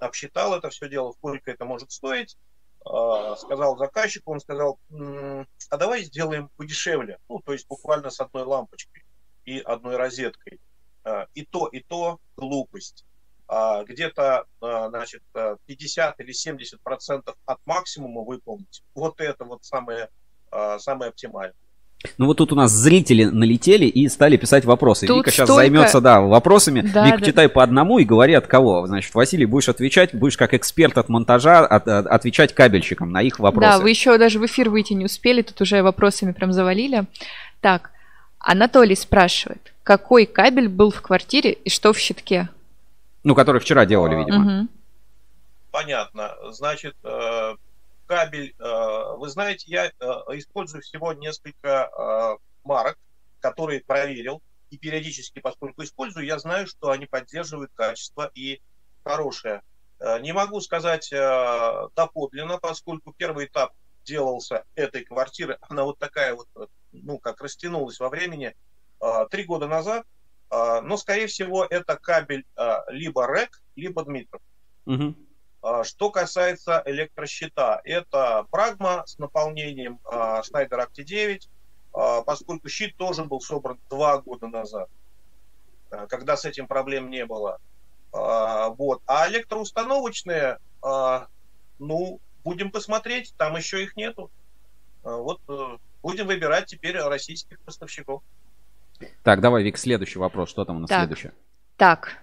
обсчитал 0.00 0.54
это 0.54 0.70
все 0.70 0.88
дело, 0.88 1.12
сколько 1.12 1.50
это 1.50 1.64
может 1.64 1.90
стоить, 1.90 2.36
а, 2.84 3.36
сказал 3.36 3.76
заказчику, 3.76 4.32
он 4.32 4.40
сказал, 4.40 4.78
а 4.90 5.76
давай 5.76 6.04
сделаем 6.04 6.50
подешевле, 6.56 7.18
ну, 7.28 7.40
то 7.40 7.52
есть 7.52 7.66
буквально 7.68 8.10
с 8.10 8.20
одной 8.20 8.44
лампочкой 8.44 9.04
и 9.44 9.58
одной 9.58 9.96
розеткой. 9.96 10.60
А, 11.04 11.26
и 11.34 11.44
то, 11.44 11.66
и 11.68 11.80
то 11.80 12.20
глупость. 12.36 13.04
А, 13.48 13.82
где-то 13.84 14.44
а, 14.60 14.88
значит, 14.90 15.22
50 15.66 16.14
э, 16.18 16.22
или 16.22 16.32
70 16.32 16.80
процентов 16.82 17.34
от 17.46 17.58
максимума 17.64 18.20
выполнить. 18.20 18.82
Вот 18.94 19.20
это 19.20 19.44
вот 19.46 19.64
самое, 19.64 20.10
а, 20.50 20.78
самое 20.78 21.08
оптимальное. 21.08 21.54
Ну 22.16 22.26
вот 22.26 22.36
тут 22.36 22.52
у 22.52 22.54
нас 22.54 22.70
зрители 22.70 23.24
налетели 23.24 23.86
и 23.86 24.06
стали 24.08 24.36
писать 24.36 24.64
вопросы. 24.64 25.06
Тут 25.06 25.18
Вика 25.18 25.30
сейчас 25.30 25.48
столько... 25.48 25.62
займется, 25.62 26.00
да, 26.00 26.20
вопросами. 26.20 26.82
Да, 26.82 27.06
Вика, 27.06 27.18
да. 27.18 27.26
читай 27.26 27.48
по 27.48 27.62
одному 27.62 27.98
и 27.98 28.04
говори 28.04 28.34
от 28.34 28.46
кого. 28.46 28.86
Значит, 28.86 29.12
Василий, 29.14 29.46
будешь 29.46 29.68
отвечать, 29.68 30.14
будешь 30.14 30.36
как 30.36 30.54
эксперт 30.54 30.96
от 30.96 31.08
монтажа 31.08 31.66
от, 31.66 31.88
от, 31.88 32.06
отвечать 32.06 32.54
кабельщикам 32.54 33.10
на 33.10 33.22
их 33.22 33.40
вопросы. 33.40 33.68
Да, 33.68 33.78
вы 33.80 33.90
еще 33.90 34.16
даже 34.18 34.38
в 34.38 34.46
эфир 34.46 34.70
выйти 34.70 34.92
не 34.92 35.06
успели, 35.06 35.42
тут 35.42 35.60
уже 35.60 35.82
вопросами 35.82 36.32
прям 36.32 36.52
завалили. 36.52 37.06
Так, 37.60 37.90
Анатолий 38.38 38.94
спрашивает, 38.94 39.72
какой 39.82 40.26
кабель 40.26 40.68
был 40.68 40.92
в 40.92 41.02
квартире 41.02 41.52
и 41.52 41.68
что 41.68 41.92
в 41.92 41.98
щитке? 41.98 42.48
Ну, 43.28 43.34
который 43.34 43.60
вчера 43.60 43.84
делали, 43.84 44.16
видимо. 44.16 44.60
Угу. 44.60 44.68
Понятно. 45.70 46.34
Значит, 46.50 46.96
э, 47.04 47.56
кабель, 48.06 48.54
э, 48.58 49.14
вы 49.18 49.28
знаете, 49.28 49.66
я 49.70 49.84
э, 49.84 49.90
использую 50.38 50.80
всего 50.80 51.12
несколько 51.12 52.38
марок, 52.64 52.96
которые 53.40 53.82
проверил, 53.82 54.40
и 54.70 54.78
периодически, 54.78 55.40
поскольку 55.40 55.82
использую, 55.82 56.24
я 56.24 56.38
знаю, 56.38 56.66
что 56.66 56.90
они 56.90 57.04
поддерживают 57.04 57.70
качество 57.74 58.30
и 58.34 58.62
хорошее. 59.04 59.60
Не 60.20 60.32
могу 60.32 60.62
сказать 60.62 61.10
доподлинно, 61.10 62.56
поскольку 62.56 63.12
первый 63.12 63.44
этап 63.44 63.72
делался 64.04 64.64
этой 64.74 65.04
квартиры, 65.04 65.58
она 65.68 65.84
вот 65.84 65.98
такая 65.98 66.34
вот, 66.34 66.48
ну, 66.92 67.18
как 67.18 67.42
растянулась 67.42 68.00
во 68.00 68.08
времени, 68.08 68.54
три 69.30 69.44
года 69.44 69.66
назад, 69.66 70.04
а, 70.04 70.17
но, 70.50 70.96
скорее 70.96 71.26
всего, 71.26 71.64
это 71.64 71.96
кабель 71.96 72.44
а, 72.56 72.84
либо 72.88 73.26
РЭК, 73.26 73.60
либо 73.76 74.04
Дмитров. 74.04 74.40
Угу. 74.86 75.14
Что 75.84 76.10
касается 76.10 76.82
электрощита, 76.86 77.80
это 77.84 78.46
Прагма 78.50 79.04
с 79.06 79.18
наполнением 79.18 79.98
Schneider 80.04 80.86
Acti 80.86 81.02
9, 81.02 81.48
поскольку 82.24 82.68
щит 82.68 82.96
тоже 82.96 83.24
был 83.24 83.40
собран 83.40 83.78
два 83.90 84.18
года 84.22 84.46
назад, 84.46 84.88
когда 85.90 86.36
с 86.36 86.44
этим 86.44 86.68
проблем 86.68 87.10
не 87.10 87.26
было. 87.26 87.58
Вот. 88.12 89.02
А 89.06 89.28
электроустановочные, 89.28 90.58
ну, 91.78 92.20
будем 92.44 92.70
посмотреть, 92.70 93.34
там 93.36 93.56
еще 93.56 93.82
их 93.82 93.96
нету. 93.96 94.30
Вот 95.02 95.40
э, 95.48 95.78
будем 96.02 96.26
выбирать 96.26 96.66
теперь 96.66 96.98
российских 96.98 97.60
поставщиков. 97.60 98.22
Так, 99.22 99.40
давай, 99.40 99.62
Вик, 99.62 99.78
следующий 99.78 100.18
вопрос. 100.18 100.50
Что 100.50 100.64
там 100.64 100.76
у 100.76 100.80
нас 100.80 100.88
так. 100.88 101.00
следующее? 101.00 101.32
Так, 101.76 102.18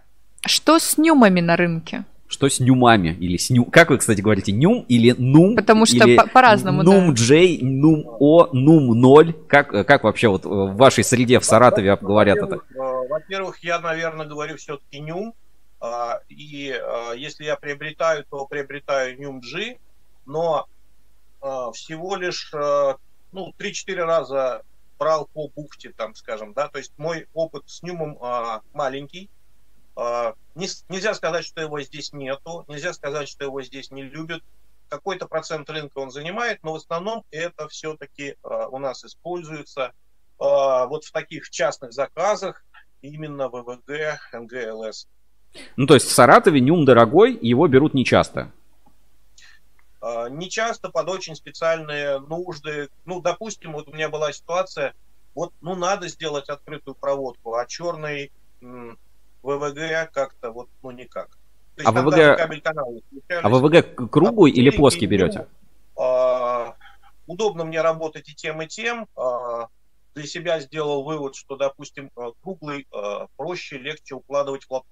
что 0.46 0.80
с 0.80 0.98
нюмами 0.98 1.42
на 1.42 1.56
рынке? 1.56 2.06
Что 2.28 2.50
с 2.50 2.60
нюмами? 2.60 3.16
Или 3.20 3.38
с 3.38 3.50
ню... 3.50 3.66
Как 3.66 3.92
вы, 3.92 4.00
кстати, 4.00 4.20
говорите, 4.22 4.52
нюм 4.52 4.84
или 4.90 5.14
нум? 5.18 5.56
Потому 5.56 5.86
что 5.86 6.08
по- 6.16 6.28
по-разному, 6.28 6.82
Нум 6.82 7.14
да. 7.14 7.22
J, 7.22 7.60
нум 7.62 8.04
О, 8.20 8.50
нум 8.52 9.00
0. 9.00 9.34
Как, 9.48 9.70
как 9.70 10.04
вообще 10.04 10.28
вот 10.28 10.44
в 10.44 10.76
вашей 10.76 11.04
среде 11.04 11.40
в 11.40 11.46
Саратове 11.46 11.96
говорят 11.96 12.38
это? 12.38 12.56
Э, 12.56 13.08
во-первых, 13.08 13.60
я, 13.64 13.80
наверное, 13.80 14.26
говорю 14.26 14.58
все-таки 14.58 15.00
нюм. 15.00 15.34
А, 15.80 16.20
и 16.28 16.72
а, 16.72 17.14
если 17.14 17.44
я 17.44 17.56
приобретаю, 17.56 18.26
то 18.30 18.46
приобретаю 18.48 19.20
нюм 19.20 19.40
G. 19.42 19.78
Но 20.26 20.66
а, 21.42 21.72
всего 21.72 22.16
лишь 22.16 22.52
ну, 23.32 23.54
3-4 23.60 23.96
раза 24.04 24.64
брал 24.98 25.28
по 25.34 25.48
бухте, 25.50 25.92
там, 25.92 26.16
скажем, 26.16 26.54
да, 26.54 26.68
то 26.68 26.78
есть 26.78 26.94
мой 26.98 27.28
опыт 27.34 27.64
с 27.68 27.84
Нюмом 27.84 28.18
а, 28.22 28.62
маленький, 28.74 29.30
а, 29.96 30.36
не, 30.56 30.68
нельзя 30.90 31.14
сказать, 31.14 31.46
что 31.46 31.62
его 31.62 31.82
здесь 31.82 32.14
нету, 32.14 32.66
нельзя 32.68 32.94
сказать, 32.94 33.28
что 33.28 33.46
его 33.46 33.62
здесь 33.62 33.92
не 33.92 34.04
любят, 34.04 34.44
какой-то 34.90 35.28
процент 35.28 35.70
рынка 35.70 36.00
он 36.00 36.12
занимает, 36.12 36.60
но 36.64 36.74
в 36.74 36.76
основном 36.76 37.24
это 37.32 37.68
все-таки 37.68 38.36
а, 38.44 38.68
у 38.68 38.78
нас 38.78 39.04
используется 39.04 39.94
а, 40.40 40.86
вот 40.88 41.06
в 41.06 41.12
таких 41.12 41.50
частных 41.50 41.94
заказах 41.94 42.64
именно 43.02 43.50
ВВГ, 43.50 44.32
НГЛС. 44.34 45.08
Ну, 45.78 45.88
то 45.88 45.94
есть 45.94 46.08
в 46.08 46.12
Саратове 46.12 46.60
Нюм 46.60 46.86
дорогой, 46.86 47.38
его 47.42 47.68
берут 47.68 47.94
нечасто. 47.94 48.52
А, 50.06 50.30
не 50.30 50.52
часто 50.52 50.90
под 50.90 51.10
очень 51.10 51.36
специальные 51.36 52.20
нужды. 52.20 52.90
Ну, 53.06 53.22
допустим, 53.22 53.74
вот 53.74 53.88
у 53.88 53.92
меня 53.92 54.08
была 54.08 54.32
ситуация, 54.32 54.94
вот, 55.34 55.52
ну, 55.62 55.76
надо 55.76 56.08
сделать 56.10 56.48
открытую 56.48 56.94
проводку, 56.94 57.56
а 57.56 57.66
черный 57.66 58.32
ВВГ 58.62 60.12
как-то 60.14 60.52
вот, 60.52 60.68
ну, 60.84 60.92
никак. 60.92 61.36
а 61.84 61.92
ВВГ, 61.92 62.40
а 63.30 63.50
ВВГ 63.50 64.12
круглый 64.12 64.52
или 64.52 64.70
плоский 64.70 65.08
берете? 65.08 65.48
А, 66.00 66.76
удобно 67.26 67.66
мне 67.66 67.82
работать 67.82 68.30
и 68.30 68.36
тем, 68.36 68.62
и 68.62 68.68
тем. 68.68 69.08
А, 69.16 69.70
для 70.14 70.28
себя 70.28 70.60
сделал 70.60 71.04
вывод, 71.04 71.36
что, 71.36 71.56
допустим, 71.56 72.12
а, 72.16 72.30
круглый 72.44 72.86
а, 72.92 73.26
проще, 73.38 73.80
легче 73.80 74.14
укладывать 74.14 74.66
в 74.70 74.84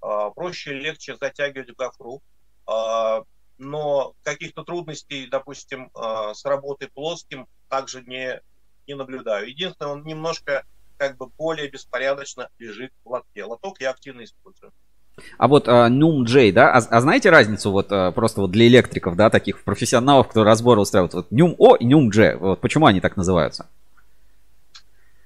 а, 0.00 0.30
проще, 0.30 0.72
легче 0.72 1.16
затягивать 1.16 1.70
в 1.70 1.76
гофру. 1.76 2.20
А, 2.66 3.22
но 3.58 4.14
каких-то 4.22 4.64
трудностей, 4.64 5.26
допустим, 5.26 5.90
а, 5.94 6.32
с 6.34 6.44
работой 6.44 6.88
плоским 6.88 7.46
также 7.68 8.02
не, 8.02 8.40
не 8.86 8.94
наблюдаю. 8.94 9.48
Единственное, 9.48 9.92
он 9.92 10.04
немножко 10.04 10.64
как 10.96 11.16
бы 11.16 11.26
более 11.26 11.68
беспорядочно 11.68 12.48
лежит 12.58 12.92
в 13.04 13.10
лотке. 13.10 13.44
Лоток 13.44 13.80
я 13.80 13.90
активно 13.90 14.24
использую. 14.24 14.72
А 15.36 15.48
вот 15.48 15.66
uh, 15.66 15.88
Num 15.88 16.24
J, 16.24 16.52
да, 16.52 16.72
а, 16.72 16.78
а 16.78 17.00
знаете 17.00 17.30
разницу 17.30 17.72
вот 17.72 17.90
uh, 17.90 18.12
просто 18.12 18.40
вот 18.40 18.52
для 18.52 18.68
электриков, 18.68 19.16
да, 19.16 19.30
таких 19.30 19.64
профессионалов, 19.64 20.28
кто 20.28 20.44
разборы 20.44 20.80
устраивает, 20.80 21.14
вот 21.14 21.32
Num 21.32 21.56
O 21.58 21.74
и 21.74 21.86
Num 21.86 22.10
J, 22.10 22.36
вот 22.36 22.60
почему 22.60 22.86
они 22.86 23.00
так 23.00 23.16
называются? 23.16 23.68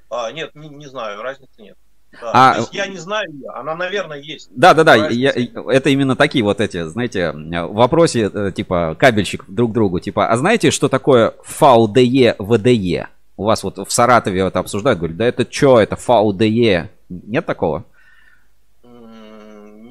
А, 0.09 0.33
нет, 0.33 0.55
не, 0.55 0.69
не 0.69 0.87
знаю, 0.87 1.23
разницы 1.23 1.61
нет. 1.61 1.77
Да. 2.21 2.31
А, 2.35 2.59
я 2.73 2.87
не 2.87 2.99
знаю 2.99 3.33
ее, 3.33 3.49
она, 3.51 3.75
наверное, 3.75 4.19
есть. 4.19 4.49
Да, 4.55 4.75
да, 4.75 4.85
да, 4.85 5.09
я, 5.09 5.33
это 5.33 5.89
именно 5.89 6.15
такие 6.15 6.45
вот 6.45 6.61
эти, 6.61 6.85
знаете, 6.85 7.33
в 7.33 7.73
вопросе, 7.73 8.31
э, 8.33 8.53
типа, 8.55 8.97
кабельщик 8.99 9.45
друг 9.49 9.73
другу, 9.73 9.99
типа, 9.99 10.29
а 10.29 10.37
знаете, 10.37 10.71
что 10.71 10.89
такое 10.89 11.35
VDE, 11.61 12.37
VDE? 12.37 13.07
У 13.37 13.45
вас 13.45 13.65
вот 13.65 13.79
в 13.79 13.91
Саратове 13.91 14.43
это 14.43 14.59
обсуждают, 14.59 14.99
говорят, 14.99 15.17
да 15.17 15.27
это 15.27 15.47
что, 15.51 15.81
это 15.81 15.97
VDE? 15.97 16.89
Нет 17.09 17.47
такого? 17.47 17.85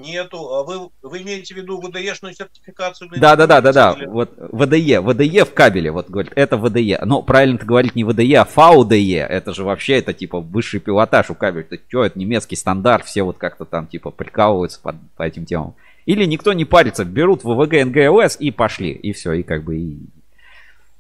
Нету. 0.02 0.54
А 0.56 0.64
вы, 0.64 0.90
вы 1.02 1.22
имеете 1.22 1.54
в 1.54 1.58
виду 1.58 1.80
ВДЕшную 1.80 2.34
сертификацию? 2.34 3.10
Да, 3.18 3.36
да, 3.36 3.48
да, 3.48 3.62
да, 3.62 3.72
да. 3.72 3.98
Вот 4.08 4.32
ВДЕ, 4.38 5.02
ВДЕ 5.02 5.46
в 5.46 5.54
кабеле, 5.54 5.92
вот 5.92 6.10
говорит, 6.10 6.34
это 6.36 6.58
ВДЕ. 6.58 7.00
Но 7.06 7.22
правильно 7.22 7.58
ты 7.58 7.66
говорить 7.66 7.96
не 7.96 8.04
ВДЕ, 8.04 8.40
а 8.40 8.46
ФАУДЕ. 8.46 9.28
Это 9.30 9.54
же 9.54 9.64
вообще, 9.64 10.00
это 10.00 10.14
типа 10.14 10.40
высший 10.40 10.80
пилотаж 10.80 11.30
у 11.30 11.36
кабеля. 11.36 11.66
Это 11.70 11.82
что, 11.88 12.04
это 12.04 12.18
немецкий 12.18 12.56
стандарт, 12.56 13.06
все 13.06 13.24
вот 13.24 13.38
как-то 13.38 13.66
там 13.66 13.88
типа 13.88 14.12
прикалываются 14.12 14.80
по, 14.82 14.96
по 15.16 15.24
этим 15.24 15.46
темам. 15.46 15.76
Или 16.06 16.26
никто 16.26 16.54
не 16.54 16.66
парится, 16.66 17.06
берут 17.06 17.44
ВВГ 17.44 17.86
НГЛС 17.86 18.38
и 18.40 18.52
пошли, 18.52 18.92
и 18.92 19.14
все, 19.14 19.34
и 19.34 19.44
как 19.44 19.64
бы 19.64 19.78
и... 19.78 19.98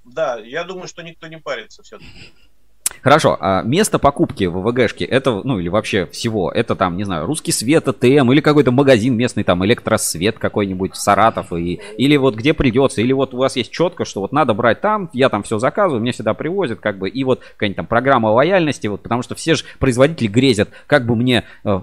Да, 0.05 0.37
я 0.39 0.63
думаю, 0.63 0.87
что 0.87 1.01
никто 1.01 1.27
не 1.27 1.37
парится 1.37 1.83
все-таки. 1.83 2.09
Хорошо, 3.01 3.35
а 3.39 3.63
место 3.63 3.97
покупки 3.97 4.43
в 4.43 4.59
ВВГшке, 4.59 5.05
это, 5.05 5.41
ну 5.43 5.59
или 5.59 5.69
вообще 5.69 6.05
всего, 6.05 6.51
это 6.51 6.75
там, 6.75 6.97
не 6.97 7.03
знаю, 7.03 7.25
Русский 7.25 7.51
Свет, 7.51 7.85
ТМ 7.85 8.31
или 8.31 8.41
какой-то 8.41 8.71
магазин 8.71 9.15
местный, 9.17 9.43
там, 9.43 9.65
Электросвет 9.65 10.37
какой-нибудь, 10.37 10.95
Саратов, 10.95 11.51
и, 11.53 11.79
или 11.97 12.15
вот 12.17 12.35
где 12.35 12.53
придется, 12.53 13.01
или 13.01 13.11
вот 13.11 13.33
у 13.33 13.37
вас 13.37 13.55
есть 13.55 13.71
четко, 13.71 14.05
что 14.05 14.21
вот 14.21 14.31
надо 14.31 14.53
брать 14.53 14.81
там, 14.81 15.09
я 15.13 15.29
там 15.29 15.41
все 15.41 15.57
заказываю, 15.57 16.01
мне 16.01 16.11
всегда 16.11 16.35
привозят, 16.35 16.79
как 16.79 16.99
бы, 16.99 17.09
и 17.09 17.23
вот 17.23 17.39
какая-нибудь 17.39 17.77
там 17.77 17.85
программа 17.87 18.27
лояльности, 18.27 18.85
вот, 18.85 19.01
потому 19.01 19.23
что 19.23 19.33
все 19.33 19.55
же 19.55 19.63
производители 19.79 20.27
грезят, 20.27 20.69
как 20.85 21.07
бы 21.07 21.15
мне 21.15 21.43
э, 21.63 21.81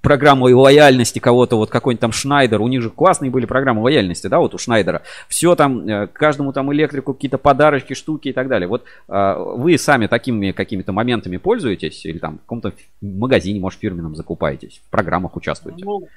программу 0.00 0.46
лояльности 0.46 1.20
кого-то, 1.20 1.56
вот 1.56 1.70
какой-нибудь 1.70 2.00
там 2.00 2.10
Шнайдер, 2.12 2.60
у 2.60 2.66
них 2.66 2.82
же 2.82 2.90
классные 2.90 3.30
были 3.30 3.46
программы 3.46 3.82
лояльности, 3.82 4.26
да, 4.26 4.40
вот 4.40 4.54
у 4.54 4.58
Шнайдера, 4.58 5.02
все 5.28 5.54
там, 5.54 5.86
э, 5.88 6.08
каждому 6.08 6.52
там 6.52 6.72
электрику 6.72 7.14
какие-то 7.14 7.38
подарочки, 7.38 7.94
штуки 7.94 8.28
и 8.28 8.32
так 8.32 8.48
далее. 8.48 8.66
Вот 8.66 8.84
э, 9.08 9.34
вы 9.56 9.78
сами 9.78 10.08
такими 10.08 10.47
какими-то 10.52 10.92
моментами 10.92 11.36
пользуетесь 11.36 12.04
или 12.04 12.18
там 12.18 12.38
в 12.38 12.40
каком-то 12.42 12.74
магазине, 13.00 13.60
может, 13.60 13.80
фирменном 13.80 14.16
закупаетесь, 14.16 14.80
в 14.84 14.90
программах 14.90 15.36
участвуете? 15.36 15.84
Ну, 15.84 16.08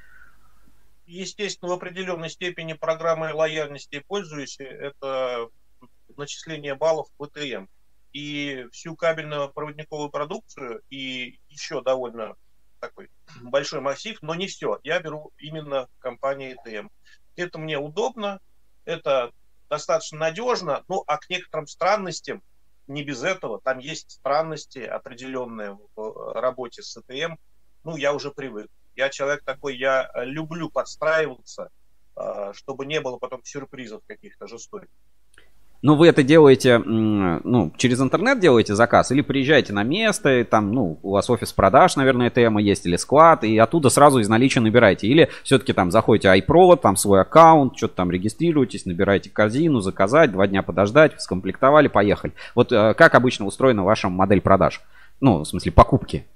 естественно, 1.05 1.71
в 1.71 1.73
определенной 1.73 2.29
степени 2.29 2.73
программой 2.73 3.33
лояльности 3.33 4.03
пользуюсь. 4.07 4.57
Это 4.59 5.49
начисление 6.17 6.75
баллов 6.75 7.07
в 7.17 7.27
ВТМ. 7.27 7.65
И 8.13 8.67
всю 8.71 8.95
кабельно-проводниковую 8.95 10.09
продукцию 10.09 10.81
и 10.89 11.39
еще 11.49 11.81
довольно 11.81 12.35
такой 12.79 13.09
большой 13.41 13.79
массив, 13.79 14.17
но 14.21 14.35
не 14.35 14.47
все. 14.47 14.79
Я 14.83 14.99
беру 14.99 15.31
именно 15.37 15.87
компании 15.99 16.57
ТМ. 16.65 16.89
Это 17.37 17.57
мне 17.57 17.77
удобно, 17.77 18.39
это 18.83 19.31
достаточно 19.69 20.19
надежно, 20.19 20.83
ну 20.89 21.03
а 21.07 21.17
к 21.17 21.29
некоторым 21.29 21.67
странностям 21.67 22.43
не 22.93 23.03
без 23.03 23.23
этого. 23.23 23.59
Там 23.63 23.79
есть 23.79 24.11
странности 24.11 24.79
определенные 24.79 25.77
в 25.95 26.33
работе 26.33 26.81
с 26.81 26.97
ЭТМ. 26.97 27.35
Ну, 27.83 27.97
я 27.97 28.13
уже 28.13 28.31
привык. 28.31 28.69
Я 28.95 29.09
человек 29.09 29.43
такой, 29.43 29.77
я 29.77 30.11
люблю 30.15 30.69
подстраиваться, 30.69 31.69
а, 32.15 32.53
чтобы 32.53 32.85
не 32.85 32.99
было 33.01 33.17
потом 33.17 33.41
сюрпризов 33.43 34.01
каких-то 34.05 34.47
жестоких. 34.47 34.89
Ну, 35.83 35.95
вы 35.95 36.07
это 36.09 36.21
делаете, 36.21 36.77
ну, 36.77 37.73
через 37.75 37.99
интернет 37.99 38.39
делаете 38.39 38.75
заказ 38.75 39.09
или 39.11 39.21
приезжаете 39.21 39.73
на 39.73 39.81
место, 39.81 40.41
и 40.41 40.43
там, 40.43 40.71
ну, 40.71 40.99
у 41.01 41.11
вас 41.11 41.27
офис 41.27 41.53
продаж, 41.53 41.95
наверное, 41.95 42.29
тема 42.29 42.61
есть, 42.61 42.85
или 42.85 42.97
склад, 42.97 43.43
и 43.43 43.57
оттуда 43.57 43.89
сразу 43.89 44.19
из 44.19 44.29
наличия 44.29 44.59
набираете. 44.59 45.07
Или 45.07 45.29
все-таки 45.43 45.73
там 45.73 45.89
заходите 45.89 46.27
iProvod, 46.27 46.81
там 46.81 46.95
свой 46.95 47.21
аккаунт, 47.21 47.77
что-то 47.77 47.95
там 47.95 48.11
регистрируетесь, 48.11 48.85
набираете 48.85 49.31
корзину, 49.31 49.79
заказать, 49.79 50.31
два 50.31 50.45
дня 50.45 50.61
подождать, 50.61 51.19
скомплектовали, 51.19 51.87
поехали. 51.87 52.33
Вот 52.53 52.71
э, 52.71 52.93
как 52.93 53.15
обычно 53.15 53.47
устроена 53.47 53.83
ваша 53.83 54.07
модель 54.07 54.41
продаж? 54.41 54.81
Ну, 55.19 55.39
в 55.39 55.45
смысле, 55.45 55.71
покупки. 55.71 56.27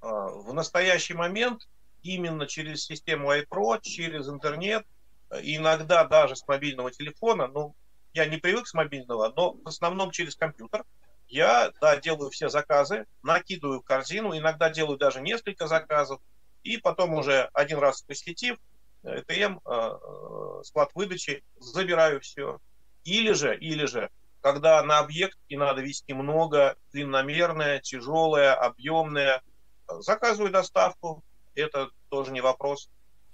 А, 0.00 0.30
в 0.30 0.52
настоящий 0.52 1.14
момент 1.14 1.68
именно 2.02 2.46
через 2.48 2.84
систему 2.84 3.32
iPro, 3.32 3.78
через 3.82 4.28
интернет, 4.28 4.84
э, 5.30 5.38
иногда 5.44 6.04
даже 6.04 6.34
с 6.34 6.46
мобильного 6.48 6.90
телефона, 6.90 7.46
ну, 7.46 7.76
я 8.18 8.26
не 8.26 8.36
привык 8.36 8.66
с 8.66 8.74
мобильного, 8.74 9.32
но 9.36 9.52
в 9.52 9.68
основном 9.68 10.10
через 10.10 10.34
компьютер. 10.34 10.84
Я, 11.28 11.72
да, 11.80 11.96
делаю 11.96 12.30
все 12.30 12.48
заказы, 12.48 13.06
накидываю 13.22 13.80
в 13.80 13.84
корзину, 13.84 14.36
иногда 14.36 14.70
делаю 14.70 14.98
даже 14.98 15.20
несколько 15.20 15.68
заказов, 15.68 16.20
и 16.64 16.78
потом 16.78 17.14
уже 17.14 17.48
один 17.52 17.78
раз 17.78 18.02
посетив 18.02 18.56
ЭТМ, 19.04 19.58
э, 19.58 19.70
э, 19.70 20.62
склад 20.64 20.90
выдачи, 20.94 21.44
забираю 21.60 22.20
все. 22.20 22.58
Или 23.04 23.32
же, 23.32 23.56
или 23.56 23.84
же, 23.84 24.10
когда 24.40 24.82
на 24.82 24.98
объект 24.98 25.38
и 25.48 25.56
надо 25.56 25.80
вести 25.80 26.12
много, 26.12 26.76
длинномерное, 26.92 27.78
тяжелое, 27.78 28.54
объемное, 28.54 29.42
заказываю 29.86 30.50
доставку, 30.50 31.22
это 31.54 31.90
тоже 32.08 32.32
не 32.32 32.40
вопрос. 32.40 32.90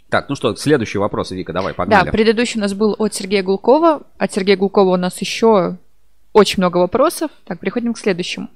Так, 0.08 0.28
ну 0.28 0.36
что, 0.36 0.54
следующий 0.56 0.98
вопрос, 0.98 1.30
Вика, 1.30 1.52
давай, 1.52 1.74
погнали. 1.74 2.06
Да, 2.06 2.12
предыдущий 2.12 2.58
у 2.58 2.62
нас 2.62 2.74
был 2.74 2.94
от 2.98 3.14
Сергея 3.14 3.42
Гулкова. 3.42 4.02
От 4.18 4.32
Сергея 4.32 4.56
Гулкова 4.56 4.94
у 4.94 4.96
нас 4.96 5.20
еще 5.20 5.76
очень 6.32 6.56
много 6.58 6.78
вопросов. 6.78 7.30
Так, 7.44 7.60
переходим 7.60 7.94
к 7.94 7.98
следующему. 7.98 8.48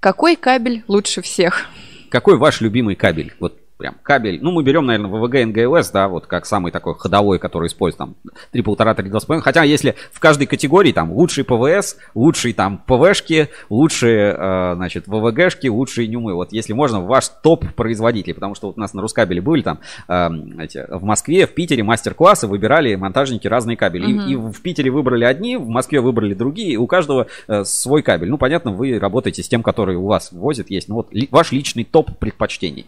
Какой 0.00 0.36
кабель 0.36 0.84
лучше 0.88 1.22
всех? 1.22 1.66
Какой 2.10 2.36
ваш 2.36 2.60
любимый 2.60 2.94
кабель? 2.94 3.34
Вот 3.40 3.58
прям 3.76 3.96
кабель. 4.02 4.38
Ну, 4.42 4.52
мы 4.52 4.62
берем, 4.62 4.86
наверное, 4.86 5.10
ВВГ 5.10 5.46
НГЛС, 5.46 5.90
да, 5.90 6.08
вот 6.08 6.26
как 6.26 6.46
самый 6.46 6.72
такой 6.72 6.94
ходовой, 6.94 7.38
который 7.38 7.66
использует 7.66 7.98
там 7.98 8.14
3,5, 8.52 8.76
3,2,5. 8.76 9.40
Хотя, 9.40 9.62
если 9.64 9.94
в 10.12 10.20
каждой 10.20 10.46
категории 10.46 10.92
там 10.92 11.12
лучший 11.12 11.44
ПВС, 11.44 11.96
лучший 12.14 12.52
там 12.54 12.78
ПВшки, 12.78 13.50
лучшие, 13.68 14.34
э, 14.36 14.74
значит, 14.76 15.06
ВВГшки, 15.06 15.68
лучшие 15.68 16.08
нюмы. 16.08 16.34
Вот 16.34 16.52
если 16.52 16.72
можно, 16.72 17.00
ваш 17.00 17.28
топ 17.42 17.66
производителей, 17.74 18.34
потому 18.34 18.54
что 18.54 18.68
вот 18.68 18.78
у 18.78 18.80
нас 18.80 18.94
на 18.94 19.02
Рускабеле 19.02 19.42
были 19.42 19.62
там 19.62 19.80
э, 20.08 20.28
эти, 20.58 20.84
в 20.88 21.04
Москве, 21.04 21.46
в 21.46 21.52
Питере 21.52 21.82
мастер-классы, 21.82 22.46
выбирали 22.46 22.94
монтажники 22.94 23.46
разные 23.46 23.76
кабели. 23.76 24.08
Mm-hmm. 24.08 24.28
И, 24.28 24.32
и 24.32 24.36
в 24.36 24.62
Питере 24.62 24.90
выбрали 24.90 25.24
одни, 25.24 25.56
в 25.56 25.68
Москве 25.68 26.00
выбрали 26.00 26.32
другие, 26.32 26.78
у 26.78 26.86
каждого 26.86 27.26
э, 27.46 27.64
свой 27.64 28.02
кабель. 28.02 28.30
Ну, 28.30 28.38
понятно, 28.38 28.70
вы 28.70 28.98
работаете 28.98 29.42
с 29.42 29.48
тем, 29.48 29.62
который 29.62 29.96
у 29.96 30.06
вас 30.06 30.32
возит, 30.32 30.70
есть. 30.70 30.88
Ну, 30.88 30.96
вот 30.96 31.12
ли, 31.12 31.28
ваш 31.30 31.52
личный 31.52 31.84
топ 31.84 32.18
предпочтений. 32.18 32.86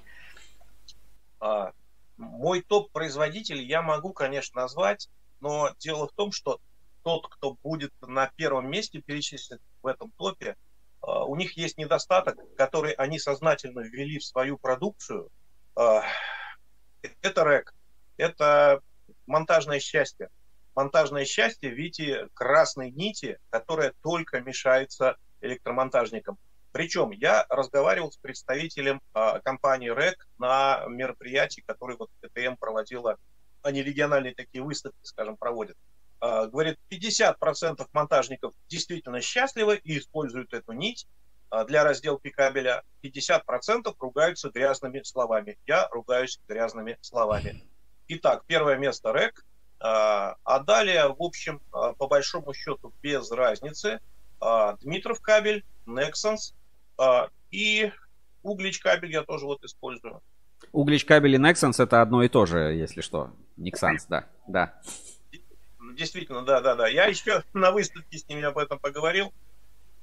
А, 1.40 1.72
мой 2.16 2.62
топ-производитель 2.62 3.62
я 3.62 3.82
могу, 3.82 4.12
конечно, 4.12 4.62
назвать, 4.62 5.08
но 5.40 5.74
дело 5.78 6.08
в 6.08 6.12
том, 6.12 6.32
что 6.32 6.60
тот, 7.02 7.28
кто 7.28 7.56
будет 7.62 7.92
на 8.00 8.30
первом 8.36 8.70
месте 8.70 9.00
перечислен 9.00 9.60
в 9.82 9.86
этом 9.86 10.10
топе, 10.12 10.56
а, 11.00 11.24
у 11.24 11.36
них 11.36 11.56
есть 11.56 11.78
недостаток, 11.78 12.36
который 12.56 12.92
они 12.92 13.18
сознательно 13.18 13.80
ввели 13.80 14.18
в 14.18 14.24
свою 14.24 14.58
продукцию. 14.58 15.30
А, 15.76 16.02
это 17.22 17.44
рэк, 17.44 17.74
это 18.16 18.80
монтажное 19.26 19.80
счастье. 19.80 20.28
Монтажное 20.74 21.24
счастье 21.24 21.70
в 21.70 21.74
виде 21.74 22.28
красной 22.34 22.90
нити, 22.90 23.38
которая 23.50 23.94
только 24.02 24.40
мешается 24.40 25.16
электромонтажникам. 25.40 26.38
Причем 26.72 27.10
я 27.10 27.46
разговаривал 27.48 28.12
с 28.12 28.16
представителем 28.18 29.00
э, 29.14 29.40
компании 29.42 29.88
РЭК 29.88 30.26
на 30.38 30.84
мероприятии, 30.86 31.64
которое 31.66 31.96
вот 31.96 32.10
ТТМ 32.20 32.56
проводила, 32.56 33.16
они 33.62 33.82
региональные 33.82 34.34
такие 34.34 34.62
выставки, 34.62 34.98
скажем, 35.02 35.36
проводят. 35.36 35.76
Э, 36.20 36.46
говорит, 36.46 36.78
50% 36.90 37.86
монтажников 37.92 38.52
действительно 38.68 39.20
счастливы 39.20 39.76
и 39.82 39.98
используют 39.98 40.52
эту 40.52 40.72
нить 40.72 41.06
э, 41.50 41.64
для 41.64 41.84
разделки 41.84 42.28
кабеля, 42.28 42.82
50% 43.02 43.94
ругаются 43.98 44.50
грязными 44.50 45.02
словами. 45.02 45.58
Я 45.66 45.88
ругаюсь 45.88 46.38
грязными 46.46 46.98
словами. 47.00 47.64
Итак, 48.08 48.44
первое 48.46 48.76
место 48.76 49.12
РЭК, 49.12 49.44
а 49.80 50.58
далее, 50.66 51.08
в 51.08 51.22
общем, 51.22 51.60
по 51.70 52.08
большому 52.08 52.52
счету, 52.52 52.92
без 53.00 53.30
разницы, 53.30 54.00
Дмитров 54.80 55.20
кабель, 55.20 55.62
Nexans, 55.86 56.54
и 57.50 57.92
углич 58.42 58.80
кабель 58.80 59.12
я 59.12 59.22
тоже 59.22 59.46
вот 59.46 59.64
использую. 59.64 60.22
Углич 60.72 61.04
кабель 61.04 61.34
и 61.34 61.38
Nexans 61.38 61.82
это 61.82 62.02
одно 62.02 62.22
и 62.22 62.28
то 62.28 62.46
же, 62.46 62.58
если 62.58 63.00
что. 63.00 63.30
Nexans, 63.56 64.06
да. 64.08 64.26
да. 64.46 64.80
Действительно, 65.94 66.42
да, 66.42 66.60
да, 66.60 66.74
да. 66.74 66.88
Я 66.88 67.06
еще 67.06 67.42
на 67.52 67.70
выставке 67.70 68.18
с 68.18 68.28
ними 68.28 68.42
об 68.42 68.58
этом 68.58 68.78
поговорил. 68.78 69.32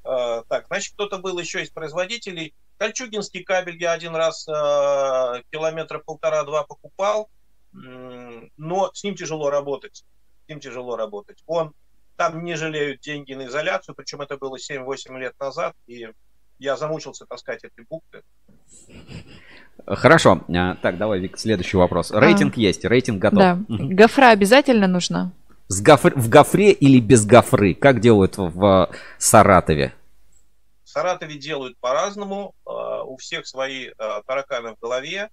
Э, 0.04 0.44
так, 0.48 0.68
значит, 0.68 0.94
кто-то 0.94 1.18
был 1.18 1.38
еще 1.40 1.62
из 1.62 1.70
производителей. 1.70 2.54
Кольчугинский 2.78 3.44
кабель 3.44 3.82
я 3.82 3.94
один 3.94 4.16
раз 4.16 4.48
э, 4.48 5.44
километра 5.52 6.00
полтора-два 6.00 6.64
покупал, 6.64 7.30
но 7.72 8.92
с 8.94 9.04
ним 9.04 9.16
тяжело 9.16 9.50
работать. 9.50 10.06
С 10.46 10.50
ним 10.50 10.60
тяжело 10.60 10.96
работать. 10.96 11.44
Он 11.46 11.74
там 12.16 12.44
не 12.44 12.56
жалеют 12.56 13.02
деньги 13.02 13.34
на 13.34 13.48
изоляцию, 13.48 13.96
причем 13.96 14.22
это 14.22 14.38
было 14.38 14.58
7-8 14.58 15.20
лет 15.20 15.38
назад, 15.40 15.76
и 15.88 16.10
я 16.60 16.78
замучился 16.78 17.26
таскать 17.26 17.64
эти 17.64 17.86
буквы. 17.90 18.24
Хорошо. 19.86 20.42
А, 20.50 20.76
так, 20.76 20.98
давай, 20.98 21.20
Вик, 21.20 21.38
следующий 21.38 21.78
вопрос. 21.78 22.12
Рейтинг 22.12 22.58
а, 22.58 22.60
есть, 22.60 22.86
рейтинг 22.86 23.20
готов. 23.20 23.40
Да. 23.40 23.60
Гофра 23.68 24.30
обязательно 24.30 24.88
нужна? 24.88 25.32
С 25.68 25.82
гофр... 25.82 26.14
В 26.16 26.30
гофре 26.30 26.72
или 26.72 27.00
без 27.00 27.26
гофры? 27.26 27.74
Как 27.74 28.00
делают 28.00 28.38
в, 28.38 28.50
в 28.50 28.90
Саратове? 29.18 29.94
В 30.84 30.90
Саратове 30.90 31.38
делают 31.38 31.78
по-разному. 31.80 32.54
А, 32.66 33.04
у 33.04 33.18
всех 33.18 33.46
свои 33.46 33.90
тараканы 34.26 34.76
в 34.76 34.80
голове. 34.80 35.30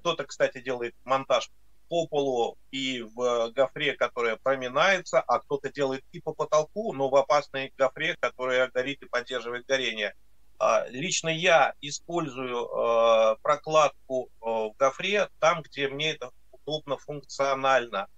Кто-то, 0.00 0.24
кстати, 0.24 0.60
делает 0.60 0.94
монтаж 1.04 1.50
по 1.88 2.06
полу 2.06 2.56
и 2.70 3.02
в 3.02 3.50
гофре, 3.50 3.94
которая 3.94 4.36
проминается, 4.36 5.20
а 5.20 5.38
кто-то 5.40 5.72
делает 5.72 6.04
и 6.12 6.20
по 6.20 6.32
потолку, 6.32 6.92
но 6.92 7.08
в 7.08 7.16
опасной 7.16 7.72
гофре, 7.76 8.16
которая 8.20 8.70
горит 8.72 9.02
и 9.02 9.06
поддерживает 9.06 9.66
горение. 9.66 10.14
А, 10.58 10.86
лично 10.88 11.28
я 11.28 11.74
использую 11.80 12.68
а, 12.68 13.36
прокладку 13.42 14.30
а, 14.40 14.68
в 14.68 14.76
гофре 14.76 15.28
там, 15.40 15.62
где 15.62 15.88
мне 15.88 16.12
это 16.12 16.30
удобно 16.50 16.96
функционально. 16.96 18.08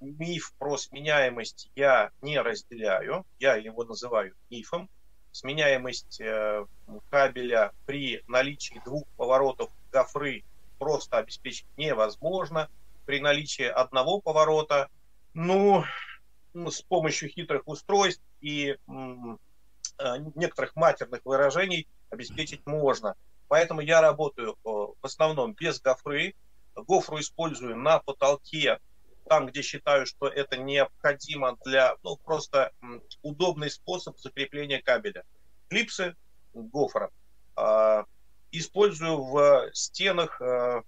Миф 0.00 0.52
про 0.58 0.76
сменяемость 0.76 1.70
я 1.74 2.10
не 2.20 2.38
разделяю, 2.38 3.24
я 3.38 3.56
его 3.56 3.84
называю 3.84 4.34
мифом. 4.50 4.90
Сменяемость 5.30 6.20
э, 6.20 6.66
кабеля 7.08 7.72
при 7.86 8.22
наличии 8.28 8.82
двух 8.84 9.08
поворотов 9.16 9.70
гофры 9.90 10.44
просто 10.78 11.16
обеспечить 11.16 11.64
невозможно 11.78 12.68
при 13.04 13.20
наличии 13.20 13.64
одного 13.64 14.20
поворота, 14.20 14.88
ну, 15.34 15.84
с 16.54 16.82
помощью 16.82 17.28
хитрых 17.30 17.62
устройств 17.66 18.22
и 18.40 18.76
э, 18.76 20.16
некоторых 20.34 20.76
матерных 20.76 21.20
выражений 21.24 21.88
обеспечить 22.10 22.66
можно. 22.66 23.14
Поэтому 23.48 23.80
я 23.80 24.00
работаю 24.00 24.52
э, 24.52 24.54
в 24.64 24.96
основном 25.02 25.54
без 25.54 25.80
гофры. 25.80 26.34
Гофру 26.74 27.20
использую 27.20 27.76
на 27.76 27.98
потолке, 27.98 28.78
там, 29.28 29.46
где 29.46 29.62
считаю, 29.62 30.06
что 30.06 30.26
это 30.26 30.56
необходимо 30.56 31.58
для, 31.64 31.96
ну, 32.02 32.16
просто 32.16 32.72
удобный 33.22 33.70
способ 33.70 34.18
закрепления 34.18 34.80
кабеля. 34.80 35.24
Клипсы 35.68 36.16
гофра. 36.54 37.10
А, 37.56 38.04
использую 38.50 39.22
в 39.22 39.70
стенах 39.72 40.40
э, 40.40 40.82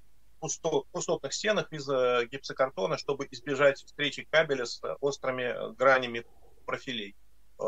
пусто, 0.45 0.83
пустотных 0.93 1.33
стенах 1.33 1.73
из 1.73 1.89
э, 1.89 2.27
гипсокартона, 2.31 2.99
чтобы 2.99 3.27
избежать 3.31 3.79
встречи 3.79 4.29
кабеля 4.31 4.67
с 4.67 4.79
острыми 5.01 5.75
гранями 5.75 6.27
профилей. 6.67 7.17
Э, 7.59 7.63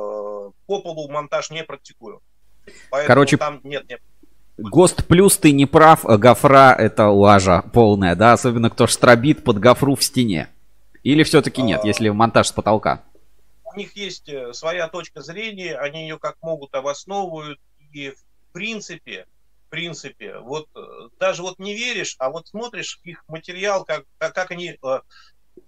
по 0.67 0.83
полу 0.83 1.09
монтаж 1.09 1.51
не 1.51 1.65
практикую. 1.65 2.21
Поэтому 2.91 3.07
Короче, 3.07 3.39
там 3.39 3.61
нет, 3.65 3.89
нет. 3.89 4.03
ГОСТ 4.59 5.07
плюс 5.07 5.39
ты 5.39 5.53
не 5.53 5.65
прав, 5.65 6.05
гофра 6.05 6.75
это 6.79 7.09
лажа 7.09 7.63
полная, 7.73 8.15
да? 8.15 8.35
Особенно 8.35 8.69
кто 8.69 8.87
штробит 8.87 9.43
под 9.43 9.59
гофру 9.59 9.95
в 9.95 10.05
стене. 10.05 10.51
Или 11.03 11.23
все-таки 11.23 11.63
нет, 11.63 11.81
а... 11.83 11.87
если 11.87 12.11
монтаж 12.11 12.49
с 12.49 12.53
потолка? 12.53 13.05
У 13.65 13.79
них 13.79 13.97
есть 13.97 14.29
э, 14.29 14.53
своя 14.53 14.89
точка 14.89 15.23
зрения, 15.23 15.79
они 15.79 16.03
ее 16.03 16.19
как 16.19 16.37
могут 16.43 16.75
обосновывают. 16.75 17.59
И 17.95 18.11
в 18.11 18.53
принципе, 18.53 19.27
принципе. 19.77 20.39
Вот 20.39 20.69
э, 20.75 20.81
даже 21.21 21.43
вот 21.43 21.59
не 21.59 21.75
веришь, 21.75 22.17
а 22.19 22.31
вот 22.31 22.49
смотришь 22.49 22.99
их 23.03 23.23
материал, 23.29 23.85
как, 23.85 24.05
как 24.17 24.51
они 24.51 24.79
э, 24.83 25.01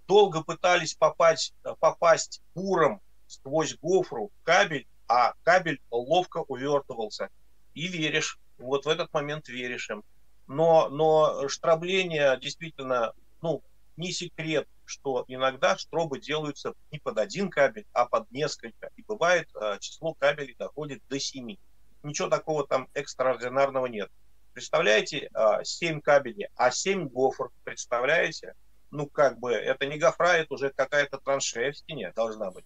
долго 0.06 0.42
пытались 0.42 0.94
попасть, 0.94 1.52
попасть 1.78 2.40
буром 2.54 3.02
сквозь 3.26 3.76
гофру 3.76 4.30
кабель, 4.44 4.86
а 5.08 5.34
кабель 5.42 5.82
ловко 5.90 6.38
увертывался. 6.38 7.28
И 7.74 7.86
веришь, 7.86 8.38
вот 8.56 8.86
в 8.86 8.88
этот 8.88 9.12
момент 9.12 9.48
веришь 9.48 9.90
им. 9.90 10.02
Но, 10.46 10.88
но 10.88 11.46
штрабление 11.48 12.38
действительно, 12.40 13.12
ну, 13.42 13.62
не 13.98 14.10
секрет, 14.10 14.66
что 14.86 15.26
иногда 15.28 15.76
штробы 15.76 16.18
делаются 16.18 16.72
не 16.90 16.98
под 16.98 17.18
один 17.18 17.50
кабель, 17.50 17.84
а 17.92 18.06
под 18.06 18.30
несколько. 18.30 18.88
И 18.96 19.02
бывает 19.02 19.50
э, 19.54 19.76
число 19.80 20.14
кабелей 20.14 20.56
доходит 20.58 21.02
до 21.10 21.20
семи 21.20 21.58
ничего 22.02 22.28
такого 22.28 22.66
там 22.66 22.88
экстраординарного 22.94 23.86
нет. 23.86 24.10
Представляете, 24.52 25.30
7 25.62 25.98
а, 25.98 26.00
кабелей, 26.00 26.48
а 26.56 26.70
7 26.70 27.08
гофр, 27.08 27.50
представляете? 27.64 28.54
Ну, 28.90 29.06
как 29.06 29.38
бы, 29.38 29.52
это 29.52 29.86
не 29.86 29.98
гофра, 29.98 30.38
это 30.38 30.54
уже 30.54 30.70
какая-то 30.70 31.18
траншея 31.18 31.72
в 31.72 31.76
стене 31.76 32.12
должна 32.16 32.50
быть. 32.50 32.64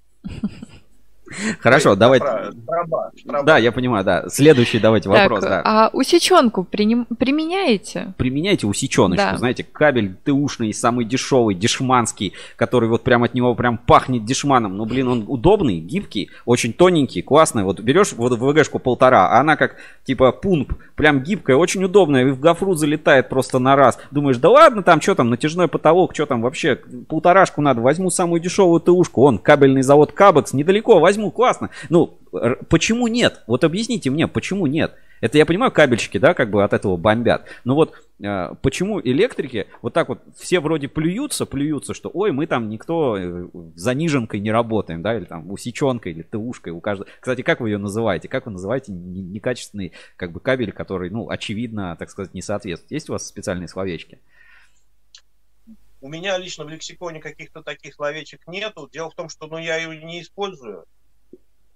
Хорошо, 1.60 1.94
штраба. 1.94 3.10
Да, 3.44 3.58
я 3.58 3.72
понимаю, 3.72 4.04
да. 4.04 4.28
Следующий 4.28 4.78
давайте 4.78 5.08
так, 5.08 5.22
вопрос. 5.22 5.44
Да. 5.44 5.62
А 5.64 5.90
усеченку 5.92 6.64
приним... 6.64 7.06
применяете? 7.18 8.14
Применяете 8.16 8.66
усеченочку, 8.66 9.32
да. 9.32 9.38
знаете, 9.38 9.64
кабель 9.64 10.14
ТУшный, 10.24 10.72
самый 10.74 11.04
дешевый, 11.04 11.54
дешманский, 11.54 12.32
который 12.56 12.88
вот 12.88 13.02
прям 13.02 13.22
от 13.22 13.34
него 13.34 13.54
прям 13.54 13.78
пахнет 13.78 14.24
дешманом. 14.24 14.76
Ну, 14.76 14.84
блин, 14.86 15.08
он 15.08 15.24
удобный, 15.26 15.78
гибкий, 15.80 16.30
очень 16.44 16.72
тоненький, 16.72 17.22
классный. 17.22 17.64
Вот 17.64 17.80
берешь 17.80 18.12
вот 18.12 18.32
в 18.32 18.44
ВГшку 18.44 18.78
полтора, 18.78 19.28
а 19.28 19.40
она 19.40 19.56
как 19.56 19.76
типа 20.04 20.32
пунп, 20.32 20.74
прям 20.96 21.20
гибкая, 21.22 21.56
очень 21.56 21.84
удобная, 21.84 22.26
и 22.26 22.30
в 22.30 22.40
гофру 22.40 22.74
залетает 22.74 23.28
просто 23.28 23.58
на 23.58 23.76
раз. 23.76 23.98
Думаешь, 24.10 24.38
да 24.38 24.50
ладно, 24.50 24.82
там 24.82 25.00
что 25.00 25.14
там, 25.14 25.30
натяжной 25.30 25.68
потолок, 25.68 26.14
что 26.14 26.26
там 26.26 26.42
вообще, 26.42 26.76
полторашку 27.08 27.60
надо, 27.60 27.80
возьму 27.80 28.10
самую 28.10 28.40
дешевую 28.40 28.80
ТУшку, 28.80 29.22
он, 29.22 29.38
кабельный 29.38 29.82
завод 29.82 30.12
Кабекс, 30.12 30.52
недалеко 30.52 30.98
возьму 31.00 31.21
возьму, 31.22 31.30
классно. 31.30 31.70
Ну, 31.88 32.18
почему 32.68 33.08
нет? 33.08 33.42
Вот 33.46 33.64
объясните 33.64 34.10
мне, 34.10 34.26
почему 34.26 34.66
нет? 34.66 34.94
Это 35.20 35.38
я 35.38 35.46
понимаю, 35.46 35.70
кабельщики, 35.70 36.18
да, 36.18 36.34
как 36.34 36.50
бы 36.50 36.64
от 36.64 36.72
этого 36.72 36.96
бомбят. 36.96 37.46
Но 37.62 37.76
вот 37.76 37.94
э, 38.20 38.54
почему 38.60 39.00
электрики 39.00 39.68
вот 39.80 39.94
так 39.94 40.08
вот 40.08 40.18
все 40.36 40.58
вроде 40.58 40.88
плюются, 40.88 41.46
плюются, 41.46 41.94
что 41.94 42.10
ой, 42.12 42.32
мы 42.32 42.48
там 42.48 42.68
никто 42.68 43.16
э, 43.16 43.48
заниженкой 43.76 44.40
не 44.40 44.50
работаем, 44.50 45.00
да, 45.00 45.16
или 45.16 45.24
там 45.24 45.48
усеченкой, 45.48 46.10
или 46.10 46.22
ТУшкой 46.22 46.72
у 46.72 46.80
каждого. 46.80 47.08
Кстати, 47.20 47.42
как 47.42 47.60
вы 47.60 47.70
ее 47.70 47.78
называете? 47.78 48.26
Как 48.26 48.46
вы 48.46 48.52
называете 48.52 48.90
некачественный 48.90 49.92
как 50.16 50.32
бы 50.32 50.40
кабель, 50.40 50.72
который, 50.72 51.08
ну, 51.10 51.30
очевидно, 51.30 51.94
так 51.96 52.10
сказать, 52.10 52.34
не 52.34 52.42
соответствует? 52.42 52.90
Есть 52.90 53.08
у 53.08 53.12
вас 53.12 53.28
специальные 53.28 53.68
словечки? 53.68 54.18
У 56.00 56.08
меня 56.08 56.36
лично 56.36 56.64
в 56.64 56.68
лексиконе 56.68 57.20
каких-то 57.20 57.62
таких 57.62 57.94
словечек 57.94 58.40
нету. 58.48 58.90
Дело 58.92 59.08
в 59.08 59.14
том, 59.14 59.28
что 59.28 59.46
ну, 59.46 59.58
я 59.58 59.76
ее 59.76 60.04
не 60.04 60.20
использую. 60.20 60.84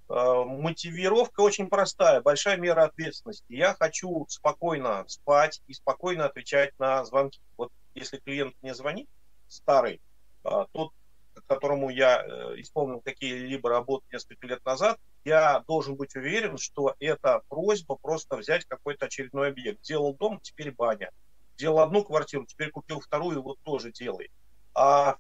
Э, 0.09 0.45
мотивировка 0.45 1.41
очень 1.41 1.69
простая, 1.69 2.21
большая 2.21 2.57
мера 2.57 2.85
ответственности. 2.85 3.45
Я 3.49 3.75
хочу 3.75 4.27
спокойно 4.29 5.05
спать 5.09 5.63
и 5.67 5.75
спокойно 5.75 6.27
отвечать 6.27 6.73
на 6.79 7.05
звонки. 7.05 7.41
Вот 7.57 7.73
если 7.95 8.19
клиент 8.19 8.55
мне 8.63 8.75
звонит, 8.75 9.09
старый, 9.49 10.01
э, 10.45 10.51
тот, 10.73 10.93
которому 11.49 11.91
я 11.91 12.23
э, 12.23 12.61
исполнил 12.61 13.01
какие-либо 13.01 13.69
работы 13.69 14.07
несколько 14.13 14.47
лет 14.47 14.65
назад, 14.65 14.99
я 15.25 15.65
должен 15.67 15.97
быть 15.97 16.15
уверен, 16.15 16.57
что 16.57 16.95
это 17.01 17.43
просьба 17.49 17.97
просто 17.97 18.37
взять 18.37 18.65
какой-то 18.65 19.07
очередной 19.07 19.49
объект. 19.49 19.83
Делал 19.83 20.15
дом, 20.15 20.39
теперь 20.41 20.71
баня. 20.71 21.11
Делал 21.57 21.81
одну 21.81 22.05
квартиру, 22.05 22.47
теперь 22.47 22.71
купил 22.71 23.01
вторую, 23.01 23.43
вот 23.43 23.59
тоже 23.65 23.91
делай. 23.91 24.31
А 24.73 25.17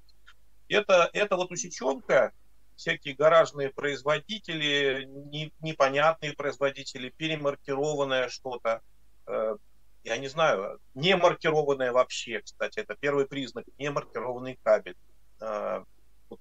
это, 0.68 1.10
это 1.12 1.36
вот 1.36 1.50
усеченка, 1.50 2.32
всякие 2.76 3.14
гаражные 3.14 3.70
производители, 3.70 5.04
не, 5.06 5.52
непонятные 5.60 6.32
производители, 6.34 7.12
перемаркированное 7.16 8.28
что-то. 8.28 8.82
Э, 9.26 9.56
я 10.04 10.16
не 10.18 10.28
знаю, 10.28 10.78
не 10.94 11.16
маркированное 11.16 11.92
вообще, 11.92 12.40
кстати, 12.40 12.78
это 12.78 12.94
первый 12.94 13.26
признак, 13.26 13.64
не 13.76 13.90
маркированный 13.90 14.58
кабель 14.62 14.96
э, 15.40 15.84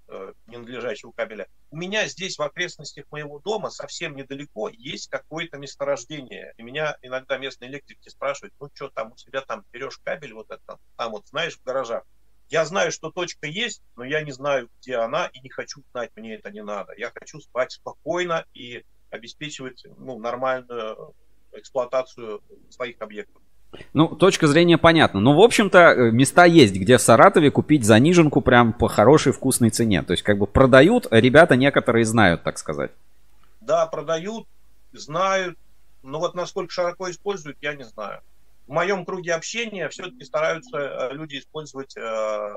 э, 0.08 0.34
ненадлежащего 0.46 1.12
кабеля. 1.14 1.48
У 1.72 1.78
меня 1.78 2.08
здесь 2.08 2.38
в 2.38 2.42
окрестностях 2.44 3.06
моего 3.10 3.40
дома 3.40 3.72
совсем 3.72 4.16
недалеко 4.16 4.70
есть 4.70 5.10
какое-то 5.10 5.58
месторождение. 5.58 6.54
И 6.58 6.64
меня 6.64 6.96
иногда 7.02 7.38
местные 7.38 7.72
электрики 7.72 8.10
спрашивают, 8.10 8.54
ну 8.60 8.70
что 8.74 8.90
там 8.90 9.14
у 9.14 9.16
тебя 9.16 9.42
там 9.42 9.66
берешь 9.72 9.98
кабель 10.04 10.34
вот 10.34 10.52
это, 10.52 10.78
там 10.98 11.12
вот 11.12 11.28
знаешь 11.28 11.58
в 11.58 11.64
гаражах. 11.64 12.04
Я 12.50 12.66
знаю, 12.66 12.92
что 12.92 13.10
точка 13.10 13.48
есть, 13.48 13.82
но 13.96 14.04
я 14.04 14.22
не 14.22 14.32
знаю, 14.32 14.70
где 14.80 14.98
она, 14.98 15.28
и 15.28 15.40
не 15.40 15.50
хочу 15.50 15.82
знать, 15.92 16.12
мне 16.16 16.36
это 16.36 16.52
не 16.52 16.64
надо. 16.64 16.94
Я 16.98 17.12
хочу 17.14 17.40
спать 17.40 17.72
спокойно 17.72 18.46
и 18.54 18.84
обеспечивать 19.10 19.84
ну, 19.98 20.20
нормальную 20.20 21.14
эксплуатацию 21.54 22.42
своих 22.70 23.02
объектов. 23.02 23.42
Ну, 23.94 24.08
точка 24.08 24.48
зрения 24.48 24.78
понятна. 24.78 25.20
Но, 25.20 25.36
в 25.36 25.42
общем-то, 25.42 25.80
э, 25.80 26.12
места 26.12 26.46
есть, 26.46 26.76
где 26.76 26.98
в 26.98 27.02
Саратове 27.02 27.52
купить 27.52 27.84
заниженку 27.84 28.42
прям 28.42 28.74
по 28.74 28.88
хорошей 28.88 29.34
вкусной 29.34 29.70
цене. 29.70 30.02
То 30.04 30.12
есть, 30.12 30.24
как 30.24 30.38
бы 30.38 30.48
продают, 30.48 31.08
ребята 31.12 31.56
некоторые 31.56 32.06
знают, 32.06 32.44
так 32.44 32.58
сказать. 32.58 32.92
Да, 33.62 33.86
продают, 33.88 34.48
знают, 34.94 35.58
но 36.04 36.20
вот 36.20 36.36
насколько 36.36 36.72
широко 36.72 37.10
используют, 37.10 37.58
я 37.62 37.74
не 37.74 37.84
знаю. 37.84 38.22
В 38.68 38.72
моем 38.72 39.06
круге 39.06 39.34
общения 39.34 39.88
все-таки 39.90 40.24
стараются 40.24 40.78
э, 40.78 41.14
люди 41.14 41.38
использовать 41.38 41.96
э, 41.96 42.54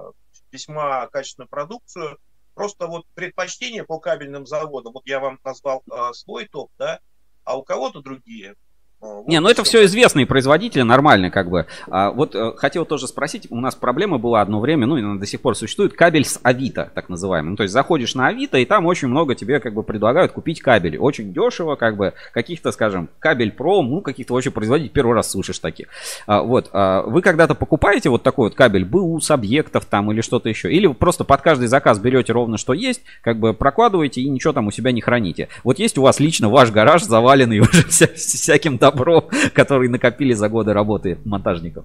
весьма 0.51 1.07
качественную 1.09 1.49
продукцию. 1.49 2.19
Просто 2.55 2.87
вот 2.87 3.07
предпочтение 3.15 3.85
по 3.85 4.01
кабельным 4.01 4.47
заводам, 4.47 4.95
вот 4.95 5.07
я 5.07 5.21
вам 5.21 5.39
назвал 5.45 5.83
э, 5.91 6.13
свой 6.15 6.47
топ, 6.47 6.71
да, 6.79 7.01
а 7.45 7.59
у 7.59 7.63
кого-то 7.63 8.01
другие. 8.01 8.55
Вот 9.01 9.29
не, 9.29 9.39
ну 9.41 9.49
это 9.49 9.63
все 9.63 9.85
известные 9.85 10.27
производители, 10.27 10.83
нормально 10.83 11.31
как 11.31 11.51
бы. 11.51 11.67
А, 11.89 12.11
вот 12.11 12.35
э, 12.35 12.53
хотел 12.57 12.85
тоже 12.85 13.07
спросить, 13.07 13.47
у 13.51 13.61
нас 13.61 13.75
проблема 13.75 14.19
была 14.19 14.41
одно 14.41 14.59
время, 14.59 14.87
ну 14.87 14.97
и 14.97 15.03
она 15.03 15.17
до 15.17 15.27
сих 15.27 15.41
пор 15.41 15.55
существует, 15.55 15.93
кабель 15.93 16.25
с 16.25 16.41
Авито, 16.43 16.91
так 16.95 17.09
называемый. 17.09 17.51
Ну, 17.51 17.57
то 17.57 17.63
есть 17.63 17.73
заходишь 17.73 18.15
на 18.15 18.29
Авито, 18.29 18.57
и 18.59 18.65
там 18.65 18.87
очень 18.87 19.09
много 19.09 19.35
тебе 19.35 19.61
как 19.61 19.75
бы 19.75 19.83
предлагают 19.83 20.33
купить 20.33 20.63
кабели. 20.63 20.97
Очень 20.97 21.33
дешево, 21.33 21.77
как 21.77 21.97
бы, 21.97 22.15
каких-то, 22.33 22.73
скажем, 22.73 23.09
кабель 23.19 23.55
Pro, 23.57 23.83
ну, 23.83 24.01
каких-то 24.01 24.35
очень 24.35 24.51
производителей, 24.51 24.93
первый 24.93 25.15
раз 25.15 25.31
слышишь 25.31 25.59
таких. 25.59 25.89
А, 26.27 26.43
вот, 26.43 26.71
а, 26.73 27.03
вы 27.03 27.23
когда-то 27.23 27.55
покупаете 27.55 28.09
вот 28.09 28.23
такой 28.23 28.49
вот 28.49 28.55
кабель, 28.55 28.85
БУ 28.85 29.21
с 29.21 29.31
объектов 29.31 29.85
там 29.85 30.11
или 30.11 30.23
что-то 30.23 30.49
еще? 30.49 30.73
Или 30.73 30.87
вы 30.87 30.95
просто 30.95 31.25
под 31.25 31.43
каждый 31.43 31.69
заказ 31.69 31.99
берете 31.99 32.33
ровно 32.33 32.57
что 32.57 32.73
есть, 32.73 33.03
как 33.23 33.39
бы 33.39 33.53
прокладываете 33.55 34.23
и 34.23 34.29
ничего 34.29 34.53
там 34.53 34.67
у 34.67 34.71
себя 34.71 34.91
не 34.91 35.01
храните? 35.01 35.49
Вот 35.65 35.79
есть 35.79 35.99
у 35.99 36.03
вас 36.03 36.19
лично 36.19 36.49
ваш 36.49 36.71
гараж 36.71 37.03
заваленный 37.05 37.59
уже 37.61 37.85
вся, 37.85 38.09
всяким 38.09 38.79
добро, 38.91 39.29
который 39.55 39.89
накопили 39.89 40.33
за 40.33 40.49
годы 40.49 40.73
работы 40.73 41.19
монтажников? 41.25 41.85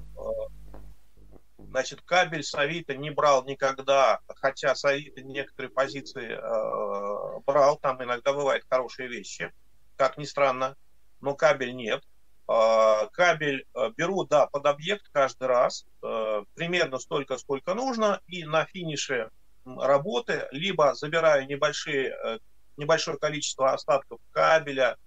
Значит, 1.58 2.02
кабель 2.06 2.44
с 2.44 2.54
Авито 2.54 2.96
не 2.96 3.10
брал 3.10 3.44
никогда, 3.46 4.20
хотя 4.28 4.76
с 4.76 4.86
Авито 4.86 5.24
некоторые 5.24 5.72
позиции 5.72 6.30
э, 6.32 7.40
брал, 7.48 7.78
там 7.78 8.04
иногда 8.04 8.32
бывают 8.32 8.64
хорошие 8.70 9.10
вещи, 9.10 9.52
как 9.96 10.18
ни 10.18 10.26
странно, 10.26 10.76
но 11.20 11.34
кабель 11.34 11.76
нет. 11.76 12.04
Э, 12.48 13.08
кабель 13.12 13.66
э, 13.74 13.90
беру, 13.98 14.24
да, 14.26 14.46
под 14.46 14.68
объект 14.68 15.10
каждый 15.12 15.48
раз, 15.48 15.88
э, 16.04 16.44
примерно 16.54 17.00
столько, 17.00 17.38
сколько 17.38 17.74
нужно, 17.74 18.22
и 18.28 18.44
на 18.44 18.66
финише 18.66 19.32
работы 19.66 20.48
либо 20.52 20.94
забираю 20.94 21.48
небольшие, 21.48 22.10
э, 22.10 22.38
небольшое 22.78 23.18
количество 23.18 23.74
остатков 23.74 24.20
кабеля, 24.32 24.98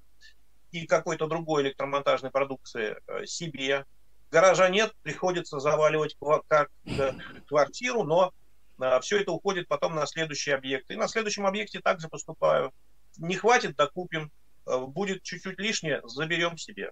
и 0.73 0.87
какой-то 0.87 1.27
другой 1.27 1.63
электромонтажной 1.63 2.31
продукции 2.31 2.97
э, 3.07 3.27
себе. 3.27 3.85
Гаража 4.31 4.69
нет, 4.69 4.93
приходится 5.03 5.61
заваливать 5.61 6.17
как 6.49 6.69
э, 6.85 7.13
квартиру, 7.47 8.03
но 8.03 8.33
э, 8.81 9.01
все 9.01 9.21
это 9.21 9.33
уходит 9.33 9.69
потом 9.69 9.95
на 9.95 10.07
следующий 10.07 10.51
объект. 10.51 10.91
И 10.91 10.97
на 10.97 11.09
следующем 11.09 11.47
объекте 11.47 11.81
также 11.81 12.09
поступаю. 12.09 12.73
Не 13.19 13.37
хватит, 13.37 13.77
докупим. 13.77 14.31
Будет 14.67 15.23
чуть-чуть 15.23 15.61
лишнее, 15.61 16.03
заберем 16.05 16.59
себе. 16.59 16.91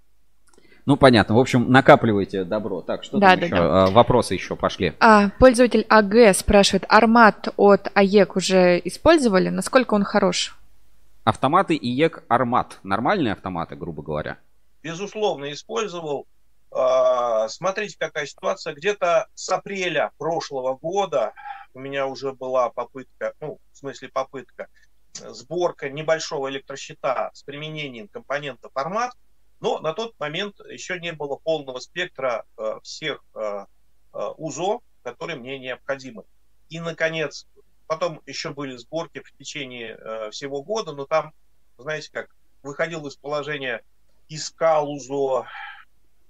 Ну, 0.87 0.97
понятно. 0.97 1.35
В 1.35 1.39
общем, 1.39 1.71
накапливайте 1.71 2.45
добро. 2.45 2.83
Так, 2.83 3.05
что 3.05 3.19
да, 3.19 3.31
там 3.31 3.41
да, 3.41 3.47
еще? 3.47 3.57
Да. 3.57 3.87
Вопросы 3.87 4.35
еще 4.35 4.55
пошли. 4.55 4.95
А, 5.01 5.31
пользователь 5.39 5.87
АГ 5.89 6.35
спрашивает, 6.37 6.85
Armat 6.89 7.49
от 7.57 7.91
ИЕК 7.95 8.36
уже 8.37 8.81
использовали? 8.85 9.49
Насколько 9.49 9.95
он 9.95 10.05
хорош? 10.05 10.57
Автоматы 11.25 11.75
ИЕК 11.75 12.25
Armat. 12.28 12.81
Нормальные 12.83 13.33
автоматы, 13.33 13.77
грубо 13.77 14.03
говоря? 14.03 14.39
Безусловно, 14.83 15.51
использовал. 15.53 16.27
А, 16.71 17.49
смотрите, 17.49 17.97
какая 17.99 18.27
ситуация. 18.27 18.75
Где-то 18.75 19.29
с 19.35 19.49
апреля 19.49 20.13
прошлого 20.19 20.77
года 20.77 21.33
у 21.73 21.81
меня 21.81 22.07
уже 22.07 22.35
была 22.35 22.69
попытка, 22.69 23.33
ну, 23.41 23.59
в 23.73 23.79
смысле 23.79 24.11
попытка, 24.11 24.69
сборка 25.15 25.89
небольшого 25.89 26.51
электрощита 26.51 27.31
с 27.33 27.43
применением 27.43 28.09
компонента 28.09 28.69
формат, 28.69 29.15
но 29.61 29.79
на 29.79 29.95
тот 29.95 30.15
момент 30.19 30.61
еще 30.69 31.01
не 31.01 31.13
было 31.13 31.37
полного 31.37 31.79
спектра 31.79 32.45
а, 32.59 32.81
всех 32.81 33.25
а, 33.33 33.67
УЗО, 34.13 34.83
которые 35.03 35.39
мне 35.39 35.59
необходимы. 35.59 36.25
И, 36.69 36.81
наконец, 36.81 37.47
Потом 37.86 38.23
еще 38.27 38.51
были 38.51 38.77
сборки 38.77 39.20
в 39.20 39.32
течение 39.36 39.97
э, 39.97 40.31
всего 40.31 40.62
года, 40.62 40.93
но 40.93 41.06
там, 41.06 41.32
знаете 41.77 42.11
как, 42.12 42.35
выходил 42.62 43.06
из 43.06 43.16
положения, 43.16 43.82
искал 44.28 44.90
УЗО, 44.90 45.47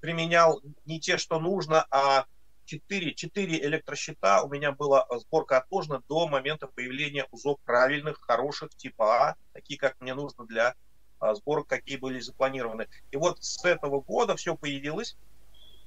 применял 0.01 0.60
не 0.85 1.01
те, 1.01 1.16
что 1.16 1.39
нужно, 1.39 1.86
а 1.90 2.26
4, 2.66 3.14
4 3.14 3.59
электрощита 3.60 4.43
у 4.43 4.48
меня 4.48 4.72
была 4.72 5.06
сборка 5.18 5.59
отложена 5.59 6.02
до 6.09 6.26
момента 6.26 6.66
появления 6.66 7.26
УЗО 7.31 7.59
правильных, 7.64 8.20
хороших, 8.20 8.74
типа 8.74 9.28
А, 9.28 9.35
такие, 9.52 9.78
как 9.78 10.01
мне 10.01 10.14
нужно 10.14 10.47
для 10.47 10.74
а, 11.20 11.35
сборок, 11.35 11.68
какие 11.68 11.97
были 11.97 12.20
запланированы. 12.20 12.89
И 13.10 13.16
вот 13.16 13.43
с 13.43 13.64
этого 13.64 14.01
года 14.01 14.36
все 14.36 14.56
появилось, 14.56 15.16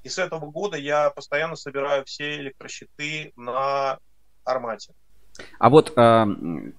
и 0.03 0.09
с 0.09 0.17
этого 0.17 0.49
года 0.51 0.77
я 0.77 1.09
постоянно 1.09 1.55
собираю 1.55 2.05
все 2.05 2.37
электрощиты 2.37 3.33
на 3.35 3.99
Армате. 4.43 4.93
А 5.59 5.69
вот 5.69 5.93
э, 5.95 6.25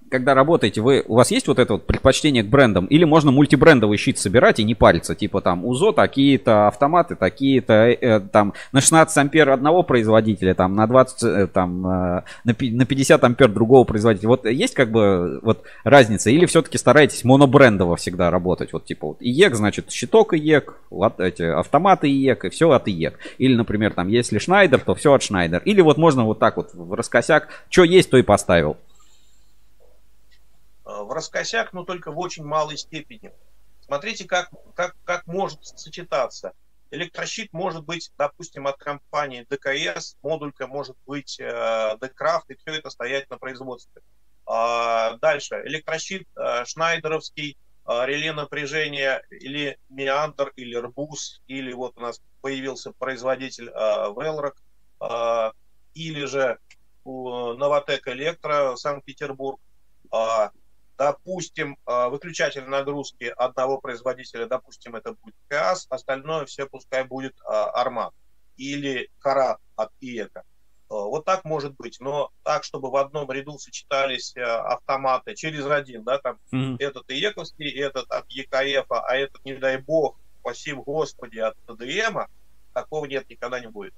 когда 0.09 0.33
работаете, 0.33 0.81
вы, 0.81 1.03
у 1.07 1.15
вас 1.15 1.31
есть 1.31 1.47
вот 1.47 1.59
это 1.59 1.73
вот 1.73 1.85
предпочтение 1.85 2.43
к 2.43 2.47
брендам? 2.47 2.85
Или 2.85 3.03
можно 3.03 3.31
мультибрендовый 3.31 3.97
щит 3.97 4.17
собирать 4.17 4.59
и 4.59 4.63
не 4.63 4.75
париться? 4.75 5.15
Типа 5.15 5.41
там 5.41 5.65
УЗО 5.65 5.91
такие-то, 5.91 6.67
автоматы 6.67 7.15
такие-то, 7.15 7.73
э, 7.73 7.97
э 7.99 8.19
там 8.19 8.53
на 8.71 8.81
16 8.81 9.17
ампер 9.17 9.49
одного 9.49 9.83
производителя, 9.83 10.53
там 10.53 10.75
на 10.75 10.87
20, 10.87 11.23
э, 11.23 11.47
там 11.47 11.81
на 11.81 12.85
50 12.85 13.23
ампер 13.23 13.49
другого 13.49 13.83
производителя. 13.83 14.29
Вот 14.29 14.45
есть 14.45 14.73
как 14.73 14.91
бы 14.91 15.39
вот 15.41 15.63
разница? 15.83 16.29
Или 16.29 16.45
все-таки 16.45 16.77
стараетесь 16.77 17.23
монобрендово 17.23 17.95
всегда 17.95 18.29
работать? 18.31 18.73
Вот 18.73 18.85
типа 18.85 19.07
вот 19.07 19.17
ИЕК, 19.21 19.55
значит 19.55 19.91
щиток 19.91 20.33
ИЕК, 20.33 20.75
вот 20.89 21.19
эти 21.19 21.43
автоматы 21.43 22.09
ИЕК 22.09 22.45
и 22.45 22.49
все 22.49 22.69
от 22.71 22.87
ИЕК. 22.87 23.19
Или, 23.37 23.55
например, 23.55 23.93
там 23.93 24.07
если 24.07 24.37
Шнайдер, 24.37 24.79
то 24.79 24.95
все 24.95 25.13
от 25.13 25.23
Шнайдер. 25.23 25.61
Или 25.65 25.81
вот 25.81 25.97
можно 25.97 26.25
вот 26.25 26.39
так 26.39 26.57
вот 26.57 26.69
в 26.73 26.93
раскосяк, 26.93 27.49
что 27.69 27.83
есть, 27.83 28.09
то 28.09 28.17
и 28.17 28.21
поставить 28.21 28.48
поставил? 28.49 28.77
Э, 30.85 31.03
в 31.03 31.11
раскосяк, 31.11 31.71
но 31.71 31.83
только 31.83 32.11
в 32.11 32.17
очень 32.17 32.43
малой 32.43 32.77
степени. 32.77 33.31
Смотрите, 33.81 34.25
как, 34.25 34.49
как, 34.75 34.95
как 35.05 35.27
может 35.27 35.63
сочетаться. 35.63 36.53
Электрощит 36.89 37.53
может 37.53 37.83
быть, 37.83 38.11
допустим, 38.17 38.65
от 38.65 38.77
компании 38.77 39.45
ДКС, 39.47 40.15
модулька 40.23 40.65
может 40.65 40.97
быть 41.05 41.39
э, 41.39 41.97
Декрафт, 42.01 42.49
и 42.49 42.55
все 42.55 42.79
это 42.79 42.89
стоять 42.89 43.29
на 43.29 43.37
производстве. 43.37 44.01
А, 44.47 45.17
дальше. 45.17 45.61
Электрощит 45.65 46.27
э, 46.35 46.65
шнайдеровский, 46.65 47.55
э, 47.85 48.05
реле 48.07 48.33
напряжения 48.33 49.21
или 49.29 49.77
Меандр, 49.89 50.51
или 50.55 50.75
Рбус, 50.75 51.43
или 51.45 51.71
вот 51.73 51.95
у 51.97 52.01
нас 52.01 52.19
появился 52.41 52.93
производитель 52.97 53.69
Велрок, 53.69 54.55
или 55.93 56.25
же 56.25 56.57
Новотек 57.55 58.07
Электро, 58.07 58.75
Санкт-Петербург. 58.75 59.59
А, 60.11 60.51
допустим, 60.97 61.77
а, 61.85 62.09
выключатель 62.09 62.65
нагрузки 62.65 63.33
одного 63.37 63.79
производителя, 63.79 64.47
допустим, 64.47 64.95
это 64.95 65.13
будет 65.13 65.35
КАС, 65.47 65.87
остальное 65.89 66.45
все 66.45 66.67
пускай 66.67 67.03
будет 67.03 67.35
а, 67.45 67.69
Армат 67.71 68.13
или 68.57 69.09
Карат 69.19 69.59
от 69.75 69.91
ИЭКа. 70.01 70.43
Вот 70.89 71.23
так 71.23 71.45
может 71.45 71.75
быть, 71.75 71.99
но 71.99 72.31
так, 72.41 72.63
чтобы 72.63 72.89
в 72.89 72.95
одном 72.95 73.31
ряду 73.31 73.59
сочетались 73.59 74.35
автоматы 74.35 75.35
через 75.35 75.63
один, 75.67 76.03
да, 76.03 76.17
там 76.17 76.39
mm-hmm. 76.51 76.77
этот 76.79 77.11
ИЕКовский, 77.11 77.69
этот 77.79 78.09
от 78.09 78.25
ЕКФ, 78.27 78.87
а 78.89 79.15
этот, 79.15 79.45
не 79.45 79.53
дай 79.53 79.77
бог, 79.77 80.17
спасибо 80.39 80.81
Господи, 80.81 81.37
от 81.37 81.55
ТДМа, 81.67 82.27
такого 82.73 83.05
нет, 83.05 83.29
никогда 83.29 83.59
не 83.59 83.67
будет. 83.67 83.93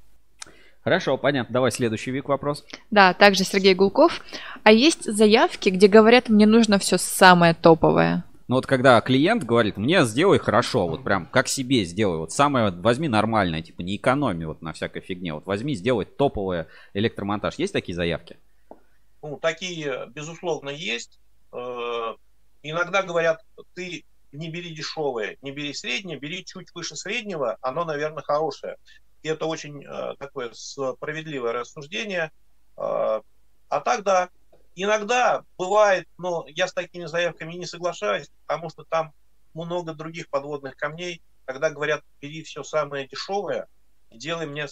Хорошо, 0.83 1.17
понятно. 1.17 1.53
Давай 1.53 1.71
следующий 1.71 2.11
вик 2.11 2.27
вопрос. 2.27 2.65
Да, 2.89 3.13
также 3.13 3.43
Сергей 3.43 3.75
Гулков. 3.75 4.21
А 4.63 4.71
есть 4.71 5.03
заявки, 5.03 5.69
где 5.69 5.87
говорят, 5.87 6.29
мне 6.29 6.47
нужно 6.47 6.79
все 6.79 6.97
самое 6.97 7.53
топовое? 7.53 8.23
Ну 8.47 8.55
вот 8.55 8.65
когда 8.65 8.99
клиент 8.99 9.43
говорит, 9.45 9.77
мне 9.77 10.03
сделай 10.03 10.37
хорошо, 10.37 10.87
вот 10.87 11.05
прям 11.05 11.25
как 11.25 11.47
себе 11.47 11.85
сделай, 11.85 12.17
вот 12.17 12.33
самое, 12.33 12.71
возьми 12.71 13.07
нормальное, 13.07 13.61
типа 13.61 13.81
не 13.81 13.95
экономи 13.95 14.43
вот 14.43 14.61
на 14.61 14.73
всякой 14.73 15.01
фигне, 15.01 15.33
вот 15.33 15.45
возьми, 15.45 15.73
сделай 15.73 16.03
топовое 16.03 16.67
электромонтаж. 16.93 17.55
Есть 17.55 17.71
такие 17.71 17.95
заявки? 17.95 18.37
Ну, 19.21 19.37
такие, 19.37 20.07
безусловно, 20.13 20.69
есть. 20.69 21.19
Э, 21.53 22.15
иногда 22.63 23.03
говорят, 23.03 23.41
ты 23.75 24.03
не 24.31 24.49
бери 24.49 24.73
дешевое, 24.73 25.37
не 25.41 25.51
бери 25.51 25.73
среднее, 25.73 26.17
бери 26.17 26.45
чуть 26.45 26.73
выше 26.73 26.95
среднего, 26.95 27.57
оно, 27.61 27.85
наверное, 27.85 28.23
хорошее. 28.23 28.77
И 29.23 29.27
это 29.27 29.45
очень 29.45 29.83
э, 29.83 30.15
такое 30.17 30.51
справедливое 30.53 31.53
рассуждение. 31.53 32.31
Э, 32.77 33.21
а 33.69 33.79
так, 33.81 34.03
да, 34.03 34.29
иногда 34.75 35.43
бывает, 35.57 36.07
но 36.17 36.45
я 36.47 36.67
с 36.67 36.73
такими 36.73 37.05
заявками 37.05 37.53
не 37.53 37.65
соглашаюсь, 37.65 38.31
потому 38.45 38.69
что 38.69 38.83
там 38.83 39.13
много 39.53 39.93
других 39.93 40.29
подводных 40.29 40.75
камней. 40.75 41.21
Когда 41.45 41.69
говорят, 41.69 42.03
бери 42.21 42.43
все 42.43 42.63
самое 42.63 43.07
дешевое, 43.07 43.67
делай 44.11 44.45
мне 44.45 44.67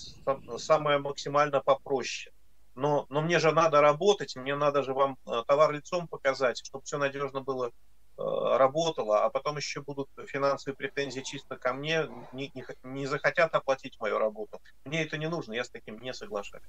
самое 0.57 0.99
максимально 0.99 1.61
попроще. 1.61 2.33
Но, 2.75 3.05
но 3.09 3.21
мне 3.21 3.39
же 3.39 3.51
надо 3.51 3.81
работать, 3.81 4.35
мне 4.35 4.55
надо 4.55 4.83
же 4.83 4.93
вам 4.93 5.17
э, 5.25 5.43
товар 5.47 5.73
лицом 5.73 6.07
показать, 6.07 6.65
чтобы 6.65 6.85
все 6.85 6.97
надежно 6.97 7.41
было 7.41 7.71
работала, 8.19 9.23
а 9.23 9.29
потом 9.29 9.57
еще 9.57 9.81
будут 9.81 10.07
финансовые 10.27 10.75
претензии 10.75 11.21
чисто 11.21 11.55
ко 11.55 11.73
мне, 11.73 12.07
не, 12.33 12.51
не, 12.53 12.65
не 12.83 13.05
захотят 13.05 13.53
оплатить 13.55 13.97
мою 13.99 14.17
работу. 14.17 14.59
Мне 14.85 15.03
это 15.03 15.17
не 15.17 15.29
нужно, 15.29 15.53
я 15.53 15.63
с 15.63 15.69
таким 15.69 15.99
не 16.01 16.13
соглашаюсь. 16.13 16.63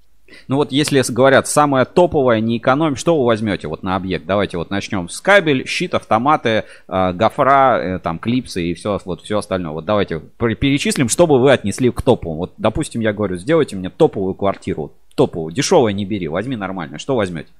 Ну 0.48 0.56
вот 0.56 0.70
если 0.70 1.02
говорят, 1.12 1.48
самое 1.48 1.84
топовое, 1.84 2.40
не 2.40 2.58
экономим, 2.58 2.96
что 2.96 3.18
вы 3.18 3.24
возьмете 3.24 3.68
вот 3.68 3.82
на 3.82 3.96
объект? 3.96 4.26
Давайте 4.26 4.58
вот 4.58 4.70
начнем 4.70 5.08
с 5.08 5.20
кабель, 5.20 5.66
щит, 5.66 5.94
автоматы, 5.94 6.64
э, 6.88 7.12
гофра, 7.12 7.78
э, 7.78 7.98
там 7.98 8.18
клипсы 8.18 8.62
и 8.62 8.74
все, 8.74 9.00
вот 9.04 9.22
все 9.22 9.38
остальное. 9.38 9.72
Вот 9.72 9.84
давайте 9.84 10.20
перечислим, 10.20 11.08
что 11.08 11.26
бы 11.26 11.40
вы 11.40 11.52
отнесли 11.52 11.90
к 11.90 12.02
топовому. 12.02 12.40
Вот, 12.40 12.54
допустим, 12.58 13.00
я 13.00 13.12
говорю, 13.12 13.36
сделайте 13.36 13.76
мне 13.76 13.90
топовую 13.90 14.34
квартиру, 14.34 14.92
топовую, 15.16 15.52
дешевое 15.52 15.92
не 15.92 16.04
бери, 16.04 16.28
возьми 16.28 16.56
нормально. 16.56 16.98
Что 16.98 17.16
возьмете? 17.16 17.50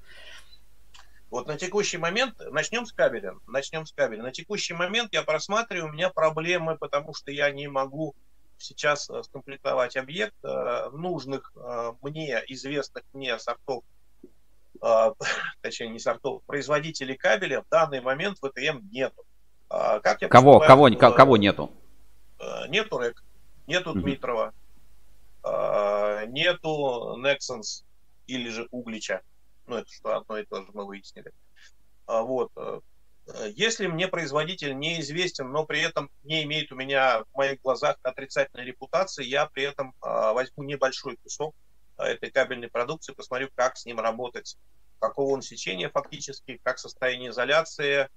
Вот 1.30 1.46
на 1.46 1.56
текущий 1.56 1.96
момент, 1.96 2.34
начнем 2.50 2.84
с 2.84 2.92
кабеля, 2.92 3.34
начнем 3.46 3.86
с 3.86 3.92
кабеля. 3.92 4.22
На 4.24 4.32
текущий 4.32 4.74
момент 4.74 5.12
я 5.12 5.22
просматриваю, 5.22 5.88
у 5.88 5.92
меня 5.92 6.10
проблемы, 6.10 6.76
потому 6.76 7.14
что 7.14 7.30
я 7.30 7.50
не 7.52 7.68
могу 7.68 8.16
сейчас 8.58 9.08
э, 9.08 9.22
скомплектовать 9.22 9.96
объект 9.96 10.34
э, 10.42 10.90
нужных 10.92 11.52
э, 11.54 11.92
мне, 12.02 12.42
известных 12.48 13.04
мне 13.12 13.38
сортов, 13.38 13.84
точнее 15.62 15.88
не 15.88 16.00
сортов, 16.00 16.42
производителей 16.46 17.16
кабеля 17.16 17.62
в 17.62 17.68
данный 17.68 18.00
момент 18.00 18.38
в 18.40 18.48
ВТМ 18.48 18.88
нету. 18.90 19.24
А 19.68 20.00
как 20.00 20.22
я 20.22 20.28
кого, 20.28 20.58
кого, 20.58 20.88
в, 20.88 20.96
кого 20.96 21.36
нету? 21.36 21.70
Нету 22.68 22.98
РЭК, 22.98 23.22
нету 23.68 23.90
угу. 23.90 24.00
Дмитрова, 24.00 24.52
нету 26.26 27.16
Nexans 27.22 27.84
или 28.26 28.48
же 28.48 28.66
Углича 28.72 29.20
ну 29.70 29.76
это 29.76 29.90
что 29.90 30.16
одно 30.16 30.38
и 30.38 30.44
то 30.44 30.62
же 30.62 30.68
мы 30.74 30.84
выяснили. 30.84 31.32
А, 32.06 32.22
вот. 32.22 32.50
Э, 32.56 32.80
если 33.54 33.86
мне 33.86 34.08
производитель 34.08 34.76
неизвестен, 34.76 35.50
но 35.50 35.64
при 35.64 35.80
этом 35.80 36.10
не 36.24 36.42
имеет 36.42 36.72
у 36.72 36.76
меня 36.76 37.22
в 37.22 37.36
моих 37.36 37.60
глазах 37.62 37.96
отрицательной 38.02 38.64
репутации, 38.64 39.24
я 39.24 39.46
при 39.46 39.62
этом 39.62 39.94
а, 40.00 40.32
возьму 40.32 40.64
небольшой 40.64 41.16
кусок 41.16 41.54
а, 41.96 42.08
этой 42.08 42.30
кабельной 42.30 42.68
продукции, 42.68 43.12
посмотрю, 43.12 43.48
как 43.54 43.76
с 43.76 43.86
ним 43.86 44.00
работать, 44.00 44.56
какого 44.98 45.32
он 45.32 45.42
сечения 45.42 45.88
фактически, 45.88 46.60
как 46.64 46.78
состояние 46.78 47.30
изоляции, 47.30 48.08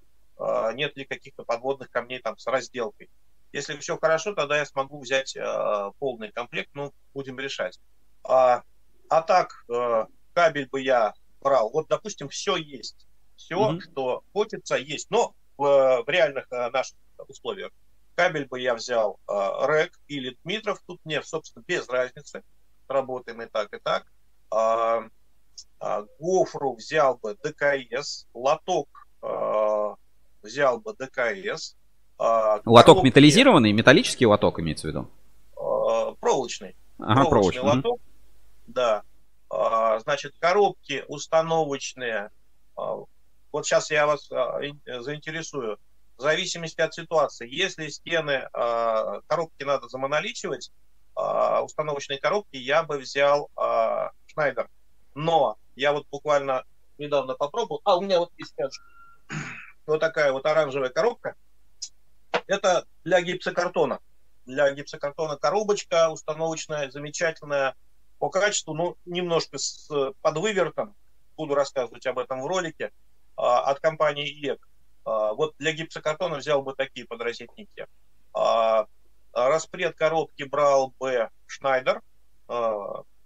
нет 0.73 0.97
ли 0.97 1.05
каких-то 1.05 1.43
подводных 1.43 1.91
камней 1.91 2.19
там 2.19 2.37
с 2.39 2.47
разделкой. 2.47 3.09
Если 3.53 3.77
все 3.77 3.97
хорошо, 3.97 4.33
тогда 4.33 4.57
я 4.57 4.65
смогу 4.65 4.99
взять 4.99 5.37
полный 5.99 6.31
комплект, 6.31 6.71
ну, 6.73 6.91
будем 7.13 7.39
решать. 7.39 7.79
А, 8.23 8.63
а 9.09 9.21
так, 9.21 9.63
э, 9.69 10.05
кабель 10.33 10.67
бы 10.67 10.81
я 10.81 11.13
брал. 11.43 11.69
Вот, 11.69 11.87
допустим, 11.89 12.29
все 12.29 12.55
есть. 12.55 13.07
Все, 13.35 13.55
mm-hmm. 13.55 13.81
что 13.81 14.23
хочется, 14.33 14.75
есть. 14.75 15.09
Но 15.11 15.33
в, 15.57 16.03
в 16.05 16.09
реальных 16.09 16.47
а, 16.51 16.69
наших 16.71 16.95
условиях 17.27 17.71
кабель 18.15 18.45
бы 18.45 18.59
я 18.59 18.75
взял 18.75 19.19
а, 19.27 19.67
РЭК 19.67 19.99
или 20.07 20.37
Дмитров. 20.43 20.81
Тут 20.85 20.99
мне, 21.03 21.21
собственно, 21.23 21.63
без 21.67 21.87
разницы. 21.89 22.43
Работаем 22.87 23.41
и 23.41 23.45
так, 23.45 23.73
и 23.73 23.79
так. 23.79 24.05
А, 24.51 25.03
а, 25.79 26.05
гофру 26.19 26.75
взял 26.75 27.17
бы 27.17 27.35
ДКС. 27.43 28.27
Лоток 28.33 28.87
а, 29.21 29.95
взял 30.41 30.79
бы 30.79 30.93
ДКС. 30.93 31.75
А, 32.17 32.61
лоток 32.65 32.85
коробки, 32.85 33.05
металлизированный? 33.05 33.71
Металлический 33.73 34.25
лоток 34.25 34.59
имеется 34.59 34.87
в 34.87 34.89
виду? 34.89 35.07
А, 35.57 36.13
проволочный. 36.13 36.75
Ага, 36.99 37.25
проволочный, 37.25 37.61
проволочный 37.61 37.61
лоток. 37.61 37.99
Mm-hmm. 37.99 38.63
Да. 38.67 39.03
А, 39.53 39.99
значит, 39.99 40.33
коробки 40.39 41.05
установочные. 41.07 42.31
А, 42.75 42.97
вот 43.51 43.65
сейчас 43.65 43.91
я 43.91 44.07
вас 44.07 44.31
а, 44.31 44.59
заинтересую. 44.85 45.77
В 46.17 46.21
зависимости 46.21 46.79
от 46.79 46.93
ситуации, 46.93 47.47
если 47.49 47.87
стены, 47.87 48.47
коробки 48.53 49.63
надо 49.63 49.89
замоноличивать, 49.89 50.71
установочные 51.15 52.19
коробки, 52.19 52.55
я 52.55 52.83
бы 52.83 52.99
взял 52.99 53.49
Шнайдер. 54.27 54.69
Но 55.15 55.57
я 55.75 55.91
вот 55.91 56.05
буквально 56.11 56.65
недавно 56.99 57.33
попробовал. 57.33 57.81
А, 57.83 57.97
у 57.97 58.01
меня 58.01 58.19
вот 58.19 58.31
есть 58.37 58.55
вот 59.87 59.99
такая 59.99 60.31
вот 60.31 60.45
оранжевая 60.45 60.89
коробка. 60.89 61.33
Это 62.45 62.85
для 63.03 63.21
гипсокартона. 63.21 63.99
Для 64.45 64.71
гипсокартона 64.71 65.37
коробочка 65.37 66.09
установочная, 66.09 66.91
замечательная 66.91 67.75
по 68.23 68.29
качеству, 68.29 68.73
ну, 68.73 68.95
немножко 69.03 69.57
с 69.57 69.91
подвывертом, 70.21 70.95
буду 71.35 71.55
рассказывать 71.55 72.07
об 72.07 72.19
этом 72.19 72.41
в 72.41 72.47
ролике, 72.47 72.93
а, 73.35 73.69
от 73.69 73.81
компании 73.81 74.25
ЕК. 74.25 74.65
А, 75.03 75.33
вот 75.33 75.55
для 75.59 75.73
гипсокартона 75.73 76.37
взял 76.37 76.61
бы 76.61 76.73
такие 76.73 77.05
подрозетники. 77.05 77.85
А, 78.33 78.87
распред 79.33 79.97
коробки 79.97 80.43
брал 80.43 80.93
бы 81.01 81.31
Шнайдер, 81.47 82.01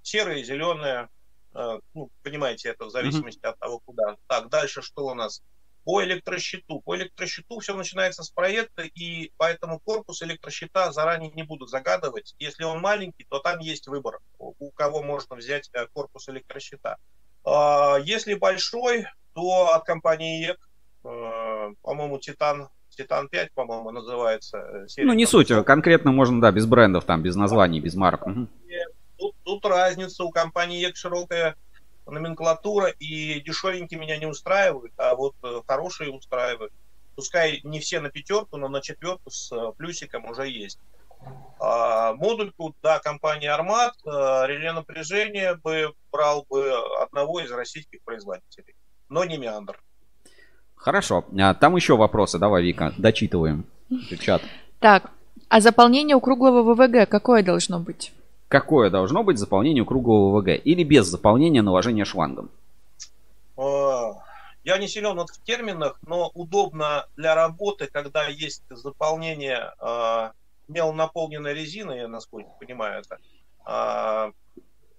серые, 0.02 0.44
зеленые, 0.44 1.10
ну, 1.54 2.10
понимаете, 2.24 2.70
это 2.70 2.86
в 2.86 2.90
зависимости 2.90 3.40
mm-hmm. 3.42 3.50
от 3.50 3.60
того, 3.60 3.80
куда. 3.86 4.18
Так, 4.26 4.50
дальше 4.50 4.82
что 4.82 5.06
у 5.06 5.14
нас? 5.14 5.44
По 5.88 6.04
электрощиту. 6.04 6.82
По 6.82 6.98
электрощиту 6.98 7.60
все 7.60 7.74
начинается 7.74 8.22
с 8.22 8.30
проекта, 8.30 8.82
и 8.82 9.32
поэтому 9.38 9.80
корпус 9.80 10.22
электрощита 10.22 10.92
заранее 10.92 11.32
не 11.32 11.44
буду 11.44 11.66
загадывать. 11.66 12.36
Если 12.40 12.66
он 12.66 12.82
маленький, 12.82 13.26
то 13.30 13.40
там 13.40 13.60
есть 13.60 13.88
выбор, 13.88 14.20
у 14.38 14.70
кого 14.72 15.02
можно 15.02 15.38
взять 15.38 15.70
э, 15.72 15.88
корпус 15.94 16.28
электрощита. 16.28 16.98
А, 17.46 18.00
если 18.04 18.34
большой, 18.34 19.06
то 19.34 19.74
от 19.74 19.86
компании 19.86 20.48
ЕК, 20.48 20.58
э, 21.06 21.74
по-моему, 21.82 22.20
Титан 22.20 22.68
Титан 22.90 23.30
5, 23.30 23.54
по-моему, 23.54 23.92
называется. 23.92 24.58
Э, 24.58 24.88
серия, 24.90 25.08
ну, 25.08 25.14
не 25.14 25.26
суть, 25.26 25.54
конкретно 25.66 26.12
можно, 26.12 26.42
да, 26.42 26.52
без 26.52 26.66
брендов, 26.66 27.06
там, 27.06 27.24
без 27.24 27.38
названий, 27.38 27.80
без 27.80 27.96
марок. 27.96 28.26
Тут, 29.18 29.36
тут 29.46 29.66
разница, 29.66 30.26
у 30.26 30.32
компании 30.32 30.82
ЕК 30.82 30.98
широкая 30.98 31.56
номенклатура, 32.12 32.90
и 32.90 33.40
дешевенькие 33.42 34.00
меня 34.00 34.18
не 34.18 34.26
устраивают, 34.26 34.94
а 34.98 35.16
вот 35.16 35.36
э, 35.44 35.62
хорошие 35.68 36.12
устраивают. 36.12 36.74
Пускай 37.16 37.62
не 37.64 37.80
все 37.80 38.00
на 38.00 38.10
пятерку, 38.10 38.58
но 38.58 38.68
на 38.68 38.82
четверку 38.82 39.30
с 39.30 39.52
э, 39.52 39.72
плюсиком 39.78 40.26
уже 40.26 40.48
есть. 40.48 40.80
А, 41.60 42.14
модульку, 42.14 42.76
да, 42.84 43.00
компания 43.00 43.52
Армат, 43.52 43.94
а, 44.06 44.46
реле 44.46 44.72
напряжения 44.72 45.56
бы 45.56 45.94
брал 46.12 46.46
бы 46.50 46.72
одного 47.02 47.40
из 47.40 47.52
российских 47.52 48.02
производителей, 48.04 48.76
но 49.10 49.24
не 49.24 49.38
Меандр. 49.38 49.80
Хорошо. 50.76 51.26
А, 51.40 51.54
там 51.56 51.76
еще 51.76 51.98
вопросы. 51.98 52.38
Давай, 52.38 52.64
Вика, 52.64 52.94
дочитываем. 52.98 53.66
Чат. 54.20 54.44
Так, 54.80 55.12
а 55.50 55.62
заполнение 55.62 56.16
у 56.16 56.22
круглого 56.22 56.62
ВВГ 56.62 57.10
какое 57.10 57.42
должно 57.42 57.80
быть? 57.80 58.14
Какое 58.48 58.90
должно 58.90 59.24
быть 59.24 59.38
заполнение 59.38 59.86
круглого 59.86 60.40
ВГ 60.40 60.62
или 60.64 60.84
без 60.84 61.08
заполнения 61.08 61.62
наложения 61.62 62.06
шлангом? 62.06 62.50
Я 64.68 64.78
не 64.80 64.90
силен 64.90 65.18
в 65.18 65.44
терминах, 65.46 65.98
но 66.06 66.30
удобно 66.34 67.08
для 67.16 67.36
работы, 67.36 67.88
когда 67.88 68.28
есть 68.28 68.64
заполнение 68.70 69.74
э, 69.80 70.32
мелонаполненной 70.68 71.54
резины, 71.54 71.94
я 71.94 72.10
насколько 72.10 72.50
понимаю 72.60 73.02
это, 73.02 73.18
э, 73.66 74.32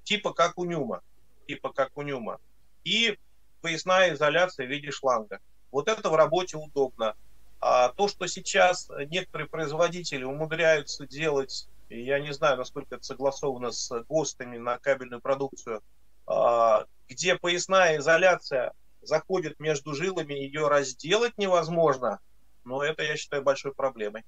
типа 0.04 0.32
как 0.32 0.56
у 0.56 0.64
Нюма, 0.64 1.02
типа 1.46 1.70
как 1.74 1.90
у 1.96 2.02
Нюма, 2.02 2.38
и 2.84 3.18
поясная 3.60 4.14
изоляция 4.14 4.66
в 4.66 4.70
виде 4.70 4.90
шланга. 4.90 5.40
Вот 5.70 5.88
это 5.88 6.08
в 6.08 6.14
работе 6.14 6.56
удобно. 6.56 7.14
А 7.60 7.90
то, 7.90 8.08
что 8.08 8.26
сейчас 8.26 8.90
некоторые 9.10 9.48
производители 9.48 10.24
умудряются 10.24 11.06
делать 11.06 11.68
я 11.88 12.20
не 12.20 12.32
знаю, 12.32 12.56
насколько 12.56 12.96
это 12.96 13.04
согласовано 13.04 13.70
с 13.70 13.90
ГОСТами 14.08 14.58
на 14.58 14.78
кабельную 14.78 15.20
продукцию, 15.20 15.82
а, 16.26 16.84
где 17.08 17.36
поясная 17.36 17.98
изоляция 17.98 18.72
заходит 19.02 19.58
между 19.60 19.94
жилами, 19.94 20.34
ее 20.34 20.68
разделать 20.68 21.38
невозможно, 21.38 22.20
но 22.64 22.82
это, 22.82 23.02
я 23.02 23.16
считаю, 23.16 23.42
большой 23.42 23.72
проблемой. 23.72 24.24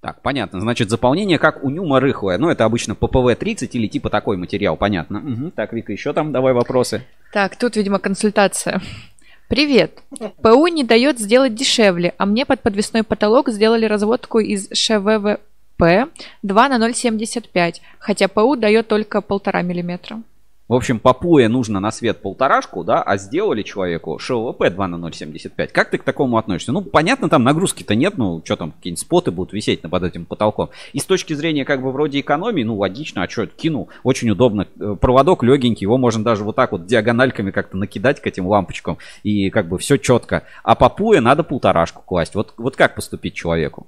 Так, 0.00 0.22
понятно. 0.22 0.60
Значит, 0.60 0.88
заполнение 0.88 1.38
как 1.38 1.64
у 1.64 1.70
Нюма 1.70 2.00
рыхлое. 2.00 2.38
Ну, 2.38 2.48
это 2.48 2.64
обычно 2.64 2.94
ППВ-30 2.94 3.68
или 3.72 3.88
типа 3.88 4.08
такой 4.08 4.36
материал, 4.36 4.76
понятно. 4.76 5.18
Угу. 5.18 5.50
Так, 5.52 5.72
Вика, 5.72 5.92
еще 5.92 6.12
там 6.12 6.32
давай 6.32 6.52
вопросы. 6.52 7.04
Так, 7.32 7.56
тут, 7.56 7.76
видимо, 7.76 7.98
консультация. 7.98 8.80
Привет. 9.48 10.02
ПУ 10.42 10.66
не 10.68 10.84
дает 10.84 11.18
сделать 11.18 11.54
дешевле, 11.54 12.14
а 12.18 12.26
мне 12.26 12.46
под 12.46 12.62
подвесной 12.62 13.02
потолок 13.02 13.48
сделали 13.48 13.86
разводку 13.86 14.38
из 14.38 14.68
ШВВ 14.72 15.40
П 15.76 16.08
2 16.42 16.68
на 16.68 16.88
0,75, 16.88 17.74
хотя 17.98 18.28
ПУ 18.28 18.56
дает 18.56 18.88
только 18.88 19.18
1,5 19.18 19.62
мм. 19.62 20.22
В 20.68 20.74
общем, 20.74 20.98
по 20.98 21.14
ПУЭ 21.14 21.46
нужно 21.46 21.78
на 21.78 21.92
свет 21.92 22.20
полторашку, 22.20 22.82
да, 22.82 23.00
а 23.00 23.18
сделали 23.18 23.62
человеку 23.62 24.18
ШЛП 24.18 24.68
2 24.68 24.88
на 24.88 24.96
0,75. 24.96 25.68
Как 25.68 25.90
ты 25.90 25.98
к 25.98 26.02
такому 26.02 26.38
относишься? 26.38 26.72
Ну, 26.72 26.82
понятно, 26.82 27.28
там 27.28 27.44
нагрузки-то 27.44 27.94
нет, 27.94 28.18
ну, 28.18 28.42
что 28.44 28.56
там, 28.56 28.72
какие-нибудь 28.72 28.98
споты 29.00 29.30
будут 29.30 29.52
висеть 29.52 29.82
под 29.82 30.02
этим 30.02 30.24
потолком. 30.24 30.70
И 30.92 30.98
с 30.98 31.04
точки 31.04 31.34
зрения, 31.34 31.64
как 31.64 31.82
бы, 31.82 31.92
вроде 31.92 32.18
экономии, 32.18 32.64
ну, 32.64 32.76
логично, 32.76 33.22
а 33.22 33.28
что 33.28 33.44
это 33.44 33.54
кинул? 33.54 33.90
Очень 34.02 34.30
удобно. 34.30 34.66
Э, 34.80 34.96
проводок 35.00 35.44
легенький, 35.44 35.84
его 35.84 35.98
можно 35.98 36.24
даже 36.24 36.42
вот 36.42 36.56
так 36.56 36.72
вот 36.72 36.86
диагональками 36.86 37.52
как-то 37.52 37.76
накидать 37.76 38.20
к 38.20 38.26
этим 38.26 38.48
лампочкам, 38.48 38.98
и 39.22 39.50
как 39.50 39.68
бы 39.68 39.78
все 39.78 39.98
четко. 39.98 40.42
А 40.64 40.74
по 40.74 40.88
ПУЭ 40.88 41.20
надо 41.20 41.44
полторашку 41.44 42.02
класть. 42.04 42.34
Вот, 42.34 42.54
вот 42.56 42.74
как 42.74 42.96
поступить 42.96 43.34
человеку? 43.34 43.86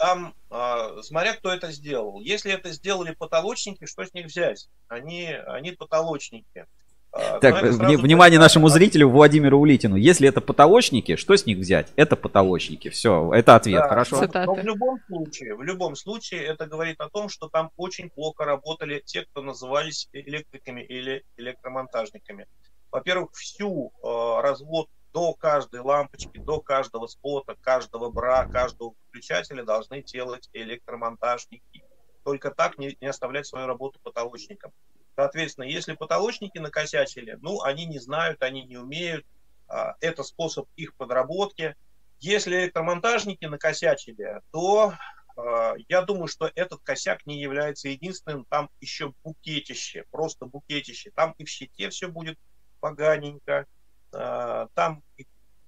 Там, 0.00 0.34
э, 0.50 1.02
смотря 1.02 1.34
кто 1.34 1.52
это 1.52 1.70
сделал. 1.72 2.20
Если 2.20 2.50
это 2.50 2.70
сделали 2.70 3.10
потолочники, 3.12 3.84
что 3.84 4.02
с 4.02 4.14
них 4.14 4.26
взять? 4.26 4.70
Они, 4.88 5.26
они 5.46 5.72
потолочники. 5.72 6.64
А, 7.12 7.38
так, 7.38 7.62
внимание 7.62 8.38
нашему 8.38 8.70
зрителю 8.70 9.10
Владимиру 9.10 9.58
Улитину. 9.58 9.96
Если 9.96 10.26
это 10.26 10.40
потолочники, 10.40 11.16
что 11.16 11.36
с 11.36 11.44
них 11.44 11.58
взять? 11.58 11.88
Это 11.96 12.16
потолочники. 12.16 12.88
Все, 12.88 13.30
это 13.34 13.56
ответ, 13.56 13.82
да, 13.82 13.88
хорошо? 13.88 14.22
Но 14.32 14.54
в 14.54 14.64
любом 14.64 14.98
случае, 15.06 15.54
в 15.54 15.62
любом 15.62 15.94
случае, 15.96 16.46
это 16.46 16.64
говорит 16.64 16.98
о 17.00 17.10
том, 17.10 17.28
что 17.28 17.50
там 17.50 17.70
очень 17.76 18.08
плохо 18.08 18.46
работали 18.46 19.02
те, 19.04 19.26
кто 19.26 19.42
назывались 19.42 20.08
электриками 20.14 20.80
или 20.80 21.24
электромонтажниками. 21.36 22.46
Во-первых, 22.90 23.32
всю 23.34 23.92
э, 24.02 24.40
развод 24.40 24.88
до 25.12 25.34
каждой 25.34 25.80
лампочки, 25.80 26.38
до 26.38 26.60
каждого 26.60 27.06
спота, 27.06 27.56
каждого 27.60 28.10
бра, 28.10 28.46
каждого 28.46 28.94
включателя 29.08 29.64
должны 29.64 30.02
делать 30.02 30.48
электромонтажники. 30.52 31.84
Только 32.24 32.50
так 32.50 32.78
не, 32.78 32.96
не 33.00 33.08
оставлять 33.08 33.46
свою 33.46 33.66
работу 33.66 33.98
потолочникам. 34.02 34.72
Соответственно, 35.16 35.64
если 35.64 35.94
потолочники 35.94 36.58
накосячили, 36.58 37.36
ну, 37.40 37.62
они 37.62 37.86
не 37.86 37.98
знают, 37.98 38.42
они 38.42 38.64
не 38.64 38.76
умеют, 38.76 39.26
а, 39.68 39.94
это 40.00 40.22
способ 40.22 40.68
их 40.76 40.94
подработки. 40.96 41.76
Если 42.20 42.56
электромонтажники 42.56 43.44
накосячили, 43.46 44.40
то 44.52 44.94
а, 45.36 45.74
я 45.88 46.02
думаю, 46.02 46.28
что 46.28 46.50
этот 46.54 46.80
косяк 46.82 47.26
не 47.26 47.40
является 47.40 47.88
единственным, 47.88 48.44
там 48.48 48.68
еще 48.80 49.12
букетище, 49.24 50.04
просто 50.10 50.46
букетище. 50.46 51.10
Там 51.14 51.34
и 51.38 51.44
в 51.44 51.48
щите 51.48 51.88
все 51.90 52.08
будет 52.08 52.38
поганенько, 52.80 53.66
там 54.10 55.02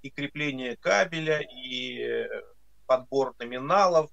и, 0.02 0.10
крепление 0.10 0.76
кабеля, 0.76 1.40
и 1.40 2.28
подбор 2.86 3.34
номиналов, 3.38 4.10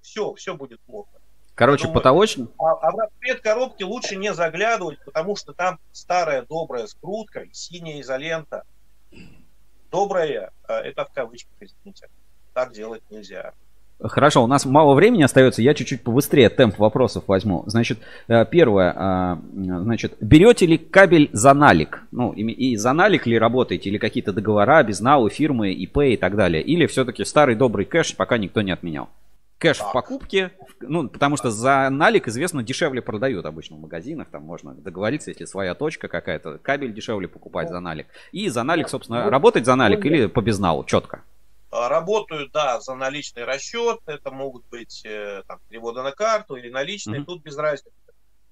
все, 0.00 0.34
все 0.34 0.54
будет 0.54 0.80
плохо. 0.80 1.22
Короче, 1.54 1.84
думаю, 1.84 1.94
потолочный? 1.94 2.48
А, 2.58 2.72
а 2.72 2.90
в 2.92 2.98
рассвет 2.98 3.40
коробки 3.42 3.82
лучше 3.82 4.16
не 4.16 4.32
заглядывать, 4.32 4.98
потому 5.04 5.36
что 5.36 5.52
там 5.52 5.78
старая 5.92 6.42
добрая 6.42 6.86
скрутка, 6.86 7.46
синяя 7.52 8.00
изолента. 8.00 8.64
Добрая, 9.90 10.52
а, 10.66 10.80
это 10.80 11.04
в 11.04 11.12
кавычках, 11.12 11.52
извините. 11.60 12.08
Так 12.54 12.72
делать 12.72 13.02
нельзя. 13.10 13.52
Хорошо, 14.02 14.42
у 14.42 14.46
нас 14.46 14.64
мало 14.64 14.94
времени 14.94 15.22
остается, 15.22 15.62
я 15.62 15.74
чуть-чуть 15.74 16.02
побыстрее 16.02 16.48
темп 16.48 16.78
вопросов 16.78 17.24
возьму. 17.26 17.62
Значит, 17.66 17.98
э, 18.26 18.44
первое, 18.44 18.92
а, 18.96 19.38
значит, 19.52 20.14
берете 20.20 20.66
ли 20.66 20.78
кабель 20.78 21.30
за 21.32 21.54
налик? 21.54 22.02
Ну, 22.10 22.32
и 22.32 22.76
за 22.76 22.92
налик 22.92 23.26
ли 23.26 23.38
работаете, 23.38 23.90
или 23.90 23.98
какие-то 23.98 24.32
договора, 24.32 24.82
безналы, 24.82 25.30
фирмы, 25.30 25.72
ИП 25.72 25.98
и 25.98 26.16
так 26.16 26.36
далее? 26.36 26.62
Или 26.62 26.86
все-таки 26.86 27.24
старый 27.24 27.54
добрый 27.54 27.84
кэш 27.84 28.16
пока 28.16 28.38
никто 28.38 28.62
не 28.62 28.72
отменял? 28.72 29.08
Кэш 29.58 29.78
так. 29.78 29.90
в 29.90 29.92
покупке, 29.92 30.50
ну, 30.80 31.08
потому 31.08 31.36
что 31.36 31.52
за 31.52 31.88
налик, 31.88 32.26
известно, 32.26 32.64
дешевле 32.64 33.00
продают 33.00 33.46
обычно 33.46 33.76
в 33.76 33.80
магазинах, 33.80 34.26
там 34.32 34.42
можно 34.42 34.74
договориться, 34.74 35.30
если 35.30 35.44
своя 35.44 35.74
точка 35.74 36.08
какая-то, 36.08 36.58
кабель 36.58 36.92
дешевле 36.92 37.28
покупать 37.28 37.68
за 37.68 37.78
налик. 37.78 38.06
И 38.32 38.48
за 38.48 38.64
налик, 38.64 38.88
собственно, 38.88 39.30
работать 39.30 39.64
за 39.64 39.76
налик 39.76 40.04
или 40.04 40.26
по 40.26 40.40
безналу, 40.40 40.82
четко? 40.82 41.20
А, 41.72 41.88
работаю, 41.88 42.50
да, 42.50 42.80
за 42.80 42.94
наличный 42.94 43.44
расчет. 43.44 44.00
Это 44.04 44.30
могут 44.30 44.66
быть 44.66 45.02
э, 45.06 45.42
там, 45.48 45.58
переводы 45.70 46.02
на 46.02 46.12
карту 46.12 46.56
или 46.56 46.68
наличные, 46.68 47.22
mm-hmm. 47.22 47.24
тут 47.24 47.42
без 47.42 47.56
разницы. 47.56 47.96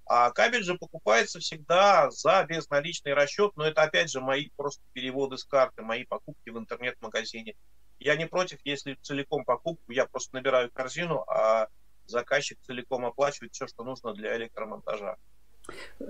А 0.07 0.31
кабель 0.31 0.65
же 0.65 0.75
покупается 0.77 1.39
всегда 1.39 2.11
за 2.11 2.43
безналичный 2.49 3.13
расчет, 3.13 3.53
но 3.57 3.67
это 3.67 3.83
опять 3.83 4.11
же 4.11 4.21
мои 4.21 4.49
просто 4.57 4.83
переводы 4.95 5.37
с 5.37 5.45
карты, 5.45 5.83
мои 5.83 6.05
покупки 6.05 6.49
в 6.49 6.59
интернет-магазине. 6.59 7.55
Я 7.99 8.17
не 8.17 8.27
против, 8.27 8.59
если 8.65 8.97
целиком 9.03 9.45
покупку, 9.45 9.93
я 9.93 10.07
просто 10.07 10.37
набираю 10.37 10.71
корзину, 10.73 11.23
а 11.29 11.69
заказчик 12.07 12.59
целиком 12.63 13.05
оплачивает 13.05 13.53
все, 13.53 13.67
что 13.67 13.85
нужно 13.85 14.15
для 14.15 14.35
электромонтажа. 14.39 15.17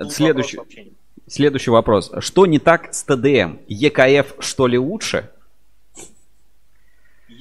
Следующий, 0.09 0.59
вопрос 0.59 0.77
следующий 1.27 1.71
вопрос. 1.71 2.13
Что 2.21 2.47
не 2.47 2.61
так 2.61 2.95
с 2.95 3.03
ТДМ? 3.03 3.59
ЕКФ 3.67 4.37
что 4.39 4.69
ли 4.69 4.79
лучше? 4.79 5.31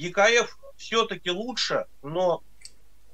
ЕКФ 0.00 0.58
все-таки 0.76 1.30
лучше, 1.30 1.86
но, 2.02 2.42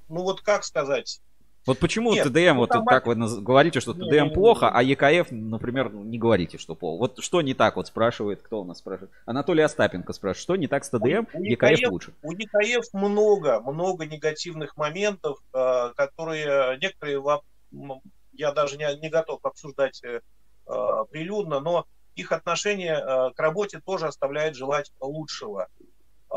ну 0.08 0.22
вот 0.22 0.40
как 0.40 0.64
сказать, 0.64 1.20
вот 1.66 1.80
почему 1.80 2.14
Нет, 2.14 2.28
ТДМ, 2.28 2.54
ну, 2.54 2.54
вот 2.58 2.68
там... 2.68 2.84
так 2.84 3.06
вы 3.06 3.16
говорите, 3.16 3.80
что 3.80 3.92
ТДМ 3.92 4.26
не, 4.26 4.30
плохо, 4.30 4.66
не, 4.66 4.86
не. 4.86 4.94
а 4.94 5.08
ЕКФ, 5.08 5.32
например, 5.32 5.92
не 5.92 6.16
говорите, 6.16 6.58
что 6.58 6.76
плохо. 6.76 7.00
Вот 7.00 7.24
что 7.24 7.42
не 7.42 7.54
так, 7.54 7.74
вот 7.74 7.88
спрашивает, 7.88 8.40
кто 8.40 8.60
у 8.60 8.64
нас 8.64 8.78
спрашивает? 8.78 9.10
Анатолий 9.24 9.64
Остапенко 9.64 10.12
спрашивает, 10.12 10.42
что 10.42 10.54
не 10.54 10.68
так 10.68 10.84
с 10.84 10.90
ТДМ, 10.90 11.26
у, 11.32 11.42
ЕКФ, 11.42 11.70
ЕКФ 11.70 11.90
лучше? 11.90 12.14
У 12.22 12.30
ЕКФ 12.30 12.94
много, 12.94 13.60
много 13.60 14.06
негативных 14.06 14.76
моментов, 14.76 15.40
э, 15.52 15.90
которые 15.96 16.78
некоторые, 16.78 17.20
я 18.32 18.52
даже 18.52 18.76
не, 18.76 19.00
не 19.00 19.10
готов 19.10 19.44
обсуждать 19.44 20.00
э, 20.04 20.20
прилюдно, 21.10 21.58
но 21.58 21.84
их 22.14 22.30
отношение 22.30 22.94
э, 22.94 23.30
к 23.34 23.40
работе 23.40 23.80
тоже 23.84 24.06
оставляет 24.06 24.54
желать 24.54 24.92
лучшего. 25.00 25.66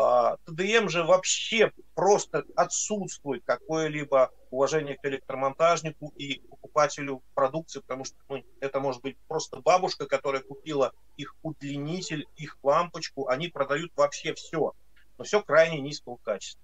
А, 0.02 0.38
ТДМ 0.46 0.88
же 0.88 1.04
вообще 1.04 1.74
просто 1.94 2.46
отсутствует 2.56 3.44
какое-либо 3.46 4.32
уважение 4.50 4.96
к 4.96 5.06
электромонтажнику 5.06 6.14
и 6.16 6.40
покупателю 6.50 7.22
продукции, 7.36 7.82
потому 7.82 8.06
что 8.06 8.16
ну, 8.30 8.42
это 8.62 8.80
может 8.80 9.02
быть 9.02 9.18
просто 9.28 9.60
бабушка, 9.60 10.06
которая 10.06 10.42
купила 10.42 10.94
их 11.18 11.36
удлинитель, 11.44 12.26
их 12.38 12.58
лампочку, 12.64 13.28
они 13.28 13.50
продают 13.50 13.92
вообще 13.98 14.34
все, 14.36 14.72
но 15.18 15.26
все 15.26 15.42
крайне 15.42 15.82
низкого 15.82 16.18
качества. 16.24 16.62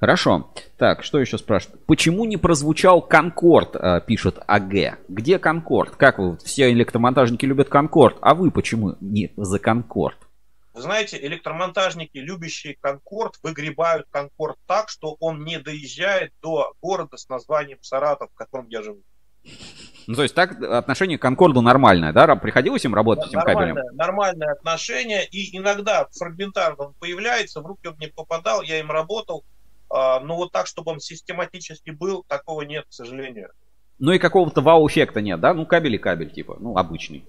Хорошо. 0.00 0.50
Так, 0.78 1.02
что 1.02 1.20
еще 1.20 1.36
спрашивают? 1.36 1.84
Почему 1.84 2.24
не 2.24 2.38
прозвучал 2.38 3.02
Конкорд, 3.02 3.76
э, 3.76 4.00
пишет 4.06 4.38
АГ. 4.46 4.98
Где 5.08 5.38
Конкорд? 5.38 5.96
Как 5.96 6.18
вы? 6.18 6.38
Все 6.38 6.70
электромонтажники 6.70 7.44
любят 7.44 7.68
Конкорд, 7.68 8.16
а 8.22 8.34
вы 8.34 8.50
почему 8.50 8.96
не 9.00 9.30
за 9.36 9.58
Конкорд? 9.58 10.16
Вы 10.74 10.80
знаете, 10.80 11.24
электромонтажники, 11.24 12.18
любящие 12.18 12.76
Конкорд, 12.80 13.36
выгребают 13.44 14.08
Конкорд 14.10 14.56
так, 14.66 14.88
что 14.88 15.16
он 15.20 15.44
не 15.44 15.60
доезжает 15.60 16.32
до 16.42 16.74
города 16.82 17.16
с 17.16 17.28
названием 17.28 17.78
Саратов, 17.80 18.30
в 18.32 18.34
котором 18.34 18.66
я 18.68 18.82
живу. 18.82 19.00
Ну, 20.08 20.16
то 20.16 20.22
есть 20.24 20.34
так 20.34 20.60
отношение 20.60 21.16
к 21.16 21.22
Конкорду 21.22 21.60
нормальное, 21.60 22.12
да? 22.12 22.34
Приходилось 22.34 22.84
им 22.84 22.94
работать 22.94 23.30
да, 23.30 23.40
этим 23.40 23.46
кабелем? 23.46 23.76
Нормальное 23.92 24.52
отношение, 24.52 25.24
и 25.24 25.56
иногда 25.56 26.08
фрагментарно 26.10 26.86
он 26.86 26.94
появляется, 26.94 27.60
в 27.60 27.66
руки 27.66 27.86
он 27.86 27.96
не 27.98 28.08
попадал, 28.08 28.62
я 28.62 28.80
им 28.80 28.90
работал, 28.90 29.44
а, 29.88 30.18
но 30.18 30.36
вот 30.36 30.50
так, 30.50 30.66
чтобы 30.66 30.90
он 30.90 30.98
систематически 30.98 31.90
был, 31.90 32.24
такого 32.26 32.62
нет, 32.62 32.84
к 32.88 32.92
сожалению. 32.92 33.50
Ну 34.00 34.10
и 34.10 34.18
какого-то 34.18 34.60
вау-эффекта 34.60 35.20
нет, 35.20 35.40
да? 35.40 35.54
Ну, 35.54 35.66
кабель 35.66 35.94
и 35.94 35.98
кабель, 35.98 36.32
типа, 36.32 36.56
ну, 36.58 36.76
обычный. 36.76 37.24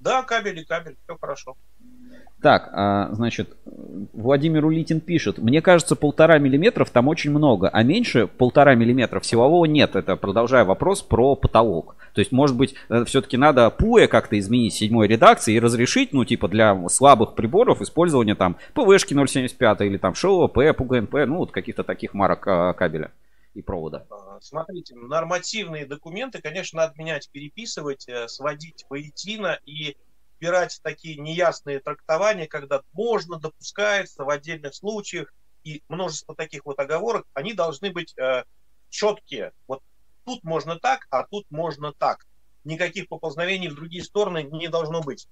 Да, 0.00 0.22
кабель 0.22 0.60
и 0.60 0.64
кабель, 0.64 0.96
все 1.02 1.16
хорошо. 1.18 1.56
Так, 2.40 2.70
а, 2.72 3.08
значит, 3.14 3.56
Владимир 4.12 4.64
Улитин 4.64 5.00
пишет. 5.00 5.38
Мне 5.38 5.60
кажется, 5.60 5.96
полтора 5.96 6.38
миллиметров 6.38 6.90
там 6.90 7.08
очень 7.08 7.32
много, 7.32 7.68
а 7.68 7.82
меньше 7.82 8.28
полтора 8.28 8.76
миллиметра 8.76 9.20
силового 9.20 9.64
нет. 9.64 9.96
Это 9.96 10.14
продолжая 10.14 10.64
вопрос 10.64 11.02
про 11.02 11.34
потолок. 11.34 11.96
То 12.14 12.20
есть, 12.20 12.30
может 12.30 12.56
быть, 12.56 12.74
э, 12.90 13.04
все-таки 13.06 13.36
надо 13.36 13.70
ПУЭ 13.70 14.06
как-то 14.06 14.38
изменить 14.38 14.74
седьмой 14.74 15.08
редакции 15.08 15.54
и 15.54 15.60
разрешить, 15.60 16.12
ну, 16.12 16.24
типа, 16.24 16.46
для 16.46 16.88
слабых 16.88 17.34
приборов 17.34 17.82
использование 17.82 18.36
там 18.36 18.56
ПВшки 18.72 19.14
0.75 19.14 19.86
или 19.86 19.96
там 19.98 20.14
ШОП, 20.14 20.52
ПГНП, 20.76 21.14
ну, 21.26 21.38
вот 21.38 21.50
каких-то 21.50 21.82
таких 21.82 22.14
марок 22.14 22.46
а, 22.46 22.72
кабеля 22.72 23.10
и 23.54 23.62
провода. 23.62 24.04
А, 24.10 24.38
смотрите, 24.40 24.94
нормативные 24.94 25.86
документы, 25.86 26.40
конечно, 26.40 26.82
надо 26.82 26.94
менять, 26.96 27.28
переписывать, 27.32 28.08
э, 28.08 28.28
сводить 28.28 28.86
воедино 28.88 29.58
и 29.66 29.96
убирать 30.38 30.80
такие 30.82 31.16
неясные 31.16 31.80
трактования, 31.80 32.46
когда 32.46 32.82
можно, 32.92 33.38
допускается 33.38 34.24
в 34.24 34.30
отдельных 34.30 34.74
случаях, 34.74 35.32
и 35.64 35.82
множество 35.88 36.34
таких 36.34 36.64
вот 36.64 36.78
оговорок, 36.78 37.26
они 37.34 37.52
должны 37.52 37.90
быть 37.90 38.16
э, 38.16 38.44
четкие. 38.88 39.52
Вот 39.66 39.82
тут 40.24 40.42
можно 40.44 40.78
так, 40.78 41.06
а 41.10 41.24
тут 41.24 41.44
можно 41.50 41.92
так. 41.92 42.24
Никаких 42.64 43.08
поползновений 43.08 43.68
в 43.68 43.74
другие 43.74 44.04
стороны 44.04 44.44
не 44.44 44.68
должно 44.68 45.02
быть. 45.02 45.28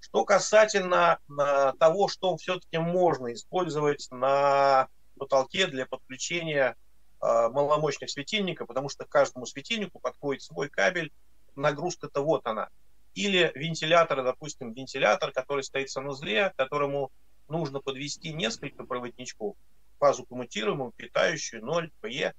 Что 0.00 0.24
касательно 0.24 1.18
э, 1.28 1.72
того, 1.78 2.08
что 2.08 2.36
все-таки 2.36 2.78
можно 2.78 3.32
использовать 3.32 4.08
на 4.10 4.88
потолке 5.18 5.66
для 5.66 5.86
подключения 5.86 6.76
э, 7.20 7.48
маломощных 7.48 8.10
светильников, 8.10 8.66
потому 8.68 8.88
что 8.88 9.04
каждому 9.04 9.44
светильнику 9.44 9.98
подходит 10.00 10.42
свой 10.42 10.68
кабель, 10.68 11.12
нагрузка-то 11.54 12.22
вот 12.22 12.46
она. 12.46 12.68
Или 13.14 13.50
вентилятор, 13.54 14.22
допустим, 14.22 14.72
вентилятор, 14.72 15.32
который 15.32 15.64
стоит 15.64 15.88
в 15.88 15.92
санузле, 15.92 16.52
которому 16.56 17.10
нужно 17.48 17.80
подвести 17.80 18.32
несколько 18.32 18.84
проводничков, 18.84 19.56
фазу 19.98 20.24
коммутируемую, 20.26 20.92
питающую, 20.92 21.64
0, 21.64 21.90
ПЕ. 22.00 22.34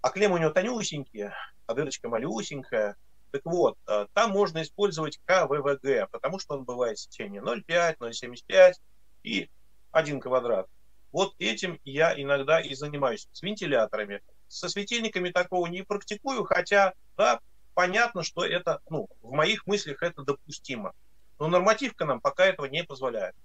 А 0.00 0.10
клеммы 0.10 0.36
у 0.36 0.38
него 0.38 0.50
тонюсенькие, 0.50 1.34
а 1.66 1.74
дырочка 1.74 2.08
малюсенькая. 2.08 2.96
Так 3.30 3.42
вот, 3.44 3.76
э, 3.86 4.06
там 4.14 4.30
можно 4.30 4.62
использовать 4.62 5.20
КВВГ, 5.26 6.10
потому 6.10 6.38
что 6.38 6.54
он 6.54 6.64
бывает 6.64 6.98
в 6.98 7.08
течение 7.08 7.42
0,5, 7.42 7.96
0,75 7.98 8.74
и 9.22 9.50
1 9.90 10.20
квадрат. 10.20 10.66
Вот 11.12 11.34
этим 11.38 11.80
я 11.84 12.14
иногда 12.20 12.60
и 12.60 12.74
занимаюсь, 12.74 13.28
с 13.32 13.42
вентиляторами. 13.42 14.22
Со 14.46 14.68
светильниками 14.68 15.30
такого 15.30 15.66
не 15.66 15.82
практикую, 15.82 16.44
хотя, 16.44 16.94
да, 17.16 17.40
понятно, 17.78 18.24
что 18.24 18.44
это, 18.44 18.80
ну, 18.90 19.06
в 19.22 19.30
моих 19.30 19.64
мыслях 19.68 20.02
это 20.02 20.24
допустимо. 20.24 20.94
Но 21.38 21.46
нормативка 21.46 22.04
нам 22.06 22.20
пока 22.20 22.44
этого 22.44 22.66
не 22.66 22.82
позволяет. 22.82 23.36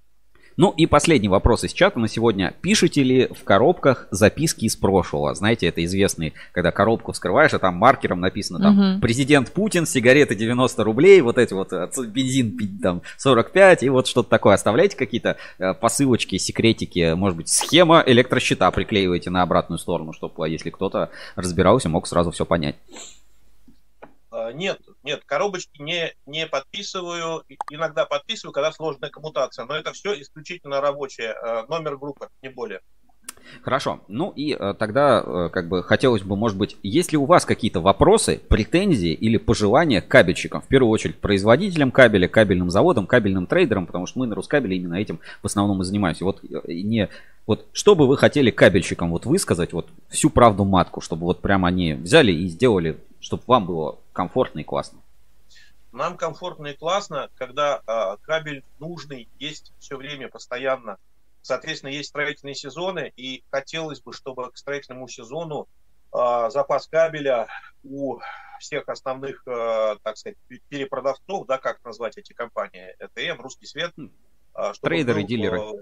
Ну 0.58 0.72
и 0.72 0.88
последний 0.88 1.30
вопрос 1.30 1.64
из 1.64 1.72
чата 1.72 2.00
на 2.00 2.08
сегодня. 2.08 2.56
Пишете 2.62 3.04
ли 3.04 3.28
в 3.28 3.44
коробках 3.44 4.08
записки 4.10 4.66
из 4.66 4.76
прошлого? 4.76 5.36
Знаете, 5.36 5.68
это 5.68 5.86
известный, 5.86 6.34
когда 6.52 6.72
коробку 6.72 7.12
вскрываешь, 7.12 7.54
а 7.54 7.60
там 7.60 7.76
маркером 7.76 8.22
написано 8.22 8.60
там 8.60 8.94
угу. 8.94 9.02
президент 9.02 9.52
Путин, 9.52 9.86
сигареты 9.86 10.34
90 10.34 10.84
рублей, 10.84 11.22
вот 11.22 11.38
эти 11.38 11.54
вот 11.54 11.72
э, 11.72 11.88
бензин 12.08 12.58
там 12.82 13.04
45 13.18 13.84
и 13.84 13.90
вот 13.90 14.08
что-то 14.08 14.32
такое. 14.32 14.56
Оставляете 14.56 14.98
какие-то 14.98 15.38
э, 15.60 15.76
посылочки, 15.76 16.40
секретики, 16.40 17.14
может 17.14 17.38
быть, 17.38 17.50
схема 17.50 18.04
электросчета 18.04 18.72
приклеиваете 18.72 19.30
на 19.30 19.44
обратную 19.44 19.78
сторону, 19.78 20.12
чтобы 20.12 20.50
если 20.50 20.72
кто-то 20.72 21.12
разбирался, 21.36 21.88
мог 21.88 22.08
сразу 22.08 22.32
все 22.32 22.48
понять. 22.48 22.78
А, 24.34 24.52
нет, 24.52 24.80
нет, 25.04 25.22
коробочки 25.26 25.82
не, 25.82 26.14
не 26.26 26.48
подписываю. 26.48 27.44
Иногда 27.70 28.06
подписываю, 28.06 28.52
когда 28.52 28.72
сложная 28.72 29.12
коммутация. 29.12 29.66
Но 29.66 29.76
это 29.76 29.94
все 29.94 30.20
исключительно 30.20 30.82
рабочее. 30.82 31.34
А, 31.34 31.66
номер 31.68 31.98
группы, 31.98 32.30
не 32.42 32.50
более. 32.50 32.82
Хорошо. 33.62 34.02
Ну 34.08 34.32
и 34.36 34.56
э, 34.58 34.74
тогда, 34.78 35.24
э, 35.26 35.50
как 35.52 35.68
бы, 35.68 35.84
хотелось 35.84 36.22
бы, 36.22 36.36
может 36.36 36.58
быть, 36.58 36.78
есть 36.82 37.12
ли 37.12 37.18
у 37.18 37.26
вас 37.26 37.46
какие-то 37.46 37.82
вопросы, 37.82 38.42
претензии 38.48 39.12
или 39.12 39.38
пожелания 39.38 40.02
к 40.02 40.08
кабельщикам? 40.08 40.62
В 40.62 40.68
первую 40.68 40.90
очередь, 40.92 41.20
производителям 41.20 41.92
кабеля, 41.92 42.28
кабельным 42.28 42.70
заводам, 42.70 43.06
кабельным 43.06 43.46
трейдерам, 43.46 43.86
потому 43.86 44.06
что 44.06 44.20
мы 44.20 44.28
на 44.28 44.36
Рускабеле 44.36 44.78
именно 44.78 44.96
этим 44.96 45.20
в 45.42 45.46
основном 45.46 45.82
и 45.82 45.86
занимаемся. 45.86 46.26
Вот 46.26 46.44
э, 46.44 46.74
не 46.74 47.10
вот 47.46 47.66
что 47.74 47.96
бы 47.96 48.08
вы 48.08 48.18
хотели 48.18 48.50
кабельщикам 48.50 49.12
вот 49.12 49.26
высказать, 49.26 49.74
вот 49.74 49.88
всю 50.10 50.30
правду 50.30 50.64
матку, 50.64 51.02
чтобы 51.02 51.24
вот 51.26 51.42
прямо 51.42 51.68
они 51.68 51.94
взяли 51.94 52.32
и 52.32 52.48
сделали, 52.48 52.98
чтобы 53.20 53.44
вам 53.48 53.66
было 53.66 53.98
комфортно 54.14 54.60
и 54.60 54.64
классно? 54.64 55.02
Нам 55.92 56.18
комфортно 56.18 56.68
и 56.68 56.76
классно, 56.76 57.30
когда 57.36 57.82
э, 57.86 58.18
кабель 58.24 58.64
нужный 58.80 59.30
есть 59.38 59.74
все 59.80 59.98
время, 59.98 60.28
постоянно. 60.28 60.98
Соответственно, 61.42 61.92
есть 61.92 62.10
строительные 62.10 62.56
сезоны, 62.56 63.12
и 63.16 63.44
хотелось 63.52 64.02
бы, 64.02 64.14
чтобы 64.14 64.52
к 64.52 64.58
строительному 64.58 65.08
сезону 65.08 65.68
э, 66.12 66.50
запас 66.50 66.88
кабеля 66.88 67.48
у 67.84 68.20
всех 68.60 68.88
основных, 68.90 69.44
э, 69.46 69.98
так 70.02 70.18
сказать, 70.18 70.38
перепродавцов, 70.70 71.46
да, 71.46 71.58
как 71.58 71.84
назвать 71.84 72.18
эти 72.18 72.34
компании, 72.34 72.96
ЭТМ, 73.00 73.42
Русский 73.42 73.68
Свет. 73.68 73.94
Э, 74.56 74.72
Трейдеры, 74.82 75.22
был, 75.22 75.28
дилеры. 75.28 75.60
Э, 75.60 75.74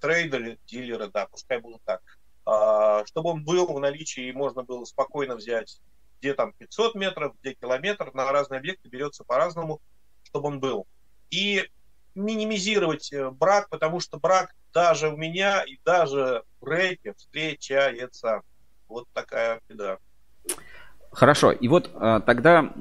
трейдеры, 0.00 0.58
дилеры, 0.66 1.08
да, 1.08 1.26
пускай 1.26 1.60
будут 1.60 1.82
так. 1.84 2.02
А, 2.44 3.04
чтобы 3.06 3.30
он 3.30 3.44
был 3.44 3.66
в 3.66 3.78
наличии 3.80 4.28
и 4.28 4.32
можно 4.32 4.62
было 4.62 4.84
спокойно 4.84 5.36
взять, 5.36 5.80
где 6.20 6.34
там 6.34 6.52
500 6.58 6.94
метров, 6.94 7.34
где 7.40 7.54
километр, 7.54 8.10
на 8.14 8.30
разные 8.30 8.58
объекты 8.58 8.88
берется 8.88 9.24
по-разному, 9.24 9.80
чтобы 10.24 10.48
он 10.48 10.60
был. 10.60 10.86
И 11.30 11.68
минимизировать 12.14 13.12
э, 13.12 13.30
брак, 13.30 13.68
потому 13.68 14.00
что 14.00 14.18
брак 14.18 14.54
даже 14.72 15.08
у 15.08 15.16
меня 15.16 15.62
и 15.62 15.78
даже 15.84 16.42
в 16.60 16.68
рейке 16.68 17.14
встречается. 17.16 18.42
Вот 18.88 19.06
такая 19.12 19.60
беда. 19.68 19.98
Хорошо, 21.12 21.52
и 21.52 21.68
вот 21.68 21.90
а, 21.94 22.20
тогда 22.20 22.72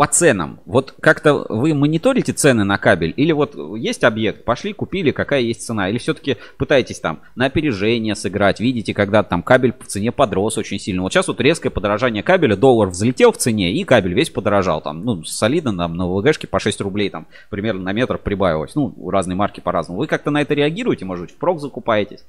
по 0.00 0.06
ценам. 0.06 0.60
Вот 0.64 0.94
как-то 0.98 1.44
вы 1.50 1.74
мониторите 1.74 2.32
цены 2.32 2.64
на 2.64 2.78
кабель? 2.78 3.12
Или 3.18 3.32
вот 3.32 3.54
есть 3.76 4.02
объект, 4.02 4.46
пошли, 4.46 4.72
купили, 4.72 5.10
какая 5.10 5.42
есть 5.42 5.66
цена? 5.66 5.90
Или 5.90 5.98
все-таки 5.98 6.38
пытаетесь 6.56 7.00
там 7.00 7.20
на 7.34 7.44
опережение 7.44 8.14
сыграть? 8.14 8.60
Видите, 8.60 8.94
когда 8.94 9.22
там 9.22 9.42
кабель 9.42 9.74
в 9.78 9.86
цене 9.88 10.10
подрос 10.10 10.56
очень 10.56 10.78
сильно. 10.78 11.02
Вот 11.02 11.12
сейчас 11.12 11.28
вот 11.28 11.38
резкое 11.42 11.68
подорожание 11.68 12.22
кабеля, 12.22 12.56
доллар 12.56 12.88
взлетел 12.88 13.30
в 13.30 13.36
цене, 13.36 13.74
и 13.74 13.84
кабель 13.84 14.14
весь 14.14 14.30
подорожал. 14.30 14.80
Там, 14.80 15.04
ну, 15.04 15.22
солидно 15.24 15.76
там 15.76 15.94
на 15.98 16.06
ВГшке 16.06 16.46
по 16.46 16.60
6 16.60 16.80
рублей 16.80 17.10
там 17.10 17.26
примерно 17.50 17.82
на 17.82 17.92
метр 17.92 18.16
прибавилось. 18.16 18.74
Ну, 18.74 18.94
разные 19.10 19.36
марки 19.36 19.60
по-разному. 19.60 20.00
Вы 20.00 20.06
как-то 20.06 20.30
на 20.30 20.40
это 20.40 20.54
реагируете? 20.54 21.04
Может 21.04 21.26
быть, 21.26 21.34
в 21.34 21.36
прок 21.36 21.60
закупаетесь? 21.60 22.24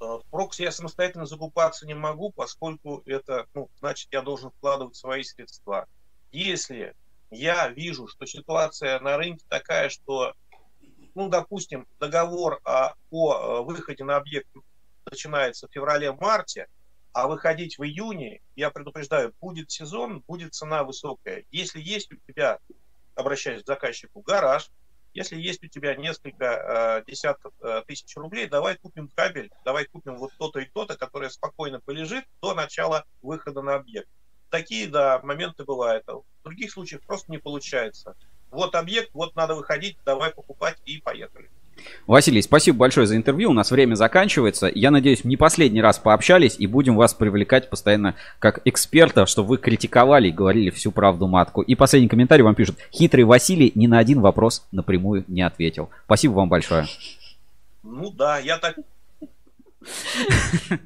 Э, 0.00 0.04
в 0.04 0.22
прокс 0.32 0.58
я 0.58 0.72
самостоятельно 0.72 1.26
закупаться 1.26 1.86
не 1.86 1.94
могу, 1.94 2.30
поскольку 2.30 3.04
это, 3.06 3.46
ну, 3.54 3.68
значит, 3.78 4.08
я 4.10 4.22
должен 4.22 4.50
вкладывать 4.50 4.96
свои 4.96 5.22
средства. 5.22 5.86
Если 6.32 6.94
я 7.30 7.68
вижу, 7.68 8.06
что 8.06 8.26
ситуация 8.26 9.00
на 9.00 9.16
рынке 9.16 9.44
такая, 9.48 9.88
что, 9.88 10.34
ну, 11.14 11.28
допустим, 11.28 11.86
договор 11.98 12.60
о, 12.64 12.94
о 13.10 13.34
э, 13.34 13.62
выходе 13.62 14.04
на 14.04 14.16
объект 14.16 14.48
начинается 15.04 15.68
в 15.68 15.72
феврале-марте, 15.72 16.68
а 17.12 17.26
выходить 17.26 17.78
в 17.78 17.82
июне, 17.84 18.40
я 18.54 18.70
предупреждаю, 18.70 19.34
будет 19.40 19.70
сезон, 19.70 20.20
будет 20.26 20.54
цена 20.54 20.84
высокая. 20.84 21.44
Если 21.50 21.80
есть 21.80 22.12
у 22.12 22.16
тебя, 22.16 22.58
обращаясь 23.14 23.62
к 23.62 23.66
заказчику, 23.66 24.20
гараж, 24.20 24.70
если 25.12 25.36
есть 25.36 25.64
у 25.64 25.66
тебя 25.66 25.96
несколько 25.96 26.44
э, 26.44 27.10
десятков 27.10 27.52
э, 27.60 27.82
тысяч 27.86 28.16
рублей, 28.16 28.46
давай 28.46 28.76
купим 28.76 29.08
кабель, 29.08 29.50
давай 29.64 29.86
купим 29.86 30.16
вот 30.16 30.30
то-то 30.38 30.60
и 30.60 30.66
то-то, 30.66 30.96
которое 30.96 31.30
спокойно 31.30 31.80
полежит 31.80 32.24
до 32.40 32.54
начала 32.54 33.04
выхода 33.20 33.60
на 33.62 33.74
объект. 33.74 34.08
Такие, 34.50 34.88
да, 34.88 35.20
моменты 35.22 35.64
бывают. 35.64 36.04
А 36.08 36.14
в 36.14 36.24
других 36.44 36.72
случаях 36.72 37.02
просто 37.02 37.30
не 37.30 37.38
получается. 37.38 38.14
Вот 38.50 38.74
объект, 38.74 39.10
вот 39.14 39.36
надо 39.36 39.54
выходить, 39.54 39.96
давай 40.04 40.30
покупать 40.30 40.76
и 40.84 40.98
поехали. 40.98 41.48
Василий, 42.06 42.42
спасибо 42.42 42.78
большое 42.78 43.06
за 43.06 43.16
интервью. 43.16 43.50
У 43.50 43.54
нас 43.54 43.70
время 43.70 43.94
заканчивается. 43.94 44.70
Я 44.74 44.90
надеюсь, 44.90 45.24
не 45.24 45.36
последний 45.36 45.80
раз 45.80 45.98
пообщались 45.98 46.56
и 46.58 46.66
будем 46.66 46.96
вас 46.96 47.14
привлекать 47.14 47.70
постоянно 47.70 48.16
как 48.38 48.60
эксперта, 48.64 49.24
чтобы 49.24 49.50
вы 49.50 49.58
критиковали 49.58 50.28
и 50.28 50.32
говорили 50.32 50.70
всю 50.70 50.90
правду 50.92 51.26
матку. 51.26 51.62
И 51.62 51.74
последний 51.74 52.08
комментарий 52.08 52.42
вам 52.42 52.54
пишут. 52.54 52.76
Хитрый 52.92 53.24
Василий 53.24 53.72
ни 53.74 53.86
на 53.86 53.98
один 53.98 54.20
вопрос 54.20 54.66
напрямую 54.72 55.24
не 55.28 55.42
ответил. 55.42 55.90
Спасибо 56.04 56.32
вам 56.32 56.48
большое. 56.48 56.86
Ну 57.82 58.10
да, 58.10 58.38
я 58.38 58.58
так 58.58 58.76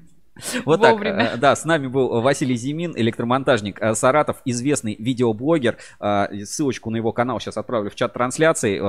Вот 0.65 0.81
так. 0.81 1.03
Э, 1.03 1.37
да, 1.37 1.55
с 1.55 1.65
нами 1.65 1.87
был 1.87 2.21
Василий 2.21 2.57
Зимин, 2.57 2.95
электромонтажник 2.97 3.81
э, 3.81 3.95
Саратов, 3.95 4.41
известный 4.45 4.97
видеоблогер. 4.99 5.77
Э, 6.01 6.29
ссылочку 6.45 6.91
на 6.91 6.97
его 6.97 7.13
канал 7.13 7.41
сейчас 7.41 7.57
отправлю 7.57 7.91
в 7.91 7.95
чат 7.95 8.13
трансляции. 8.13 8.81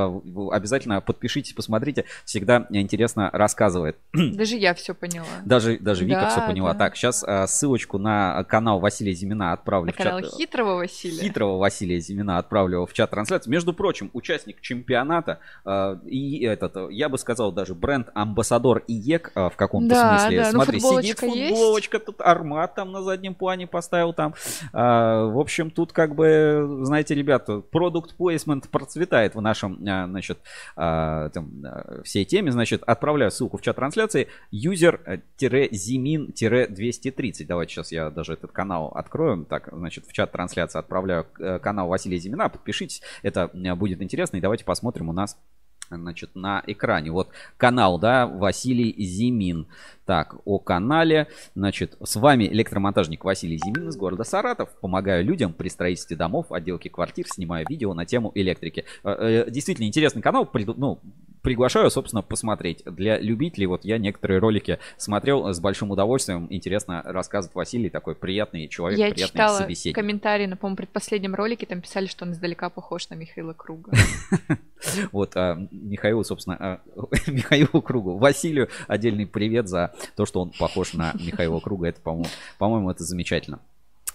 Обязательно 0.53 1.01
подпишитесь, 1.01 1.53
посмотрите. 1.53 2.05
Всегда 2.25 2.67
интересно 2.69 3.29
рассказывает. 3.33 3.97
Даже 4.13 4.55
я 4.55 4.73
все 4.73 4.93
поняла. 4.93 5.25
Даже, 5.43 5.77
даже 5.77 6.05
Вика 6.05 6.21
да, 6.21 6.29
все 6.29 6.41
поняла. 6.45 6.73
Да. 6.73 6.79
Так, 6.79 6.95
сейчас 6.95 7.25
ссылочку 7.47 7.97
на 7.97 8.43
канал 8.45 8.79
Василия 8.79 9.13
Зимина 9.13 9.53
отправлю 9.53 9.87
на 9.87 9.93
в 9.93 9.95
канал 9.95 10.21
чат. 10.21 10.33
хитрого 10.35 10.75
Василия. 10.75 11.21
Хитрого 11.21 11.57
Василия 11.57 11.99
Зимина 11.99 12.37
отправлю 12.37 12.85
в 12.85 12.93
чат 12.93 13.09
трансляции. 13.09 13.49
Между 13.49 13.73
прочим, 13.73 14.09
участник 14.13 14.61
чемпионата 14.61 15.39
и 16.05 16.43
этот, 16.43 16.91
я 16.91 17.09
бы 17.09 17.17
сказал, 17.17 17.51
даже 17.51 17.75
бренд-амбассадор 17.75 18.83
ИЕК 18.87 19.31
в 19.35 19.53
каком-то 19.55 19.89
да, 19.89 20.19
смысле. 20.19 20.37
Да, 20.37 20.45
ну, 20.51 20.51
Смотри, 20.51 20.79
ну, 20.81 21.01
сидит 21.01 21.19
футболочка, 21.65 21.99
тут 21.99 22.21
армат 22.21 22.75
там 22.75 22.91
на 22.91 23.01
заднем 23.01 23.33
плане 23.35 23.67
поставил 23.67 24.13
там. 24.13 24.33
А, 24.73 25.25
в 25.25 25.39
общем, 25.39 25.71
тут 25.71 25.91
как 25.91 26.15
бы, 26.15 26.79
знаете, 26.83 27.15
ребята, 27.15 27.59
product 27.59 28.15
placement 28.15 28.69
процветает 28.69 29.35
в 29.35 29.41
нашем, 29.41 29.77
а, 29.87 30.07
значит, 30.07 30.39
а, 30.75 31.29
там, 31.29 31.51
а, 31.63 32.01
всей 32.03 32.25
теме. 32.25 32.51
Значит, 32.51 32.83
отправляю 32.85 33.31
ссылку 33.31 33.57
в 33.57 33.61
чат 33.61 33.75
трансляции. 33.75 34.27
User-Zimin-230. 34.53 37.45
Давайте 37.45 37.73
сейчас 37.73 37.91
я 37.91 38.09
даже 38.09 38.33
этот 38.33 38.51
канал 38.51 38.91
открою. 38.95 39.45
Так, 39.45 39.69
значит, 39.71 40.05
в 40.05 40.13
чат 40.13 40.31
трансляции 40.31 40.79
отправляю 40.79 41.27
э, 41.39 41.59
канал 41.59 41.87
Василия 41.87 42.17
Зимина. 42.17 42.49
Подпишитесь, 42.49 43.03
это 43.23 43.49
э, 43.53 43.75
будет 43.75 44.01
интересно. 44.01 44.37
И 44.37 44.41
давайте 44.41 44.65
посмотрим 44.65 45.09
у 45.09 45.13
нас 45.13 45.37
значит, 45.89 46.31
на 46.35 46.63
экране. 46.67 47.11
Вот 47.11 47.29
канал, 47.57 47.99
да, 47.99 48.27
Василий 48.27 48.95
Зимин. 49.03 49.67
Так, 50.05 50.35
о 50.45 50.59
канале. 50.59 51.27
Значит, 51.55 51.97
с 52.03 52.15
вами 52.15 52.45
электромонтажник 52.45 53.23
Василий 53.23 53.57
Зимин 53.57 53.89
из 53.89 53.97
города 53.97 54.23
Саратов. 54.23 54.69
Помогаю 54.81 55.25
людям 55.25 55.53
при 55.53 55.69
строительстве 55.69 56.15
домов, 56.15 56.51
отделке 56.51 56.89
квартир, 56.89 57.25
снимаю 57.27 57.65
видео 57.67 57.93
на 57.93 58.05
тему 58.05 58.31
электрики. 58.35 58.85
Э, 59.03 59.45
э, 59.47 59.51
действительно 59.51 59.87
интересный 59.87 60.21
канал. 60.21 60.49
Ну, 60.77 60.99
приглашаю, 61.45 61.89
собственно, 61.89 62.21
посмотреть. 62.21 62.83
Для 62.85 63.17
любителей, 63.19 63.67
вот 63.67 63.85
я 63.85 63.97
некоторые 63.97 64.39
ролики 64.39 64.79
смотрел 64.97 65.53
с 65.53 65.59
большим 65.59 65.91
удовольствием. 65.91 66.47
Интересно 66.49 67.01
рассказывает 67.05 67.55
Василий, 67.55 67.89
такой 67.89 68.15
приятный 68.15 68.67
человек, 68.67 68.99
я 68.99 69.11
приятный 69.11 69.27
читала 69.27 69.57
собеседник. 69.59 69.95
комментарии 69.95 70.47
на, 70.47 70.57
по-моему, 70.57 70.77
предпоследнем 70.77 71.35
ролике, 71.35 71.65
там 71.65 71.81
писали, 71.81 72.07
что 72.07 72.25
он 72.25 72.31
издалека 72.31 72.69
похож 72.69 73.09
на 73.09 73.15
Михаила 73.15 73.53
Круга. 73.53 73.91
Вот, 75.11 75.35
а, 75.35 75.57
Михаилу, 75.71 76.23
собственно, 76.23 76.57
а, 76.59 76.81
Михаилу 77.27 77.81
Кругу. 77.81 78.17
Василию 78.17 78.69
отдельный 78.87 79.25
привет 79.25 79.67
за 79.67 79.95
то, 80.15 80.25
что 80.25 80.41
он 80.41 80.51
похож 80.51 80.93
на 80.93 81.13
Михаила 81.13 81.59
Круга. 81.59 81.87
Это, 81.87 82.01
по-моему, 82.01 82.27
по-моему, 82.59 82.91
это 82.91 83.03
замечательно. 83.03 83.61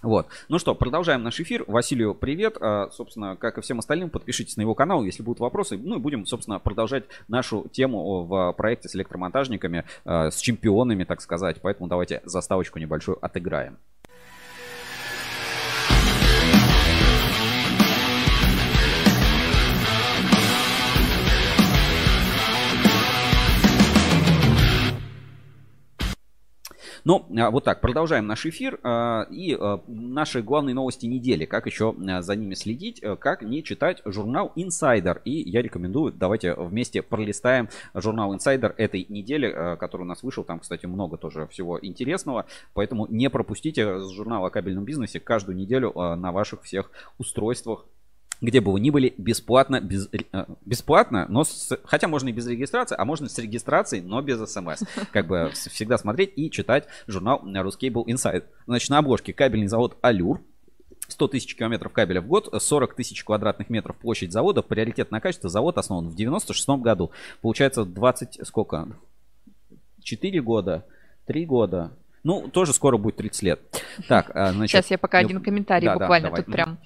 Вот. 0.03 0.29
Ну 0.49 0.59
что, 0.59 0.75
продолжаем 0.75 1.23
наш 1.23 1.41
эфир. 1.41 1.65
Василию 1.67 2.15
привет. 2.15 2.57
А, 2.61 2.89
собственно, 2.91 3.37
как 3.37 3.59
и 3.59 3.61
всем 3.61 3.79
остальным, 3.79 4.11
подпишитесь 4.11 4.57
на 4.57 4.63
его 4.63 4.75
канал, 4.75 5.03
если 5.05 5.23
будут 5.23 5.41
вопросы. 5.41 5.77
Ну 5.77 5.97
и 5.97 5.99
будем, 5.99 6.25
собственно, 6.27 6.59
продолжать 6.59 7.05
нашу 7.29 7.67
тему 7.71 8.25
в 8.25 8.53
проекте 8.57 8.89
с 8.89 8.97
электромонтажниками, 8.97 9.85
а, 10.05 10.31
с 10.31 10.39
чемпионами, 10.39 11.05
так 11.05 11.21
сказать. 11.21 11.61
Поэтому 11.61 11.89
давайте 11.89 12.23
заставочку 12.25 12.79
небольшую 12.79 13.19
отыграем. 13.25 13.79
Ну, 27.05 27.27
а, 27.37 27.51
вот 27.51 27.65
так, 27.65 27.81
продолжаем 27.81 28.27
наш 28.27 28.47
эфир. 28.47 28.79
А, 28.83 29.27
и 29.31 29.57
а, 29.59 29.81
наши 29.87 30.43
главные 30.43 30.75
новости 30.75 31.07
недели. 31.07 31.45
Как 31.45 31.67
еще 31.67 31.95
за 32.21 32.37
ними 32.37 32.55
следить, 32.55 33.03
как 33.19 33.43
не 33.43 33.63
читать 33.65 34.03
журнал 34.05 34.53
Insider. 34.57 35.21
И 35.25 35.49
я 35.49 35.63
рекомендую, 35.63 36.13
давайте 36.13 36.55
вместе 36.55 37.03
пролистаем 37.03 37.69
журнал 37.95 38.35
Insider 38.35 38.75
этой 38.77 39.07
недели, 39.09 39.77
который 39.79 40.03
у 40.03 40.07
нас 40.07 40.23
вышел. 40.23 40.45
Там, 40.45 40.61
кстати, 40.61 40.87
много 40.87 41.17
тоже 41.17 41.47
всего 41.49 41.79
интересного. 41.81 42.47
Поэтому 42.75 43.07
не 43.07 43.31
пропустите 43.31 43.99
журнал 43.99 44.45
о 44.45 44.51
кабельном 44.51 44.85
бизнесе 44.85 45.21
каждую 45.21 45.57
неделю 45.57 45.93
на 45.95 46.33
ваших 46.33 46.63
всех 46.63 46.91
устройствах 47.19 47.87
где 48.41 48.61
бы 48.61 48.73
вы 48.73 48.81
ни 48.81 48.91
были, 48.91 49.15
бесплатно, 49.19 49.81
без, 49.81 50.09
э, 50.13 50.45
бесплатно, 50.65 51.27
но 51.29 51.45
с, 51.45 51.79
хотя 51.85 52.09
можно 52.09 52.29
и 52.29 52.33
без 52.33 52.47
регистрации, 52.47 52.97
а 52.99 53.05
можно 53.05 53.29
с 53.29 53.39
регистрацией, 53.39 54.03
но 54.03 54.23
без 54.23 54.39
смс. 54.51 54.83
Как 55.13 55.27
бы 55.27 55.51
всегда 55.53 55.99
смотреть 55.99 56.33
и 56.37 56.51
читать 56.51 56.87
журнал 57.07 57.43
Ruscable 57.45 58.05
Inside. 58.07 58.45
Значит, 58.67 58.91
на 58.91 58.99
обложке 58.99 59.33
кабельный 59.33 59.67
завод 59.67 59.97
Алюр, 60.01 60.41
100 61.09 61.29
тысяч 61.29 61.57
километров 61.57 61.93
кабеля 61.93 62.21
в 62.21 62.27
год, 62.27 62.49
40 62.57 62.95
тысяч 62.95 63.25
квадратных 63.25 63.69
метров 63.69 63.97
площадь 63.97 64.33
завода, 64.33 64.63
приоритет 64.63 65.11
на 65.11 65.21
качество. 65.21 65.51
Завод 65.51 65.77
основан 65.77 66.09
в 66.09 66.15
96 66.15 66.69
году. 66.81 67.11
Получается 67.41 67.85
20, 67.85 68.47
сколько? 68.47 68.89
4 70.03 70.41
года, 70.41 70.87
3 71.27 71.45
года. 71.47 71.91
Ну, 72.23 72.49
тоже 72.49 72.73
скоро 72.73 72.97
будет 72.97 73.17
30 73.17 73.43
лет. 73.43 73.61
Так, 74.09 74.31
а, 74.35 74.53
значит... 74.53 74.73
Сейчас 74.73 74.91
я 74.91 74.99
пока 74.99 75.19
один 75.19 75.41
комментарий 75.41 75.87
да, 75.89 75.95
буквально 75.95 76.31
да, 76.31 76.37
тут 76.37 76.47
прям 76.47 76.79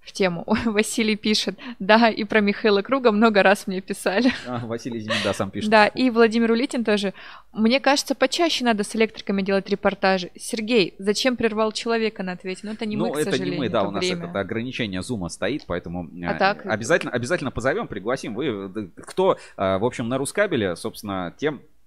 в 0.00 0.12
тему. 0.12 0.44
Василий 0.64 1.16
пишет, 1.16 1.58
да, 1.78 2.08
и 2.08 2.24
про 2.24 2.40
Михаила 2.40 2.82
Круга 2.82 3.12
много 3.12 3.42
раз 3.42 3.66
мне 3.66 3.80
писали. 3.80 4.32
А, 4.46 4.66
Василий, 4.66 4.98
извини, 4.98 5.16
да, 5.22 5.34
сам 5.34 5.50
пишет. 5.50 5.70
Да, 5.70 5.86
и 5.86 6.10
Владимир 6.10 6.50
Улитин 6.52 6.84
тоже. 6.84 7.12
Мне 7.52 7.80
кажется, 7.80 8.14
почаще 8.14 8.64
надо 8.64 8.84
с 8.84 8.94
электриками 8.96 9.42
делать 9.42 9.68
репортажи. 9.68 10.30
Сергей, 10.36 10.94
зачем 10.98 11.36
прервал 11.36 11.72
человека 11.72 12.22
на 12.22 12.32
ответе? 12.32 12.60
Ну, 12.64 12.72
это 12.72 12.86
не 12.86 12.96
ну, 12.96 13.06
мы, 13.06 13.12
к 13.12 13.18
это 13.18 13.30
сожалению, 13.32 13.54
не 13.54 13.60
мы, 13.60 13.68
да, 13.68 13.82
у 13.82 13.90
нас 13.90 14.04
время. 14.04 14.28
это 14.28 14.40
ограничение 14.40 15.02
зума 15.02 15.28
стоит, 15.28 15.64
поэтому 15.66 16.08
а 16.26 16.34
так? 16.34 16.64
обязательно, 16.66 17.12
обязательно 17.12 17.50
позовем, 17.50 17.88
пригласим. 17.88 18.34
Вы, 18.34 18.90
кто, 18.96 19.38
а, 19.56 19.78
в 19.78 19.84
общем, 19.84 20.08
на 20.08 20.18
Рускабеле, 20.18 20.76
собственно, 20.76 21.34
тем 21.36 21.60
Э, 21.60 21.79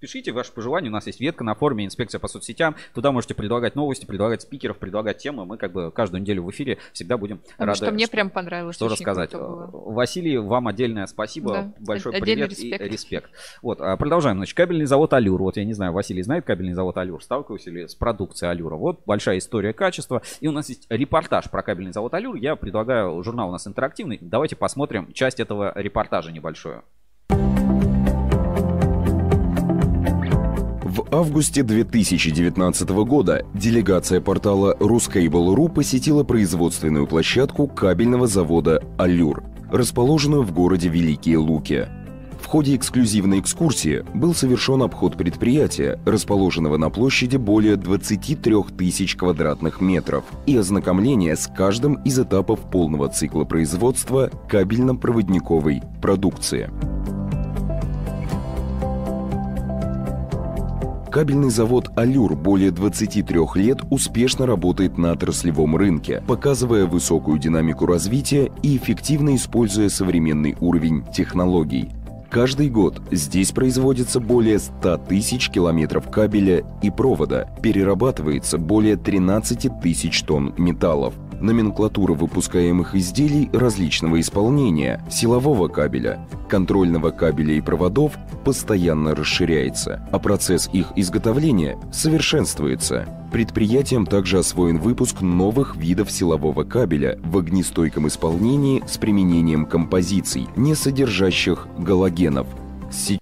пишите 0.00 0.32
ваши 0.32 0.52
пожелания. 0.52 0.88
У 0.88 0.92
нас 0.92 1.06
есть 1.06 1.20
ветка 1.20 1.44
на 1.44 1.54
форуме 1.54 1.84
инспекция 1.84 2.18
по 2.18 2.28
соцсетям. 2.28 2.76
Туда 2.94 3.12
можете 3.12 3.34
предлагать 3.34 3.74
новости, 3.74 4.06
предлагать 4.06 4.42
спикеров, 4.42 4.78
предлагать 4.78 5.18
темы. 5.18 5.44
Мы 5.44 5.58
как 5.58 5.72
бы 5.72 5.90
каждую 5.90 6.22
неделю 6.22 6.44
в 6.44 6.50
эфире 6.50 6.78
всегда 6.92 7.18
будем 7.18 7.38
Потому 7.38 7.68
рады. 7.68 7.76
Что 7.76 7.92
мне 7.92 8.08
прям 8.08 8.30
понравилось. 8.30 8.76
Что 8.76 8.88
рассказать. 8.88 9.30
Василий, 9.32 10.38
вам 10.38 10.68
отдельное 10.68 11.06
спасибо. 11.06 11.52
Да. 11.52 11.72
Большой 11.80 12.12
Отдельный 12.14 12.46
привет 12.46 12.50
респект. 12.50 12.80
и 12.82 12.88
респект. 12.88 13.30
Вот, 13.62 13.80
а, 13.80 13.96
продолжаем. 13.96 14.38
Значит, 14.38 14.56
кабельный 14.56 14.86
завод 14.86 15.12
Алюр. 15.12 15.40
Вот 15.42 15.56
я 15.56 15.64
не 15.64 15.74
знаю, 15.74 15.92
Василий 15.92 16.22
знает 16.22 16.44
кабельный 16.44 16.74
завод 16.74 16.96
Алюр? 16.96 17.22
Сталкивался 17.22 17.70
ли 17.70 17.88
с 17.88 17.94
продукцией 17.94 18.50
Алюра? 18.50 18.76
Вот 18.76 19.02
большая 19.06 19.38
история 19.38 19.72
качества. 19.72 20.22
И 20.40 20.48
у 20.48 20.52
нас 20.52 20.68
есть 20.68 20.86
репортаж 20.88 21.50
про 21.50 21.62
кабельный 21.62 21.92
завод 21.92 22.14
Алюр. 22.14 22.36
Я 22.36 22.56
предлагаю, 22.56 23.22
журнал 23.22 23.48
у 23.48 23.52
нас 23.52 23.66
интерактивный. 23.66 24.18
Давайте 24.20 24.56
посмотрим 24.56 25.12
часть 25.12 25.40
этого 25.40 25.72
репортажа 25.76 26.32
небольшую. 26.32 26.82
В 31.08 31.14
августе 31.14 31.62
2019 31.62 32.88
года 33.06 33.46
делегация 33.54 34.20
портала 34.20 34.74
Ruscable.ru 34.80 35.72
посетила 35.72 36.24
производственную 36.24 37.06
площадку 37.06 37.68
кабельного 37.68 38.26
завода 38.26 38.82
«Аллюр», 38.98 39.44
расположенную 39.70 40.42
в 40.42 40.52
городе 40.52 40.88
Великие 40.88 41.38
Луки. 41.38 41.86
В 42.40 42.46
ходе 42.46 42.74
эксклюзивной 42.74 43.38
экскурсии 43.38 44.04
был 44.14 44.34
совершен 44.34 44.82
обход 44.82 45.16
предприятия, 45.16 46.00
расположенного 46.04 46.76
на 46.76 46.90
площади 46.90 47.36
более 47.36 47.76
23 47.76 48.54
тысяч 48.76 49.14
квадратных 49.14 49.80
метров, 49.80 50.24
и 50.44 50.56
ознакомление 50.56 51.36
с 51.36 51.46
каждым 51.46 52.02
из 52.02 52.18
этапов 52.18 52.68
полного 52.68 53.08
цикла 53.08 53.44
производства 53.44 54.28
кабельно-проводниковой 54.48 55.82
продукции. 56.02 56.68
Кабельный 61.16 61.48
завод 61.48 61.92
«Алюр» 61.96 62.36
более 62.36 62.70
23 62.70 63.38
лет 63.54 63.78
успешно 63.88 64.44
работает 64.44 64.98
на 64.98 65.12
отраслевом 65.12 65.74
рынке, 65.74 66.22
показывая 66.28 66.84
высокую 66.84 67.38
динамику 67.38 67.86
развития 67.86 68.52
и 68.62 68.76
эффективно 68.76 69.34
используя 69.34 69.88
современный 69.88 70.58
уровень 70.60 71.06
технологий. 71.14 71.88
Каждый 72.28 72.68
год 72.68 73.00
здесь 73.10 73.50
производится 73.52 74.20
более 74.20 74.58
100 74.58 74.98
тысяч 75.08 75.48
километров 75.48 76.10
кабеля 76.10 76.66
и 76.82 76.90
провода, 76.90 77.48
перерабатывается 77.62 78.58
более 78.58 78.98
13 78.98 79.80
тысяч 79.80 80.22
тонн 80.22 80.52
металлов. 80.58 81.14
Номенклатура 81.40 82.14
выпускаемых 82.14 82.94
изделий 82.94 83.50
различного 83.52 84.20
исполнения, 84.20 85.04
силового 85.10 85.68
кабеля, 85.68 86.26
контрольного 86.48 87.10
кабеля 87.10 87.54
и 87.54 87.60
проводов 87.60 88.12
постоянно 88.44 89.14
расширяется, 89.14 90.08
а 90.12 90.18
процесс 90.18 90.70
их 90.72 90.92
изготовления 90.96 91.78
совершенствуется. 91.92 93.06
Предприятием 93.32 94.06
также 94.06 94.38
освоен 94.38 94.78
выпуск 94.78 95.20
новых 95.20 95.76
видов 95.76 96.10
силового 96.10 96.64
кабеля 96.64 97.18
в 97.24 97.36
огнестойком 97.38 98.08
исполнении 98.08 98.82
с 98.86 98.96
применением 98.96 99.66
композиций, 99.66 100.46
не 100.56 100.74
содержащих 100.74 101.66
галогенов– 101.78 102.46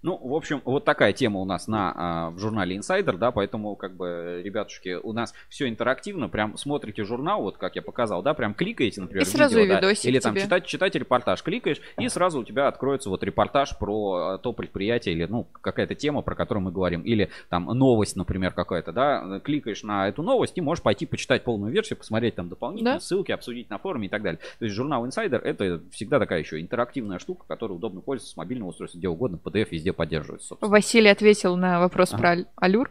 ну, 0.03 0.17
в 0.17 0.35
общем, 0.35 0.63
вот 0.65 0.85
такая 0.85 1.13
тема 1.13 1.41
у 1.41 1.45
нас 1.45 1.69
на, 1.69 1.93
а, 1.95 2.31
в 2.31 2.39
журнале 2.39 2.77
Insider, 2.77 3.17
да, 3.17 3.31
поэтому, 3.31 3.77
как 3.77 3.97
бы, 3.97 4.43
ребятушки, 4.45 4.95
у 5.03 5.13
нас 5.13 5.35
все 5.49 5.69
интерактивно, 5.69 6.29
прям 6.29 6.57
смотрите 6.57 7.05
журнал, 7.05 7.43
вот 7.43 7.59
как 7.59 7.77
я 7.77 7.83
показал, 7.83 8.23
да, 8.23 8.35
прям 8.35 8.55
кликаете, 8.55 9.01
например, 9.01 9.23
и 9.23 9.27
сразу 9.27 9.59
видео, 9.59 9.81
да, 9.81 9.93
или 9.93 10.19
там 10.19 10.37
читать, 10.37 10.67
читать 10.67 10.95
репортаж, 10.95 11.43
кликаешь, 11.43 11.81
и 11.99 12.09
сразу 12.09 12.41
у 12.41 12.45
тебя 12.45 12.69
откроется 12.69 13.11
вот 13.11 13.23
репортаж 13.25 13.77
про 13.79 14.15
а, 14.15 14.39
то 14.39 14.53
предприятие 14.53 15.15
или, 15.15 15.25
ну, 15.25 15.45
какая-то 15.45 15.95
тема, 15.95 16.23
про 16.23 16.35
которую 16.35 16.65
мы 16.65 16.73
говорим, 16.73 17.03
или 17.03 17.31
там 17.49 17.65
новость, 17.67 18.17
например, 18.17 18.53
какая-то, 18.53 18.93
да, 18.93 19.41
кликаешь 19.41 19.83
на 19.83 20.09
эту 20.09 20.23
новость 20.23 20.57
и 20.57 20.61
можешь 20.61 20.83
пойти 20.83 21.07
почитать 21.07 21.45
полную 21.45 21.73
версию, 21.73 21.99
посмотреть 21.99 22.35
там 22.35 22.49
дополнительные 22.49 22.95
да? 22.95 23.01
ссылки, 23.01 23.33
обсудить 23.33 23.71
на 23.71 23.79
форуме 23.79 24.07
и 24.07 24.11
так 24.11 24.23
далее. 24.23 24.41
То 24.59 24.65
есть 24.65 24.75
журнал 24.75 25.07
Insider 25.07 25.39
это 25.39 25.81
всегда 25.91 26.19
такая 26.19 26.41
еще 26.41 26.61
интерактивная 26.61 27.19
штука, 27.19 27.45
которой 27.47 27.73
удобно 27.73 28.01
пользоваться 28.01 28.35
с 28.35 28.37
мобильного 28.37 28.71
устройства, 28.71 28.99
где 28.99 29.09
угодно, 29.09 29.39
PDF 29.55 29.69
везде 29.71 29.93
поддерживать, 29.93 30.43
собственно. 30.43 30.71
Василий 30.71 31.09
ответил 31.09 31.57
на 31.57 31.81
вопрос 31.81 32.13
ага. 32.13 32.21
про 32.21 32.37
Алюр. 32.57 32.91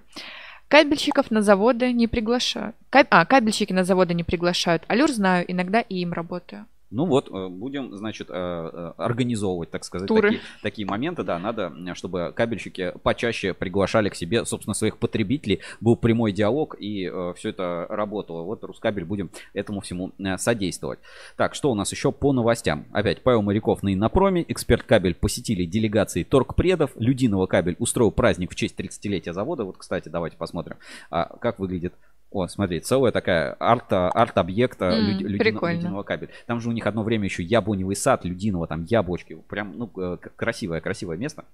Кабельщиков 0.68 1.30
на 1.30 1.42
заводы 1.42 1.92
не 1.92 2.08
приглашают. 2.08 2.76
Каб... 2.90 3.08
А, 3.12 3.26
кабельщики 3.26 3.74
на 3.74 3.84
заводы 3.84 4.14
не 4.14 4.24
приглашают. 4.24 4.84
Алюр 4.88 5.12
знаю, 5.12 5.46
иногда 5.52 5.82
и 5.82 5.98
им 5.98 6.14
работаю. 6.14 6.66
Ну 6.94 7.08
вот, 7.08 7.28
э, 7.32 7.48
будем, 7.48 7.98
значит, 7.98 8.30
э, 8.30 8.34
э, 8.34 8.94
организовывать, 8.98 9.72
так 9.72 9.84
сказать, 9.84 10.08
такие, 10.08 10.40
такие 10.62 10.88
моменты. 10.88 11.24
Да, 11.24 11.40
надо, 11.40 11.74
чтобы 11.96 12.32
кабельщики 12.36 12.94
почаще 13.02 13.56
приглашали 13.56 14.10
к 14.10 14.16
себе, 14.16 14.46
собственно, 14.46 14.76
своих 14.76 15.00
потребителей. 15.00 15.62
Был 15.82 15.96
прямой 15.96 16.32
диалог, 16.32 16.76
и 16.80 17.12
все 17.36 17.50
это 17.50 17.88
работало. 17.90 18.44
Вот 18.44 18.64
Рускабель 18.64 19.06
будем 19.06 19.32
этому 19.56 19.82
всему 19.82 20.12
содействовать. 20.38 21.00
Так, 21.36 21.56
что 21.56 21.72
у 21.72 21.76
нас 21.76 21.92
еще 21.92 22.12
по 22.12 22.32
новостям? 22.32 22.86
Опять 22.92 23.24
Павел 23.24 23.42
Моряков 23.42 23.82
на 23.82 23.92
Иннопроме. 23.92 24.46
Эксперт 24.48 24.84
кабель 24.84 25.16
посетили 25.16 25.66
делегации 25.66 26.24
торгпредов. 26.24 26.92
Людиного 26.96 27.48
кабель 27.48 27.76
устроил 27.80 28.12
праздник 28.12 28.52
в 28.52 28.56
честь 28.56 28.80
30-летия 28.80 29.34
завода. 29.34 29.64
Вот, 29.64 29.78
кстати, 29.78 30.10
давайте 30.10 30.38
посмотрим, 30.38 30.78
а 31.10 31.26
как 31.38 31.58
выглядит 31.58 31.96
О, 32.34 32.48
смотри, 32.48 32.80
целая 32.80 33.12
такая 33.12 33.54
арт, 33.60 33.94
арт-объекта 33.94 34.86
mm, 34.86 35.02
люд, 35.02 35.22
людиного, 35.22 35.72
людиного 35.72 36.04
кабеля. 36.04 36.32
Там 36.48 36.60
же 36.60 36.70
у 36.70 36.72
них 36.72 36.88
одно 36.88 37.04
время 37.04 37.26
еще 37.26 37.44
яблоневый 37.44 37.96
сад 37.96 38.26
людиного, 38.26 38.66
там 38.66 38.84
яблочки. 38.86 39.38
Прям, 39.48 39.78
ну, 39.78 39.92
э, 39.96 40.18
красивое, 40.36 40.82
красивое 40.82 41.16
место. 41.18 41.46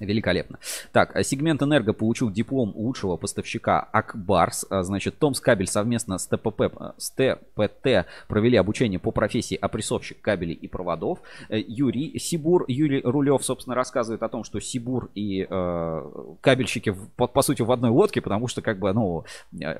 Великолепно. 0.00 0.58
Так, 0.92 1.14
э, 1.14 1.22
сегмент 1.22 1.62
Энерго 1.62 1.92
получил 1.92 2.30
диплом 2.30 2.72
лучшего 2.74 3.16
поставщика 3.16 3.78
Акбарс. 3.80 4.66
Э, 4.68 4.82
значит, 4.82 5.18
Томс 5.18 5.38
Кабель 5.40 5.68
совместно 5.68 6.18
с 6.18 6.26
ТПП, 6.26 6.62
э, 6.62 6.92
с 6.98 7.10
ТПТ 7.10 8.06
провели 8.26 8.56
обучение 8.56 8.98
по 8.98 9.12
профессии 9.12 9.54
опрессовщик 9.54 10.20
кабелей 10.20 10.54
и 10.54 10.66
проводов. 10.66 11.20
Юрий 11.48 12.18
Сибур, 12.18 12.64
Юрий 12.66 13.02
Рулев, 13.02 13.44
собственно, 13.44 13.76
рассказывает 13.76 14.22
о 14.24 14.28
том, 14.28 14.42
что 14.42 14.58
Сибур 14.58 15.10
и 15.14 15.46
э, 15.48 16.10
кабельщики, 16.40 16.94
по, 17.16 17.28
по 17.28 17.42
сути, 17.42 17.62
в 17.62 17.70
одной 17.70 17.90
лодке, 17.90 18.20
потому 18.20 18.48
что, 18.48 18.62
как 18.62 18.80
бы, 18.80 18.92
ну, 18.92 19.24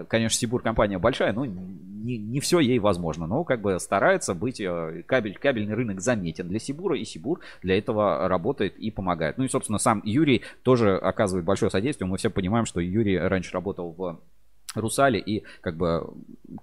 конечно, 0.09 0.39
Сибур 0.39 0.63
компания 0.63 0.99
большая, 0.99 1.33
но 1.33 1.45
не, 1.45 2.19
не 2.19 2.39
все 2.39 2.61
ей 2.61 2.79
возможно. 2.79 3.27
Но, 3.27 3.43
как 3.43 3.61
бы, 3.61 3.81
старается 3.81 4.35
быть, 4.35 4.63
кабель, 5.07 5.37
кабельный 5.39 5.75
рынок 5.75 6.01
заметен 6.01 6.47
для 6.49 6.61
Сибура, 6.61 6.97
и 6.97 7.05
Сибур 7.05 7.41
для 7.63 7.77
этого 7.77 8.29
работает 8.29 8.77
и 8.77 8.93
помогает. 8.93 9.39
Ну 9.39 9.45
и, 9.45 9.49
собственно, 9.49 9.79
сам 9.79 10.04
Юрий 10.05 10.43
тоже 10.63 10.97
оказывает 10.97 11.45
большое 11.45 11.71
содействие. 11.71 12.09
Мы 12.09 12.17
все 12.19 12.31
понимаем, 12.31 12.67
что 12.67 12.81
Юрий 12.81 13.19
раньше 13.19 13.53
работал 13.53 13.93
в 13.93 14.21
Русале 14.75 15.21
и 15.21 15.45
как 15.61 15.77
бы 15.77 16.15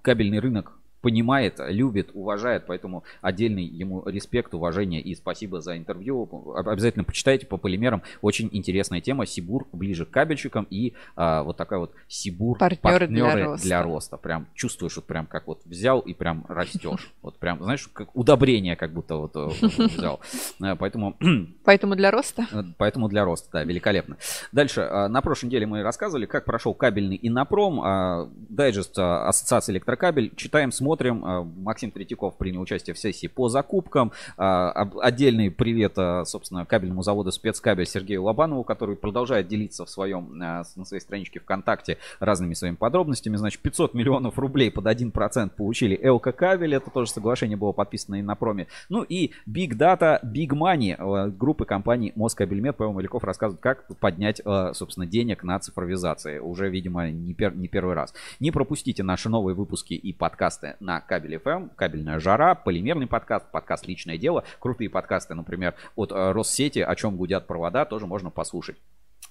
кабельный 0.01 0.39
рынок 0.39 0.73
понимает, 1.01 1.55
любит, 1.59 2.11
уважает, 2.13 2.63
поэтому 2.67 3.03
отдельный 3.21 3.63
ему 3.63 4.03
респект, 4.07 4.53
уважение 4.53 5.01
и 5.01 5.15
спасибо 5.15 5.61
за 5.61 5.77
интервью. 5.77 6.29
Обязательно 6.55 7.03
почитайте 7.03 7.45
по 7.45 7.57
полимерам. 7.57 8.03
Очень 8.21 8.49
интересная 8.51 9.01
тема. 9.01 9.25
Сибур 9.25 9.67
ближе 9.71 10.05
к 10.05 10.11
кабельщикам 10.11 10.67
и 10.69 10.93
а, 11.15 11.43
вот 11.43 11.57
такая 11.57 11.79
вот 11.79 11.93
Сибур 12.07 12.57
партнеры, 12.57 12.81
партнеры 12.81 13.35
для, 13.35 13.45
роста. 13.45 13.65
для 13.65 13.83
роста. 13.83 14.17
Прям 14.17 14.47
чувствуешь, 14.53 14.95
вот 14.95 15.05
прям 15.05 15.25
как 15.25 15.47
вот 15.47 15.61
взял 15.65 15.99
и 15.99 16.13
прям 16.13 16.45
растешь. 16.47 17.11
Вот 17.21 17.37
прям, 17.37 17.61
знаешь, 17.61 17.87
как 17.93 18.15
удобрение 18.15 18.75
как 18.75 18.93
будто 18.93 19.15
вот 19.15 19.35
э, 19.35 19.47
взял. 19.77 20.21
Э, 20.61 20.75
поэтому... 20.75 21.15
Поэтому 21.63 21.95
для 21.95 22.09
роста? 22.09 22.47
Э, 22.51 22.63
поэтому 22.77 23.09
для 23.09 23.23
роста, 23.23 23.49
да, 23.53 23.63
великолепно. 23.63 24.17
Дальше, 24.51 24.81
на 24.81 25.21
прошлой 25.21 25.47
неделе 25.47 25.67
мы 25.67 25.83
рассказывали, 25.83 26.25
как 26.25 26.45
прошел 26.45 26.73
кабельный 26.73 27.19
инопром, 27.21 28.31
дайджест 28.49 28.97
Ассоциации 28.97 29.73
электрокабель. 29.73 30.33
Читаем, 30.35 30.71
смотрим 30.71 30.90
смотрим. 30.91 31.23
А, 31.23 31.43
Максим 31.43 31.89
Третьяков 31.89 32.37
принял 32.37 32.59
участие 32.59 32.93
в 32.93 32.99
сессии 32.99 33.27
по 33.27 33.47
закупкам. 33.47 34.11
А, 34.37 34.71
отдельный 35.01 35.49
привет, 35.49 35.93
а, 35.95 36.25
собственно, 36.25 36.65
кабельному 36.65 37.01
заводу 37.01 37.31
спецкабель 37.31 37.85
Сергею 37.85 38.23
Лобанову, 38.23 38.65
который 38.65 38.97
продолжает 38.97 39.47
делиться 39.47 39.85
в 39.85 39.89
своем, 39.89 40.37
на 40.37 40.65
своей 40.65 41.01
страничке 41.01 41.39
ВКонтакте 41.39 41.97
разными 42.19 42.55
своими 42.55 42.75
подробностями. 42.75 43.37
Значит, 43.37 43.61
500 43.61 43.93
миллионов 43.93 44.37
рублей 44.37 44.69
под 44.69 44.85
1% 44.85 45.51
получили 45.55 45.97
ЛК 46.05 46.35
Кабель. 46.35 46.75
Это 46.75 46.91
тоже 46.91 47.09
соглашение 47.09 47.55
было 47.55 47.71
подписано 47.71 48.15
и 48.15 48.21
на 48.21 48.35
проме. 48.35 48.67
Ну 48.89 49.03
и 49.03 49.31
Big 49.47 49.77
Data, 49.77 50.19
Big 50.21 50.49
Money 50.49 51.31
группы 51.31 51.63
компаний 51.63 52.11
Москабельмет. 52.17 52.75
Павел 52.75 52.91
Маляков 52.91 53.23
рассказывает, 53.23 53.61
как 53.61 53.87
поднять, 53.99 54.41
собственно, 54.73 55.05
денег 55.05 55.43
на 55.43 55.57
цифровизации. 55.59 56.39
Уже, 56.39 56.69
видимо, 56.69 57.09
не, 57.11 57.33
пер, 57.33 57.55
не 57.55 57.69
первый 57.69 57.95
раз. 57.95 58.13
Не 58.41 58.51
пропустите 58.51 59.03
наши 59.03 59.29
новые 59.29 59.55
выпуски 59.55 59.93
и 59.93 60.11
подкасты 60.11 60.75
на 60.81 60.99
Кабель 60.99 61.35
FM, 61.35 61.69
Кабельная 61.75 62.19
жара, 62.19 62.55
полимерный 62.55 63.07
подкаст, 63.07 63.45
подкаст 63.51 63.87
Личное 63.87 64.17
дело, 64.17 64.43
крутые 64.59 64.89
подкасты, 64.89 65.35
например, 65.35 65.75
от 65.95 66.11
э, 66.11 66.31
Россети, 66.31 66.79
о 66.79 66.95
чем 66.95 67.15
гудят 67.15 67.47
провода, 67.47 67.85
тоже 67.85 68.07
можно 68.07 68.29
послушать 68.29 68.77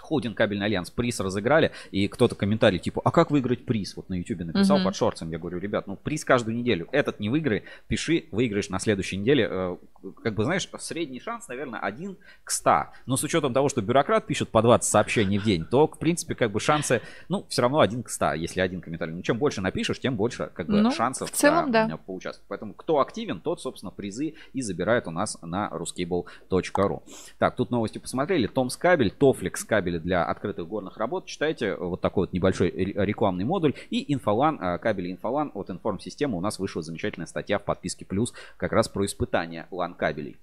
холдинг 0.00 0.36
Кабельный 0.36 0.66
Альянс 0.66 0.90
приз 0.90 1.20
разыграли, 1.20 1.72
и 1.90 2.08
кто-то 2.08 2.34
комментарий 2.34 2.78
типа, 2.78 3.00
а 3.04 3.10
как 3.10 3.30
выиграть 3.30 3.64
приз? 3.64 3.96
Вот 3.96 4.08
на 4.08 4.14
YouTube 4.14 4.40
написал 4.40 4.78
uh-huh. 4.78 4.84
под 4.84 4.96
шортсом. 4.96 5.30
Я 5.30 5.38
говорю, 5.38 5.58
ребят, 5.58 5.86
ну 5.86 5.96
приз 5.96 6.24
каждую 6.24 6.56
неделю. 6.56 6.88
Этот 6.92 7.20
не 7.20 7.28
выиграл, 7.28 7.64
пиши, 7.86 8.24
выиграешь 8.30 8.68
на 8.68 8.78
следующей 8.78 9.16
неделе. 9.16 9.48
Э, 9.50 9.76
как 10.22 10.34
бы, 10.34 10.44
знаешь, 10.44 10.68
средний 10.78 11.20
шанс, 11.20 11.48
наверное, 11.48 11.80
1 11.80 12.16
к 12.44 12.50
100. 12.50 12.86
Но 13.06 13.16
с 13.16 13.22
учетом 13.22 13.52
того, 13.52 13.68
что 13.68 13.82
бюрократ 13.82 14.26
пишет 14.26 14.48
по 14.48 14.62
20 14.62 14.88
сообщений 14.88 15.38
в 15.38 15.44
день, 15.44 15.64
то, 15.64 15.86
в 15.86 15.98
принципе, 15.98 16.34
как 16.34 16.50
бы 16.50 16.60
шансы, 16.60 17.02
ну, 17.28 17.46
все 17.48 17.62
равно 17.62 17.80
1 17.80 18.02
к 18.02 18.08
100, 18.08 18.34
если 18.34 18.60
один 18.60 18.80
комментарий. 18.80 19.12
Ну, 19.12 19.22
чем 19.22 19.38
больше 19.38 19.60
напишешь, 19.60 20.00
тем 20.00 20.16
больше, 20.16 20.50
как 20.54 20.66
бы, 20.66 20.80
ну, 20.80 20.90
шансов 20.90 21.30
в 21.30 21.34
целом, 21.34 21.70
да, 21.70 21.86
да. 21.86 21.96
поучаствовать. 21.96 22.48
Поэтому, 22.48 22.74
кто 22.74 23.00
активен, 23.00 23.40
тот, 23.40 23.60
собственно, 23.60 23.90
призы 23.90 24.34
и 24.52 24.62
забирает 24.62 25.06
у 25.06 25.10
нас 25.10 25.38
на 25.42 25.68
ruscable.ru. 25.68 27.02
Так, 27.38 27.56
тут 27.56 27.70
новости 27.70 27.98
посмотрели. 27.98 28.46
Томс 28.46 28.76
кабель, 28.76 29.10
Тофлекс 29.10 29.64
кабели 29.90 29.98
для 29.98 30.24
открытых 30.24 30.68
горных 30.68 30.96
работ. 30.96 31.26
Читайте 31.26 31.74
вот 31.74 32.00
такой 32.00 32.26
вот 32.26 32.32
небольшой 32.32 32.70
рекламный 32.70 33.44
модуль. 33.44 33.74
И 33.90 34.12
Инфолан, 34.12 34.58
а, 34.60 34.78
кабель 34.78 35.10
Инфолан 35.10 35.50
от 35.54 35.70
Информсистемы 35.70 36.38
у 36.38 36.40
нас 36.40 36.58
вышла 36.58 36.82
замечательная 36.82 37.26
статья 37.26 37.58
в 37.58 37.64
подписке 37.64 38.04
плюс 38.04 38.32
как 38.56 38.72
раз 38.72 38.88
про 38.88 39.04
испытания 39.04 39.66
LAN 39.70 39.94
кабелей. 39.94 40.36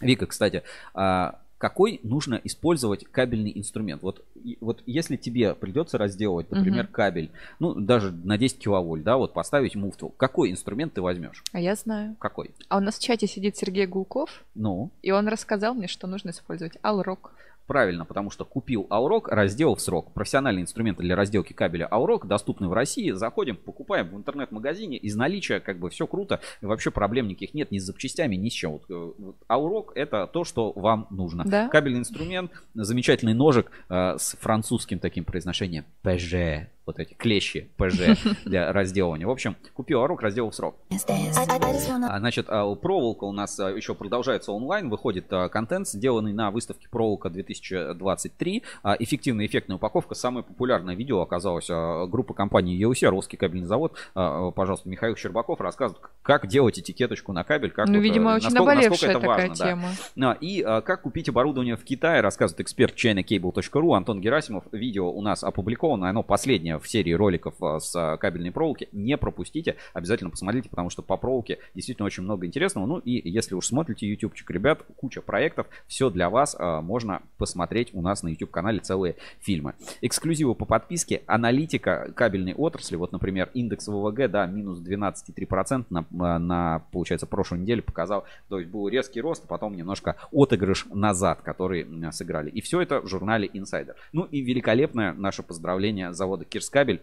Вика, 0.00 0.26
кстати, 0.26 0.62
а, 0.94 1.40
какой 1.58 2.00
нужно 2.02 2.40
использовать 2.42 3.04
кабельный 3.04 3.52
инструмент. 3.56 4.02
Вот, 4.02 4.24
вот 4.60 4.82
если 4.84 5.16
тебе 5.16 5.54
придется 5.54 5.96
разделывать, 5.96 6.50
например, 6.50 6.86
угу. 6.86 6.92
кабель, 6.92 7.30
ну, 7.60 7.74
даже 7.74 8.10
на 8.10 8.36
10 8.36 8.58
киловольт, 8.58 9.04
да, 9.04 9.16
вот 9.16 9.32
поставить 9.32 9.76
муфту, 9.76 10.08
какой 10.08 10.50
инструмент 10.50 10.94
ты 10.94 11.02
возьмешь? 11.02 11.44
А 11.52 11.60
я 11.60 11.76
знаю. 11.76 12.16
Какой? 12.18 12.50
А 12.68 12.78
у 12.78 12.80
нас 12.80 12.98
в 12.98 13.02
чате 13.02 13.28
сидит 13.28 13.56
Сергей 13.56 13.86
Гулков. 13.86 14.44
Ну? 14.56 14.90
И 15.02 15.12
он 15.12 15.28
рассказал 15.28 15.74
мне, 15.74 15.86
что 15.86 16.08
нужно 16.08 16.30
использовать 16.30 16.78
Алрок. 16.82 17.32
Правильно, 17.72 18.04
потому 18.04 18.30
что 18.30 18.44
купил 18.44 18.86
Аурок, 18.90 19.28
разделал 19.28 19.76
в 19.76 19.80
срок. 19.80 20.12
Профессиональные 20.12 20.64
инструменты 20.64 21.02
для 21.02 21.16
разделки 21.16 21.54
кабеля 21.54 21.88
Аурок 21.90 22.26
доступны 22.26 22.68
в 22.68 22.74
России. 22.74 23.12
Заходим, 23.12 23.56
покупаем 23.56 24.10
в 24.10 24.14
интернет-магазине. 24.14 24.98
Из 24.98 25.16
наличия 25.16 25.58
как 25.58 25.78
бы 25.78 25.88
все 25.88 26.06
круто. 26.06 26.40
И 26.60 26.66
вообще 26.66 26.90
проблем 26.90 27.28
никаких 27.28 27.54
нет 27.54 27.70
ни 27.70 27.78
с 27.78 27.84
запчастями, 27.84 28.36
ни 28.36 28.50
с 28.50 28.52
чем. 28.52 28.72
Вот, 28.72 28.82
э, 28.90 29.12
вот, 29.16 29.36
Аурок 29.48 29.92
это 29.94 30.26
то, 30.26 30.44
что 30.44 30.72
вам 30.72 31.06
нужно. 31.08 31.44
Да? 31.46 31.68
Кабельный 31.70 32.00
инструмент, 32.00 32.52
замечательный 32.74 33.32
ножик 33.32 33.70
э, 33.88 34.16
с 34.18 34.36
французским 34.38 34.98
таким 34.98 35.24
произношением. 35.24 35.86
ПЖ 36.02 36.68
вот 36.86 36.98
эти 36.98 37.14
клещи 37.14 37.70
ПЖ 37.76 38.18
для 38.44 38.72
разделывания. 38.72 39.26
В 39.26 39.30
общем, 39.30 39.56
купил 39.74 40.00
орок, 40.00 40.22
разделал 40.22 40.50
в 40.50 40.54
срок. 40.54 40.76
А, 40.90 42.18
значит, 42.18 42.46
а, 42.48 42.74
проволока 42.74 43.24
у 43.24 43.32
нас 43.32 43.58
а, 43.60 43.70
еще 43.70 43.94
продолжается 43.94 44.52
онлайн, 44.52 44.88
выходит 44.88 45.26
контент, 45.50 45.88
сделанный 45.88 46.32
на 46.32 46.50
выставке 46.50 46.88
проволока 46.88 47.30
2023. 47.30 48.62
Эффективная 48.98 49.46
эффектная 49.46 49.76
упаковка. 49.76 50.14
Самое 50.14 50.44
популярное 50.44 50.94
видео 50.94 51.20
оказалось 51.20 51.68
группа 52.10 52.34
компании 52.34 52.80
EUC, 52.80 53.08
Русский 53.08 53.36
кабельный 53.36 53.66
завод. 53.66 53.96
Пожалуйста, 54.14 54.88
Михаил 54.88 55.16
Щербаков 55.16 55.60
рассказывает, 55.60 56.02
как 56.22 56.46
делать 56.46 56.78
этикеточку 56.78 57.32
на 57.32 57.44
кабель. 57.44 57.70
Как 57.70 57.88
ну, 57.88 57.94
вот, 57.94 58.02
видимо, 58.02 58.30
очень 58.30 58.50
насколько, 58.50 58.74
насколько 58.74 59.06
это 59.06 59.20
такая 59.20 59.48
важно, 59.48 59.66
тема. 59.66 59.88
Да. 60.16 60.32
И 60.40 60.62
как 60.62 61.02
купить 61.02 61.28
оборудование 61.28 61.76
в 61.76 61.84
Китае, 61.84 62.20
рассказывает 62.20 62.60
эксперт 62.60 62.94
ChinaCable.ru 62.96 63.96
Антон 63.96 64.20
Герасимов. 64.20 64.64
Видео 64.72 65.10
у 65.10 65.22
нас 65.22 65.44
опубликовано, 65.44 66.08
оно 66.08 66.22
последнее 66.22 66.71
в 66.78 66.88
серии 66.88 67.12
роликов 67.12 67.54
а, 67.62 67.80
с 67.80 67.94
а, 67.94 68.16
кабельной 68.16 68.50
проволоки. 68.50 68.88
Не 68.92 69.16
пропустите, 69.16 69.76
обязательно 69.92 70.30
посмотрите, 70.30 70.68
потому 70.68 70.90
что 70.90 71.02
по 71.02 71.16
проволоке 71.16 71.58
действительно 71.74 72.06
очень 72.06 72.22
много 72.22 72.46
интересного. 72.46 72.86
Ну 72.86 72.98
и 72.98 73.28
если 73.28 73.54
уж 73.54 73.66
смотрите 73.66 74.06
ютубчик, 74.06 74.50
ребят, 74.50 74.82
куча 74.96 75.20
проектов, 75.20 75.66
все 75.86 76.10
для 76.10 76.30
вас 76.30 76.56
а, 76.58 76.80
можно 76.80 77.22
посмотреть 77.38 77.90
у 77.92 78.02
нас 78.02 78.22
на 78.22 78.28
YouTube 78.28 78.50
канале 78.50 78.80
целые 78.80 79.16
фильмы. 79.40 79.74
Эксклюзивы 80.00 80.54
по 80.54 80.64
подписке, 80.64 81.22
аналитика 81.26 82.12
кабельной 82.14 82.54
отрасли, 82.54 82.96
вот, 82.96 83.12
например, 83.12 83.50
индекс 83.54 83.88
ВВГ, 83.88 84.30
да, 84.30 84.46
минус 84.46 84.80
12,3% 84.80 85.86
на, 85.90 86.06
на, 86.38 86.82
получается, 86.92 87.26
прошлой 87.26 87.60
неделе 87.60 87.82
показал, 87.82 88.24
то 88.48 88.58
есть 88.58 88.70
был 88.70 88.88
резкий 88.88 89.20
рост, 89.20 89.44
а 89.44 89.48
потом 89.48 89.76
немножко 89.76 90.16
отыгрыш 90.32 90.86
назад, 90.92 91.42
который 91.42 91.86
сыграли. 92.12 92.50
И 92.50 92.60
все 92.60 92.80
это 92.80 93.00
в 93.00 93.08
журнале 93.08 93.48
Insider. 93.48 93.94
Ну 94.12 94.24
и 94.24 94.40
великолепное 94.40 95.12
наше 95.12 95.42
поздравление 95.42 96.12
завода 96.12 96.44
Кирс 96.44 96.61
Кирскабель 96.62 97.02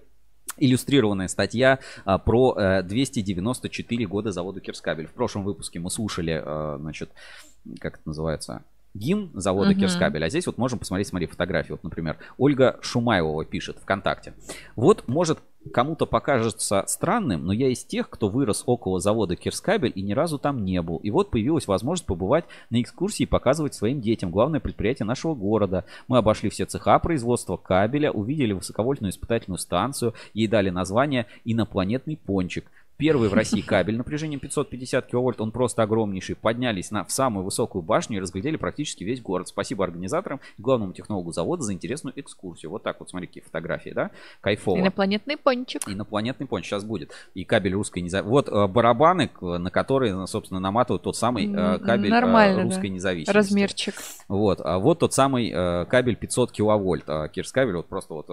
иллюстрированная 0.57 1.27
статья 1.27 1.79
а, 2.05 2.17
про 2.17 2.53
а, 2.57 2.81
294 2.81 4.07
года 4.07 4.31
завода 4.31 4.61
Кирскабель. 4.61 5.07
В 5.07 5.13
прошлом 5.13 5.43
выпуске 5.43 5.79
мы 5.79 5.89
слушали, 5.89 6.41
а, 6.43 6.77
значит, 6.79 7.11
как 7.79 7.95
это 7.95 8.03
называется, 8.05 8.63
гимн 8.93 9.31
завода 9.33 9.71
uh-huh. 9.71 9.81
Кирскабель. 9.81 10.23
А 10.23 10.29
здесь 10.29 10.47
вот 10.47 10.57
можем 10.57 10.79
посмотреть, 10.79 11.07
смотри, 11.07 11.27
фотографии. 11.27 11.73
Вот, 11.73 11.83
например, 11.83 12.17
Ольга 12.37 12.79
Шумаева 12.81 13.45
пишет 13.45 13.77
ВКонтакте. 13.81 14.33
Вот, 14.75 15.07
может, 15.07 15.39
кому-то 15.73 16.05
покажется 16.05 16.83
странным, 16.87 17.45
но 17.45 17.53
я 17.53 17.69
из 17.69 17.83
тех, 17.83 18.09
кто 18.09 18.29
вырос 18.29 18.63
около 18.65 18.99
завода 18.99 19.35
Кирскабель 19.35 19.91
и 19.93 20.01
ни 20.01 20.13
разу 20.13 20.39
там 20.39 20.63
не 20.63 20.81
был. 20.81 20.97
И 20.97 21.11
вот 21.11 21.31
появилась 21.31 21.67
возможность 21.67 22.05
побывать 22.05 22.45
на 22.69 22.81
экскурсии 22.81 23.23
и 23.23 23.27
показывать 23.27 23.73
своим 23.73 24.01
детям 24.01 24.31
главное 24.31 24.59
предприятие 24.59 25.05
нашего 25.05 25.35
города. 25.35 25.85
Мы 26.07 26.17
обошли 26.17 26.49
все 26.49 26.65
цеха 26.65 26.97
производства 26.99 27.57
кабеля, 27.57 28.11
увидели 28.11 28.53
высоковольтную 28.53 29.11
испытательную 29.11 29.59
станцию, 29.59 30.13
ей 30.33 30.47
дали 30.47 30.69
название 30.69 31.27
«Инопланетный 31.45 32.17
пончик». 32.17 32.65
Первый 32.99 33.29
в 33.29 33.33
России 33.33 33.61
кабель 33.61 33.95
напряжением 33.95 34.41
550 34.41 35.07
киловольт, 35.07 35.39
он 35.39 35.51
просто 35.53 35.83
огромнейший. 35.83 36.35
Поднялись 36.35 36.91
на, 36.91 37.05
в 37.05 37.11
самую 37.13 37.45
высокую 37.45 37.81
башню 37.81 38.17
и 38.17 38.19
разглядели 38.19 38.57
практически 38.57 39.05
весь 39.05 39.21
город. 39.21 39.47
Спасибо 39.47 39.85
организаторам 39.85 40.41
и 40.57 40.61
главному 40.61 40.91
технологу 40.91 41.31
завода 41.31 41.63
за 41.63 41.71
интересную 41.71 42.19
экскурсию. 42.19 42.71
Вот 42.71 42.83
так 42.83 42.99
вот, 42.99 43.09
смотри, 43.09 43.27
какие 43.27 43.41
фотографии, 43.41 43.91
да? 43.91 44.11
Кайфово. 44.41 44.79
Инопланетный 44.79 45.37
пончик. 45.37 45.87
Инопланетный 45.87 46.45
пончик 46.45 46.71
сейчас 46.71 46.83
будет. 46.83 47.13
И 47.35 47.45
кабель 47.45 47.73
русской 47.73 47.99
независимости. 47.99 48.29
Вот 48.29 48.49
э, 48.49 48.67
барабаны, 48.67 49.29
на 49.39 49.71
которые, 49.71 50.27
собственно, 50.27 50.59
наматывают 50.59 51.03
тот 51.03 51.15
самый 51.15 51.47
э, 51.47 51.79
кабель 51.79 52.09
Нормально, 52.09 52.63
русской 52.63 52.89
да. 52.89 52.95
независимости. 52.95 53.31
Размерчик. 53.31 53.93
Вот. 54.27 54.59
А 54.61 54.77
вот 54.77 54.99
тот 54.99 55.13
самый 55.13 55.85
кабель 55.85 56.17
500 56.17 56.51
киловольт. 56.51 57.09
А 57.09 57.29
кабель 57.29 57.77
вот 57.77 57.87
просто 57.87 58.13
вот 58.13 58.27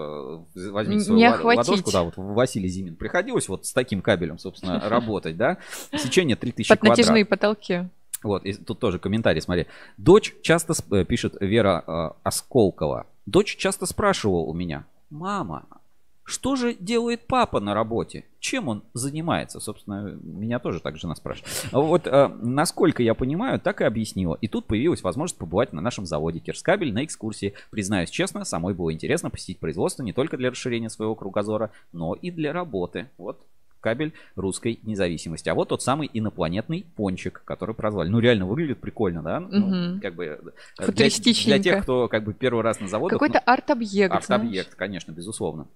возьмите 0.53 1.05
свою 1.05 1.19
Не 1.19 1.29
ладошку, 1.29 1.89
да, 1.89 2.03
вот 2.03 2.15
Василий 2.17 2.67
Зимин 2.67 2.97
приходилось 2.97 3.47
вот 3.47 3.65
с 3.65 3.71
таким 3.71 4.01
кабелем, 4.01 4.37
собственно, 4.37 4.56
работать 4.63 5.37
да, 5.37 5.57
сечение 5.93 6.35
3000 6.35 6.69
Под 6.69 6.79
квадрат. 6.79 6.97
натяжные 6.97 7.25
потолки. 7.25 7.89
Вот, 8.23 8.45
и 8.45 8.53
тут 8.53 8.79
тоже 8.79 8.99
комментарий, 8.99 9.41
смотри. 9.41 9.67
Дочь 9.97 10.33
часто, 10.41 10.73
э, 10.91 11.05
пишет 11.05 11.35
Вера 11.39 11.83
э, 11.85 12.09
Осколкова, 12.23 13.05
дочь 13.25 13.55
часто 13.57 13.85
спрашивала 13.85 14.41
у 14.41 14.53
меня, 14.53 14.85
мама, 15.09 15.65
что 16.27 16.57
же 16.57 16.73
делает 16.73 17.25
папа 17.25 17.61
на 17.61 17.73
работе? 17.73 18.25
Чем 18.41 18.67
он 18.67 18.83
занимается? 18.93 19.61
Собственно, 19.61 20.11
меня 20.21 20.59
тоже 20.59 20.81
так 20.81 20.97
жена 20.97 21.15
спрашивает. 21.15 21.49
Вот, 21.71 22.05
э, 22.05 22.27
насколько 22.41 23.01
я 23.01 23.13
понимаю, 23.13 23.61
так 23.61 23.79
и 23.79 23.85
объяснила. 23.85 24.37
И 24.41 24.49
тут 24.49 24.65
появилась 24.65 25.03
возможность 25.03 25.39
побывать 25.39 25.71
на 25.71 25.79
нашем 25.79 26.05
заводе 26.05 26.39
Кирскабель 26.39 26.93
на 26.93 27.05
экскурсии. 27.05 27.53
Признаюсь 27.69 28.09
честно, 28.09 28.43
самой 28.43 28.73
было 28.73 28.91
интересно 28.91 29.29
посетить 29.29 29.59
производство 29.59 30.03
не 30.03 30.11
только 30.11 30.35
для 30.35 30.51
расширения 30.51 30.89
своего 30.89 31.15
кругозора, 31.15 31.71
но 31.93 32.13
и 32.13 32.29
для 32.29 32.51
работы. 32.51 33.09
Вот 33.17 33.39
кабель 33.79 34.13
русской 34.35 34.79
независимости. 34.83 35.49
А 35.49 35.53
вот 35.53 35.69
тот 35.69 35.81
самый 35.81 36.09
инопланетный 36.13 36.85
пончик, 36.95 37.41
который 37.45 37.75
прозвали. 37.75 38.09
Ну, 38.09 38.19
реально 38.19 38.45
выглядит 38.45 38.79
прикольно, 38.79 39.21
да? 39.21 39.39
Угу. 39.39 39.55
Ну, 39.55 40.01
как 40.01 40.15
бы 40.15 40.39
для, 40.87 41.09
для 41.09 41.59
тех, 41.59 41.83
кто 41.83 42.07
как 42.07 42.23
бы 42.23 42.33
первый 42.33 42.63
раз 42.63 42.79
на 42.79 42.87
заводах. 42.87 43.19
Какой-то 43.19 43.41
ну, 43.45 43.53
арт-объект. 43.53 44.13
Арт-объект, 44.13 44.75
конечно, 44.75 45.11
безусловно. 45.11 45.67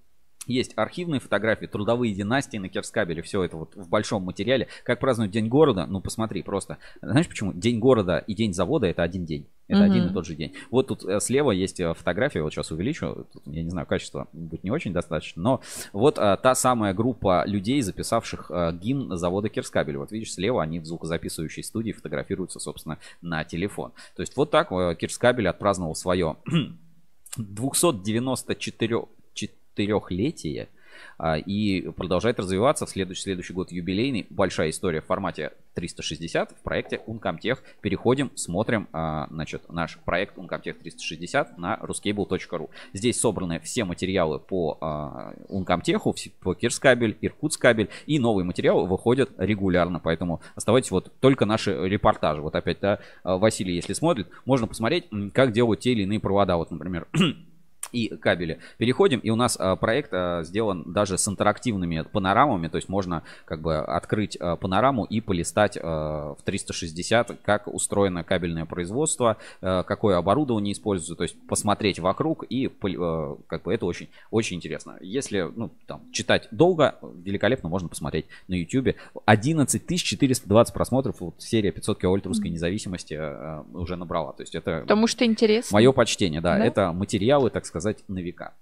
Есть 0.46 0.72
архивные 0.76 1.20
фотографии, 1.20 1.66
трудовые 1.66 2.14
династии 2.14 2.56
на 2.56 2.68
Керскабеле, 2.68 3.22
все 3.22 3.44
это 3.44 3.56
вот 3.56 3.76
в 3.76 3.88
большом 3.88 4.24
материале. 4.24 4.68
Как 4.84 4.98
празднуют 4.98 5.32
День 5.32 5.48
города? 5.48 5.86
Ну, 5.86 6.00
посмотри 6.00 6.42
просто. 6.42 6.78
Знаешь 7.00 7.28
почему? 7.28 7.52
День 7.52 7.78
города 7.78 8.18
и 8.18 8.34
День 8.34 8.52
завода 8.52 8.86
это 8.86 9.02
один 9.02 9.24
день. 9.24 9.46
Это 9.68 9.82
mm-hmm. 9.82 9.84
один 9.84 10.06
и 10.08 10.12
тот 10.12 10.26
же 10.26 10.34
день. 10.34 10.52
Вот 10.70 10.88
тут 10.88 11.04
э, 11.04 11.20
слева 11.20 11.52
есть 11.52 11.78
э, 11.78 11.94
фотография, 11.94 12.42
вот 12.42 12.52
сейчас 12.52 12.72
увеличу. 12.72 13.26
Тут, 13.32 13.42
я 13.46 13.62
не 13.62 13.70
знаю, 13.70 13.86
качество 13.86 14.28
будет 14.32 14.64
не 14.64 14.72
очень 14.72 14.92
достаточно, 14.92 15.40
но 15.40 15.60
вот 15.92 16.18
а, 16.18 16.36
та 16.36 16.54
самая 16.56 16.92
группа 16.92 17.44
людей, 17.46 17.80
записавших 17.80 18.50
а, 18.50 18.72
гимн 18.72 19.16
завода 19.16 19.48
Керскабель. 19.48 19.96
Вот 19.96 20.10
видишь, 20.10 20.34
слева 20.34 20.62
они 20.62 20.80
в 20.80 20.84
звукозаписывающей 20.84 21.62
студии 21.62 21.92
фотографируются, 21.92 22.58
собственно, 22.58 22.98
на 23.22 23.44
телефон. 23.44 23.92
То 24.16 24.22
есть 24.22 24.36
вот 24.36 24.50
так 24.50 24.72
а, 24.72 24.94
Керскабель 24.96 25.48
отпраздновал 25.48 25.94
свое 25.94 26.36
294 27.36 28.96
четырехлетие 29.72 30.68
а, 31.18 31.36
и 31.36 31.88
продолжает 31.90 32.38
развиваться. 32.38 32.86
В 32.86 32.90
следующий, 32.90 33.22
следующий 33.22 33.52
год 33.52 33.72
юбилейный. 33.72 34.26
Большая 34.30 34.70
история 34.70 35.00
в 35.00 35.06
формате 35.06 35.52
360 35.74 36.52
в 36.52 36.62
проекте 36.62 37.00
Uncomtech. 37.06 37.58
Переходим, 37.80 38.30
смотрим 38.34 38.88
а, 38.92 39.26
значит, 39.30 39.70
наш 39.70 39.98
проект 39.98 40.36
Uncomtech 40.36 40.74
360 40.74 41.58
на 41.58 41.78
ruscable.ru. 41.82 42.70
Здесь 42.92 43.20
собраны 43.20 43.58
все 43.60 43.84
материалы 43.84 44.38
по 44.38 44.78
а, 44.80 45.34
Uncomtech, 45.48 46.32
по 46.40 46.54
Кирскабель, 46.54 47.16
Иркутскабель. 47.20 47.88
И 48.06 48.18
новые 48.18 48.44
материалы 48.44 48.86
выходят 48.86 49.30
регулярно. 49.38 49.98
Поэтому 49.98 50.42
оставайтесь 50.54 50.90
вот 50.90 51.12
только 51.20 51.46
наши 51.46 51.72
репортажи. 51.88 52.42
Вот 52.42 52.54
опять, 52.54 52.80
да, 52.80 52.98
Василий, 53.24 53.74
если 53.74 53.94
смотрит, 53.94 54.28
можно 54.44 54.66
посмотреть, 54.66 55.08
как 55.32 55.52
делают 55.52 55.80
те 55.80 55.92
или 55.92 56.02
иные 56.02 56.20
провода. 56.20 56.56
Вот, 56.56 56.70
например, 56.70 57.06
и 57.92 58.08
кабели. 58.16 58.58
Переходим, 58.78 59.20
и 59.20 59.30
у 59.30 59.36
нас 59.36 59.56
а, 59.58 59.76
проект 59.76 60.10
а, 60.12 60.42
сделан 60.42 60.84
даже 60.86 61.18
с 61.18 61.28
интерактивными 61.28 62.02
панорамами, 62.10 62.68
то 62.68 62.76
есть 62.76 62.88
можно 62.88 63.22
как 63.44 63.60
бы 63.60 63.78
открыть 63.78 64.36
а, 64.40 64.56
панораму 64.56 65.04
и 65.04 65.20
полистать 65.20 65.76
в 65.76 66.38
360, 66.44 67.38
как 67.42 67.68
устроено 67.68 68.24
кабельное 68.24 68.64
производство, 68.64 69.36
какое 69.60 70.16
оборудование 70.16 70.72
используется, 70.72 71.14
то 71.14 71.22
есть 71.22 71.36
посмотреть 71.46 71.98
вокруг 71.98 72.44
и 72.48 72.68
как 73.46 73.62
бы 73.62 73.72
это 73.72 73.86
очень, 73.86 74.08
очень 74.30 74.56
интересно. 74.56 74.96
Если 75.00 75.48
ну, 75.54 75.70
там, 75.86 76.02
читать 76.12 76.48
долго, 76.50 76.96
великолепно 77.24 77.68
можно 77.68 77.88
посмотреть 77.88 78.26
на 78.48 78.54
YouTube. 78.54 78.96
11 79.24 80.02
420 80.02 80.74
просмотров, 80.74 81.20
вот 81.20 81.34
серия 81.38 81.72
500 81.72 81.98
киловольт 82.00 82.26
русской 82.26 82.48
независимости 82.48 83.20
уже 83.74 83.96
набрала, 83.96 84.32
то 84.32 84.42
есть 84.42 84.54
это... 84.54 84.80
Потому 84.80 85.06
что 85.06 85.24
интересно. 85.24 85.74
Мое 85.74 85.92
почтение, 85.92 86.40
да, 86.40 86.56
да? 86.56 86.64
это 86.64 86.92
материалы, 86.92 87.50
так 87.50 87.66
сказать, 87.66 87.81
сказать, 87.82 88.04
на 88.08 88.20
века. 88.20 88.54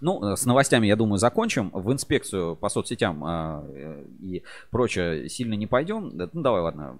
Ну, 0.00 0.32
э, 0.32 0.36
с 0.36 0.44
новостями, 0.44 0.86
я 0.86 0.96
думаю, 0.96 1.18
закончим. 1.18 1.70
В 1.72 1.92
инспекцию 1.92 2.56
по 2.56 2.68
соцсетям 2.68 3.24
э, 3.24 4.04
и 4.20 4.42
прочее 4.70 5.28
сильно 5.28 5.54
не 5.54 5.66
пойдем. 5.66 6.10
Ну, 6.14 6.42
давай, 6.42 6.60
ладно. 6.60 6.98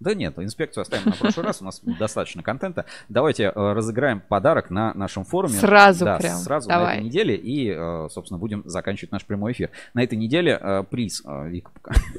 Да 0.00 0.14
нет, 0.14 0.38
инспекцию 0.38 0.82
оставим 0.82 1.06
на 1.06 1.12
прошлый 1.12 1.46
раз, 1.46 1.62
у 1.62 1.64
нас 1.64 1.80
достаточно 1.98 2.42
контента. 2.42 2.84
Давайте 3.08 3.44
э, 3.44 3.52
разыграем 3.54 4.20
подарок 4.20 4.70
на 4.70 4.92
нашем 4.94 5.24
форуме. 5.24 5.54
Сразу 5.54 6.04
да, 6.04 6.18
прям. 6.18 6.36
Сразу 6.38 6.68
Давай. 6.68 6.86
на 6.86 6.92
этой 6.94 7.04
неделе. 7.04 7.36
И, 7.36 7.70
э, 7.70 8.08
собственно, 8.10 8.38
будем 8.38 8.62
заканчивать 8.66 9.12
наш 9.12 9.24
прямой 9.24 9.52
эфир. 9.52 9.70
На 9.94 10.02
этой 10.02 10.18
неделе 10.18 10.84
приз. 10.90 11.22
Вика, 11.24 11.70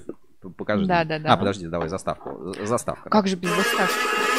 покажи. 0.57 0.85
Да, 0.85 1.03
да, 1.03 1.19
да. 1.19 1.33
А, 1.33 1.37
подожди, 1.37 1.67
давай 1.67 1.89
заставку. 1.89 2.55
Заставка. 2.63 3.09
Как 3.09 3.27
же 3.27 3.35
без 3.35 3.49
заставки? 3.49 4.34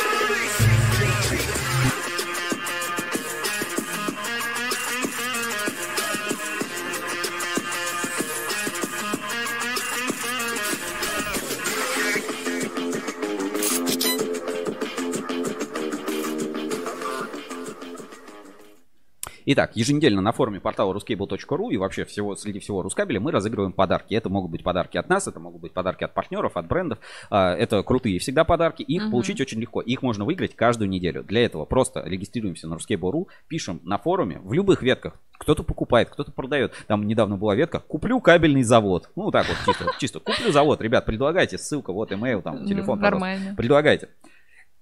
Итак, 19.49 19.77
еженедельно 19.77 20.21
на 20.21 20.33
форуме 20.33 20.59
портала 20.59 20.93
ruscable.ru 20.93 21.71
и 21.71 21.77
вообще 21.77 22.05
всего, 22.05 22.35
среди 22.35 22.59
всего 22.59 22.83
Рускабеля 22.83 23.21
мы 23.21 23.31
разыгрываем 23.31 23.73
подарки. 23.73 24.13
Это 24.13 24.29
могут 24.29 24.51
быть 24.51 24.65
подарки 24.65 24.99
от 24.99 25.09
нас, 25.09 25.29
это 25.29 25.39
могут 25.39 25.61
быть 25.61 25.73
подарки 25.73 26.03
от 26.03 26.15
партнеров, 26.15 26.57
от 26.57 26.67
брендов. 26.67 26.99
А, 27.31 27.55
это 27.55 27.85
крутые 27.85 28.19
всегда 28.19 28.43
подарки. 28.43 28.83
Их 28.83 29.05
uh-huh. 29.05 29.11
получить 29.13 29.41
очень 29.41 29.61
легко. 29.61 29.81
Их 29.81 30.03
можно 30.03 30.25
выиграть 30.25 30.57
каждую 30.57 30.89
неделю. 30.89 31.23
Для 31.23 31.45
этого 31.45 31.65
просто 31.65 32.03
регистрируемся 32.05 32.67
на 32.67 32.75
ruscable.ru, 32.75 33.29
пишем 33.47 33.81
на 33.85 33.99
форуме 33.99 34.41
в 34.43 34.53
любых 34.53 34.83
ветках. 34.83 35.15
Кто-то 35.39 35.63
покупает, 35.63 36.11
кто-то 36.11 36.33
продает. 36.33 36.73
Там 36.89 37.07
недавно 37.07 37.37
была 37.37 37.55
ветка. 37.55 37.79
Куплю 37.79 38.19
кабельный 38.21 38.65
завод. 38.65 39.11
Ну, 39.15 39.31
так 39.31 39.47
вот, 39.47 39.57
чисто. 39.65 39.93
чисто. 40.01 40.19
Куплю 40.19 40.51
завод. 40.51 40.81
Ребят, 40.81 41.07
предлагайте. 41.07 41.57
Ссылка, 41.57 41.93
вот, 41.93 42.11
email, 42.11 42.43
там, 42.43 42.65
телефон. 42.67 42.99
Нормально. 42.99 43.55
Предлагайте. 43.57 44.09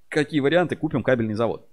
Какие 0.08 0.40
варианты? 0.40 0.74
Купим 0.74 1.02
кабельный 1.02 1.34
завод. 1.34 1.68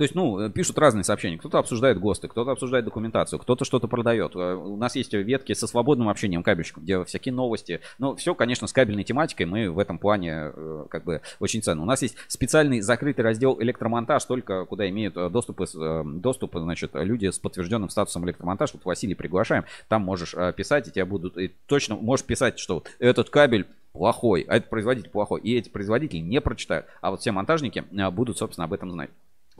То 0.00 0.04
есть, 0.04 0.14
ну, 0.14 0.48
пишут 0.48 0.78
разные 0.78 1.04
сообщения. 1.04 1.36
Кто-то 1.36 1.58
обсуждает 1.58 2.00
ГОСТы, 2.00 2.26
кто-то 2.28 2.52
обсуждает 2.52 2.86
документацию, 2.86 3.38
кто-то 3.38 3.66
что-то 3.66 3.86
продает. 3.86 4.34
Э, 4.34 4.54
у 4.54 4.78
нас 4.78 4.96
есть 4.96 5.12
ветки 5.12 5.52
со 5.52 5.66
свободным 5.66 6.08
общением 6.08 6.42
кабельщиков, 6.42 6.82
где 6.82 7.04
всякие 7.04 7.34
новости. 7.34 7.82
Но 7.98 8.16
все, 8.16 8.34
конечно, 8.34 8.66
с 8.66 8.72
кабельной 8.72 9.04
тематикой 9.04 9.44
мы 9.44 9.70
в 9.70 9.78
этом 9.78 9.98
плане 9.98 10.52
э, 10.54 10.86
как 10.88 11.04
бы 11.04 11.20
очень 11.38 11.62
ценно. 11.62 11.82
У 11.82 11.84
нас 11.84 12.00
есть 12.00 12.16
специальный 12.28 12.80
закрытый 12.80 13.22
раздел 13.22 13.60
электромонтаж, 13.60 14.24
только 14.24 14.64
куда 14.64 14.88
имеют 14.88 15.18
э, 15.18 15.28
доступ, 15.28 15.60
доступ 16.02 16.56
значит, 16.56 16.92
люди 16.94 17.26
с 17.28 17.38
подтвержденным 17.38 17.90
статусом 17.90 18.24
электромонтаж. 18.24 18.72
Вот 18.72 18.86
Василий 18.86 19.14
приглашаем, 19.14 19.66
там 19.88 20.00
можешь 20.00 20.34
писать, 20.56 20.88
и 20.88 20.92
тебя 20.92 21.04
будут... 21.04 21.36
И 21.36 21.48
точно 21.66 21.96
можешь 21.96 22.24
писать, 22.24 22.58
что 22.58 22.84
этот 23.00 23.28
кабель 23.28 23.66
плохой, 23.92 24.46
а 24.48 24.56
этот 24.56 24.70
производитель 24.70 25.10
плохой. 25.10 25.42
И 25.42 25.54
эти 25.58 25.68
производители 25.68 26.20
не 26.20 26.40
прочитают. 26.40 26.86
А 27.02 27.10
вот 27.10 27.20
все 27.20 27.32
монтажники 27.32 27.84
будут, 28.12 28.38
собственно, 28.38 28.64
об 28.64 28.72
этом 28.72 28.90
знать. 28.90 29.10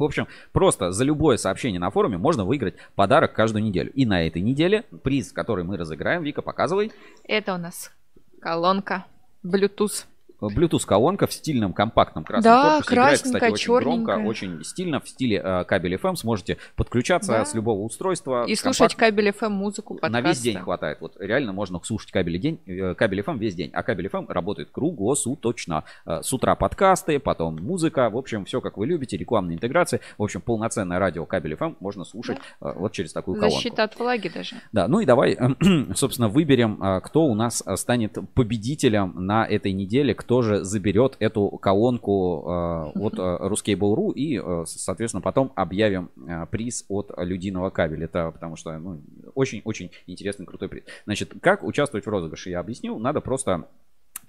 В 0.00 0.04
общем, 0.04 0.28
просто 0.52 0.92
за 0.92 1.04
любое 1.04 1.36
сообщение 1.36 1.78
на 1.78 1.90
форуме 1.90 2.16
можно 2.16 2.46
выиграть 2.46 2.74
подарок 2.94 3.34
каждую 3.34 3.62
неделю. 3.62 3.92
И 3.92 4.06
на 4.06 4.26
этой 4.26 4.40
неделе 4.40 4.84
приз, 5.04 5.30
который 5.30 5.62
мы 5.62 5.76
разыграем, 5.76 6.22
Вика, 6.22 6.40
показывай. 6.40 6.90
Это 7.22 7.54
у 7.54 7.58
нас 7.58 7.92
колонка 8.40 9.04
Bluetooth 9.44 10.06
Bluetooth-колонка 10.40 11.26
в 11.26 11.32
стильном 11.32 11.72
компактном 11.72 12.24
красном 12.24 12.52
да, 12.52 12.70
корпусе. 12.76 12.94
Играет, 12.94 13.22
кстати, 13.22 13.52
очень 13.52 13.78
громко, 13.78 14.18
очень 14.18 14.64
стильно, 14.64 15.00
в 15.00 15.08
стиле 15.08 15.40
э, 15.42 15.64
кабель 15.64 15.94
FM. 15.94 16.16
Сможете 16.16 16.58
подключаться 16.76 17.32
да. 17.32 17.44
с 17.44 17.54
любого 17.54 17.82
устройства. 17.82 18.44
И 18.46 18.54
слушать 18.54 18.94
кабель 18.94 19.28
FM 19.28 19.50
музыку, 19.50 19.94
подкасты. 19.94 20.22
На 20.22 20.28
весь 20.28 20.40
день 20.40 20.58
хватает. 20.58 20.98
Вот 21.00 21.16
реально 21.18 21.52
можно 21.52 21.80
слушать 21.82 22.10
кабель, 22.10 22.38
день, 22.38 22.60
э, 22.66 22.94
кабель 22.94 23.20
FM 23.20 23.38
весь 23.38 23.54
день. 23.54 23.70
А 23.72 23.82
кабель 23.82 24.06
FM 24.06 24.32
работает 24.32 24.70
круглосуточно. 24.70 25.84
Э, 26.06 26.20
с 26.22 26.32
утра 26.32 26.54
подкасты, 26.54 27.18
потом 27.18 27.56
музыка. 27.56 28.08
В 28.10 28.16
общем, 28.16 28.44
все 28.44 28.60
как 28.60 28.76
вы 28.76 28.86
любите. 28.86 29.16
Рекламная 29.16 29.54
интеграция. 29.54 30.00
В 30.18 30.22
общем, 30.22 30.40
полноценное 30.40 30.98
радио 30.98 31.26
кабель 31.26 31.54
FM 31.54 31.76
можно 31.80 32.04
слушать 32.04 32.38
да. 32.60 32.70
э, 32.70 32.74
вот 32.76 32.92
через 32.92 33.12
такую 33.12 33.36
колонку. 33.36 33.56
Защита 33.56 33.84
от 33.84 33.98
влаги 33.98 34.28
даже. 34.28 34.56
Да, 34.72 34.88
ну 34.88 35.00
и 35.00 35.06
давай, 35.06 35.36
собственно, 35.94 36.28
выберем, 36.28 37.00
кто 37.02 37.24
у 37.24 37.34
нас 37.34 37.62
станет 37.76 38.16
победителем 38.34 39.12
на 39.16 39.46
этой 39.46 39.72
неделе, 39.72 40.14
кто 40.14 40.29
же 40.42 40.64
заберет 40.64 41.16
эту 41.18 41.48
колонку 41.50 42.44
э, 42.46 42.98
от 43.00 43.14
э, 43.14 43.18
Ruskable.ru 43.40 44.12
и, 44.12 44.40
э, 44.42 44.64
соответственно, 44.66 45.20
потом 45.20 45.52
объявим 45.56 46.10
э, 46.26 46.46
приз 46.50 46.84
от 46.88 47.12
Людиного 47.16 47.70
кабеля. 47.70 48.04
Это 48.04 48.30
потому 48.30 48.56
что 48.56 48.78
ну, 48.78 49.00
очень-очень 49.34 49.90
интересный, 50.06 50.46
крутой 50.46 50.68
приз. 50.68 50.84
Значит, 51.04 51.34
как 51.42 51.64
участвовать 51.64 52.06
в 52.06 52.08
розыгрыше, 52.08 52.50
я 52.50 52.60
объясню. 52.60 52.98
Надо 52.98 53.20
просто 53.20 53.66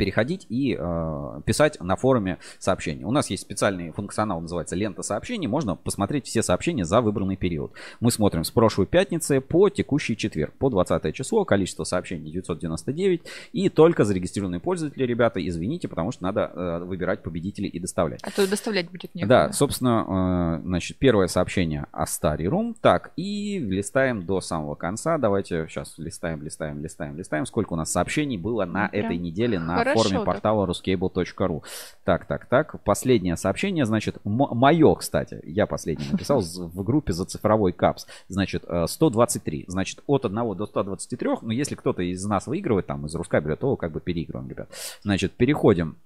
переходить 0.02 0.48
и 0.50 0.76
э, 0.80 1.42
писать 1.46 1.80
на 1.80 1.96
форуме 1.96 2.40
сообщения. 2.58 3.06
У 3.06 3.12
нас 3.12 3.30
есть 3.30 3.44
специальный 3.44 3.92
функционал, 3.92 4.42
называется 4.42 4.76
лента 4.76 5.04
сообщений. 5.04 5.46
Можно 5.46 5.76
посмотреть 5.76 6.26
все 6.26 6.42
сообщения 6.42 6.86
за 6.86 7.02
выбранный 7.02 7.36
период. 7.36 7.74
Мы 8.00 8.12
смотрим 8.12 8.44
с 8.44 8.50
прошлой 8.50 8.88
пятницы 8.88 9.42
по 9.42 9.70
текущий 9.70 10.18
четверг, 10.18 10.56
по 10.58 10.72
20 10.72 11.14
число. 11.14 11.46
Количество 11.46 11.84
сообщений 11.84 12.32
999. 12.32 13.22
И 13.54 13.70
только 13.70 14.04
зарегистрированные 14.04 14.60
пользователи, 14.60 15.04
ребята, 15.04 15.48
извините, 15.48 15.88
потому 15.88 16.12
что 16.12 16.24
надо 16.24 16.52
э, 16.52 16.80
выбирать 16.84 17.22
победителей 17.22 17.70
и 17.70 17.80
доставлять. 17.80 18.22
А 18.24 18.32
то 18.32 18.50
доставлять 18.50 18.90
будет 18.90 19.14
некуда. 19.14 19.30
Да, 19.48 19.54
собственно, 19.54 20.58
э, 20.58 20.66
значит, 20.66 20.98
первое 20.98 21.28
сообщение 21.28 21.86
о 21.92 22.08
Старий 22.08 22.48
Рум. 22.48 22.76
Так, 22.82 23.12
и 23.18 23.60
листаем 23.60 24.26
до 24.26 24.42
самого 24.42 24.74
конца. 24.74 25.20
Давайте 25.20 25.68
сейчас 25.70 26.00
листаем, 26.00 26.42
листаем, 26.42 26.82
листаем, 26.82 27.16
листаем. 27.16 27.46
Сколько 27.46 27.74
у 27.74 27.76
нас 27.76 27.92
сообщений 27.92 28.38
было 28.38 28.66
на 28.66 28.88
Прям 28.88 29.06
этой 29.06 29.18
неделе 29.20 29.60
на 29.60 29.78
Хорошо, 29.78 29.91
форме 29.94 30.26
портала 30.26 30.66
ruscable.ru. 30.66 31.64
Так, 32.04 32.26
так, 32.26 32.46
так. 32.46 32.84
Последнее 32.84 33.38
сообщение, 33.38 33.86
значит, 33.86 34.18
мое, 34.24 34.96
кстати. 34.96 35.40
Я 35.44 35.68
последнее 35.68 36.12
написал 36.12 36.42
в 36.56 36.84
группе 36.84 37.14
за 37.14 37.26
цифровой 37.26 37.72
капс. 37.72 38.06
Значит, 38.28 38.64
123. 38.86 39.62
Э, 39.62 39.64
значит, 39.68 40.04
от 40.08 40.26
1 40.26 40.56
до 40.56 40.66
123. 40.66 41.30
Но 41.42 41.54
если 41.54 41.76
кто-то 41.76 42.02
из 42.02 42.24
нас 42.26 42.48
выигрывает, 42.48 42.88
там, 42.88 43.06
из 43.06 43.16
Рускабеля, 43.16 43.56
то 43.56 43.76
как 43.76 43.92
бы 43.92 44.00
переигрываем, 44.00 44.50
ребят. 44.50 44.70
Значит, 45.04 45.34
переходим 45.34 45.98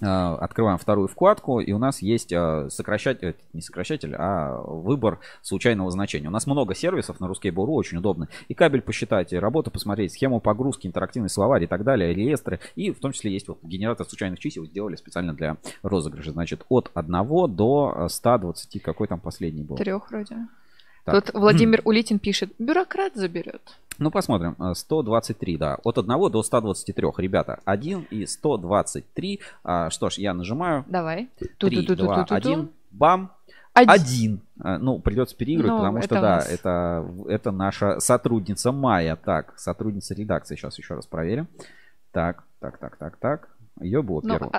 открываем 0.00 0.78
вторую 0.78 1.08
вкладку, 1.08 1.60
и 1.60 1.72
у 1.72 1.78
нас 1.78 2.02
есть 2.02 2.32
э, 2.32 2.68
сокращатель, 2.70 3.28
э, 3.28 3.34
не 3.52 3.60
сокращатель, 3.60 4.14
а 4.16 4.60
выбор 4.62 5.20
случайного 5.42 5.90
значения. 5.90 6.28
У 6.28 6.32
нас 6.32 6.46
много 6.46 6.74
сервисов 6.74 7.20
на 7.20 7.26
Ruskable.ru, 7.26 7.66
очень 7.66 7.98
удобно. 7.98 8.28
И 8.48 8.54
кабель 8.54 8.82
посчитать, 8.82 9.32
и 9.32 9.38
работу 9.38 9.70
посмотреть, 9.70 10.12
схему 10.12 10.40
погрузки, 10.40 10.86
интерактивный 10.86 11.28
словарь 11.28 11.64
и 11.64 11.66
так 11.66 11.84
далее, 11.84 12.14
реестры. 12.14 12.60
И 12.76 12.90
в 12.90 12.98
том 12.98 13.12
числе 13.12 13.32
есть 13.32 13.48
вот 13.48 13.58
генератор 13.62 14.06
случайных 14.06 14.38
чисел, 14.38 14.64
сделали 14.64 14.96
специально 14.96 15.34
для 15.34 15.56
розыгрыша. 15.82 16.32
Значит, 16.32 16.64
от 16.68 16.90
1 16.94 17.54
до 17.54 18.06
120, 18.08 18.82
какой 18.82 19.06
там 19.06 19.20
последний 19.20 19.62
был? 19.62 19.76
Трех 19.76 20.10
вроде. 20.10 20.36
Так. 21.04 21.26
Тут 21.26 21.34
Владимир 21.34 21.80
Улитин 21.84 22.18
пишет, 22.18 22.52
бюрократ 22.58 23.14
заберет. 23.14 23.62
Ну, 24.00 24.10
посмотрим. 24.10 24.56
123, 24.74 25.54
э, 25.54 25.58
да. 25.58 25.78
От 25.84 25.98
1 25.98 26.30
до 26.30 26.42
123. 26.42 27.04
Ребята, 27.18 27.60
1 27.66 28.06
и 28.10 28.26
123. 28.26 29.40
А, 29.62 29.90
что 29.90 30.08
ж, 30.08 30.14
я 30.18 30.32
нажимаю. 30.32 30.84
Давай. 30.88 31.28
3, 31.58 31.86
2, 31.86 32.24
1. 32.28 32.70
Бам. 32.90 33.30
Один. 33.74 34.40
А, 34.58 34.78
ну, 34.78 34.98
придется 35.00 35.36
переигрывать, 35.36 35.72
ну, 35.72 35.78
потому 35.78 36.02
что, 36.02 36.14
да, 36.20 36.38
это, 36.40 37.06
это 37.28 37.50
наша 37.52 38.00
сотрудница 38.00 38.72
Майя. 38.72 39.16
Так, 39.16 39.52
сотрудница 39.58 40.14
редакции. 40.14 40.56
Сейчас 40.56 40.78
еще 40.78 40.94
раз 40.94 41.06
проверим. 41.06 41.46
Так, 42.10 42.42
так, 42.58 42.78
так, 42.78 42.96
так, 42.96 43.16
так. 43.18 43.48
Ее 43.80 44.02
было 44.02 44.20
ну, 44.24 44.30
первым. 44.30 44.50
А, 44.52 44.58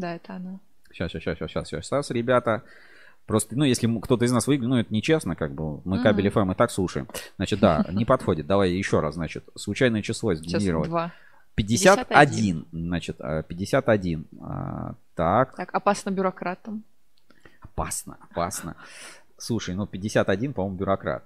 да, 0.00 0.14
это 0.14 0.34
она. 0.34 0.58
Сейчас, 0.90 1.12
сейчас, 1.12 1.22
сейчас, 1.22 1.50
сейчас, 1.50 1.68
сейчас, 1.68 1.86
сейчас, 1.86 2.10
ребята. 2.10 2.62
Просто, 3.30 3.56
ну, 3.56 3.62
если 3.62 3.86
кто-то 4.00 4.24
из 4.24 4.32
нас 4.32 4.48
выиграл, 4.48 4.70
ну, 4.70 4.78
это 4.78 4.92
нечестно, 4.92 5.36
как 5.36 5.54
бы. 5.54 5.80
Мы 5.84 6.02
кабель 6.02 6.26
FM 6.26 6.50
и 6.50 6.56
так 6.56 6.72
слушаем. 6.72 7.06
Значит, 7.36 7.60
да, 7.60 7.86
не 7.92 8.04
подходит. 8.04 8.48
Давай 8.48 8.72
еще 8.72 8.98
раз, 8.98 9.14
значит, 9.14 9.48
случайное 9.54 10.02
число 10.02 10.34
сгенерировать. 10.34 10.90
51, 11.54 12.06
51. 12.06 12.66
Значит, 12.72 13.18
51. 13.18 14.26
А, 14.40 14.46
а, 14.48 14.94
так. 15.14 15.54
Так, 15.54 15.72
опасно 15.72 16.10
бюрократам. 16.10 16.82
Опасно, 17.60 18.16
опасно. 18.20 18.74
Слушай, 19.38 19.76
ну 19.76 19.86
51, 19.86 20.52
по-моему, 20.52 20.76
бюрократ. 20.76 21.22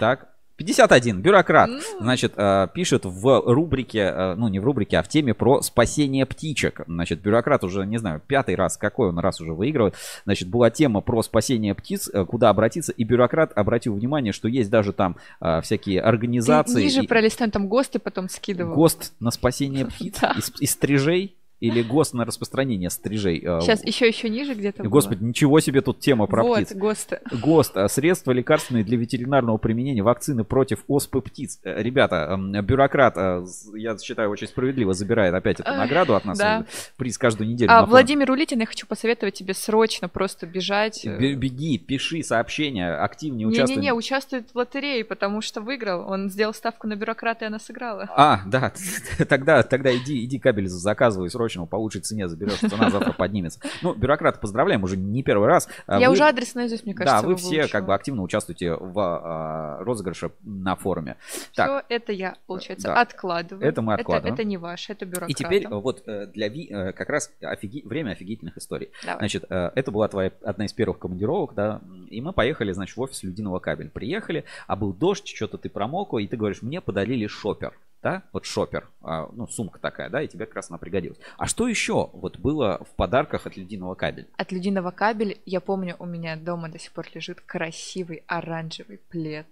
Так, 0.00 0.28
51. 0.60 1.22
Бюрократ. 1.22 1.70
Значит, 2.00 2.34
э, 2.36 2.68
пишет 2.74 3.06
в 3.06 3.42
рубрике, 3.46 4.00
э, 4.00 4.34
ну 4.34 4.48
не 4.48 4.60
в 4.60 4.64
рубрике, 4.64 4.98
а 4.98 5.02
в 5.02 5.08
теме 5.08 5.32
про 5.32 5.62
спасение 5.62 6.26
птичек. 6.26 6.82
Значит, 6.86 7.22
бюрократ 7.22 7.64
уже, 7.64 7.86
не 7.86 7.96
знаю, 7.96 8.20
пятый 8.26 8.56
раз, 8.56 8.76
какой 8.76 9.08
он 9.08 9.18
раз 9.18 9.40
уже 9.40 9.54
выигрывает. 9.54 9.94
Значит, 10.26 10.48
была 10.48 10.68
тема 10.68 11.00
про 11.00 11.22
спасение 11.22 11.74
птиц, 11.74 12.10
э, 12.12 12.26
куда 12.26 12.50
обратиться. 12.50 12.92
И 12.92 13.04
бюрократ 13.04 13.56
обратил 13.56 13.94
внимание, 13.94 14.34
что 14.34 14.48
есть 14.48 14.68
даже 14.68 14.92
там 14.92 15.16
всякие 15.62 16.02
организации. 16.02 16.74
Ты 16.74 16.82
ниже 16.82 17.02
и... 17.04 17.06
пролистай, 17.06 17.50
там 17.50 17.66
ГОСТы 17.68 17.98
потом 17.98 18.28
скидывал. 18.28 18.74
ГОСТ 18.74 19.14
на 19.18 19.30
спасение 19.30 19.86
птиц 19.86 20.20
из 20.60 20.72
стрижей 20.72 21.39
или 21.60 21.82
ГОСТ 21.82 22.14
на 22.14 22.24
распространение 22.24 22.90
стрижей. 22.90 23.40
Сейчас 23.40 23.84
еще 23.84 24.08
еще 24.08 24.28
ниже 24.28 24.54
где-то. 24.54 24.82
Господи, 24.84 25.20
было. 25.20 25.28
ничего 25.28 25.60
себе 25.60 25.82
тут 25.82 26.00
тема 26.00 26.26
про 26.26 26.42
вот, 26.42 26.64
птиц. 26.64 26.76
ГОСТ. 26.76 27.14
ГОСТ. 27.32 27.76
А, 27.76 27.88
средства 27.88 28.32
лекарственные 28.32 28.84
для 28.84 28.96
ветеринарного 28.96 29.58
применения 29.58 30.02
вакцины 30.02 30.44
против 30.44 30.84
оспы 30.88 31.20
птиц. 31.20 31.60
Э, 31.62 31.82
ребята, 31.82 32.38
бюрократ, 32.62 33.14
э, 33.16 33.44
я 33.74 33.96
считаю, 33.98 34.30
очень 34.30 34.46
справедливо 34.46 34.94
забирает 34.94 35.34
опять 35.34 35.60
эту 35.60 35.70
награду 35.70 36.14
от 36.14 36.24
нас. 36.24 36.38
Да. 36.38 36.64
Приз 36.96 37.18
каждую 37.18 37.48
неделю. 37.48 37.70
А, 37.70 37.84
Владимир 37.84 38.30
Улитин, 38.30 38.60
я 38.60 38.66
хочу 38.66 38.86
посоветовать 38.86 39.34
тебе 39.34 39.54
срочно 39.54 40.08
просто 40.08 40.46
бежать. 40.46 41.06
Беги, 41.06 41.78
пиши 41.78 42.22
сообщения, 42.22 42.94
активнее 42.94 43.46
участвуй. 43.46 43.76
Не-не-не, 43.76 43.92
участвует 43.92 44.50
в 44.50 44.56
лотерее, 44.56 45.04
потому 45.04 45.40
что 45.40 45.60
выиграл. 45.60 46.08
Он 46.10 46.30
сделал 46.30 46.54
ставку 46.54 46.86
на 46.86 46.96
бюрократа, 46.96 47.44
и 47.44 47.48
она 47.48 47.58
сыграла. 47.58 48.08
А, 48.16 48.40
да. 48.46 48.72
Тогда, 49.28 49.62
тогда 49.62 49.94
иди, 49.94 50.24
иди 50.24 50.38
кабель 50.38 50.66
заказывай 50.66 51.30
срочно 51.30 51.49
по 51.66 51.76
лучшей 51.76 52.00
цене 52.00 52.28
заберешь, 52.28 52.58
цена 52.58 52.90
завтра 52.90 53.12
поднимется. 53.12 53.60
Ну, 53.82 53.94
бюрократ, 53.94 54.40
поздравляем, 54.40 54.82
уже 54.82 54.96
не 54.96 55.22
первый 55.22 55.48
раз. 55.48 55.68
А 55.86 56.00
Я 56.00 56.08
вы... 56.08 56.14
уже 56.14 56.24
адрес 56.24 56.54
наизусть, 56.54 56.84
мне 56.84 56.94
кажется. 56.94 57.22
Да, 57.22 57.26
вы 57.26 57.36
все 57.36 57.68
как 57.68 57.86
бы 57.86 57.94
активно 57.94 58.22
участвуете 58.22 58.74
в 58.74 58.98
а, 58.98 59.82
розыгрыше 59.84 60.30
на 60.42 60.76
форуме. 60.76 61.16
Все 61.52 61.82
это 61.88 62.12
я, 62.12 62.36
получается, 62.46 62.88
да. 62.88 63.00
откладываю. 63.00 63.66
Это 63.66 63.82
мы 63.82 63.94
откладываем. 63.94 64.34
Это, 64.34 64.42
это 64.42 64.48
не 64.48 64.56
ваше, 64.56 64.92
это 64.92 65.06
бюрократ. 65.06 65.30
И 65.30 65.34
теперь 65.34 65.68
вот 65.68 66.02
э, 66.06 66.26
для 66.26 66.48
Ви 66.48 66.68
э, 66.70 66.92
как 66.92 67.08
раз 67.08 67.32
офиги... 67.40 67.82
время 67.84 68.12
офигительных 68.12 68.56
историй. 68.56 68.90
Давай. 69.02 69.18
Значит, 69.20 69.44
э, 69.48 69.70
это 69.74 69.90
была 69.90 70.08
твоя 70.08 70.32
одна 70.42 70.66
из 70.66 70.72
первых 70.72 70.98
командировок, 70.98 71.54
да, 71.54 71.80
и 72.10 72.20
мы 72.20 72.32
поехали, 72.32 72.72
значит, 72.72 72.96
в 72.96 73.00
офис 73.00 73.22
Людиного 73.22 73.58
кабель. 73.58 73.90
Приехали, 73.90 74.44
а 74.66 74.76
был 74.76 74.92
дождь, 74.92 75.28
что-то 75.28 75.58
ты 75.58 75.68
промок, 75.68 76.14
и 76.14 76.26
ты 76.26 76.36
говоришь, 76.36 76.62
мне 76.62 76.80
подарили 76.80 77.26
шопер 77.26 77.74
да, 78.02 78.22
вот 78.32 78.46
шопер, 78.46 78.88
а, 79.02 79.28
ну, 79.32 79.46
сумка 79.46 79.78
такая, 79.78 80.08
да, 80.08 80.22
и 80.22 80.28
тебе 80.28 80.46
как 80.46 80.56
раз 80.56 80.70
она 80.70 80.78
пригодилась. 80.78 81.18
А 81.36 81.46
что 81.46 81.68
еще 81.68 82.10
вот 82.12 82.38
было 82.38 82.84
в 82.84 82.94
подарках 82.96 83.46
от 83.46 83.56
Людиного 83.56 83.94
кабеля? 83.94 84.28
От 84.36 84.52
Людиного 84.52 84.90
кабеля, 84.90 85.36
я 85.44 85.60
помню, 85.60 85.96
у 85.98 86.06
меня 86.06 86.36
дома 86.36 86.68
до 86.68 86.78
сих 86.78 86.92
пор 86.92 87.06
лежит 87.14 87.40
красивый 87.40 88.24
оранжевый 88.26 88.98
плед. 88.98 89.46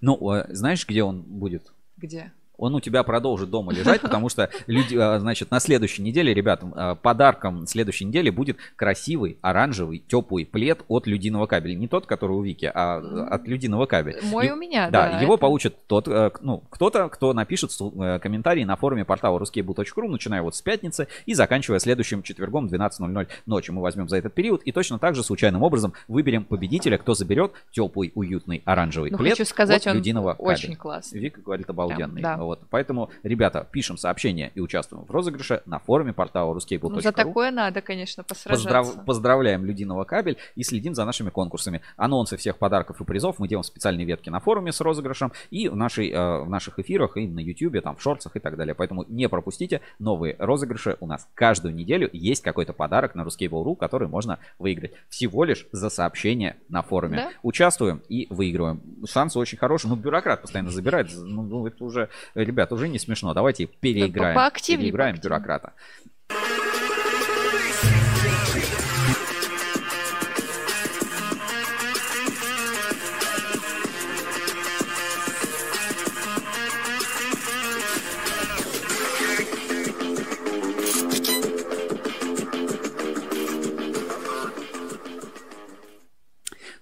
Ну, 0.00 0.30
а 0.30 0.46
знаешь, 0.48 0.86
где 0.86 1.02
он 1.02 1.22
будет? 1.22 1.72
Где? 1.96 2.32
Он 2.58 2.74
у 2.74 2.80
тебя 2.80 3.02
продолжит 3.02 3.50
дома 3.50 3.72
лежать, 3.72 4.00
потому 4.00 4.28
что 4.28 4.50
люди, 4.66 4.96
а, 4.96 5.18
значит, 5.18 5.50
на 5.50 5.60
следующей 5.60 6.02
неделе, 6.02 6.32
ребят, 6.32 6.62
а, 6.74 6.94
подарком 6.94 7.66
следующей 7.66 8.04
недели 8.04 8.30
будет 8.30 8.56
красивый 8.76 9.38
оранжевый 9.42 10.02
теплый 10.06 10.46
плед 10.46 10.80
от 10.88 11.06
Людиного 11.06 11.46
кабеля. 11.46 11.74
Не 11.74 11.88
тот, 11.88 12.06
который 12.06 12.32
у 12.32 12.42
Вики, 12.42 12.70
а 12.72 12.98
от 13.30 13.46
Людиного 13.46 13.86
кабеля. 13.86 14.20
Мой 14.22 14.48
И, 14.48 14.50
у 14.50 14.56
меня, 14.56 14.90
да. 14.90 15.10
Да, 15.10 15.20
его 15.20 15.34
это... 15.34 15.40
получит 15.40 15.76
тот, 15.86 16.08
э, 16.08 16.30
ну, 16.40 16.62
кто-то, 16.70 17.08
кто 17.08 17.32
напишет 17.32 17.70
э, 17.80 18.18
комментарий 18.20 18.64
на 18.64 18.76
форуме 18.76 19.04
портала 19.04 19.38
ruskable.ru, 19.38 20.08
начиная 20.08 20.42
вот 20.42 20.54
с 20.54 20.62
пятницы 20.62 21.08
и 21.26 21.34
заканчивая 21.34 21.78
следующим 21.78 22.22
четвергом 22.22 22.66
12.00 22.66 23.28
ночи. 23.46 23.70
Мы 23.70 23.82
возьмем 23.82 24.08
за 24.08 24.16
этот 24.18 24.34
период 24.34 24.62
и 24.62 24.72
точно 24.72 24.98
так 24.98 25.14
же 25.14 25.22
случайным 25.22 25.62
образом 25.62 25.92
выберем 26.08 26.44
победителя, 26.44 26.98
кто 26.98 27.14
заберет 27.14 27.52
теплый, 27.70 28.12
уютный 28.14 28.62
оранжевый 28.64 29.10
ну, 29.10 29.18
плед 29.18 29.32
хочу 29.32 29.44
сказать, 29.44 29.86
от 29.86 29.94
Людиного 29.94 30.34
очень 30.38 30.76
классный. 30.76 31.20
Вика 31.20 31.40
говорит 31.40 31.68
обалденный. 31.68 32.22
Да 32.22 32.45
Вот, 32.46 32.62
поэтому, 32.70 33.10
ребята, 33.22 33.66
пишем 33.70 33.96
сообщения 33.96 34.52
и 34.54 34.60
участвуем 34.60 35.04
в 35.04 35.10
розыгрыше 35.10 35.62
на 35.66 35.78
форуме 35.78 36.12
портала 36.12 36.54
ruskable.ru. 36.56 36.88
Ну, 36.88 37.00
за 37.00 37.12
такое 37.12 37.50
надо, 37.50 37.82
конечно, 37.82 38.22
посражаться. 38.22 38.64
Поздрав... 38.64 39.04
Поздравляем 39.04 39.64
Людиного 39.64 40.04
кабель 40.04 40.38
и 40.54 40.62
следим 40.62 40.94
за 40.94 41.04
нашими 41.04 41.30
конкурсами. 41.30 41.82
Анонсы 41.96 42.36
всех 42.36 42.58
подарков 42.58 43.00
и 43.00 43.04
призов 43.04 43.38
мы 43.38 43.48
делаем 43.48 43.62
в 43.62 43.66
специальной 43.66 44.04
ветке 44.04 44.30
на 44.30 44.40
форуме 44.40 44.72
с 44.72 44.80
розыгрышем 44.80 45.32
и 45.50 45.68
в, 45.68 45.76
нашей, 45.76 46.10
э, 46.10 46.38
в 46.40 46.48
наших 46.48 46.78
эфирах, 46.78 47.16
и 47.16 47.26
на 47.26 47.40
YouTube, 47.40 47.82
там, 47.82 47.96
в 47.96 48.02
шорцах 48.02 48.36
и 48.36 48.40
так 48.40 48.56
далее. 48.56 48.74
Поэтому 48.74 49.04
не 49.08 49.28
пропустите 49.28 49.80
новые 49.98 50.36
розыгрыши. 50.38 50.96
У 51.00 51.06
нас 51.06 51.28
каждую 51.34 51.74
неделю 51.74 52.08
есть 52.12 52.42
какой-то 52.42 52.72
подарок 52.72 53.14
на 53.14 53.22
ruskable.ru, 53.22 53.76
который 53.76 54.08
можно 54.08 54.38
выиграть. 54.58 54.92
Всего 55.08 55.44
лишь 55.44 55.66
за 55.72 55.90
сообщение 55.90 56.56
на 56.68 56.82
форуме. 56.82 57.16
Да? 57.16 57.30
Участвуем 57.42 58.02
и 58.08 58.26
выигрываем. 58.30 58.82
Шансы 59.06 59.38
очень 59.38 59.58
хорошие. 59.58 59.90
Ну, 59.90 59.96
бюрократ 59.96 60.42
постоянно 60.42 60.70
забирает. 60.70 61.10
Ну, 61.14 61.42
ну 61.42 61.66
это 61.66 61.84
уже, 61.84 62.08
ребят, 62.42 62.72
уже 62.72 62.88
не 62.88 62.98
смешно. 62.98 63.34
Давайте 63.34 63.66
переиграем. 63.66 64.36
Поактивнее, 64.36 64.86
переиграем 64.86 65.14
поактивнее. 65.16 65.38
бюрократа. 65.38 65.72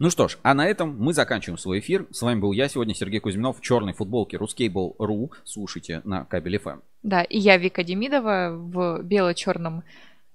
Ну 0.05 0.11
что 0.11 0.29
ж, 0.29 0.37
а 0.43 0.53
на 0.53 0.67
этом 0.67 0.95
мы 0.99 1.15
заканчиваем 1.15 1.57
свой 1.57 1.79
эфир. 1.79 2.07
С 2.11 2.21
вами 2.21 2.39
был 2.39 2.53
я 2.53 2.69
сегодня, 2.69 2.95
Сергей 2.95 3.21
Кузьминов, 3.21 3.57
в 3.59 3.63
черной 3.63 3.95
футболке 3.95 4.37
Ruskable.ru. 4.37 5.31
Слушайте 5.45 6.03
на 6.05 6.27
кабеле 6.27 6.59
FM. 6.59 6.81
Да, 7.03 7.23
и 7.23 7.39
я 7.39 7.57
Вика 7.57 7.83
Демидова 7.83 8.51
в 8.55 9.03
бело-черном 9.03 9.83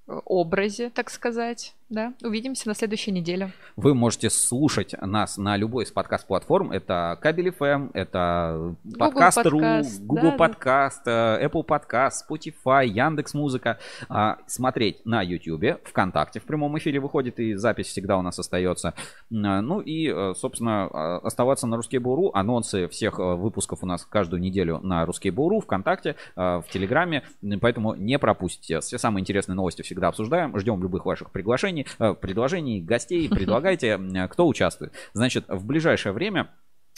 образе, 0.08 0.90
так 0.90 1.12
сказать. 1.12 1.76
Да, 1.90 2.14
увидимся 2.22 2.68
на 2.68 2.76
следующей 2.76 3.10
неделе. 3.10 3.52
Вы 3.76 3.96
можете 3.96 4.30
слушать 4.30 4.94
нас 5.02 5.38
на 5.38 5.58
любой 5.58 5.86
из 5.86 5.92
подкаст-платформ. 5.92 6.72
Это 6.72 7.18
Кабель 7.20 7.48
FM, 7.50 7.90
это 7.96 8.76
подкаст.ру, 9.00 9.60
Google 10.02 10.34
подкаст, 10.34 11.02
да. 11.06 11.44
Apple 11.44 11.64
подкаст, 11.64 12.30
Spotify, 12.30 12.86
Яндекс 12.86 13.34
Музыка. 13.34 13.80
А, 14.08 14.38
смотреть 14.46 15.04
на 15.04 15.24
YouTube, 15.24 15.84
ВКонтакте 15.84 16.40
в 16.40 16.44
прямом 16.44 16.78
эфире 16.78 17.00
выходит, 17.00 17.40
и 17.40 17.56
запись 17.56 17.88
всегда 17.88 18.20
у 18.20 18.22
нас 18.22 18.38
остается. 18.38 18.94
Ну 19.32 19.80
и, 19.80 20.14
э, 20.14 20.36
собственно, 20.36 20.90
а, 20.94 21.18
оставаться 21.24 21.66
на 21.66 21.76
Русский 21.76 21.98
Буру. 21.98 22.30
Анонсы 22.36 22.88
всех 22.90 23.18
э, 23.18 23.24
выпусков 23.34 23.82
у 23.82 23.88
нас 23.88 24.06
каждую 24.06 24.42
неделю 24.42 24.80
на 24.84 25.08
Русский 25.08 25.32
Буру, 25.32 25.60
ВКонтакте, 25.60 26.16
э, 26.36 26.42
в 26.60 26.66
Телеграме. 26.72 27.24
Поэтому 27.62 27.96
не 27.96 28.20
пропустите. 28.20 28.80
Все 28.82 29.00
самые 29.00 29.22
интересные 29.22 29.56
новости 29.56 29.82
всегда 29.82 30.10
обсуждаем. 30.10 30.56
Ждем 30.60 30.84
любых 30.84 31.08
ваших 31.08 31.32
приглашений 31.32 31.79
предложений, 31.84 31.88
э, 32.00 32.14
предложений 32.14 32.82
гостей. 32.82 33.30
Предлагайте, 33.40 34.00
кто 34.30 34.48
участвует. 34.48 34.94
Значит, 35.14 35.46
в 35.48 35.66
ближайшее 35.66 36.14
время 36.14 36.50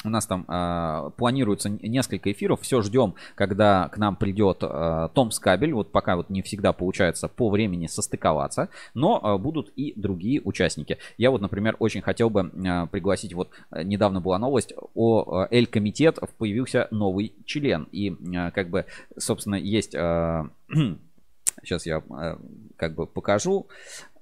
у 0.03 0.09
нас 0.09 0.25
там 0.25 0.45
э, 0.47 1.11
планируется 1.15 1.69
несколько 1.69 2.31
эфиров. 2.31 2.61
Все 2.61 2.81
ждем, 2.81 3.13
когда 3.35 3.87
к 3.89 3.97
нам 3.97 4.15
придет 4.15 4.59
э, 4.61 5.09
Том 5.13 5.29
Скабель. 5.29 5.73
Вот 5.73 5.91
пока 5.91 6.15
вот 6.15 6.29
не 6.31 6.41
всегда 6.41 6.73
получается 6.73 7.27
по 7.27 7.49
времени 7.49 7.85
состыковаться. 7.85 8.69
Но 8.95 9.21
э, 9.23 9.37
будут 9.37 9.71
и 9.75 9.93
другие 9.95 10.41
участники. 10.41 10.97
Я 11.17 11.29
вот, 11.29 11.41
например, 11.41 11.75
очень 11.77 12.01
хотел 12.01 12.31
бы 12.31 12.49
э, 12.51 12.87
пригласить. 12.87 13.33
Вот 13.33 13.49
недавно 13.71 14.21
была 14.21 14.39
новость 14.39 14.73
о 14.95 15.43
э, 15.43 15.55
Эль-комитет. 15.55 16.17
Появился 16.39 16.87
новый 16.89 17.33
член. 17.45 17.87
И 17.91 18.09
э, 18.09 18.51
как 18.51 18.69
бы, 18.69 18.85
собственно, 19.17 19.55
есть... 19.55 19.93
Э, 19.93 20.45
сейчас 21.63 21.85
я 21.85 21.99
э, 21.99 22.37
как 22.75 22.95
бы 22.95 23.05
покажу. 23.05 23.67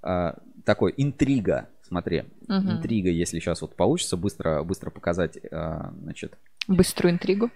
Э, 0.04 0.34
такой 0.70 0.94
интрига. 0.98 1.68
Смотри, 1.82 2.26
угу. 2.48 2.54
интрига, 2.54 3.10
если 3.10 3.40
сейчас 3.40 3.64
вот 3.64 3.76
получится 3.76 4.18
быстро, 4.18 4.62
быстро 4.62 4.92
показать, 4.92 5.40
а, 5.52 5.92
значит. 6.00 6.38
Быструю 6.68 7.16
интригу. 7.16 7.50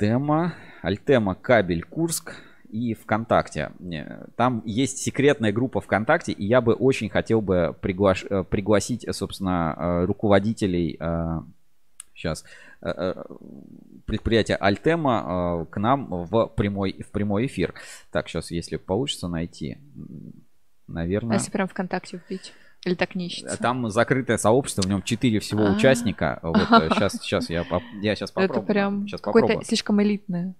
Тема, 0.00 0.54
Альтема, 0.82 1.36
Кабель, 1.36 1.84
Курск 1.84 2.34
и 2.68 2.94
ВКонтакте. 2.94 3.70
Там 4.34 4.60
есть 4.64 4.98
секретная 4.98 5.52
группа 5.52 5.80
ВКонтакте, 5.80 6.32
и 6.32 6.44
я 6.44 6.60
бы 6.60 6.74
очень 6.74 7.08
хотел 7.08 7.40
бы 7.40 7.76
приглаш... 7.80 8.24
Э, 8.28 8.42
пригласить, 8.42 9.06
собственно, 9.12 9.76
э, 9.76 10.04
руководителей 10.06 10.98
сейчас 12.16 12.44
э, 12.82 13.24
предприятия 14.04 14.56
Альтема 14.56 15.66
к 15.70 15.76
нам 15.78 16.08
в 16.10 16.46
прямой, 16.56 17.00
в 17.06 17.12
прямой 17.12 17.46
эфир. 17.46 17.72
Так, 18.10 18.28
сейчас, 18.28 18.50
если 18.50 18.78
получится 18.78 19.28
найти. 19.28 19.78
Наверное. 20.86 21.36
А 21.36 21.38
если 21.38 21.50
прям 21.50 21.68
ВКонтакте 21.68 22.20
вбить? 22.24 22.52
Или 22.84 22.94
так 22.94 23.14
не 23.14 23.26
ищется? 23.26 23.56
Там 23.56 23.88
закрытое 23.88 24.36
сообщество, 24.36 24.82
в 24.82 24.86
нем 24.86 25.02
4 25.02 25.38
всего 25.40 25.62
А-а-а. 25.62 25.76
участника. 25.76 26.38
Вот 26.42 26.56
сейчас, 26.94 27.12
сейчас 27.14 27.48
я, 27.48 27.64
я 28.00 28.14
сейчас 28.14 28.30
попробую. 28.30 28.62
Это 28.62 28.66
прям 28.66 29.08
сейчас 29.08 29.20
какое-то 29.20 29.46
попробую. 29.46 29.66
слишком 29.66 30.02
элитное. 30.02 30.54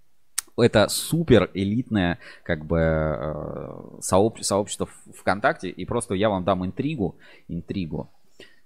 Это 0.57 0.89
супер 0.89 1.51
элитное 1.53 2.19
как 2.45 2.65
бы 2.65 2.79
э, 2.79 4.01
сооб, 4.01 4.43
сообщество 4.43 4.89
ВКонтакте. 5.19 5.69
И 5.69 5.85
просто 5.85 6.15
я 6.15 6.31
вам 6.31 6.45
дам 6.45 6.65
интригу. 6.65 7.17
Интригу. 7.49 8.11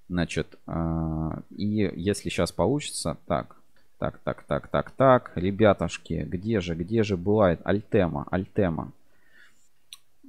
Значит, 0.09 0.59
э, 0.67 1.31
и 1.51 1.91
если 1.97 2.29
сейчас 2.29 2.53
получится, 2.53 3.17
так, 3.27 3.57
так, 3.99 4.19
так, 4.23 4.45
так, 4.45 4.69
так, 4.69 4.91
так, 4.93 5.33
ребятушки, 5.35 6.25
где 6.29 6.61
же, 6.61 6.75
где 6.75 7.03
же 7.03 7.17
бывает 7.17 7.61
Альтема, 7.65 8.27
Альтема? 8.31 8.93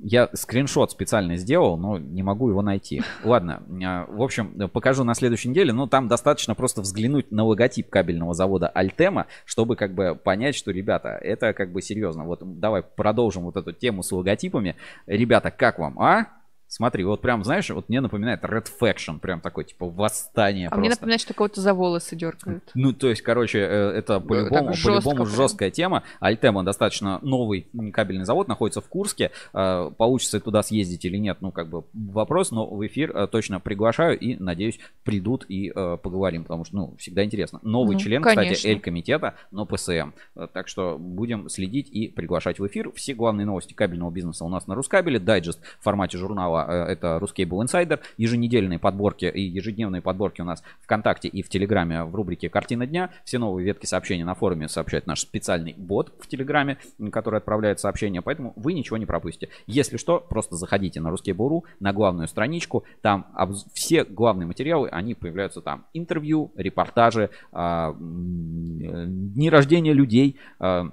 Я 0.02 0.30
скриншот 0.34 0.92
специально 0.92 1.36
сделал, 1.36 1.78
но 1.78 1.98
не 1.98 2.24
могу 2.24 2.50
его 2.50 2.62
найти. 2.62 3.02
Ладно, 3.24 3.64
а, 3.84 4.06
в 4.10 4.22
общем, 4.22 4.70
покажу 4.70 5.04
на 5.04 5.14
следующей 5.14 5.50
неделе. 5.50 5.74
Но 5.74 5.88
там 5.88 6.08
достаточно 6.08 6.56
просто 6.56 6.82
взглянуть 6.82 7.32
на 7.32 7.44
логотип 7.44 7.90
кабельного 7.90 8.34
завода 8.34 8.70
Альтема, 8.70 9.28
чтобы 9.46 9.76
как 9.76 9.94
бы 9.94 10.16
понять, 10.16 10.56
что, 10.56 10.72
ребята, 10.72 11.10
это 11.10 11.54
как 11.54 11.74
бы 11.74 11.82
серьезно. 11.82 12.24
Вот 12.24 12.40
давай 12.60 12.82
продолжим 12.82 13.44
вот 13.44 13.58
эту 13.58 13.74
тему 13.74 14.02
с 14.02 14.12
логотипами. 14.12 14.78
Ребята, 15.06 15.52
как 15.52 15.80
вам, 15.80 16.00
а? 16.00 16.28
Смотри, 16.70 17.04
вот 17.04 17.20
прям, 17.22 17.44
знаешь, 17.44 17.68
вот 17.72 17.90
мне 17.90 18.00
напоминает 18.00 18.44
Red 18.44 18.68
Faction, 18.80 19.20
прям 19.20 19.42
такой, 19.42 19.66
типа, 19.66 19.88
восстание 19.90 20.68
А 20.68 20.70
просто. 20.70 20.80
мне 20.82 20.90
напоминает, 20.92 21.20
что 21.20 21.34
кого-то 21.34 21.62
за 21.62 21.74
волосы 21.74 22.16
дергают. 22.16 22.64
Ну, 22.76 22.94
то 22.94 23.10
есть, 23.10 23.24
короче, 23.24 23.58
э, 23.58 23.90
это 23.98 24.20
по-любому, 24.20 24.74
по-любому 24.74 25.26
жесткая 25.26 25.72
тема. 25.72 26.04
Альтема 26.20 26.64
достаточно 26.64 27.18
новый 27.24 27.68
кабельный 27.92 28.24
завод, 28.24 28.48
находится 28.48 28.82
в 28.82 28.88
Курске. 28.88 29.32
Э, 29.52 29.90
получится 29.98 30.40
туда 30.40 30.62
съездить 30.62 31.04
или 31.06 31.18
нет, 31.18 31.40
ну, 31.42 31.52
как 31.52 31.70
бы 31.70 31.86
вопрос, 31.94 32.52
но 32.52 32.68
в 32.68 32.86
эфир 32.86 33.18
э, 33.18 33.26
точно 33.26 33.60
приглашаю 33.60 34.20
и, 34.20 34.36
надеюсь, 34.36 34.80
придут 35.04 35.46
и 35.50 35.72
поговорим, 35.72 36.44
потому 36.44 36.66
что, 36.66 36.76
ну, 36.76 36.96
всегда 37.00 37.26
интересно. 37.26 37.60
Новый 37.64 37.96
ну, 37.96 38.00
член, 38.00 38.22
конечно. 38.22 38.54
кстати, 38.54 38.68
Эль-комитета, 38.68 39.34
но 39.50 39.66
ПСМ. 39.66 40.12
Так 40.54 40.68
что 40.68 40.98
будем 41.00 41.50
следить 41.50 41.90
и 41.90 42.10
приглашать 42.10 42.60
в 42.60 42.68
эфир. 42.68 42.92
Все 42.92 43.16
главные 43.16 43.48
новости 43.48 43.74
кабельного 43.74 44.12
бизнеса 44.12 44.46
у 44.46 44.50
нас 44.50 44.68
на 44.68 44.76
Рускабеле. 44.76 45.20
Дайджест 45.20 45.60
в 45.80 45.84
формате 45.84 46.20
журнала 46.20 46.59
канала, 46.60 46.88
э, 46.88 46.92
это 46.92 47.20
Ruscable 47.22 47.66
Insider. 47.66 48.00
Еженедельные 48.18 48.80
подборки 48.80 49.26
и 49.26 49.42
ежедневные 49.42 50.02
подборки 50.02 50.42
у 50.42 50.46
нас 50.46 50.64
ВКонтакте 50.82 51.28
и 51.28 51.42
в 51.42 51.50
Телеграме 51.50 52.04
в 52.04 52.16
рубрике 52.16 52.50
«Картина 52.50 52.86
дня». 52.86 53.10
Все 53.24 53.38
новые 53.38 53.66
ветки 53.66 53.86
сообщений 53.86 54.24
на 54.24 54.36
форуме 54.36 54.68
сообщает 54.68 55.08
наш 55.08 55.22
специальный 55.22 55.74
бот 55.78 56.14
в 56.20 56.28
Телеграме, 56.28 56.78
который 57.12 57.38
отправляет 57.38 57.80
сообщения, 57.80 58.22
поэтому 58.22 58.54
вы 58.56 58.74
ничего 58.74 58.98
не 58.98 59.06
пропустите. 59.06 59.50
Если 59.68 59.98
что, 59.98 60.20
просто 60.20 60.56
заходите 60.56 61.00
на 61.00 61.10
Ruscable.ru, 61.10 61.64
на 61.80 61.94
главную 61.94 62.28
страничку, 62.28 62.84
там 63.02 63.28
все 63.74 64.04
главные 64.04 64.48
материалы, 64.48 64.90
они 64.90 65.14
появляются 65.14 65.62
там. 65.62 65.86
Интервью, 65.94 66.52
репортажи, 66.56 67.30
а, 67.52 67.96
дни 68.00 69.50
рождения 69.50 69.94
людей, 69.94 70.38
а, 70.60 70.90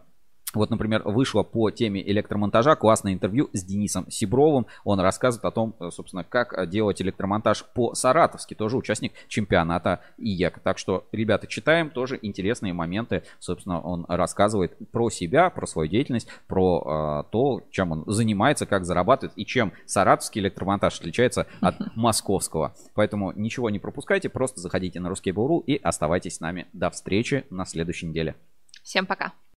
вот, 0.55 0.70
например, 0.70 1.02
вышло 1.05 1.43
по 1.43 1.70
теме 1.70 2.01
электромонтажа 2.09 2.77
классное 2.77 3.12
интервью 3.12 3.51
с 3.52 3.64
Денисом 3.64 4.10
Сибровым. 4.10 4.66
Он 4.85 5.01
рассказывает 5.01 5.44
о 5.44 5.51
том, 5.51 5.74
э, 5.81 5.90
собственно, 5.90 6.24
как 6.24 6.68
делать 6.70 7.02
электромонтаж 7.02 7.64
по-саратовски. 7.74 8.55
Тоже 8.55 8.77
участник 8.77 9.12
чемпионата 9.28 10.01
ИЕК. 10.18 10.60
Так 10.60 10.78
что, 10.78 11.06
ребята, 11.12 11.47
читаем. 11.47 11.90
Тоже 11.90 12.18
интересные 12.23 12.73
моменты. 12.73 13.23
Собственно, 13.39 13.81
он 13.81 14.06
рассказывает 14.09 14.77
про 14.93 15.10
себя, 15.10 15.51
про 15.51 15.66
свою 15.66 15.89
деятельность, 15.89 16.28
про 16.47 17.24
э, 17.27 17.31
то, 17.31 17.62
чем 17.70 17.93
он 17.93 18.05
занимается, 18.06 18.66
как 18.66 18.85
зарабатывает 18.85 19.36
и 19.36 19.44
чем 19.44 19.73
саратовский 19.85 20.40
электромонтаж 20.40 20.98
отличается 20.98 21.47
от 21.60 21.74
московского. 21.97 22.74
Поэтому 22.94 23.32
ничего 23.32 23.68
не 23.68 23.78
пропускайте. 23.78 24.28
Просто 24.28 24.60
заходите 24.60 25.01
на 25.01 25.09
ruscable.ru 25.08 25.58
и 25.59 25.77
оставайтесь 25.77 26.36
с 26.36 26.40
нами. 26.40 26.66
До 26.73 26.90
встречи 26.90 27.44
на 27.51 27.66
следующей 27.66 28.06
неделе. 28.06 28.36
Всем 28.82 29.05
пока. 29.06 29.32